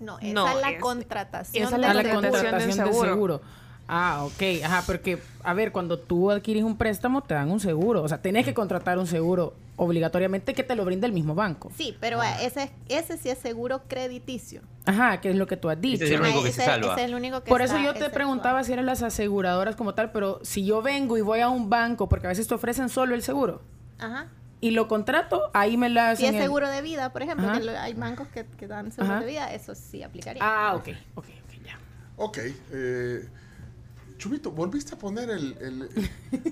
No, 0.00 0.18
esa 0.18 0.32
No, 0.34 0.48
es 0.48 0.60
la 0.60 0.70
es- 0.72 0.80
contratación. 0.80 1.64
esa 1.66 1.76
es 1.76 1.80
de 1.80 1.86
la 1.86 1.90
a 1.90 1.94
la 1.94 2.02
los 2.02 2.12
contratación 2.12 2.76
del 2.76 2.92
seguro. 2.94 3.40
Ah, 3.88 4.24
ok. 4.24 4.64
Ajá, 4.64 4.82
porque, 4.86 5.18
a 5.44 5.54
ver, 5.54 5.70
cuando 5.72 5.98
tú 5.98 6.30
adquieres 6.30 6.64
un 6.64 6.76
préstamo, 6.76 7.22
te 7.22 7.34
dan 7.34 7.50
un 7.50 7.60
seguro. 7.60 8.02
O 8.02 8.08
sea, 8.08 8.20
tenés 8.20 8.44
que 8.44 8.52
contratar 8.54 8.98
un 8.98 9.06
seguro 9.06 9.54
obligatoriamente 9.76 10.54
que 10.54 10.62
te 10.64 10.74
lo 10.74 10.84
brinde 10.84 11.06
el 11.06 11.12
mismo 11.12 11.34
banco. 11.34 11.70
Sí, 11.76 11.96
pero 12.00 12.22
eh, 12.22 12.26
ese, 12.42 12.72
ese 12.88 13.16
sí 13.18 13.28
es 13.28 13.38
seguro 13.38 13.82
crediticio. 13.86 14.62
Ajá, 14.86 15.20
que 15.20 15.30
es 15.30 15.36
lo 15.36 15.46
que 15.46 15.56
tú 15.56 15.68
has 15.68 15.80
dicho. 15.80 16.04
es 16.04 16.10
el 16.10 16.20
único 16.20 16.42
que 16.42 16.48
ese, 16.48 16.60
se 16.62 16.66
salva. 16.66 16.92
ese 16.94 17.02
es 17.02 17.08
el 17.08 17.14
único 17.14 17.42
que 17.42 17.48
Por 17.50 17.60
eso 17.62 17.76
está 17.76 17.86
yo 17.92 17.94
te 17.94 18.10
preguntaba 18.10 18.64
si 18.64 18.72
eran 18.72 18.86
las 18.86 19.02
aseguradoras 19.02 19.76
como 19.76 19.94
tal, 19.94 20.10
pero 20.12 20.40
si 20.42 20.64
yo 20.64 20.82
vengo 20.82 21.16
y 21.18 21.20
voy 21.20 21.40
a 21.40 21.48
un 21.48 21.68
banco, 21.70 22.08
porque 22.08 22.26
a 22.26 22.30
veces 22.30 22.48
te 22.48 22.54
ofrecen 22.54 22.88
solo 22.88 23.14
el 23.14 23.22
seguro, 23.22 23.60
Ajá. 23.98 24.28
y 24.60 24.70
lo 24.70 24.88
contrato, 24.88 25.50
ahí 25.52 25.76
me 25.76 25.90
la 25.90 26.16
Si 26.16 26.24
hacen 26.24 26.34
es 26.36 26.40
el- 26.40 26.46
seguro 26.46 26.68
de 26.70 26.80
vida, 26.82 27.12
por 27.12 27.22
ejemplo, 27.22 27.52
que 27.52 27.60
lo- 27.62 27.78
hay 27.78 27.92
bancos 27.94 28.26
que, 28.28 28.46
que 28.46 28.66
dan 28.66 28.90
seguro 28.90 29.12
Ajá. 29.14 29.20
de 29.20 29.26
vida, 29.26 29.52
eso 29.52 29.74
sí 29.74 30.02
aplicaría. 30.02 30.42
Ah, 30.44 30.74
ok, 30.74 30.88
ok, 31.16 31.24
ok, 31.44 31.64
ya. 31.64 31.78
Ok. 32.16 32.38
Eh, 32.72 33.28
Chubito, 34.18 34.50
¿volviste 34.50 34.94
a 34.94 34.98
poner 34.98 35.28
el. 35.28 35.56
el, 35.60 35.88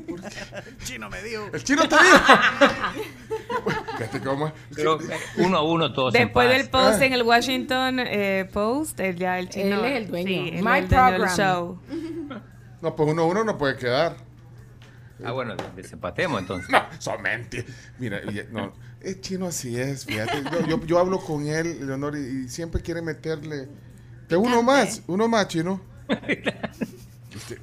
¿por 0.07 0.21
qué? 0.21 0.29
Chino 0.85 1.09
me 1.09 1.23
dio. 1.23 1.47
El 1.53 1.65
chino 1.65 1.89
te 1.89 1.97
dijo. 1.97 2.19
Fíjate 3.97 4.21
cómo 4.21 4.49
es. 4.49 4.53
Pero 4.75 4.99
uno 5.39 5.57
a 5.59 5.63
uno 5.63 5.93
todos 5.93 6.15
en 6.15 6.25
Después 6.25 6.47
paz. 6.49 6.57
del 6.59 6.69
post 6.71 7.03
en 7.03 7.13
el 7.15 7.23
Washington 7.23 8.01
eh, 8.01 8.49
Post, 8.53 9.01
él 9.01 9.17
ya 9.17 9.39
el 9.39 9.49
chino. 9.49 9.83
Él 9.83 9.93
es 9.93 9.97
el 10.03 10.09
dueño. 10.09 10.29
Sí, 10.29 10.41
My 10.43 10.49
el 10.51 10.63
dueño 10.63 10.81
del 10.81 10.89
program. 10.89 11.37
show. 11.37 11.81
No, 12.83 12.95
pues 12.95 13.09
uno 13.11 13.23
a 13.23 13.25
uno 13.25 13.45
no 13.45 13.57
puede 13.57 13.77
quedar. 13.79 14.15
Ah, 15.25 15.33
bueno, 15.33 15.55
desempatemos 15.75 16.39
entonces. 16.39 16.69
No, 16.69 16.85
son 16.99 17.23
mentiras. 17.23 17.65
Mira, 17.99 18.21
no, 18.53 18.75
es 19.01 19.23
chino 19.23 19.47
así 19.47 19.81
es, 19.81 20.05
fíjate. 20.05 20.43
Yo, 20.53 20.67
yo, 20.67 20.85
yo 20.85 20.99
hablo 20.99 21.19
con 21.19 21.47
él, 21.47 21.87
Leonor, 21.87 22.15
y, 22.15 22.45
y 22.45 22.49
siempre 22.51 22.83
quiere 22.83 23.01
meterle. 23.01 23.69
De 24.29 24.37
uno 24.37 24.63
más, 24.63 25.01
uno 25.07 25.29
más, 25.29 25.49
chino. 25.49 25.81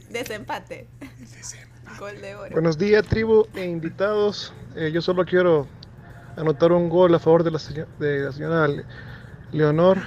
Desempate. 0.09 0.87
Gol 1.99 2.21
de 2.21 2.35
oro. 2.35 2.49
Buenos 2.51 2.77
días, 2.77 3.05
tribu 3.05 3.47
e 3.55 3.65
invitados. 3.65 4.53
Eh, 4.75 4.91
yo 4.93 5.01
solo 5.01 5.25
quiero 5.25 5.67
anotar 6.37 6.71
un 6.71 6.89
gol 6.89 7.13
a 7.15 7.19
favor 7.19 7.43
de 7.43 7.51
la, 7.51 7.59
seño- 7.59 7.87
de 7.99 8.19
la 8.19 8.31
señora 8.31 8.67
Le- 8.67 8.85
Leonor. 9.51 9.97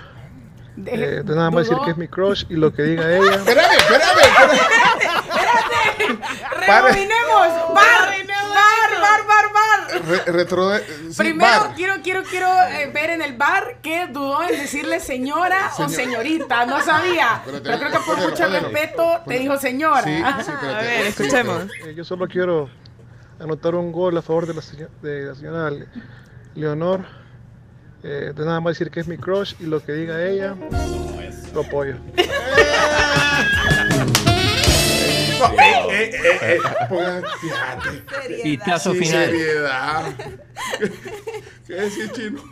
Eh, 0.87 1.23
de 1.25 1.35
nada 1.37 1.51
más 1.51 1.69
decir 1.69 1.79
que 1.85 1.91
es 1.93 1.97
mi 1.97 2.09
crush 2.09 2.45
y 2.49 2.55
lo 2.55 2.73
que 2.73 2.83
diga 2.83 3.05
ella. 3.17 3.35
Espérame, 3.37 3.73
espérame, 3.77 4.21
espérame. 4.21 4.59
Pare. 6.67 6.89
¡Rebobinemos! 6.93 7.75
¡Bar! 7.75 8.15
¡Bar, 8.27 9.01
bar, 9.01 9.27
bar, 9.27 9.53
bar! 9.53 9.94
Re- 10.07 10.33
retro, 10.33 10.75
eh, 10.77 10.83
sí, 11.11 11.17
Primero 11.17 11.61
bar. 11.65 11.75
quiero, 11.75 11.95
quiero, 12.03 12.23
quiero 12.25 12.49
eh, 12.69 12.91
ver 12.93 13.11
en 13.11 13.23
el 13.23 13.37
bar 13.37 13.79
que 13.83 14.07
dudó 14.09 14.43
en 14.43 14.51
decirle 14.59 15.01
señora 15.01 15.71
o 15.79 15.89
Señor- 15.89 15.91
señorita. 15.91 16.67
No 16.67 16.81
sabía. 16.83 17.37
Espérate, 17.45 17.63
Pero 17.65 17.79
creo 17.79 17.91
que 17.93 17.99
por 18.07 18.17
mucho 18.19 18.45
ponelo. 18.45 18.69
respeto 18.69 19.21
te 19.27 19.39
dijo 19.39 19.57
señora. 19.59 20.03
Sí, 20.03 20.21
Ajá. 20.23 20.43
sí, 20.43 20.51
espérate. 20.51 20.75
A 20.75 20.81
ver, 20.83 21.07
escuchemos. 21.07 21.63
Eh, 21.87 21.95
yo 21.97 22.05
solo 22.05 22.27
quiero 22.29 22.69
anotar 23.41 23.75
un 23.75 23.91
gol 23.93 24.17
a 24.19 24.23
favor 24.23 24.47
de 24.47 24.55
la, 24.55 24.63
seño- 24.63 24.89
de 25.03 25.23
la 25.25 25.35
señora 25.35 25.71
Le- 25.71 25.89
Leonor. 26.55 27.01
Eh, 28.03 28.33
de 28.37 28.45
nada 28.45 28.61
más 28.61 28.73
decir 28.75 28.91
que 28.91 29.01
es 29.01 29.09
mi 29.09 29.17
crush 29.17 29.55
y 29.61 29.65
lo 29.65 29.83
que 29.83 29.93
diga 29.93 30.23
ella, 30.23 30.55
lo 31.55 31.61
apoyo. 31.63 31.97
¡Eh! 35.53 35.91
Eh, 35.91 36.11
eh, 36.43 36.59
eh. 36.91 37.23
Pitazo 38.43 38.93
Sí, 38.93 38.99
final. 39.01 39.25
seriedad. 39.27 40.15
¿Qué 41.67 42.11
chino? 42.13 42.43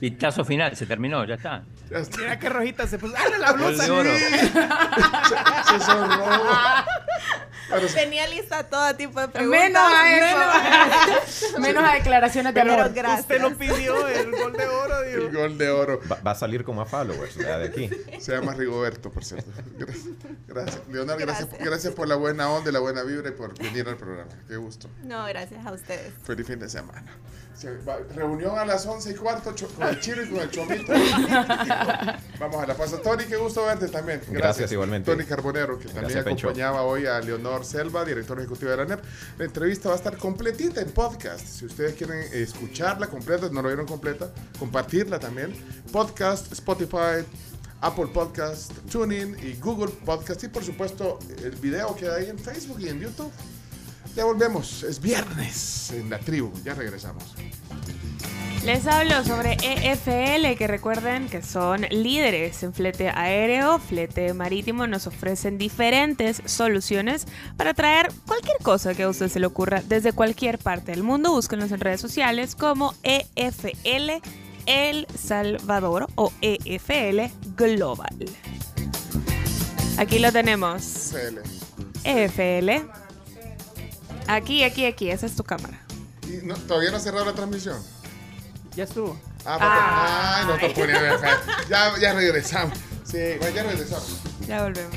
Pitazo 0.00 0.44
final, 0.44 0.76
se 0.76 0.86
terminó, 0.86 1.24
ya 1.24 1.34
está. 1.34 1.64
Ya 1.90 1.98
está. 1.98 2.18
Mira 2.18 2.38
qué 2.38 2.48
rojita 2.48 2.86
se 2.86 2.98
puso. 2.98 3.14
¡Ah, 3.16 3.38
la 3.38 3.52
blusa! 3.52 3.92
oro. 3.92 4.10
Se 5.68 5.80
zorró. 5.80 6.24
Bueno, 7.70 7.86
Tenía 7.94 8.26
lista 8.28 8.62
todo 8.64 8.94
tipo 8.96 9.20
de 9.20 9.28
preguntas. 9.28 9.60
Menos 9.60 9.82
a 9.92 11.20
eso. 11.20 11.58
Menos 11.60 11.84
a 11.84 11.94
declaraciones 11.94 12.54
de 12.54 12.60
Pero 12.60 12.74
amor. 12.74 12.94
gracias. 12.94 13.20
Usted 13.20 13.40
lo 13.42 13.58
pidió, 13.58 14.08
el 14.08 14.30
gol 14.30 14.52
de 14.54 14.66
oro. 14.66 15.02
digo. 15.02 15.26
el 15.26 15.36
gol 15.36 15.58
de 15.58 15.70
oro. 15.70 16.00
Va, 16.10 16.18
va 16.26 16.30
a 16.30 16.34
salir 16.34 16.64
con 16.64 16.76
más 16.76 16.88
followers 16.88 17.36
¿verdad? 17.36 17.58
de 17.60 17.66
aquí. 17.66 17.90
Se 18.20 18.32
llama 18.32 18.54
Rigoberto, 18.54 19.10
por 19.10 19.24
cierto. 19.24 19.50
Gracias. 19.76 20.06
gracias. 20.46 20.80
Leonardo, 20.88 21.20
gracias. 21.20 21.48
Gracias. 21.48 21.68
gracias 21.68 21.94
por 21.94 22.08
la 22.08 22.14
buena 22.14 22.48
onda 22.50 22.70
y 22.70 22.72
la 22.72 22.80
buena 22.80 23.02
vibra 23.02 23.28
y 23.28 23.32
por 23.32 23.58
venir 23.58 23.86
al 23.88 23.96
programa. 23.96 24.30
Qué 24.46 24.56
gusto. 24.56 24.88
No, 25.02 25.26
gracias 25.26 25.66
a 25.66 25.72
ustedes. 25.72 26.12
Feliz 26.24 26.46
fin 26.46 26.58
de 26.60 26.68
semana. 26.70 27.12
Se 27.58 27.76
va- 27.78 27.98
Reunión 28.14 28.56
a 28.56 28.64
las 28.64 28.86
11 28.86 29.10
y 29.10 29.14
cuarto 29.14 29.52
cho- 29.52 29.66
con 29.68 29.88
el 29.88 29.98
chino 30.00 30.22
y 30.22 30.28
con 30.28 30.38
el 30.40 30.50
chomito. 30.50 30.92
Vamos 32.38 32.62
a 32.62 32.66
la 32.66 32.74
pausa. 32.76 32.98
Tony, 33.02 33.24
qué 33.24 33.36
gusto 33.36 33.64
verte 33.66 33.88
también. 33.88 34.20
Gracias, 34.30 34.70
igualmente. 34.70 35.10
Tony 35.10 35.24
Carbonero, 35.24 35.76
que 35.78 35.86
también 35.86 36.04
Gracias, 36.04 36.24
Pencho. 36.24 36.46
acompañaba 36.48 36.82
hoy 36.82 37.06
a 37.06 37.18
Leonor 37.20 37.64
Selva, 37.64 38.04
director 38.04 38.38
ejecutivo 38.38 38.70
de 38.70 38.76
la 38.76 38.84
NEP. 38.84 39.00
La 39.38 39.44
entrevista 39.44 39.88
va 39.88 39.94
a 39.96 39.98
estar 39.98 40.16
completita 40.16 40.80
en 40.80 40.90
podcast. 40.92 41.44
Si 41.44 41.64
ustedes 41.66 41.94
quieren 41.94 42.20
escucharla 42.32 43.08
completa, 43.08 43.48
no 43.50 43.60
la 43.60 43.68
vieron 43.68 43.86
completa, 43.86 44.30
compartirla 44.58 45.18
también. 45.18 45.52
Podcast, 45.90 46.52
Spotify, 46.52 47.24
Apple 47.80 48.06
Podcast, 48.14 48.70
TuneIn 48.90 49.36
y 49.42 49.54
Google 49.60 49.92
Podcast. 50.04 50.44
Y 50.44 50.48
por 50.48 50.62
supuesto, 50.64 51.18
el 51.42 51.56
video 51.56 51.94
queda 51.96 52.16
ahí 52.16 52.28
en 52.30 52.38
Facebook 52.38 52.78
y 52.80 52.88
en 52.88 53.00
YouTube. 53.00 53.32
Ya 54.14 54.24
volvemos. 54.24 54.82
Es 54.82 55.00
viernes 55.00 55.92
en 55.92 56.10
la 56.10 56.18
tribu. 56.18 56.52
Ya 56.64 56.74
regresamos. 56.74 57.34
Les 58.64 58.86
hablo 58.86 59.24
sobre 59.24 59.56
EFL, 59.62 60.56
que 60.58 60.66
recuerden 60.66 61.28
que 61.28 61.42
son 61.42 61.82
líderes 61.90 62.62
en 62.64 62.74
flete 62.74 63.08
aéreo, 63.08 63.78
flete 63.78 64.34
marítimo. 64.34 64.86
Nos 64.86 65.06
ofrecen 65.06 65.58
diferentes 65.58 66.42
soluciones 66.44 67.26
para 67.56 67.72
traer 67.72 68.10
cualquier 68.26 68.58
cosa 68.58 68.94
que 68.94 69.04
a 69.04 69.08
usted 69.08 69.28
se 69.28 69.38
le 69.38 69.46
ocurra 69.46 69.82
desde 69.86 70.12
cualquier 70.12 70.58
parte 70.58 70.90
del 70.90 71.04
mundo. 71.04 71.30
Búsquenos 71.30 71.70
en 71.70 71.80
redes 71.80 72.00
sociales 72.00 72.56
como 72.56 72.94
EFL 73.04 74.20
El 74.66 75.06
Salvador 75.16 76.08
o 76.16 76.32
EFL 76.42 77.32
Global. 77.56 78.16
Aquí 79.96 80.18
lo 80.18 80.32
tenemos. 80.32 81.14
EFL. 82.04 83.07
Aquí, 84.28 84.62
aquí, 84.62 84.84
aquí, 84.84 85.10
esa 85.10 85.24
es 85.24 85.34
tu 85.34 85.42
cámara. 85.42 85.80
¿Y 86.24 86.44
no, 86.46 86.54
¿Todavía 86.54 86.90
no 86.90 86.98
ha 86.98 87.00
cerrado 87.00 87.24
la 87.24 87.32
transmisión? 87.32 87.82
Ya 88.76 88.84
estuvo. 88.84 89.18
Ah, 89.46 90.44
porque, 90.44 90.60
ay, 90.60 90.68
no 90.68 90.74
te 90.74 90.80
ponía 90.80 91.40
ya, 91.70 91.98
ya 91.98 92.12
regresamos. 92.12 92.78
Sí, 93.04 93.18
bueno, 93.40 93.56
ya 93.56 93.62
regresamos. 93.62 94.20
Ya 94.46 94.62
volvemos. 94.64 94.96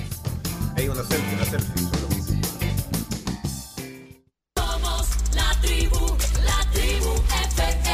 Hay 0.76 0.90
una 0.90 1.04
selfie, 1.04 1.36
una 1.36 1.46
selfie. 1.46 1.84
Somos 4.58 5.08
la 5.34 5.62
tribu, 5.62 6.18
la 6.44 6.72
tribu 6.74 7.14
FM. 7.56 7.91